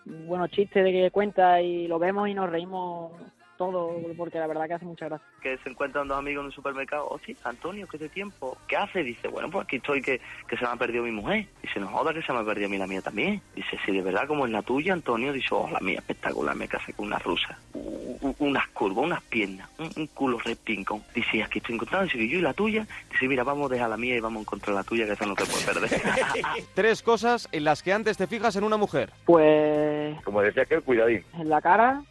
buenos 0.04 0.50
chistes 0.50 0.84
de 0.84 0.92
que 0.92 1.10
cuenta 1.10 1.62
y 1.62 1.86
lo 1.88 1.98
vemos 1.98 2.28
y 2.28 2.34
nos 2.34 2.50
reímos 2.50 3.12
todo 3.56 3.96
porque 4.16 4.38
la 4.38 4.46
verdad 4.46 4.66
que 4.66 4.74
hace 4.74 4.84
mucha 4.84 5.06
gracia. 5.06 5.26
que 5.42 5.56
se 5.58 5.68
encuentran 5.68 6.08
dos 6.08 6.18
amigos 6.18 6.42
en 6.42 6.46
un 6.46 6.52
supermercado. 6.52 7.08
Hostia, 7.08 7.34
Antonio, 7.44 7.86
¿qué 7.86 7.98
de 7.98 8.08
tiempo? 8.08 8.56
¿Qué 8.68 8.76
hace? 8.76 9.02
Dice, 9.02 9.28
bueno, 9.28 9.50
pues 9.50 9.64
aquí 9.64 9.76
estoy 9.76 10.00
que, 10.02 10.20
que 10.48 10.56
se 10.56 10.64
me 10.64 10.70
ha 10.70 10.76
perdido 10.76 11.04
mi 11.04 11.10
mujer. 11.10 11.46
Dice, 11.62 11.80
no 11.80 11.88
joda 11.88 12.12
que 12.14 12.22
se 12.22 12.32
me 12.32 12.38
ha 12.40 12.44
perdido 12.44 12.66
a 12.66 12.70
mí 12.70 12.78
la 12.78 12.86
mía 12.86 13.02
también. 13.02 13.40
Dice, 13.54 13.78
sí, 13.84 13.92
de 13.92 14.02
verdad, 14.02 14.26
como 14.26 14.46
es 14.46 14.52
la 14.52 14.62
tuya, 14.62 14.92
Antonio. 14.92 15.32
Dice, 15.32 15.48
oh, 15.52 15.68
la 15.70 15.80
mía 15.80 15.98
espectacular, 15.98 16.54
me 16.56 16.68
casé 16.68 16.92
con 16.92 17.06
una 17.06 17.18
rusa. 17.18 17.58
U- 17.74 18.18
u- 18.20 18.34
unas 18.38 18.66
curvas, 18.68 19.04
unas 19.04 19.22
piernas, 19.22 19.68
un, 19.78 19.90
un 19.96 20.06
culo 20.08 20.38
repincón. 20.38 21.02
Dice, 21.14 21.42
aquí 21.42 21.58
estoy 21.58 21.74
encontrando. 21.76 22.04
Dice, 22.06 22.28
yo 22.28 22.38
y 22.38 22.42
la 22.42 22.52
tuya. 22.54 22.86
Dice, 23.12 23.28
mira, 23.28 23.44
vamos 23.44 23.70
a 23.70 23.74
dejar 23.74 23.90
la 23.90 23.96
mía 23.96 24.16
y 24.16 24.20
vamos 24.20 24.40
a 24.40 24.42
encontrar 24.42 24.74
la 24.74 24.82
tuya, 24.84 25.06
que 25.06 25.12
esa 25.12 25.26
no 25.26 25.34
te 25.34 25.44
puede 25.44 25.64
perder. 25.64 25.90
Tres 26.74 27.02
cosas 27.02 27.48
en 27.52 27.64
las 27.64 27.82
que 27.82 27.92
antes 27.92 28.16
te 28.16 28.26
fijas 28.26 28.56
en 28.56 28.64
una 28.64 28.76
mujer. 28.76 29.10
Pues 29.24 30.20
como 30.24 30.40
decía 30.42 30.64
que 30.64 30.80
cuidadín. 30.80 31.24
en 31.34 31.48
la 31.48 31.60
cara, 31.60 32.02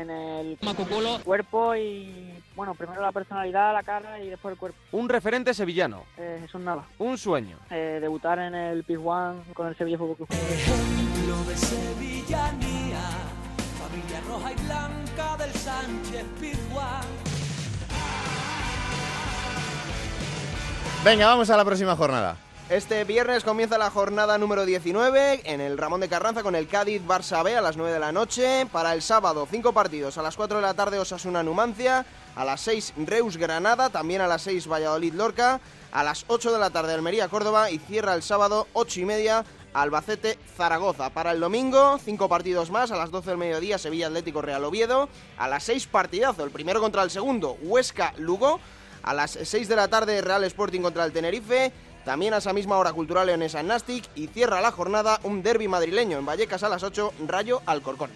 en 0.00 0.10
el 0.10 0.58
cuerpo 1.24 1.74
y 1.74 2.34
Bueno, 2.54 2.74
primero 2.74 3.00
la 3.00 3.12
personalidad, 3.12 3.72
la 3.72 3.82
cara 3.82 4.20
y 4.22 4.28
después 4.28 4.52
el 4.52 4.58
cuerpo. 4.58 4.78
Un 4.92 5.08
referente 5.08 5.54
sevillano. 5.54 6.04
Eh, 6.16 6.38
Jesús 6.42 6.60
Nava. 6.60 6.86
Un 6.98 7.16
sueño. 7.18 7.58
Eh, 7.70 7.98
debutar 8.00 8.38
en 8.38 8.54
el 8.54 8.84
Pizjuán 8.84 9.42
con 9.54 9.66
el 9.68 9.76
Sevilla 9.76 9.98
Fútbol 9.98 10.16
Club. 10.16 10.28
Ejemplo 10.32 11.44
de 11.44 11.56
sevillanía, 11.56 13.00
familia 13.78 14.20
roja 14.26 14.52
y 14.52 14.56
blanca 14.66 15.36
del 15.36 15.52
Sánchez 15.52 16.24
Pizjuán. 16.40 17.06
Venga, 21.04 21.26
vamos 21.26 21.48
a 21.48 21.56
la 21.56 21.64
próxima 21.64 21.94
jornada. 21.94 22.36
Este 22.70 23.02
viernes 23.04 23.44
comienza 23.44 23.78
la 23.78 23.88
jornada 23.88 24.36
número 24.36 24.66
19 24.66 25.40
en 25.44 25.62
el 25.62 25.78
Ramón 25.78 26.02
de 26.02 26.08
Carranza 26.10 26.42
con 26.42 26.54
el 26.54 26.68
Cádiz 26.68 27.00
Barça 27.02 27.42
B 27.42 27.56
a 27.56 27.62
las 27.62 27.78
9 27.78 27.94
de 27.94 27.98
la 27.98 28.12
noche. 28.12 28.66
Para 28.66 28.92
el 28.92 29.00
sábado, 29.00 29.48
cinco 29.50 29.72
partidos. 29.72 30.18
A 30.18 30.22
las 30.22 30.36
4 30.36 30.58
de 30.58 30.62
la 30.62 30.74
tarde 30.74 30.98
Osasuna 30.98 31.42
Numancia. 31.42 32.04
A 32.36 32.44
las 32.44 32.60
6 32.60 32.92
Reus 33.06 33.38
Granada. 33.38 33.88
También 33.88 34.20
a 34.20 34.26
las 34.26 34.42
6 34.42 34.68
Valladolid 34.68 35.14
Lorca. 35.14 35.62
A 35.92 36.04
las 36.04 36.26
8 36.28 36.52
de 36.52 36.58
la 36.58 36.68
tarde 36.68 36.92
Almería 36.92 37.28
Córdoba. 37.28 37.70
Y 37.70 37.78
cierra 37.78 38.12
el 38.12 38.22
sábado 38.22 38.68
8 38.74 39.00
y 39.00 39.04
media 39.06 39.46
Albacete 39.72 40.38
Zaragoza. 40.58 41.08
Para 41.08 41.32
el 41.32 41.40
domingo, 41.40 41.98
cinco 42.04 42.28
partidos 42.28 42.70
más. 42.70 42.90
A 42.90 42.98
las 42.98 43.10
12 43.10 43.30
del 43.30 43.38
mediodía 43.38 43.78
Sevilla 43.78 44.08
Atlético 44.08 44.42
Real 44.42 44.62
Oviedo. 44.62 45.08
A 45.38 45.48
las 45.48 45.64
6 45.64 45.86
partidazo. 45.86 46.44
El 46.44 46.50
primero 46.50 46.82
contra 46.82 47.02
el 47.02 47.10
segundo 47.10 47.56
Huesca 47.62 48.12
Lugo. 48.18 48.60
A 49.04 49.14
las 49.14 49.38
6 49.42 49.68
de 49.68 49.76
la 49.76 49.88
tarde 49.88 50.20
Real 50.20 50.44
Sporting 50.44 50.82
contra 50.82 51.06
el 51.06 51.12
Tenerife. 51.12 51.72
También 52.08 52.32
a 52.32 52.38
esa 52.38 52.54
misma 52.54 52.78
hora 52.78 52.94
Cultural 52.94 53.26
Leonesa 53.26 53.60
en 53.60 53.66
Nastic 53.66 54.02
y 54.14 54.28
cierra 54.28 54.62
la 54.62 54.72
jornada 54.72 55.20
un 55.24 55.42
derby 55.42 55.68
madrileño 55.68 56.16
en 56.16 56.24
Vallecas 56.24 56.62
a 56.62 56.70
las 56.70 56.82
8, 56.82 57.12
Rayo 57.26 57.60
Alcorcón. 57.66 58.08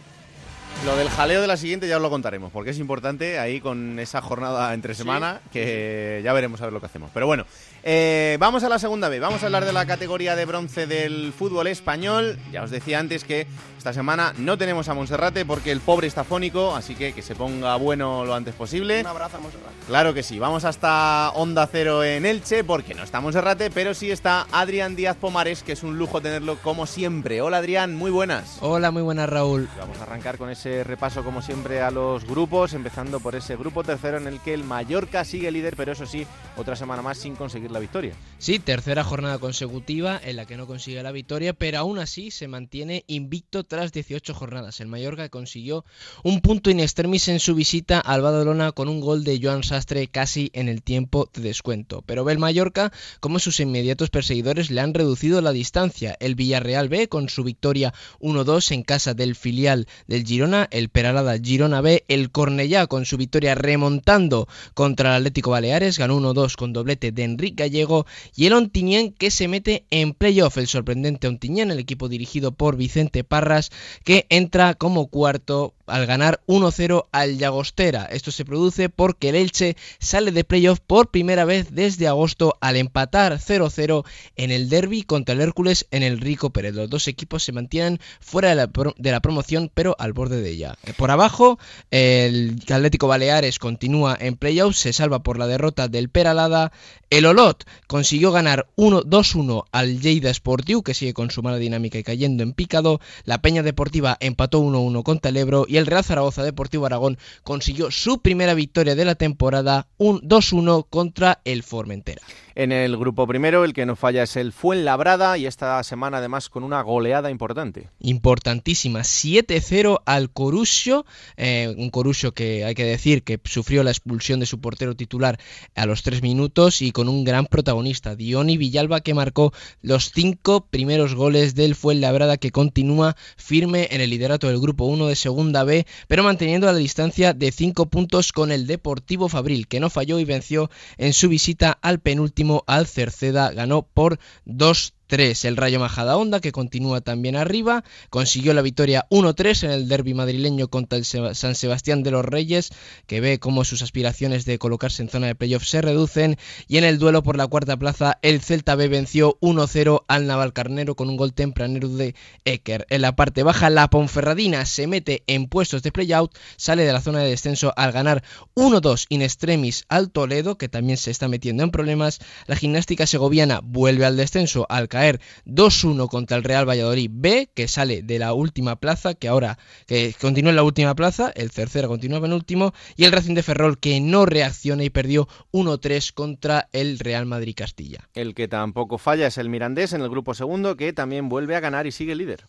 Lo 0.86 0.96
del 0.96 1.10
jaleo 1.10 1.42
de 1.42 1.46
la 1.46 1.58
siguiente 1.58 1.86
ya 1.86 1.96
os 1.96 2.02
lo 2.02 2.08
contaremos, 2.08 2.50
porque 2.52 2.70
es 2.70 2.78
importante 2.78 3.38
ahí 3.38 3.60
con 3.60 3.98
esa 3.98 4.22
jornada 4.22 4.72
entre 4.72 4.94
semana, 4.94 5.42
que 5.52 6.22
ya 6.24 6.32
veremos 6.32 6.62
a 6.62 6.64
ver 6.64 6.72
lo 6.72 6.80
que 6.80 6.86
hacemos. 6.86 7.10
Pero 7.12 7.26
bueno, 7.26 7.44
eh, 7.82 8.36
vamos 8.38 8.62
a 8.64 8.68
la 8.68 8.78
segunda 8.78 9.08
vez, 9.08 9.20
vamos 9.20 9.42
a 9.42 9.46
hablar 9.46 9.64
de 9.64 9.72
la 9.72 9.86
categoría 9.86 10.36
de 10.36 10.44
bronce 10.44 10.86
del 10.86 11.32
fútbol 11.32 11.66
español. 11.66 12.38
Ya 12.52 12.62
os 12.62 12.70
decía 12.70 12.98
antes 12.98 13.24
que 13.24 13.46
esta 13.76 13.92
semana 13.92 14.32
no 14.38 14.56
tenemos 14.56 14.88
a 14.88 14.94
Monserrate 14.94 15.44
porque 15.44 15.72
el 15.72 15.80
pobre 15.80 16.06
está 16.06 16.22
fónico, 16.22 16.76
así 16.76 16.94
que 16.94 17.12
que 17.12 17.22
se 17.22 17.34
ponga 17.34 17.74
bueno 17.74 18.24
lo 18.24 18.34
antes 18.34 18.54
posible. 18.54 19.00
Un 19.00 19.06
abrazo 19.08 19.38
a 19.38 19.40
Monserrate. 19.40 19.74
Claro 19.88 20.14
que 20.14 20.22
sí, 20.22 20.38
vamos 20.38 20.64
hasta 20.64 21.30
Onda 21.34 21.66
Cero 21.66 22.04
en 22.04 22.24
Elche, 22.24 22.62
porque 22.62 22.94
no 22.94 23.02
está 23.02 23.20
Monserrate, 23.20 23.70
pero 23.70 23.94
sí 23.94 24.12
está 24.12 24.46
Adrián 24.52 24.94
Díaz 24.94 25.16
Pomares, 25.16 25.64
que 25.64 25.72
es 25.72 25.82
un 25.82 25.98
lujo 25.98 26.20
tenerlo 26.20 26.58
como 26.58 26.86
siempre. 26.86 27.40
Hola 27.40 27.56
Adrián, 27.56 27.96
muy 27.96 28.12
buenas. 28.12 28.58
Hola, 28.60 28.92
muy 28.92 29.02
buenas 29.02 29.28
Raúl. 29.28 29.68
Vamos 29.76 29.98
a 29.98 30.04
arrancar 30.04 30.38
con 30.38 30.50
ese 30.50 30.84
repaso 30.84 31.24
como 31.24 31.42
siempre 31.42 31.82
a 31.82 31.90
los 31.90 32.24
grupos, 32.24 32.74
empezando 32.74 33.18
por 33.18 33.34
ese 33.34 33.56
grupo 33.56 33.82
tercero 33.82 34.18
en 34.18 34.28
el 34.28 34.38
que 34.38 34.54
el 34.54 34.62
Mallorca 34.62 35.24
sigue 35.24 35.50
líder, 35.50 35.74
pero 35.76 35.90
eso 35.90 36.06
sí, 36.06 36.24
otra 36.56 36.76
semana 36.76 37.02
más 37.02 37.18
sin 37.18 37.34
conseguir 37.34 37.71
la 37.72 37.80
victoria. 37.80 38.14
Sí, 38.42 38.58
tercera 38.58 39.04
jornada 39.04 39.38
consecutiva 39.38 40.20
en 40.20 40.34
la 40.34 40.46
que 40.46 40.56
no 40.56 40.66
consigue 40.66 41.00
la 41.04 41.12
victoria, 41.12 41.52
pero 41.52 41.78
aún 41.78 42.00
así 42.00 42.32
se 42.32 42.48
mantiene 42.48 43.04
invicto 43.06 43.62
tras 43.62 43.92
18 43.92 44.34
jornadas. 44.34 44.80
El 44.80 44.88
Mallorca 44.88 45.28
consiguió 45.28 45.84
un 46.24 46.40
punto 46.40 46.68
in 46.68 46.80
extremis 46.80 47.28
en 47.28 47.38
su 47.38 47.54
visita 47.54 48.00
al 48.00 48.20
Badalona 48.20 48.72
con 48.72 48.88
un 48.88 49.00
gol 49.00 49.22
de 49.22 49.38
Joan 49.40 49.62
Sastre 49.62 50.08
casi 50.08 50.50
en 50.54 50.68
el 50.68 50.82
tiempo 50.82 51.30
de 51.32 51.42
descuento. 51.42 52.02
Pero 52.04 52.24
ve 52.24 52.32
el 52.32 52.40
Mallorca 52.40 52.92
como 53.20 53.38
sus 53.38 53.60
inmediatos 53.60 54.10
perseguidores 54.10 54.72
le 54.72 54.80
han 54.80 54.92
reducido 54.92 55.40
la 55.40 55.52
distancia. 55.52 56.16
El 56.18 56.34
Villarreal 56.34 56.88
B 56.88 57.08
con 57.08 57.28
su 57.28 57.44
victoria 57.44 57.94
1-2 58.18 58.72
en 58.72 58.82
casa 58.82 59.14
del 59.14 59.36
filial 59.36 59.86
del 60.08 60.26
Girona, 60.26 60.66
el 60.72 60.88
Peralada 60.88 61.38
Girona 61.38 61.80
B, 61.80 62.04
el 62.08 62.32
Cornellá 62.32 62.88
con 62.88 63.04
su 63.04 63.16
victoria 63.18 63.54
remontando 63.54 64.48
contra 64.74 65.10
el 65.10 65.20
Atlético 65.22 65.52
Baleares, 65.52 65.96
ganó 65.96 66.18
1-2 66.18 66.56
con 66.56 66.72
doblete 66.72 67.12
de 67.12 67.22
Enrique 67.22 67.61
Gallego 67.62 68.06
y 68.34 68.46
el 68.46 68.52
Ontiñén 68.52 69.12
que 69.12 69.30
se 69.30 69.48
mete 69.48 69.84
en 69.90 70.14
playoff, 70.14 70.58
el 70.58 70.66
sorprendente 70.66 71.28
Ontiñén, 71.28 71.70
el 71.70 71.78
equipo 71.78 72.08
dirigido 72.08 72.52
por 72.52 72.76
Vicente 72.76 73.24
Parras, 73.24 73.70
que 74.04 74.26
entra 74.28 74.74
como 74.74 75.06
cuarto 75.06 75.74
al 75.86 76.06
ganar 76.06 76.40
1-0 76.46 77.06
al 77.12 77.38
Llagostera. 77.38 78.04
Esto 78.04 78.30
se 78.30 78.44
produce 78.44 78.88
porque 78.88 79.28
el 79.30 79.36
Elche 79.36 79.76
sale 79.98 80.32
de 80.32 80.44
playoff 80.44 80.80
por 80.80 81.10
primera 81.10 81.44
vez 81.44 81.68
desde 81.72 82.08
agosto 82.08 82.56
al 82.60 82.76
empatar 82.76 83.38
0-0 83.38 84.04
en 84.36 84.50
el 84.50 84.68
derby 84.68 85.02
contra 85.02 85.34
el 85.34 85.40
Hércules 85.40 85.86
en 85.90 86.02
el 86.02 86.20
Rico 86.20 86.50
Pérez. 86.50 86.74
Los 86.74 86.90
dos 86.90 87.08
equipos 87.08 87.42
se 87.42 87.52
mantienen 87.52 88.00
fuera 88.20 88.50
de 88.50 88.54
la, 88.54 88.70
de 88.96 89.10
la 89.10 89.20
promoción 89.20 89.70
pero 89.72 89.96
al 89.98 90.12
borde 90.12 90.40
de 90.40 90.50
ella. 90.50 90.76
Eh, 90.84 90.92
Por 90.96 91.10
abajo, 91.10 91.58
el 91.90 92.60
Atlético 92.68 93.08
Baleares 93.08 93.58
continúa 93.58 94.16
en 94.18 94.36
playoff, 94.36 94.76
se 94.76 94.92
salva 94.92 95.22
por 95.22 95.38
la 95.38 95.46
derrota 95.46 95.88
del 95.88 96.08
Peralada. 96.08 96.72
El 97.10 97.26
Olot 97.26 97.64
consiguió 97.86 98.32
ganar 98.32 98.68
1 98.76 99.02
2-1 99.02 99.64
al 99.70 100.00
Lleida 100.00 100.32
Sportiu, 100.32 100.82
que 100.82 100.94
sigue 100.94 101.12
con 101.12 101.30
su 101.30 101.42
mala 101.42 101.58
dinámica 101.58 101.98
y 101.98 102.02
cayendo 102.02 102.42
en 102.42 102.52
picado. 102.52 103.00
La 103.24 103.42
Peña 103.42 103.62
Deportiva 103.62 104.16
empató 104.20 104.62
1-1 104.62 105.02
contra 105.02 105.30
el 105.30 105.36
Ebro 105.36 105.66
y 105.72 105.78
el 105.78 105.86
Real 105.86 106.04
Zaragoza 106.04 106.42
Deportivo 106.42 106.84
Aragón 106.84 107.16
consiguió 107.44 107.90
su 107.90 108.20
primera 108.20 108.52
victoria 108.52 108.94
de 108.94 109.06
la 109.06 109.14
temporada, 109.14 109.86
un 109.96 110.20
2-1 110.20 110.86
contra 110.90 111.40
el 111.46 111.62
Formentera. 111.62 112.20
En 112.54 112.70
el 112.70 112.96
grupo 112.96 113.26
primero, 113.26 113.64
el 113.64 113.72
que 113.72 113.86
no 113.86 113.96
falla 113.96 114.24
es 114.24 114.36
el 114.36 114.52
Fuenlabrada 114.52 115.38
y 115.38 115.46
esta 115.46 115.82
semana 115.82 116.18
además 116.18 116.50
con 116.50 116.64
una 116.64 116.82
goleada 116.82 117.30
importante. 117.30 117.88
Importantísima, 118.00 119.00
7-0 119.00 120.02
al 120.04 120.30
Corusio, 120.30 121.06
eh, 121.36 121.74
un 121.78 121.88
Corusio 121.88 122.32
que 122.32 122.64
hay 122.64 122.74
que 122.74 122.84
decir 122.84 123.22
que 123.22 123.40
sufrió 123.44 123.82
la 123.82 123.90
expulsión 123.90 124.40
de 124.40 124.46
su 124.46 124.60
portero 124.60 124.94
titular 124.94 125.38
a 125.74 125.86
los 125.86 126.02
3 126.02 126.20
minutos 126.22 126.82
y 126.82 126.92
con 126.92 127.08
un 127.08 127.24
gran 127.24 127.46
protagonista, 127.46 128.16
Diony 128.16 128.58
Villalba, 128.58 129.00
que 129.00 129.14
marcó 129.14 129.52
los 129.80 130.10
cinco 130.12 130.66
primeros 130.66 131.14
goles 131.14 131.54
del 131.54 131.74
Fuenlabrada 131.74 132.36
que 132.36 132.50
continúa 132.50 133.16
firme 133.36 133.88
en 133.90 134.02
el 134.02 134.10
liderato 134.10 134.48
del 134.48 134.60
grupo 134.60 134.84
1 134.84 135.06
de 135.06 135.16
segunda 135.16 135.64
B, 135.64 135.86
pero 136.06 136.22
manteniendo 136.22 136.66
la 136.66 136.74
distancia 136.74 137.32
de 137.32 137.50
5 137.50 137.86
puntos 137.86 138.32
con 138.32 138.52
el 138.52 138.66
Deportivo 138.66 139.28
Fabril, 139.28 139.68
que 139.68 139.80
no 139.80 139.88
falló 139.88 140.18
y 140.18 140.24
venció 140.24 140.70
en 140.98 141.12
su 141.12 141.28
visita 141.28 141.78
al 141.80 141.98
penúltimo 141.98 142.41
al 142.66 142.86
Cerceda, 142.86 143.52
ganó 143.52 143.82
por 143.82 144.18
2 144.44 144.94
3. 145.06 145.44
El 145.44 145.56
Rayo 145.58 145.78
Majadahonda, 145.78 146.40
que 146.40 146.52
continúa 146.52 147.02
también 147.02 147.36
arriba, 147.36 147.84
consiguió 148.08 148.54
la 148.54 148.62
victoria 148.62 149.06
1-3 149.10 149.64
en 149.64 149.70
el 149.72 149.88
derby 149.88 150.14
madrileño 150.14 150.68
contra 150.68 150.98
el 150.98 151.04
San 151.04 151.54
Sebastián 151.54 152.02
de 152.02 152.10
los 152.10 152.24
Reyes, 152.24 152.70
que 153.06 153.20
ve 153.20 153.38
cómo 153.38 153.64
sus 153.64 153.82
aspiraciones 153.82 154.46
de 154.46 154.58
colocarse 154.58 155.02
en 155.02 155.10
zona 155.10 155.26
de 155.26 155.34
playoff 155.34 155.64
se 155.64 155.82
reducen. 155.82 156.38
Y 156.66 156.78
en 156.78 156.84
el 156.84 156.98
duelo 156.98 157.22
por 157.22 157.36
la 157.36 157.46
cuarta 157.46 157.76
plaza, 157.76 158.18
el 158.22 158.40
Celta 158.40 158.74
B 158.74 158.88
venció 158.88 159.36
1-0 159.40 160.04
al 160.08 160.26
Navalcarnero 160.26 160.94
con 160.94 161.10
un 161.10 161.18
gol 161.18 161.34
tempranero 161.34 161.88
de 161.88 162.14
Eker. 162.46 162.86
En 162.88 163.02
la 163.02 163.14
parte 163.14 163.42
baja, 163.42 163.68
la 163.68 163.90
Ponferradina 163.90 164.64
se 164.64 164.86
mete 164.86 165.24
en 165.26 165.46
puestos 165.46 165.82
de 165.82 165.92
playout, 165.92 166.34
sale 166.56 166.84
de 166.84 166.92
la 166.92 167.02
zona 167.02 167.18
de 167.18 167.28
descenso 167.28 167.74
al 167.76 167.92
ganar 167.92 168.22
1-2 168.54 169.06
in 169.10 169.20
extremis 169.20 169.84
al 169.88 170.10
Toledo, 170.10 170.56
que 170.56 170.70
también 170.70 170.96
se 170.96 171.10
está 171.10 171.28
metiendo 171.28 171.62
en 171.64 171.70
problemas. 171.70 172.20
La 172.46 172.56
gimnástica 172.56 173.06
segoviana 173.06 173.60
vuelve 173.62 174.06
al 174.06 174.16
descenso 174.16 174.66
al 174.70 174.88
caer 174.88 175.01
2-1 175.46 176.08
contra 176.08 176.36
el 176.36 176.44
Real 176.44 176.68
Valladolid 176.68 177.10
B, 177.12 177.50
que 177.54 177.68
sale 177.68 178.02
de 178.02 178.18
la 178.18 178.32
última 178.32 178.76
plaza, 178.76 179.14
que 179.14 179.28
ahora 179.28 179.58
que 179.86 180.14
continúa 180.20 180.50
en 180.50 180.56
la 180.56 180.62
última 180.62 180.94
plaza, 180.94 181.32
el 181.34 181.50
tercero 181.50 181.88
continúa 181.88 182.20
penúltimo, 182.20 182.72
y 182.96 183.04
el 183.04 183.12
Racing 183.12 183.34
de 183.34 183.42
Ferrol 183.42 183.78
que 183.78 184.00
no 184.00 184.26
reacciona 184.26 184.84
y 184.84 184.90
perdió 184.90 185.28
1-3 185.52 186.12
contra 186.12 186.68
el 186.72 186.98
Real 186.98 187.26
Madrid 187.26 187.54
Castilla. 187.56 188.08
El 188.14 188.34
que 188.34 188.48
tampoco 188.48 188.98
falla 188.98 189.26
es 189.26 189.38
el 189.38 189.48
Mirandés 189.48 189.92
en 189.92 190.02
el 190.02 190.08
grupo 190.08 190.34
segundo, 190.34 190.76
que 190.76 190.92
también 190.92 191.28
vuelve 191.28 191.56
a 191.56 191.60
ganar 191.60 191.86
y 191.86 191.92
sigue 191.92 192.14
líder. 192.14 192.46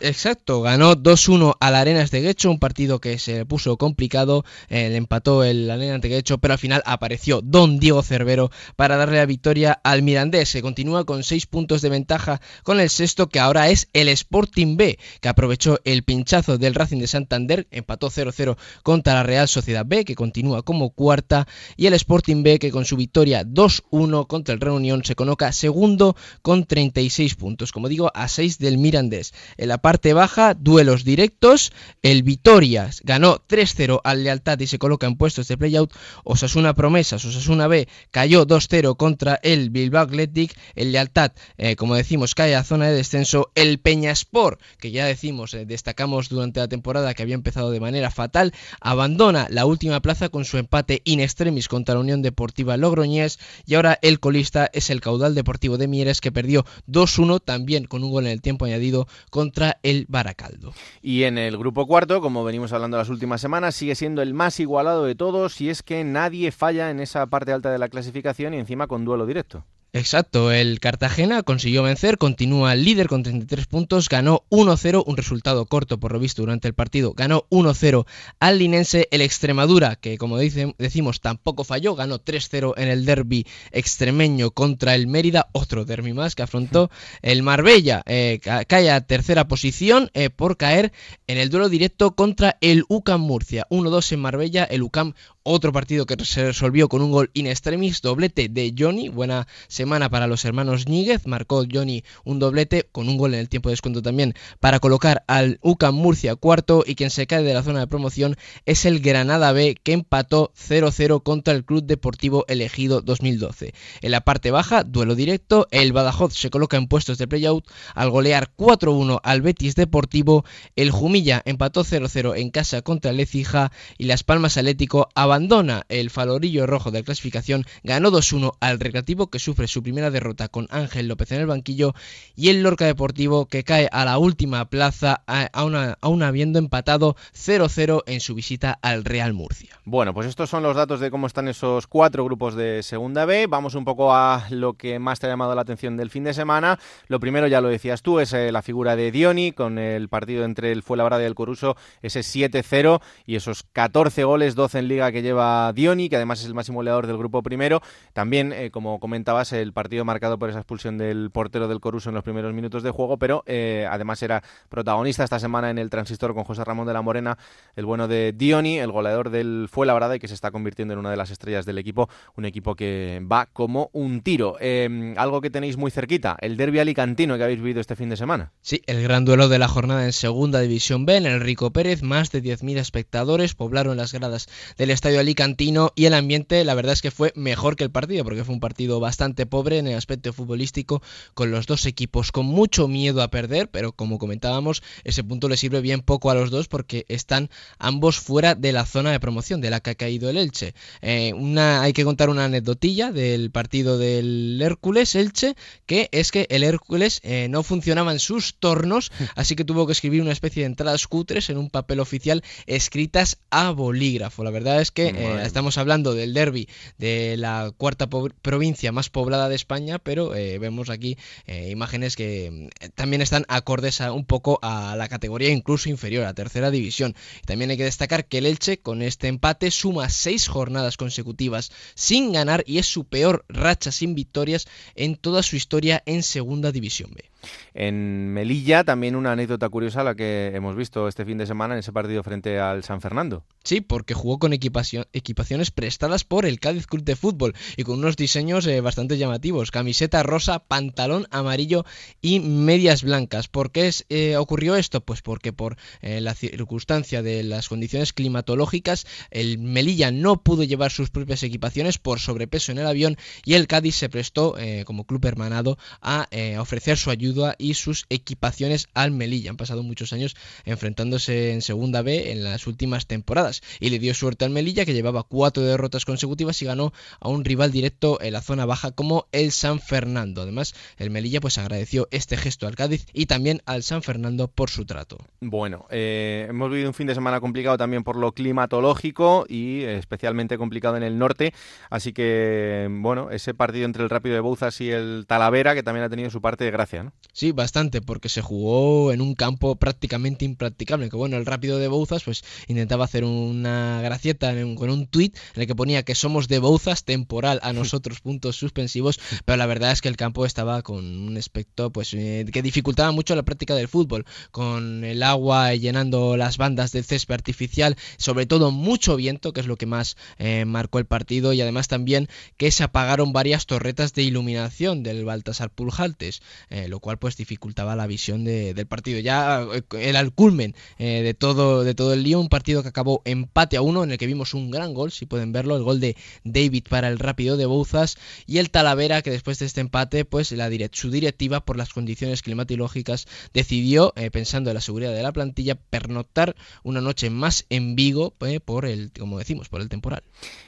Exacto, 0.00 0.62
ganó 0.62 0.96
2-1 0.96 1.56
al 1.60 1.74
Arenas 1.74 2.10
de 2.10 2.22
Guecho, 2.22 2.50
un 2.50 2.58
partido 2.58 2.98
que 2.98 3.18
se 3.18 3.44
puso 3.44 3.76
complicado, 3.76 4.44
eh, 4.70 4.88
le 4.88 4.96
empató 4.96 5.44
el 5.44 5.70
Arenas 5.70 6.00
de 6.00 6.08
Guecho, 6.08 6.38
pero 6.38 6.54
al 6.54 6.58
final 6.58 6.82
apareció 6.86 7.42
Don 7.42 7.78
Diego 7.78 8.02
Cervero 8.02 8.50
para 8.76 8.96
darle 8.96 9.18
la 9.18 9.26
victoria 9.26 9.80
al 9.84 10.02
Mirandés. 10.02 10.48
Se 10.48 10.62
continúa 10.62 11.04
con 11.04 11.22
6 11.22 11.46
puntos 11.46 11.81
de 11.82 11.90
ventaja 11.90 12.40
con 12.62 12.80
el 12.80 12.88
sexto, 12.88 13.28
que 13.28 13.40
ahora 13.40 13.68
es 13.68 13.88
el 13.92 14.08
Sporting 14.08 14.76
B, 14.76 14.98
que 15.20 15.28
aprovechó 15.28 15.78
el 15.84 16.02
pinchazo 16.02 16.58
del 16.58 16.74
Racing 16.74 16.98
de 16.98 17.06
Santander, 17.06 17.66
empató 17.70 18.10
0-0 18.10 18.56
contra 18.82 19.14
la 19.14 19.22
Real 19.22 19.48
Sociedad 19.48 19.84
B, 19.86 20.04
que 20.04 20.14
continúa 20.14 20.62
como 20.62 20.90
cuarta, 20.90 21.46
y 21.76 21.86
el 21.86 21.94
Sporting 21.94 22.42
B, 22.42 22.58
que 22.58 22.70
con 22.70 22.84
su 22.84 22.96
victoria 22.96 23.44
2-1 23.44 24.26
contra 24.26 24.54
el 24.54 24.60
Reunión 24.60 25.04
se 25.04 25.14
coloca 25.14 25.52
segundo 25.52 26.16
con 26.42 26.64
36 26.64 27.34
puntos, 27.34 27.72
como 27.72 27.88
digo, 27.88 28.10
a 28.14 28.28
6 28.28 28.58
del 28.58 28.78
Mirandés. 28.78 29.34
En 29.56 29.68
la 29.68 29.78
parte 29.78 30.12
baja, 30.12 30.54
duelos 30.54 31.04
directos. 31.04 31.72
El 32.02 32.22
Vitoria 32.22 32.90
ganó 33.04 33.42
3-0 33.48 34.00
al 34.04 34.24
Lealtad 34.24 34.58
y 34.60 34.66
se 34.66 34.78
coloca 34.78 35.06
en 35.06 35.16
puestos 35.16 35.48
de 35.48 35.56
playout. 35.56 35.92
Osasuna 36.24 36.74
Promesas, 36.74 37.24
Osasuna 37.24 37.66
B 37.66 37.88
cayó 38.10 38.46
2-0 38.46 38.96
contra 38.96 39.38
el 39.42 39.70
Bilbao 39.70 40.04
Athletic. 40.04 40.56
El 40.74 40.92
Lealtad 40.92 41.32
eh, 41.58 41.71
eh, 41.72 41.76
como 41.76 41.94
decimos, 41.94 42.34
cae 42.34 42.54
a 42.54 42.64
zona 42.64 42.88
de 42.88 42.96
descenso. 42.96 43.50
El 43.54 43.78
Peñaspor, 43.78 44.58
que 44.78 44.90
ya 44.90 45.06
decimos, 45.06 45.54
eh, 45.54 45.64
destacamos 45.64 46.28
durante 46.28 46.60
la 46.60 46.68
temporada 46.68 47.14
que 47.14 47.22
había 47.22 47.34
empezado 47.34 47.70
de 47.70 47.80
manera 47.80 48.10
fatal, 48.10 48.52
abandona 48.80 49.46
la 49.48 49.64
última 49.64 50.00
plaza 50.00 50.28
con 50.28 50.44
su 50.44 50.58
empate 50.58 51.00
in 51.04 51.20
extremis 51.20 51.68
contra 51.68 51.94
la 51.94 52.02
Unión 52.02 52.20
Deportiva 52.20 52.76
Logroñés 52.76 53.38
y 53.64 53.74
ahora 53.74 53.98
el 54.02 54.20
colista 54.20 54.68
es 54.72 54.90
el 54.90 55.00
Caudal 55.00 55.34
Deportivo 55.34 55.78
de 55.78 55.88
Mieres 55.88 56.20
que 56.20 56.30
perdió 56.30 56.66
2-1 56.88 57.40
también 57.42 57.84
con 57.84 58.04
un 58.04 58.10
gol 58.10 58.26
en 58.26 58.32
el 58.32 58.42
tiempo 58.42 58.66
añadido 58.66 59.08
contra 59.30 59.78
el 59.82 60.04
Baracaldo. 60.08 60.74
Y 61.00 61.22
en 61.22 61.38
el 61.38 61.56
grupo 61.56 61.86
cuarto, 61.86 62.20
como 62.20 62.44
venimos 62.44 62.72
hablando 62.74 62.98
las 62.98 63.08
últimas 63.08 63.40
semanas, 63.40 63.74
sigue 63.74 63.94
siendo 63.94 64.20
el 64.20 64.34
más 64.34 64.60
igualado 64.60 65.04
de 65.04 65.14
todos 65.14 65.60
y 65.62 65.70
es 65.70 65.82
que 65.82 66.04
nadie 66.04 66.52
falla 66.52 66.90
en 66.90 67.00
esa 67.00 67.26
parte 67.26 67.52
alta 67.52 67.70
de 67.70 67.78
la 67.78 67.88
clasificación 67.88 68.52
y 68.52 68.58
encima 68.58 68.86
con 68.86 69.06
duelo 69.06 69.24
directo. 69.24 69.64
Exacto, 69.94 70.50
el 70.52 70.80
Cartagena 70.80 71.42
consiguió 71.42 71.82
vencer, 71.82 72.16
continúa 72.16 72.74
líder 72.74 73.08
con 73.08 73.22
33 73.22 73.66
puntos, 73.66 74.08
ganó 74.08 74.42
1-0, 74.48 75.04
un 75.06 75.18
resultado 75.18 75.66
corto 75.66 76.00
por 76.00 76.12
lo 76.12 76.18
visto 76.18 76.40
durante 76.40 76.66
el 76.66 76.72
partido, 76.72 77.12
ganó 77.12 77.44
1-0 77.50 78.06
al 78.40 78.58
Linense, 78.58 79.06
el 79.10 79.20
Extremadura, 79.20 79.96
que 79.96 80.16
como 80.16 80.38
decimos 80.38 81.20
tampoco 81.20 81.62
falló, 81.62 81.94
ganó 81.94 82.18
3-0 82.18 82.72
en 82.78 82.88
el 82.88 83.04
derby 83.04 83.46
extremeño 83.70 84.52
contra 84.52 84.94
el 84.94 85.08
Mérida, 85.08 85.50
otro 85.52 85.84
derby 85.84 86.14
más 86.14 86.34
que 86.34 86.42
afrontó 86.42 86.90
el 87.20 87.42
Marbella, 87.42 88.02
eh, 88.06 88.40
cae 88.40 88.90
a 88.90 89.02
tercera 89.02 89.46
posición 89.46 90.10
eh, 90.14 90.30
por 90.30 90.56
caer 90.56 90.90
en 91.26 91.36
el 91.36 91.50
duelo 91.50 91.68
directo 91.68 92.14
contra 92.14 92.56
el 92.62 92.84
UCAM 92.88 93.20
Murcia, 93.20 93.66
1-2 93.68 94.12
en 94.12 94.20
Marbella, 94.20 94.64
el 94.64 94.84
UCAM 94.84 95.12
otro 95.44 95.72
partido 95.72 96.06
que 96.06 96.22
se 96.24 96.46
resolvió 96.46 96.88
con 96.88 97.02
un 97.02 97.10
gol 97.10 97.30
in 97.34 97.46
extremis, 97.46 98.02
doblete 98.02 98.48
de 98.48 98.74
Johnny. 98.78 99.08
Buena 99.08 99.46
semana 99.68 100.08
para 100.08 100.26
los 100.26 100.44
hermanos 100.44 100.88
Níguez. 100.88 101.26
Marcó 101.26 101.64
Johnny 101.70 102.04
un 102.24 102.38
doblete 102.38 102.88
con 102.92 103.08
un 103.08 103.16
gol 103.16 103.34
en 103.34 103.40
el 103.40 103.48
tiempo 103.48 103.68
de 103.68 103.72
descuento 103.72 104.02
también 104.02 104.34
para 104.60 104.78
colocar 104.78 105.24
al 105.26 105.58
UCAM 105.62 105.94
Murcia 105.94 106.36
cuarto. 106.36 106.84
Y 106.86 106.94
quien 106.94 107.10
se 107.10 107.26
cae 107.26 107.42
de 107.42 107.54
la 107.54 107.62
zona 107.62 107.80
de 107.80 107.86
promoción 107.86 108.36
es 108.66 108.84
el 108.84 109.00
Granada 109.00 109.52
B 109.52 109.76
que 109.82 109.92
empató 109.92 110.52
0-0 110.56 111.22
contra 111.22 111.54
el 111.54 111.64
Club 111.64 111.84
Deportivo 111.84 112.44
Elegido 112.48 113.00
2012. 113.00 113.74
En 114.00 114.10
la 114.10 114.22
parte 114.22 114.50
baja, 114.50 114.84
duelo 114.84 115.14
directo. 115.14 115.66
El 115.70 115.92
Badajoz 115.92 116.34
se 116.34 116.50
coloca 116.50 116.76
en 116.76 116.86
puestos 116.86 117.18
de 117.18 117.26
playout 117.26 117.66
al 117.94 118.10
golear 118.10 118.52
4-1 118.56 119.20
al 119.22 119.42
Betis 119.42 119.74
Deportivo. 119.74 120.44
El 120.76 120.90
Jumilla 120.90 121.42
empató 121.44 121.84
0-0 121.84 122.36
en 122.36 122.50
casa 122.50 122.82
contra 122.82 123.10
el 123.10 123.16
Lecija. 123.16 123.72
Y 123.98 124.04
Las 124.04 124.22
Palmas 124.22 124.56
Atlético 124.56 125.08
abandona 125.32 125.86
el 125.88 126.10
falorillo 126.10 126.66
rojo 126.66 126.90
de 126.90 127.02
clasificación, 127.02 127.64
ganó 127.82 128.10
2-1 128.10 128.52
al 128.60 128.78
Recreativo 128.78 129.30
que 129.30 129.38
sufre 129.38 129.66
su 129.66 129.82
primera 129.82 130.10
derrota 130.10 130.48
con 130.48 130.68
Ángel 130.70 131.08
López 131.08 131.32
en 131.32 131.40
el 131.40 131.46
banquillo 131.46 131.94
y 132.36 132.50
el 132.50 132.62
Lorca 132.62 132.84
Deportivo 132.84 133.46
que 133.46 133.64
cae 133.64 133.88
a 133.92 134.04
la 134.04 134.18
última 134.18 134.66
plaza 134.66 135.22
aún 135.54 136.22
habiendo 136.22 136.58
empatado 136.58 137.16
0-0 137.34 138.02
en 138.04 138.20
su 138.20 138.34
visita 138.34 138.78
al 138.82 139.06
Real 139.06 139.32
Murcia. 139.32 139.80
Bueno, 139.86 140.12
pues 140.12 140.26
estos 140.26 140.50
son 140.50 140.62
los 140.62 140.76
datos 140.76 141.00
de 141.00 141.10
cómo 141.10 141.26
están 141.26 141.48
esos 141.48 141.86
cuatro 141.86 142.26
grupos 142.26 142.54
de 142.54 142.82
Segunda 142.82 143.24
B. 143.24 143.46
Vamos 143.46 143.74
un 143.74 143.86
poco 143.86 144.14
a 144.14 144.44
lo 144.50 144.74
que 144.74 144.98
más 144.98 145.18
te 145.18 145.28
ha 145.28 145.30
llamado 145.30 145.54
la 145.54 145.62
atención 145.62 145.96
del 145.96 146.10
fin 146.10 146.24
de 146.24 146.34
semana. 146.34 146.78
Lo 147.08 147.20
primero, 147.20 147.46
ya 147.46 147.62
lo 147.62 147.68
decías 147.68 148.02
tú, 148.02 148.20
es 148.20 148.34
eh, 148.34 148.52
la 148.52 148.60
figura 148.60 148.96
de 148.96 149.10
Dioni 149.10 149.52
con 149.52 149.78
el 149.78 150.10
partido 150.10 150.44
entre 150.44 150.72
el 150.72 150.82
Fuenlabrada 150.82 151.22
y 151.22 151.26
el 151.26 151.34
Coruso, 151.34 151.74
ese 152.02 152.20
7-0 152.20 153.00
y 153.24 153.36
esos 153.36 153.62
14 153.72 154.24
goles, 154.24 154.54
12 154.54 154.80
en 154.80 154.88
Liga 154.88 155.10
que 155.10 155.21
lleva 155.22 155.72
Dioni, 155.72 156.08
que 156.08 156.16
además 156.16 156.40
es 156.40 156.46
el 156.46 156.54
máximo 156.54 156.76
goleador 156.76 157.06
del 157.06 157.16
grupo 157.16 157.42
primero. 157.42 157.80
También, 158.12 158.52
eh, 158.52 158.70
como 158.70 159.00
comentabas, 159.00 159.52
el 159.52 159.72
partido 159.72 160.04
marcado 160.04 160.38
por 160.38 160.50
esa 160.50 160.58
expulsión 160.58 160.98
del 160.98 161.30
portero 161.30 161.68
del 161.68 161.80
Coruso 161.80 162.10
en 162.10 162.14
los 162.14 162.24
primeros 162.24 162.52
minutos 162.52 162.82
de 162.82 162.90
juego, 162.90 163.18
pero 163.18 163.42
eh, 163.46 163.86
además 163.90 164.22
era 164.22 164.42
protagonista 164.68 165.24
esta 165.24 165.38
semana 165.38 165.70
en 165.70 165.78
el 165.78 165.90
transistor 165.90 166.34
con 166.34 166.44
José 166.44 166.64
Ramón 166.64 166.86
de 166.86 166.92
la 166.92 167.02
Morena, 167.02 167.38
el 167.76 167.86
bueno 167.86 168.08
de 168.08 168.32
Dioni, 168.32 168.78
el 168.78 168.92
goleador 168.92 169.30
del 169.30 169.68
Fuenlabrada 169.70 170.16
y 170.16 170.18
que 170.18 170.28
se 170.28 170.34
está 170.34 170.50
convirtiendo 170.50 170.94
en 170.94 171.00
una 171.00 171.10
de 171.10 171.16
las 171.16 171.30
estrellas 171.30 171.64
del 171.66 171.78
equipo, 171.78 172.08
un 172.36 172.44
equipo 172.44 172.74
que 172.74 173.24
va 173.30 173.46
como 173.46 173.90
un 173.92 174.20
tiro. 174.22 174.56
Eh, 174.60 175.14
algo 175.16 175.40
que 175.40 175.50
tenéis 175.50 175.76
muy 175.76 175.90
cerquita, 175.90 176.36
el 176.40 176.56
derbi 176.56 176.78
alicantino 176.78 177.36
que 177.36 177.44
habéis 177.44 177.60
vivido 177.60 177.80
este 177.80 177.96
fin 177.96 178.08
de 178.08 178.16
semana. 178.16 178.52
Sí, 178.60 178.82
el 178.86 179.02
gran 179.02 179.24
duelo 179.24 179.48
de 179.48 179.58
la 179.58 179.68
jornada 179.68 180.04
en 180.04 180.12
Segunda 180.12 180.60
División 180.60 181.06
B 181.06 181.16
en 181.16 181.26
el 181.26 181.40
Rico 181.40 181.72
Pérez, 181.72 182.02
más 182.02 182.30
de 182.30 182.42
10.000 182.42 182.78
espectadores 182.78 183.54
poblaron 183.54 183.96
las 183.96 184.12
gradas 184.12 184.48
del 184.76 184.90
estadio 185.12 185.20
alicantino 185.20 185.92
y 185.94 186.06
el 186.06 186.14
ambiente 186.14 186.64
la 186.64 186.74
verdad 186.74 186.94
es 186.94 187.02
que 187.02 187.10
fue 187.10 187.32
mejor 187.36 187.76
que 187.76 187.84
el 187.84 187.90
partido 187.90 188.24
porque 188.24 188.44
fue 188.44 188.54
un 188.54 188.60
partido 188.60 188.98
bastante 188.98 189.44
pobre 189.44 189.76
en 189.76 189.86
el 189.86 189.96
aspecto 189.96 190.32
futbolístico 190.32 191.02
con 191.34 191.50
los 191.50 191.66
dos 191.66 191.84
equipos 191.84 192.32
con 192.32 192.46
mucho 192.46 192.88
miedo 192.88 193.20
a 193.20 193.28
perder 193.28 193.68
pero 193.68 193.92
como 193.92 194.16
comentábamos 194.16 194.82
ese 195.04 195.22
punto 195.22 195.50
le 195.50 195.58
sirve 195.58 195.82
bien 195.82 196.00
poco 196.00 196.30
a 196.30 196.34
los 196.34 196.50
dos 196.50 196.68
porque 196.68 197.04
están 197.08 197.50
ambos 197.78 198.18
fuera 198.20 198.54
de 198.54 198.72
la 198.72 198.86
zona 198.86 199.12
de 199.12 199.20
promoción 199.20 199.60
de 199.60 199.68
la 199.68 199.80
que 199.80 199.90
ha 199.90 199.94
caído 199.94 200.30
el 200.30 200.38
Elche. 200.38 200.74
Eh, 201.02 201.34
una, 201.34 201.82
hay 201.82 201.92
que 201.92 202.04
contar 202.04 202.30
una 202.30 202.46
anecdotilla 202.46 203.12
del 203.12 203.50
partido 203.50 203.98
del 203.98 204.58
Hércules 204.62 205.14
Elche 205.14 205.56
que 205.84 206.08
es 206.12 206.30
que 206.30 206.46
el 206.48 206.64
Hércules 206.64 207.20
eh, 207.22 207.48
no 207.50 207.62
funcionaba 207.62 208.12
en 208.12 208.18
sus 208.18 208.54
tornos 208.54 209.12
así 209.36 209.56
que 209.56 209.64
tuvo 209.64 209.86
que 209.86 209.92
escribir 209.92 210.22
una 210.22 210.32
especie 210.32 210.62
de 210.62 210.68
entradas 210.68 211.06
cutres 211.06 211.50
en 211.50 211.58
un 211.58 211.68
papel 211.68 212.00
oficial 212.00 212.42
escritas 212.66 213.38
a 213.50 213.72
bolígrafo. 213.72 214.42
La 214.42 214.50
verdad 214.50 214.80
es 214.80 214.90
que 214.90 215.01
eh, 215.08 215.42
estamos 215.42 215.78
hablando 215.78 216.14
del 216.14 216.34
derby 216.34 216.68
de 216.98 217.36
la 217.36 217.72
cuarta 217.76 218.08
provincia 218.08 218.92
más 218.92 219.10
poblada 219.10 219.48
de 219.48 219.54
España, 219.54 219.98
pero 219.98 220.34
eh, 220.34 220.58
vemos 220.58 220.90
aquí 220.90 221.16
eh, 221.46 221.70
imágenes 221.70 222.16
que 222.16 222.70
también 222.94 223.22
están 223.22 223.44
acordes 223.48 224.00
a, 224.00 224.12
un 224.12 224.24
poco 224.24 224.58
a 224.62 224.94
la 224.96 225.08
categoría 225.08 225.50
incluso 225.50 225.88
inferior, 225.88 226.26
a 226.26 226.34
tercera 226.34 226.70
división. 226.70 227.14
También 227.46 227.70
hay 227.70 227.76
que 227.76 227.84
destacar 227.84 228.26
que 228.26 228.38
el 228.38 228.46
Elche 228.46 228.78
con 228.78 229.02
este 229.02 229.28
empate 229.28 229.70
suma 229.70 230.08
seis 230.08 230.48
jornadas 230.48 230.96
consecutivas 230.96 231.72
sin 231.94 232.32
ganar 232.32 232.64
y 232.66 232.78
es 232.78 232.86
su 232.86 233.04
peor 233.04 233.44
racha 233.48 233.92
sin 233.92 234.14
victorias 234.14 234.66
en 234.94 235.16
toda 235.16 235.42
su 235.42 235.56
historia 235.56 236.02
en 236.06 236.22
segunda 236.22 236.72
división 236.72 237.10
B. 237.14 237.31
En 237.74 238.32
Melilla 238.32 238.84
también 238.84 239.16
una 239.16 239.32
anécdota 239.32 239.68
curiosa 239.68 240.04
la 240.04 240.14
que 240.14 240.52
hemos 240.54 240.76
visto 240.76 241.08
este 241.08 241.24
fin 241.24 241.38
de 241.38 241.46
semana 241.46 241.74
en 241.74 241.80
ese 241.80 241.92
partido 241.92 242.22
frente 242.22 242.60
al 242.60 242.84
San 242.84 243.00
Fernando. 243.00 243.44
Sí, 243.64 243.80
porque 243.80 244.14
jugó 244.14 244.38
con 244.38 244.52
equipaciones 244.52 245.70
prestadas 245.70 246.24
por 246.24 246.46
el 246.46 246.60
Cádiz 246.60 246.86
Club 246.86 247.04
de 247.04 247.16
Fútbol 247.16 247.54
y 247.76 247.84
con 247.84 247.98
unos 247.98 248.16
diseños 248.16 248.66
eh, 248.66 248.80
bastante 248.80 249.18
llamativos. 249.18 249.70
Camiseta 249.70 250.22
rosa, 250.22 250.58
pantalón 250.60 251.26
amarillo 251.30 251.84
y 252.20 252.40
medias 252.40 253.02
blancas. 253.02 253.48
¿Por 253.48 253.70
qué 253.70 253.90
eh, 254.08 254.36
ocurrió 254.36 254.76
esto? 254.76 255.00
Pues 255.00 255.22
porque 255.22 255.52
por 255.52 255.76
eh, 256.02 256.20
la 256.20 256.34
circunstancia 256.34 257.22
de 257.22 257.42
las 257.42 257.68
condiciones 257.68 258.12
climatológicas, 258.12 259.06
el 259.30 259.58
Melilla 259.58 260.10
no 260.10 260.42
pudo 260.42 260.64
llevar 260.64 260.90
sus 260.90 261.10
propias 261.10 261.42
equipaciones 261.42 261.98
por 261.98 262.20
sobrepeso 262.20 262.72
en 262.72 262.78
el 262.78 262.86
avión 262.86 263.16
y 263.44 263.54
el 263.54 263.66
Cádiz 263.66 263.96
se 263.96 264.08
prestó 264.08 264.56
como 264.84 265.04
club 265.04 265.24
hermanado 265.24 265.78
a 266.00 266.28
ofrecer 266.58 266.98
su 266.98 267.10
ayuda 267.10 267.31
y 267.58 267.74
sus 267.74 268.06
equipaciones 268.10 268.88
al 268.94 269.10
Melilla. 269.10 269.50
Han 269.50 269.56
pasado 269.56 269.82
muchos 269.82 270.12
años 270.12 270.36
enfrentándose 270.64 271.52
en 271.52 271.62
Segunda 271.62 272.02
B 272.02 272.32
en 272.32 272.44
las 272.44 272.66
últimas 272.66 273.06
temporadas 273.06 273.62
y 273.80 273.90
le 273.90 273.98
dio 273.98 274.14
suerte 274.14 274.44
al 274.44 274.50
Melilla 274.50 274.84
que 274.84 274.94
llevaba 274.94 275.22
cuatro 275.22 275.62
derrotas 275.62 276.04
consecutivas 276.04 276.60
y 276.62 276.66
ganó 276.66 276.92
a 277.20 277.28
un 277.28 277.44
rival 277.44 277.72
directo 277.72 278.20
en 278.20 278.34
la 278.34 278.42
zona 278.42 278.66
baja 278.66 278.90
como 278.90 279.26
el 279.32 279.52
San 279.52 279.80
Fernando. 279.80 280.42
Además, 280.42 280.74
el 280.98 281.10
Melilla 281.10 281.40
pues 281.40 281.58
agradeció 281.58 282.08
este 282.10 282.36
gesto 282.36 282.66
al 282.66 282.76
Cádiz 282.76 283.06
y 283.12 283.26
también 283.26 283.62
al 283.66 283.82
San 283.82 284.02
Fernando 284.02 284.48
por 284.48 284.70
su 284.70 284.84
trato. 284.84 285.18
Bueno, 285.40 285.86
eh, 285.90 286.46
hemos 286.48 286.70
vivido 286.70 286.88
un 286.88 286.94
fin 286.94 287.06
de 287.06 287.14
semana 287.14 287.40
complicado 287.40 287.76
también 287.76 288.04
por 288.04 288.16
lo 288.16 288.32
climatológico 288.32 289.46
y 289.48 289.82
especialmente 289.82 290.58
complicado 290.58 290.96
en 290.96 291.02
el 291.02 291.18
norte, 291.18 291.52
así 291.90 292.12
que 292.12 292.88
bueno, 292.90 293.30
ese 293.30 293.54
partido 293.54 293.84
entre 293.84 294.02
el 294.02 294.10
Rápido 294.10 294.34
de 294.34 294.40
Bouzas 294.40 294.80
y 294.80 294.90
el 294.90 295.24
Talavera 295.26 295.74
que 295.74 295.82
también 295.82 296.04
ha 296.04 296.08
tenido 296.08 296.30
su 296.30 296.40
parte 296.40 296.64
de 296.64 296.70
gracia, 296.70 297.02
¿no? 297.04 297.12
Sí, 297.34 297.52
bastante, 297.52 298.02
porque 298.02 298.28
se 298.28 298.42
jugó 298.42 299.10
en 299.10 299.22
un 299.22 299.34
campo 299.34 299.76
prácticamente 299.76 300.44
impracticable. 300.44 301.08
Que 301.08 301.16
bueno, 301.16 301.38
el 301.38 301.46
rápido 301.46 301.78
de 301.78 301.88
Bouzas, 301.88 302.24
pues 302.24 302.44
intentaba 302.68 303.06
hacer 303.06 303.24
una 303.24 304.02
gracieta 304.02 304.52
con 304.76 304.90
un 304.90 305.06
tuit 305.06 305.36
en 305.54 305.62
el 305.62 305.66
que 305.66 305.74
ponía 305.74 306.02
que 306.02 306.14
somos 306.14 306.46
de 306.46 306.58
Bouzas, 306.58 307.04
temporal 307.04 307.58
a 307.62 307.72
nosotros, 307.72 308.20
puntos 308.20 308.56
suspensivos. 308.56 309.18
Pero 309.46 309.56
la 309.56 309.64
verdad 309.64 309.92
es 309.92 310.02
que 310.02 310.08
el 310.08 310.16
campo 310.16 310.44
estaba 310.44 310.82
con 310.82 311.04
un 311.04 311.36
aspecto 311.38 311.90
pues 311.90 312.12
eh, 312.12 312.44
que 312.52 312.60
dificultaba 312.60 313.12
mucho 313.12 313.34
la 313.34 313.44
práctica 313.44 313.74
del 313.74 313.88
fútbol, 313.88 314.26
con 314.50 315.02
el 315.04 315.22
agua 315.22 315.74
llenando 315.74 316.36
las 316.36 316.58
bandas 316.58 316.92
del 316.92 317.04
césped 317.04 317.34
artificial, 317.34 317.96
sobre 318.18 318.44
todo 318.44 318.70
mucho 318.70 319.16
viento, 319.16 319.54
que 319.54 319.60
es 319.60 319.66
lo 319.66 319.76
que 319.76 319.86
más 319.86 320.16
eh, 320.38 320.66
marcó 320.66 320.98
el 320.98 321.06
partido, 321.06 321.54
y 321.54 321.62
además 321.62 321.88
también 321.88 322.28
que 322.58 322.70
se 322.70 322.84
apagaron 322.84 323.32
varias 323.32 323.64
torretas 323.64 324.12
de 324.12 324.22
iluminación 324.22 325.02
del 325.02 325.24
Baltasar 325.24 325.70
Puljaltes, 325.70 326.42
eh, 326.68 326.88
lo 326.88 327.00
cual 327.00 327.11
pues 327.18 327.36
dificultaba 327.36 327.96
la 327.96 328.06
visión 328.06 328.44
de- 328.44 328.74
del 328.74 328.86
partido. 328.86 329.18
Ya 329.20 329.66
eh, 329.74 329.82
era 329.98 330.20
el 330.20 330.32
culmen 330.32 330.74
eh, 330.98 331.22
de 331.22 331.34
todo 331.34 331.84
de 331.84 331.94
todo 331.94 332.12
el 332.12 332.22
lío, 332.22 332.40
un 332.40 332.48
partido 332.48 332.82
que 332.82 332.88
acabó 332.88 333.22
empate 333.24 333.76
a 333.76 333.82
uno 333.82 334.04
en 334.04 334.10
el 334.12 334.18
que 334.18 334.26
vimos 334.26 334.54
un 334.54 334.70
gran 334.70 334.94
gol, 334.94 335.10
si 335.12 335.26
pueden 335.26 335.52
verlo, 335.52 335.76
el 335.76 335.82
gol 335.82 336.00
de 336.00 336.16
David 336.44 336.84
para 336.88 337.08
el 337.08 337.18
rápido 337.18 337.56
de 337.56 337.66
Bouzas 337.66 338.16
y 338.46 338.58
el 338.58 338.70
Talavera 338.70 339.22
que 339.22 339.30
después 339.30 339.58
de 339.58 339.66
este 339.66 339.80
empate 339.80 340.24
pues 340.24 340.52
la 340.52 340.68
direct- 340.70 340.94
su 340.94 341.10
directiva 341.10 341.64
por 341.64 341.76
las 341.76 341.90
condiciones 341.92 342.42
climatológicas 342.42 343.26
decidió 343.52 344.12
eh, 344.16 344.30
pensando 344.30 344.70
en 344.70 344.74
la 344.74 344.80
seguridad 344.80 345.12
de 345.14 345.22
la 345.22 345.32
plantilla 345.32 345.74
pernoctar 345.74 346.56
una 346.82 347.00
noche 347.00 347.30
más 347.30 347.66
en 347.70 347.94
Vigo 347.96 348.32
por 348.64 348.84
el 348.86 349.10
como 349.18 349.38
decimos 349.38 349.68
por 349.68 349.80
el 349.80 349.88
temporal. 349.88 350.22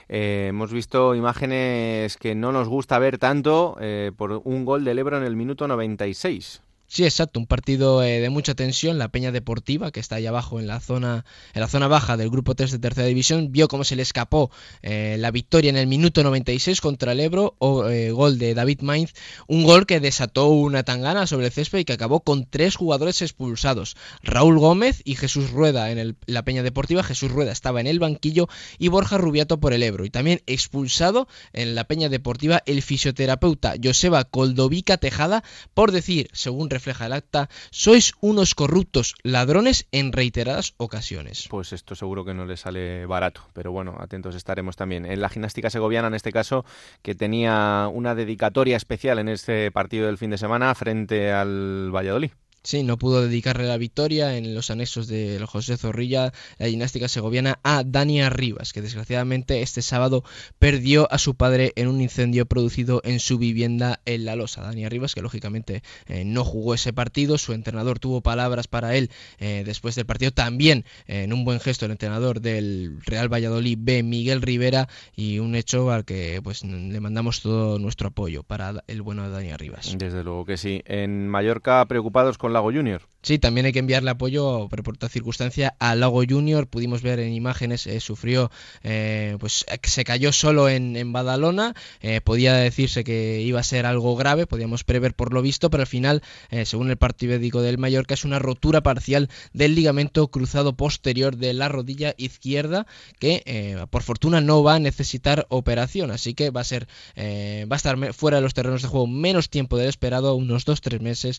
Eh, 0.08 0.46
hemos 0.48 0.72
visto 0.72 1.14
imágenes 1.14 2.16
que 2.16 2.34
no 2.34 2.52
nos 2.52 2.68
gusta 2.68 2.98
ver 2.98 3.18
tanto 3.18 3.76
eh, 3.80 4.12
por 4.16 4.42
un 4.44 4.64
gol 4.64 4.84
del 4.84 4.98
Ebro 4.98 5.16
en 5.16 5.24
el 5.24 5.36
minuto 5.36 5.66
96. 5.68 6.62
Sí, 6.94 7.02
exacto, 7.04 7.40
un 7.40 7.46
partido 7.48 8.04
eh, 8.04 8.20
de 8.20 8.30
mucha 8.30 8.54
tensión. 8.54 8.98
La 8.98 9.08
Peña 9.08 9.32
Deportiva, 9.32 9.90
que 9.90 9.98
está 9.98 10.14
ahí 10.14 10.26
abajo 10.26 10.60
en 10.60 10.68
la 10.68 10.78
zona, 10.78 11.24
en 11.52 11.60
la 11.60 11.66
zona 11.66 11.88
baja 11.88 12.16
del 12.16 12.30
grupo 12.30 12.54
3 12.54 12.70
de 12.70 12.78
tercera 12.78 13.08
división, 13.08 13.50
vio 13.50 13.66
cómo 13.66 13.82
se 13.82 13.96
le 13.96 14.02
escapó 14.02 14.52
eh, 14.82 15.16
la 15.18 15.32
victoria 15.32 15.70
en 15.70 15.76
el 15.76 15.88
minuto 15.88 16.22
96 16.22 16.80
contra 16.80 17.10
el 17.10 17.18
Ebro, 17.18 17.56
o 17.58 17.88
eh, 17.88 18.12
gol 18.12 18.38
de 18.38 18.54
David 18.54 18.82
Mainz, 18.82 19.12
un 19.48 19.64
gol 19.64 19.86
que 19.86 19.98
desató 19.98 20.46
una 20.50 20.84
tangana 20.84 21.26
sobre 21.26 21.46
el 21.46 21.52
césped 21.52 21.80
y 21.80 21.84
que 21.84 21.94
acabó 21.94 22.20
con 22.20 22.46
tres 22.48 22.76
jugadores 22.76 23.22
expulsados: 23.22 23.96
Raúl 24.22 24.60
Gómez 24.60 25.02
y 25.04 25.16
Jesús 25.16 25.50
Rueda 25.50 25.90
en 25.90 25.98
el- 25.98 26.16
la 26.26 26.44
Peña 26.44 26.62
Deportiva. 26.62 27.02
Jesús 27.02 27.32
Rueda 27.32 27.50
estaba 27.50 27.80
en 27.80 27.88
el 27.88 27.98
banquillo 27.98 28.46
y 28.78 28.86
Borja 28.86 29.18
Rubiato 29.18 29.58
por 29.58 29.72
el 29.72 29.82
Ebro. 29.82 30.04
Y 30.04 30.10
también 30.10 30.42
expulsado 30.46 31.26
en 31.52 31.74
la 31.74 31.88
Peña 31.88 32.08
Deportiva 32.08 32.62
el 32.66 32.82
fisioterapeuta 32.82 33.74
Joseba 33.82 34.22
Coldovica 34.22 34.96
Tejada 34.96 35.42
por 35.74 35.90
decir, 35.90 36.28
según 36.32 36.70
refleja 36.84 37.06
el 37.06 37.14
acta, 37.14 37.48
sois 37.70 38.12
unos 38.20 38.54
corruptos 38.54 39.14
ladrones 39.22 39.86
en 39.90 40.12
reiteradas 40.12 40.74
ocasiones. 40.76 41.46
Pues 41.48 41.72
esto 41.72 41.94
seguro 41.94 42.26
que 42.26 42.34
no 42.34 42.44
le 42.44 42.58
sale 42.58 43.06
barato, 43.06 43.40
pero 43.54 43.72
bueno, 43.72 43.96
atentos 43.98 44.34
estaremos 44.34 44.76
también. 44.76 45.06
En 45.06 45.22
la 45.22 45.30
gimnástica 45.30 45.70
segoviana, 45.70 46.08
en 46.08 46.14
este 46.14 46.30
caso, 46.30 46.66
que 47.00 47.14
tenía 47.14 47.88
una 47.90 48.14
dedicatoria 48.14 48.76
especial 48.76 49.18
en 49.18 49.30
este 49.30 49.70
partido 49.70 50.06
del 50.06 50.18
fin 50.18 50.28
de 50.28 50.36
semana 50.36 50.74
frente 50.74 51.32
al 51.32 51.90
Valladolid. 51.90 52.32
Sí, 52.64 52.82
no 52.82 52.96
pudo 52.96 53.20
dedicarle 53.20 53.66
la 53.66 53.76
victoria 53.76 54.38
en 54.38 54.54
los 54.54 54.70
anexos 54.70 55.06
de 55.06 55.44
José 55.46 55.76
Zorrilla, 55.76 56.32
la 56.56 56.66
gimnástica 56.66 57.08
segoviana, 57.08 57.58
a 57.62 57.84
Dania 57.84 58.30
Rivas, 58.30 58.72
que 58.72 58.80
desgraciadamente 58.80 59.60
este 59.60 59.82
sábado 59.82 60.24
perdió 60.58 61.06
a 61.12 61.18
su 61.18 61.34
padre 61.34 61.74
en 61.76 61.88
un 61.88 62.00
incendio 62.00 62.46
producido 62.46 63.02
en 63.04 63.20
su 63.20 63.36
vivienda 63.36 64.00
en 64.06 64.24
La 64.24 64.34
Losa. 64.34 64.62
Dania 64.62 64.88
Rivas, 64.88 65.14
que 65.14 65.20
lógicamente 65.20 65.82
eh, 66.06 66.24
no 66.24 66.42
jugó 66.42 66.72
ese 66.72 66.94
partido, 66.94 67.36
su 67.36 67.52
entrenador 67.52 67.98
tuvo 67.98 68.22
palabras 68.22 68.66
para 68.66 68.96
él 68.96 69.10
eh, 69.38 69.62
después 69.66 69.94
del 69.94 70.06
partido. 70.06 70.30
También, 70.30 70.86
eh, 71.06 71.24
en 71.24 71.34
un 71.34 71.44
buen 71.44 71.60
gesto, 71.60 71.84
el 71.84 71.92
entrenador 71.92 72.40
del 72.40 72.98
Real 73.04 73.30
Valladolid 73.30 73.76
B, 73.78 74.02
Miguel 74.02 74.40
Rivera, 74.40 74.88
y 75.14 75.38
un 75.38 75.54
hecho 75.54 75.90
al 75.90 76.06
que 76.06 76.40
pues 76.42 76.64
le 76.64 77.00
mandamos 77.00 77.42
todo 77.42 77.78
nuestro 77.78 78.08
apoyo 78.08 78.42
para 78.42 78.82
el 78.86 79.02
bueno 79.02 79.24
de 79.24 79.28
Dania 79.28 79.58
Rivas. 79.58 79.94
Desde 79.98 80.24
luego 80.24 80.46
que 80.46 80.56
sí. 80.56 80.80
En 80.86 81.28
Mallorca, 81.28 81.84
preocupados 81.84 82.38
con 82.38 82.53
Lago 82.54 82.70
Junior. 82.70 83.13
Sí, 83.24 83.38
también 83.38 83.64
hay 83.64 83.72
que 83.72 83.78
enviarle 83.78 84.10
apoyo 84.10 84.68
por 84.68 84.82
esta 84.92 85.08
circunstancia 85.08 85.74
a 85.78 85.94
Lago 85.94 86.22
Junior. 86.28 86.66
Pudimos 86.66 87.00
ver 87.00 87.20
en 87.20 87.32
imágenes, 87.32 87.86
eh, 87.86 87.98
sufrió, 87.98 88.50
eh, 88.82 89.38
pues 89.40 89.64
eh, 89.72 89.78
se 89.82 90.04
cayó 90.04 90.30
solo 90.30 90.68
en, 90.68 91.10
Badalona. 91.10 91.74
Eh, 92.02 92.20
podía 92.20 92.52
decirse 92.52 93.02
que 93.02 93.40
iba 93.40 93.60
a 93.60 93.62
ser 93.62 93.86
algo 93.86 94.14
grave, 94.14 94.46
podíamos 94.46 94.84
prever 94.84 95.14
por 95.14 95.32
lo 95.32 95.40
visto, 95.40 95.70
pero 95.70 95.80
al 95.80 95.86
final, 95.86 96.22
según 96.66 96.90
el 96.90 96.98
partido 96.98 97.32
médico 97.32 97.62
del 97.62 97.78
Mallorca, 97.78 98.12
es 98.12 98.26
una 98.26 98.38
rotura 98.38 98.82
parcial 98.82 99.30
del 99.54 99.74
ligamento 99.74 100.28
cruzado 100.28 100.76
posterior 100.76 101.38
de 101.38 101.54
la 101.54 101.70
rodilla 101.70 102.12
izquierda 102.18 102.86
que, 103.18 103.86
por 103.88 104.02
fortuna, 104.02 104.42
no 104.42 104.62
va 104.62 104.74
a 104.74 104.78
necesitar 104.78 105.46
operación. 105.48 106.10
Así 106.10 106.34
que 106.34 106.50
va 106.50 106.60
a 106.60 106.64
ser, 106.64 106.88
va 107.16 107.74
a 107.74 107.76
estar 107.76 108.12
fuera 108.12 108.36
de 108.36 108.42
los 108.42 108.52
terrenos 108.52 108.82
de 108.82 108.88
juego 108.88 109.06
menos 109.06 109.48
tiempo 109.48 109.78
del 109.78 109.88
esperado, 109.88 110.34
unos 110.34 110.66
2-3 110.66 111.00
meses, 111.00 111.38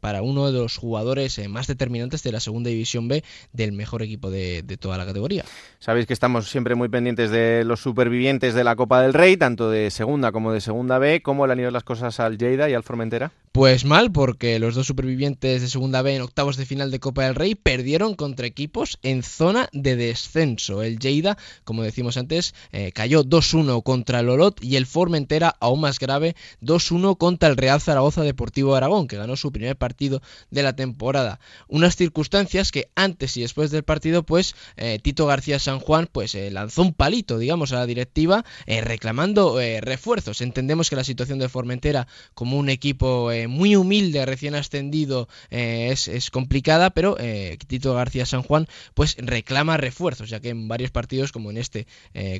para 0.00 0.22
uno 0.22 0.46
de 0.46 0.52
los 0.52 0.76
jugadores 0.76 1.07
eh, 1.16 1.48
más 1.48 1.66
determinantes 1.66 2.22
de 2.22 2.32
la 2.32 2.40
segunda 2.40 2.70
división 2.70 3.08
B 3.08 3.24
del 3.52 3.72
mejor 3.72 4.02
equipo 4.02 4.30
de, 4.30 4.62
toda 4.78 4.98
la 4.98 5.06
categoría. 5.06 5.44
Sabéis 5.78 6.06
que 6.06 6.12
estamos 6.12 6.50
siempre 6.50 6.74
muy 6.74 6.88
pendientes 6.88 7.30
de 7.30 7.64
los 7.64 7.80
supervivientes 7.80 8.54
de 8.54 8.64
la 8.64 8.76
Copa 8.76 9.00
del 9.00 9.14
Rey, 9.14 9.36
tanto 9.36 9.70
de 9.70 9.90
segunda 9.90 10.32
como 10.32 10.52
de 10.52 10.60
segunda 10.60 10.98
B. 10.98 11.22
¿Cómo 11.22 11.46
le 11.46 11.54
han 11.54 11.60
ido 11.60 11.70
las 11.70 11.84
cosas 11.84 12.20
al 12.20 12.36
Lleida 12.36 12.68
y 12.68 12.74
al 12.74 12.82
Formentera? 12.82 13.32
Pues 13.52 13.84
mal, 13.84 14.12
porque 14.12 14.58
los 14.58 14.74
dos 14.74 14.86
supervivientes 14.86 15.62
de 15.62 15.68
Segunda 15.68 16.02
B 16.02 16.14
en 16.14 16.22
octavos 16.22 16.56
de 16.56 16.66
final 16.66 16.90
de 16.90 17.00
Copa 17.00 17.24
del 17.24 17.34
Rey 17.34 17.54
perdieron 17.54 18.14
contra 18.14 18.46
equipos 18.46 18.98
en 19.02 19.22
zona 19.22 19.68
de 19.72 19.96
descenso. 19.96 20.82
El 20.82 20.98
Lleida, 20.98 21.38
como 21.64 21.82
decimos 21.82 22.18
antes, 22.18 22.54
eh, 22.72 22.92
cayó 22.92 23.24
2-1 23.24 23.82
contra 23.82 24.20
el 24.20 24.28
Olot 24.28 24.62
y 24.62 24.76
el 24.76 24.86
Formentera, 24.86 25.56
aún 25.60 25.80
más 25.80 25.98
grave, 25.98 26.36
2-1 26.60 27.16
contra 27.16 27.48
el 27.48 27.56
Real 27.56 27.80
Zaragoza 27.80 28.22
Deportivo 28.22 28.74
Aragón, 28.74 29.08
que 29.08 29.16
ganó 29.16 29.34
su 29.34 29.50
primer 29.50 29.76
partido 29.76 30.20
de 30.50 30.62
la 30.62 30.76
temporada. 30.76 31.40
Unas 31.68 31.96
circunstancias 31.96 32.70
que 32.70 32.90
antes 32.96 33.36
y 33.38 33.40
después 33.40 33.70
del 33.70 33.82
partido, 33.82 34.24
pues 34.24 34.54
eh, 34.76 34.98
Tito 35.02 35.26
García 35.26 35.58
San 35.58 35.80
Juan 35.80 36.08
pues 36.10 36.34
eh, 36.34 36.50
lanzó 36.50 36.82
un 36.82 36.92
palito, 36.92 37.38
digamos, 37.38 37.72
a 37.72 37.76
la 37.76 37.86
directiva 37.86 38.44
reclamando 38.66 39.58
refuerzos. 39.80 40.40
Entendemos 40.40 40.90
que 40.90 40.96
la 40.96 41.04
situación 41.04 41.38
de 41.38 41.48
Formentera 41.48 42.06
como 42.34 42.58
un 42.58 42.68
equipo 42.68 43.32
eh, 43.42 43.48
muy 43.48 43.76
humilde, 43.76 44.24
recién 44.26 44.54
ascendido, 44.54 45.28
eh, 45.50 45.88
es, 45.92 46.08
es 46.08 46.30
complicada, 46.30 46.90
pero 46.90 47.16
eh, 47.18 47.56
Tito 47.66 47.94
García 47.94 48.26
San 48.26 48.42
Juan 48.42 48.66
pues 48.94 49.16
reclama 49.18 49.76
refuerzos, 49.76 50.28
ya 50.28 50.40
que 50.40 50.50
en 50.50 50.68
varios 50.68 50.90
partidos, 50.90 51.32
como 51.32 51.50
en 51.50 51.58
este 51.58 51.86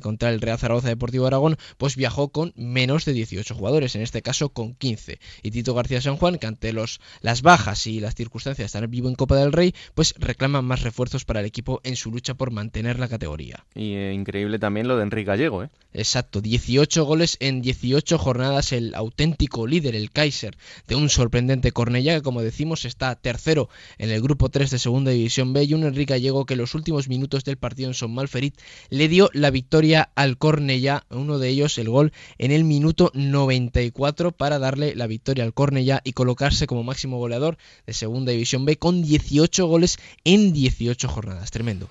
contra 0.01 0.29
el 0.29 0.41
Real 0.41 0.57
Zaragoza 0.57 0.89
Deportivo 0.89 1.25
Aragón, 1.25 1.57
pues 1.77 1.95
viajó 1.95 2.29
con 2.29 2.53
menos 2.55 3.05
de 3.05 3.13
18 3.13 3.55
jugadores, 3.55 3.95
en 3.95 4.01
este 4.01 4.21
caso 4.21 4.49
con 4.49 4.73
15. 4.75 5.19
Y 5.41 5.51
Tito 5.51 5.73
García 5.73 6.01
San 6.01 6.17
Juan, 6.17 6.37
que 6.37 6.47
ante 6.47 6.73
los, 6.73 6.99
las 7.21 7.41
bajas 7.41 7.87
y 7.87 7.99
las 7.99 8.15
circunstancias 8.15 8.57
de 8.57 8.65
estar 8.65 8.87
vivo 8.87 9.09
en 9.09 9.15
Copa 9.15 9.35
del 9.35 9.53
Rey, 9.53 9.73
pues 9.95 10.15
reclama 10.17 10.61
más 10.61 10.81
refuerzos 10.81 11.25
para 11.25 11.39
el 11.39 11.45
equipo 11.45 11.81
en 11.83 11.95
su 11.95 12.11
lucha 12.11 12.33
por 12.33 12.51
mantener 12.51 12.99
la 12.99 13.07
categoría. 13.07 13.65
Y 13.75 13.95
increíble 13.95 14.59
también 14.59 14.87
lo 14.87 14.97
de 14.97 15.03
Enrique 15.03 15.27
Gallego, 15.27 15.63
¿eh? 15.63 15.69
Exacto, 15.93 16.41
18 16.41 17.03
goles 17.05 17.37
en 17.39 17.61
18 17.61 18.17
jornadas, 18.17 18.73
el 18.73 18.93
auténtico 18.95 19.65
líder, 19.65 19.95
el 19.95 20.11
Kaiser, 20.11 20.57
de 20.89 20.95
un 20.95 21.09
sorprendente 21.09 21.71
Cornellá, 21.71 22.15
que 22.15 22.21
como 22.23 22.41
decimos 22.41 22.83
está 22.83 23.15
tercero 23.15 23.69
en 23.99 24.09
el 24.09 24.21
grupo 24.21 24.49
3 24.49 24.71
de 24.71 24.79
Segunda 24.79 25.11
División 25.11 25.53
B, 25.53 25.63
y 25.63 25.73
un 25.75 25.83
Enrique 25.83 26.13
Gallego 26.13 26.45
que 26.45 26.55
en 26.55 26.59
los 26.59 26.73
últimos 26.73 27.07
minutos 27.07 27.43
del 27.43 27.57
partido 27.57 27.89
en 27.89 27.93
Son 27.93 28.13
Malferit 28.13 28.59
le 28.89 29.07
dio 29.07 29.29
la 29.33 29.51
victoria 29.51 30.09
al 30.15 30.37
Cornellá, 30.37 31.05
uno 31.11 31.37
de 31.37 31.49
ellos 31.49 31.77
el 31.77 31.89
gol 31.89 32.11
en 32.39 32.51
el 32.51 32.63
minuto 32.63 33.11
94 33.13 34.31
para 34.31 34.57
darle 34.57 34.95
la 34.95 35.05
victoria 35.05 35.43
al 35.43 35.53
Cornellá 35.53 36.01
y 36.03 36.13
colocarse 36.13 36.65
como 36.65 36.83
máximo 36.83 37.17
goleador 37.19 37.57
de 37.85 37.93
Segunda 37.93 38.31
División 38.31 38.65
B 38.65 38.77
con 38.77 39.03
18 39.03 39.67
goles 39.67 39.99
en 40.23 40.53
18 40.53 41.07
jornadas, 41.07 41.51
tremendo. 41.51 41.87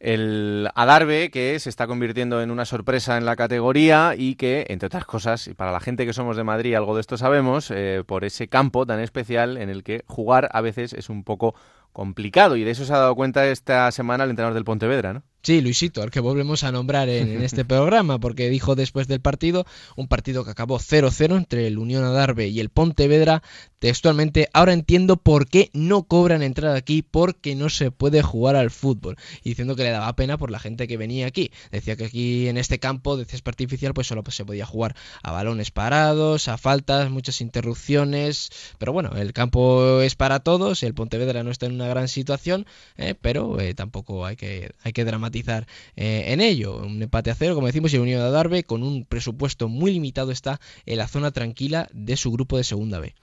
El 0.00 0.68
Adarve, 0.74 1.30
que 1.30 1.58
se 1.58 1.68
está 1.68 1.86
convirtiendo 1.86 2.40
en 2.40 2.50
una 2.50 2.64
sorpresa 2.64 3.16
en 3.16 3.24
la 3.24 3.34
categoría 3.34 4.14
y 4.16 4.36
que, 4.36 4.66
entre 4.68 4.86
otras 4.86 5.04
cosas, 5.04 5.48
y 5.48 5.54
para 5.54 5.72
la 5.72 5.80
gente 5.80 6.06
que 6.06 6.12
somos 6.12 6.36
de 6.36 6.44
Madrid 6.44 6.74
algo 6.74 6.94
de 6.94 7.00
esto 7.00 7.16
sabemos, 7.16 7.70
eh, 7.70 8.04
por 8.06 8.24
ese 8.24 8.48
campo 8.48 8.86
tan 8.86 9.00
especial 9.00 9.56
en 9.56 9.70
el 9.70 9.82
que 9.82 10.04
jugar 10.06 10.48
a 10.52 10.60
veces 10.60 10.92
es 10.92 11.08
un 11.08 11.24
poco 11.24 11.54
complicado. 11.92 12.56
Y 12.56 12.64
de 12.64 12.70
eso 12.70 12.84
se 12.84 12.92
ha 12.92 12.98
dado 12.98 13.16
cuenta 13.16 13.46
esta 13.46 13.90
semana 13.90 14.24
el 14.24 14.30
entrenador 14.30 14.54
del 14.54 14.64
Pontevedra, 14.64 15.12
¿no? 15.12 15.22
Sí, 15.42 15.60
Luisito, 15.60 16.02
al 16.02 16.10
que 16.10 16.18
volvemos 16.20 16.64
a 16.64 16.72
nombrar 16.72 17.08
en, 17.08 17.42
este 17.42 17.64
programa, 17.64 18.18
porque 18.18 18.50
dijo 18.50 18.74
después 18.74 19.06
del 19.06 19.20
partido, 19.20 19.66
un 19.96 20.08
partido 20.08 20.44
que 20.44 20.50
acabó 20.50 20.78
0-0 20.78 21.36
entre 21.36 21.68
el 21.68 21.78
Unión 21.78 22.04
Adarve 22.04 22.48
y 22.48 22.58
el 22.58 22.70
Pontevedra, 22.70 23.42
textualmente, 23.78 24.48
ahora 24.52 24.72
entiendo 24.72 25.16
por 25.16 25.46
qué 25.46 25.70
no 25.72 26.02
cobran 26.02 26.42
entrada 26.42 26.76
aquí, 26.76 27.02
porque 27.02 27.54
no 27.54 27.70
se 27.70 27.92
puede 27.92 28.20
jugar 28.20 28.56
al 28.56 28.70
fútbol. 28.70 29.16
Y 29.44 29.50
diciendo 29.50 29.76
que 29.76 29.84
le 29.84 29.90
daba 29.90 30.12
pena 30.16 30.36
por 30.38 30.50
la 30.50 30.58
gente 30.58 30.88
que 30.88 30.96
venía 30.96 31.28
aquí. 31.28 31.52
Decía 31.70 31.94
que 31.94 32.06
aquí 32.06 32.48
en 32.48 32.58
este 32.58 32.80
campo 32.80 33.16
de 33.16 33.24
césped 33.24 33.50
artificial 33.50 33.94
pues 33.94 34.08
solo 34.08 34.24
se 34.28 34.44
podía 34.44 34.66
jugar 34.66 34.96
a 35.22 35.30
balones 35.30 35.70
parados, 35.70 36.48
a 36.48 36.58
faltas, 36.58 37.10
muchas 37.10 37.40
interrupciones, 37.40 38.50
pero 38.78 38.92
bueno, 38.92 39.12
el 39.16 39.32
campo 39.32 40.00
es 40.02 40.16
para 40.16 40.40
todos, 40.40 40.82
el 40.82 40.94
Pontevedra 40.94 41.44
no 41.44 41.52
está 41.52 41.66
en 41.66 41.74
una 41.74 41.86
gran 41.86 42.08
situación, 42.08 42.66
eh, 42.96 43.14
pero 43.18 43.60
eh, 43.60 43.74
tampoco 43.74 44.26
hay 44.26 44.36
que, 44.36 44.72
hay 44.82 44.92
que 44.92 45.04
dramatizar 45.04 45.27
eh, 45.96 46.24
en 46.28 46.40
ello. 46.40 46.78
Un 46.78 47.02
empate 47.02 47.30
a 47.30 47.34
cero, 47.34 47.54
como 47.54 47.66
decimos, 47.66 47.92
y 47.92 47.96
el 47.96 48.02
Unión 48.02 48.20
de 48.20 48.26
Adarve 48.26 48.64
con 48.64 48.82
un 48.82 49.04
presupuesto 49.04 49.68
muy 49.68 49.92
limitado 49.92 50.30
está 50.30 50.60
en 50.86 50.98
la 50.98 51.08
zona 51.08 51.30
tranquila 51.30 51.88
de 51.92 52.16
su 52.16 52.30
grupo 52.32 52.56
de 52.56 52.64
segunda 52.64 52.98
B. 52.98 53.14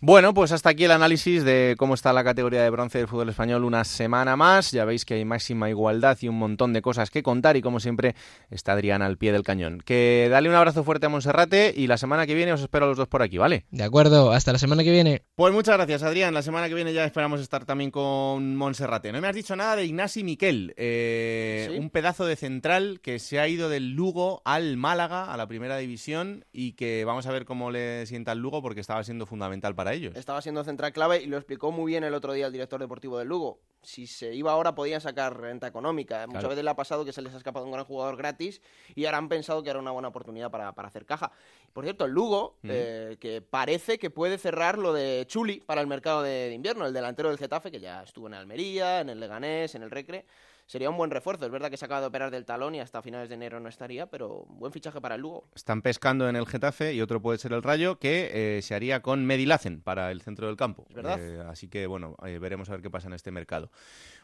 Bueno, 0.00 0.34
pues 0.34 0.52
hasta 0.52 0.70
aquí 0.70 0.84
el 0.84 0.92
análisis 0.92 1.44
de 1.44 1.74
cómo 1.78 1.94
está 1.94 2.12
la 2.12 2.24
categoría 2.24 2.62
de 2.62 2.70
bronce 2.70 2.98
del 2.98 3.08
fútbol 3.08 3.28
español 3.28 3.64
una 3.64 3.84
semana 3.84 4.36
más. 4.36 4.70
Ya 4.70 4.84
veis 4.84 5.04
que 5.04 5.14
hay 5.14 5.24
máxima 5.24 5.68
igualdad 5.68 6.16
y 6.20 6.28
un 6.28 6.38
montón 6.38 6.72
de 6.72 6.82
cosas 6.82 7.10
que 7.10 7.22
contar 7.22 7.56
y 7.56 7.62
como 7.62 7.80
siempre 7.80 8.14
está 8.50 8.72
Adrián 8.72 9.02
al 9.02 9.18
pie 9.18 9.32
del 9.32 9.42
cañón. 9.42 9.82
Que 9.84 10.28
dale 10.30 10.48
un 10.48 10.54
abrazo 10.54 10.84
fuerte 10.84 11.06
a 11.06 11.08
Monserrate 11.08 11.74
y 11.76 11.86
la 11.86 11.98
semana 11.98 12.26
que 12.26 12.34
viene 12.34 12.52
os 12.52 12.60
espero 12.60 12.86
a 12.86 12.88
los 12.88 12.96
dos 12.96 13.08
por 13.08 13.22
aquí, 13.22 13.38
¿vale? 13.38 13.64
De 13.70 13.84
acuerdo, 13.84 14.32
hasta 14.32 14.52
la 14.52 14.58
semana 14.58 14.84
que 14.84 14.90
viene. 14.90 15.22
Pues 15.34 15.52
muchas 15.52 15.76
gracias 15.76 16.02
Adrián. 16.02 16.34
La 16.34 16.42
semana 16.42 16.68
que 16.68 16.74
viene 16.74 16.92
ya 16.92 17.04
esperamos 17.04 17.40
estar 17.40 17.64
también 17.64 17.90
con 17.90 18.56
Monserrate. 18.56 19.12
No 19.12 19.20
me 19.20 19.28
has 19.28 19.34
dicho 19.34 19.56
nada 19.56 19.76
de 19.76 19.84
Ignasi 19.84 20.22
Miquel, 20.22 20.74
eh, 20.76 21.47
Sí. 21.70 21.78
un 21.78 21.90
pedazo 21.90 22.26
de 22.26 22.36
central 22.36 23.00
que 23.00 23.18
se 23.18 23.40
ha 23.40 23.48
ido 23.48 23.68
del 23.68 23.92
Lugo 23.94 24.42
al 24.44 24.76
Málaga, 24.76 25.32
a 25.32 25.36
la 25.36 25.46
primera 25.46 25.76
división 25.78 26.44
y 26.52 26.72
que 26.72 27.04
vamos 27.04 27.26
a 27.26 27.32
ver 27.32 27.44
cómo 27.44 27.70
le 27.70 28.06
sienta 28.06 28.32
el 28.32 28.38
Lugo 28.38 28.62
porque 28.62 28.80
estaba 28.80 29.02
siendo 29.04 29.26
fundamental 29.26 29.74
para 29.74 29.92
ellos. 29.94 30.14
Estaba 30.16 30.40
siendo 30.42 30.62
central 30.64 30.92
clave 30.92 31.22
y 31.22 31.26
lo 31.26 31.36
explicó 31.36 31.70
muy 31.72 31.92
bien 31.92 32.04
el 32.04 32.14
otro 32.14 32.32
día 32.32 32.46
el 32.46 32.52
director 32.52 32.80
deportivo 32.80 33.18
del 33.18 33.28
Lugo. 33.28 33.60
Si 33.82 34.08
se 34.08 34.34
iba 34.34 34.50
ahora 34.50 34.74
podían 34.74 35.00
sacar 35.00 35.38
renta 35.40 35.66
económica. 35.68 36.26
Muchas 36.26 36.40
Claro. 36.40 36.48
veces 36.48 36.64
le 36.64 36.70
ha 36.70 36.74
pasado 36.76 37.04
que 37.04 37.12
se 37.12 37.22
les 37.22 37.32
ha 37.32 37.36
escapado 37.36 37.64
un 37.64 37.70
gran 37.72 37.84
jugador 37.84 38.16
gratis 38.16 38.60
y 38.96 39.04
ahora 39.04 39.18
han 39.18 39.28
pensado 39.28 39.62
que 39.62 39.70
era 39.70 39.78
una 39.78 39.92
buena 39.92 40.08
oportunidad 40.08 40.50
para, 40.50 40.72
para 40.72 40.88
hacer 40.88 41.06
caja. 41.06 41.30
Por 41.72 41.84
cierto, 41.84 42.04
el 42.04 42.10
Lugo, 42.12 42.58
Mm. 42.62 42.68
eh, 42.72 43.16
que 43.20 43.40
parece 43.40 43.98
que 43.98 44.10
puede 44.10 44.36
cerrar 44.38 44.78
lo 44.78 44.92
de 44.92 45.24
Chuli 45.28 45.60
para 45.60 45.80
el 45.80 45.86
mercado 45.86 46.22
de, 46.22 46.48
de 46.48 46.54
invierno, 46.54 46.86
el 46.86 46.92
delantero 46.92 47.28
del 47.28 47.38
Getafe, 47.38 47.70
que 47.70 47.78
ya 47.78 48.02
estuvo 48.02 48.26
en 48.26 48.34
Almería, 48.34 49.00
en 49.00 49.10
el 49.10 49.20
Leganés, 49.20 49.74
en 49.76 49.82
el 49.84 49.90
Recre. 49.90 50.26
Sería 50.68 50.90
un 50.90 50.98
buen 50.98 51.10
refuerzo. 51.10 51.46
Es 51.46 51.50
verdad 51.50 51.70
que 51.70 51.78
se 51.78 51.86
acaba 51.86 52.02
de 52.02 52.08
operar 52.08 52.30
del 52.30 52.44
talón 52.44 52.74
y 52.74 52.80
hasta 52.80 53.00
finales 53.00 53.30
de 53.30 53.36
enero 53.36 53.58
no 53.58 53.70
estaría, 53.70 54.04
pero 54.04 54.44
buen 54.50 54.70
fichaje 54.70 55.00
para 55.00 55.14
el 55.14 55.22
Lugo. 55.22 55.48
Están 55.54 55.80
pescando 55.80 56.28
en 56.28 56.36
el 56.36 56.44
Getafe 56.44 56.92
y 56.92 57.00
otro 57.00 57.22
puede 57.22 57.38
ser 57.38 57.54
el 57.54 57.62
Rayo, 57.62 57.98
que 57.98 58.58
eh, 58.58 58.60
se 58.60 58.74
haría 58.74 59.00
con 59.00 59.24
Medilacen 59.24 59.80
para 59.80 60.12
el 60.12 60.20
centro 60.20 60.46
del 60.46 60.58
campo. 60.58 60.84
Es 60.90 60.94
verdad. 60.94 61.18
Eh, 61.18 61.42
así 61.48 61.68
que, 61.68 61.86
bueno, 61.86 62.16
eh, 62.22 62.38
veremos 62.38 62.68
a 62.68 62.72
ver 62.72 62.82
qué 62.82 62.90
pasa 62.90 63.06
en 63.08 63.14
este 63.14 63.30
mercado. 63.30 63.70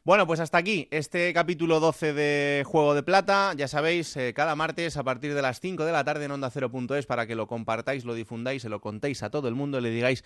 Bueno, 0.05 0.27
pues 0.27 0.39
hasta 0.39 0.59
aquí 0.59 0.87
este 0.91 1.33
capítulo 1.33 1.81
12 1.81 2.13
de 2.13 2.63
Juego 2.67 2.95
de 2.95 3.03
Plata. 3.03 3.55
Ya 3.57 3.67
sabéis, 3.67 4.15
cada 4.35 4.55
martes 4.55 4.99
a 4.99 5.03
partir 5.03 5.33
de 5.33 5.41
las 5.41 5.61
5 5.61 5.87
de 5.87 5.93
la 5.93 6.05
tarde 6.05 6.27
en 6.27 6.31
Onda 6.31 6.51
0.es 6.51 7.07
para 7.07 7.27
que 7.27 7.37
lo 7.37 7.47
compartáis, 7.47 8.05
lo 8.05 8.13
difundáis, 8.13 8.61
se 8.61 8.69
lo 8.69 8.83
contéis 8.83 9.23
a 9.23 9.31
todo 9.31 9.49
el 9.49 9.55
mundo, 9.55 9.81
le 9.81 9.89
digáis 9.89 10.25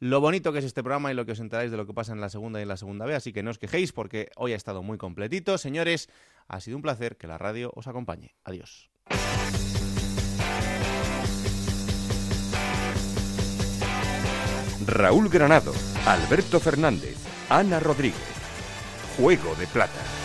lo 0.00 0.20
bonito 0.20 0.52
que 0.52 0.58
es 0.58 0.64
este 0.64 0.82
programa 0.82 1.12
y 1.12 1.14
lo 1.14 1.26
que 1.26 1.32
os 1.32 1.40
enteráis 1.40 1.70
de 1.70 1.76
lo 1.76 1.86
que 1.86 1.92
pasa 1.92 2.12
en 2.12 2.20
la 2.20 2.30
segunda 2.30 2.58
y 2.58 2.62
en 2.62 2.68
la 2.68 2.76
segunda 2.76 3.04
B. 3.04 3.14
Así 3.14 3.32
que 3.32 3.42
no 3.42 3.50
os 3.50 3.58
quejéis 3.58 3.92
porque 3.92 4.30
hoy 4.36 4.54
ha 4.54 4.56
estado 4.56 4.82
muy 4.82 4.98
completito. 4.98 5.58
Señores, 5.58 6.08
ha 6.48 6.60
sido 6.60 6.76
un 6.76 6.82
placer 6.82 7.16
que 7.16 7.26
la 7.26 7.38
radio 7.38 7.70
os 7.74 7.86
acompañe. 7.86 8.34
Adiós. 8.44 8.90
Raúl 14.86 15.28
Granado, 15.28 15.72
Alberto 16.06 16.58
Fernández, 16.58 17.16
Ana 17.50 17.78
Rodríguez. 17.78 18.16
Juego 19.16 19.54
de 19.56 19.66
Plata. 19.66 20.19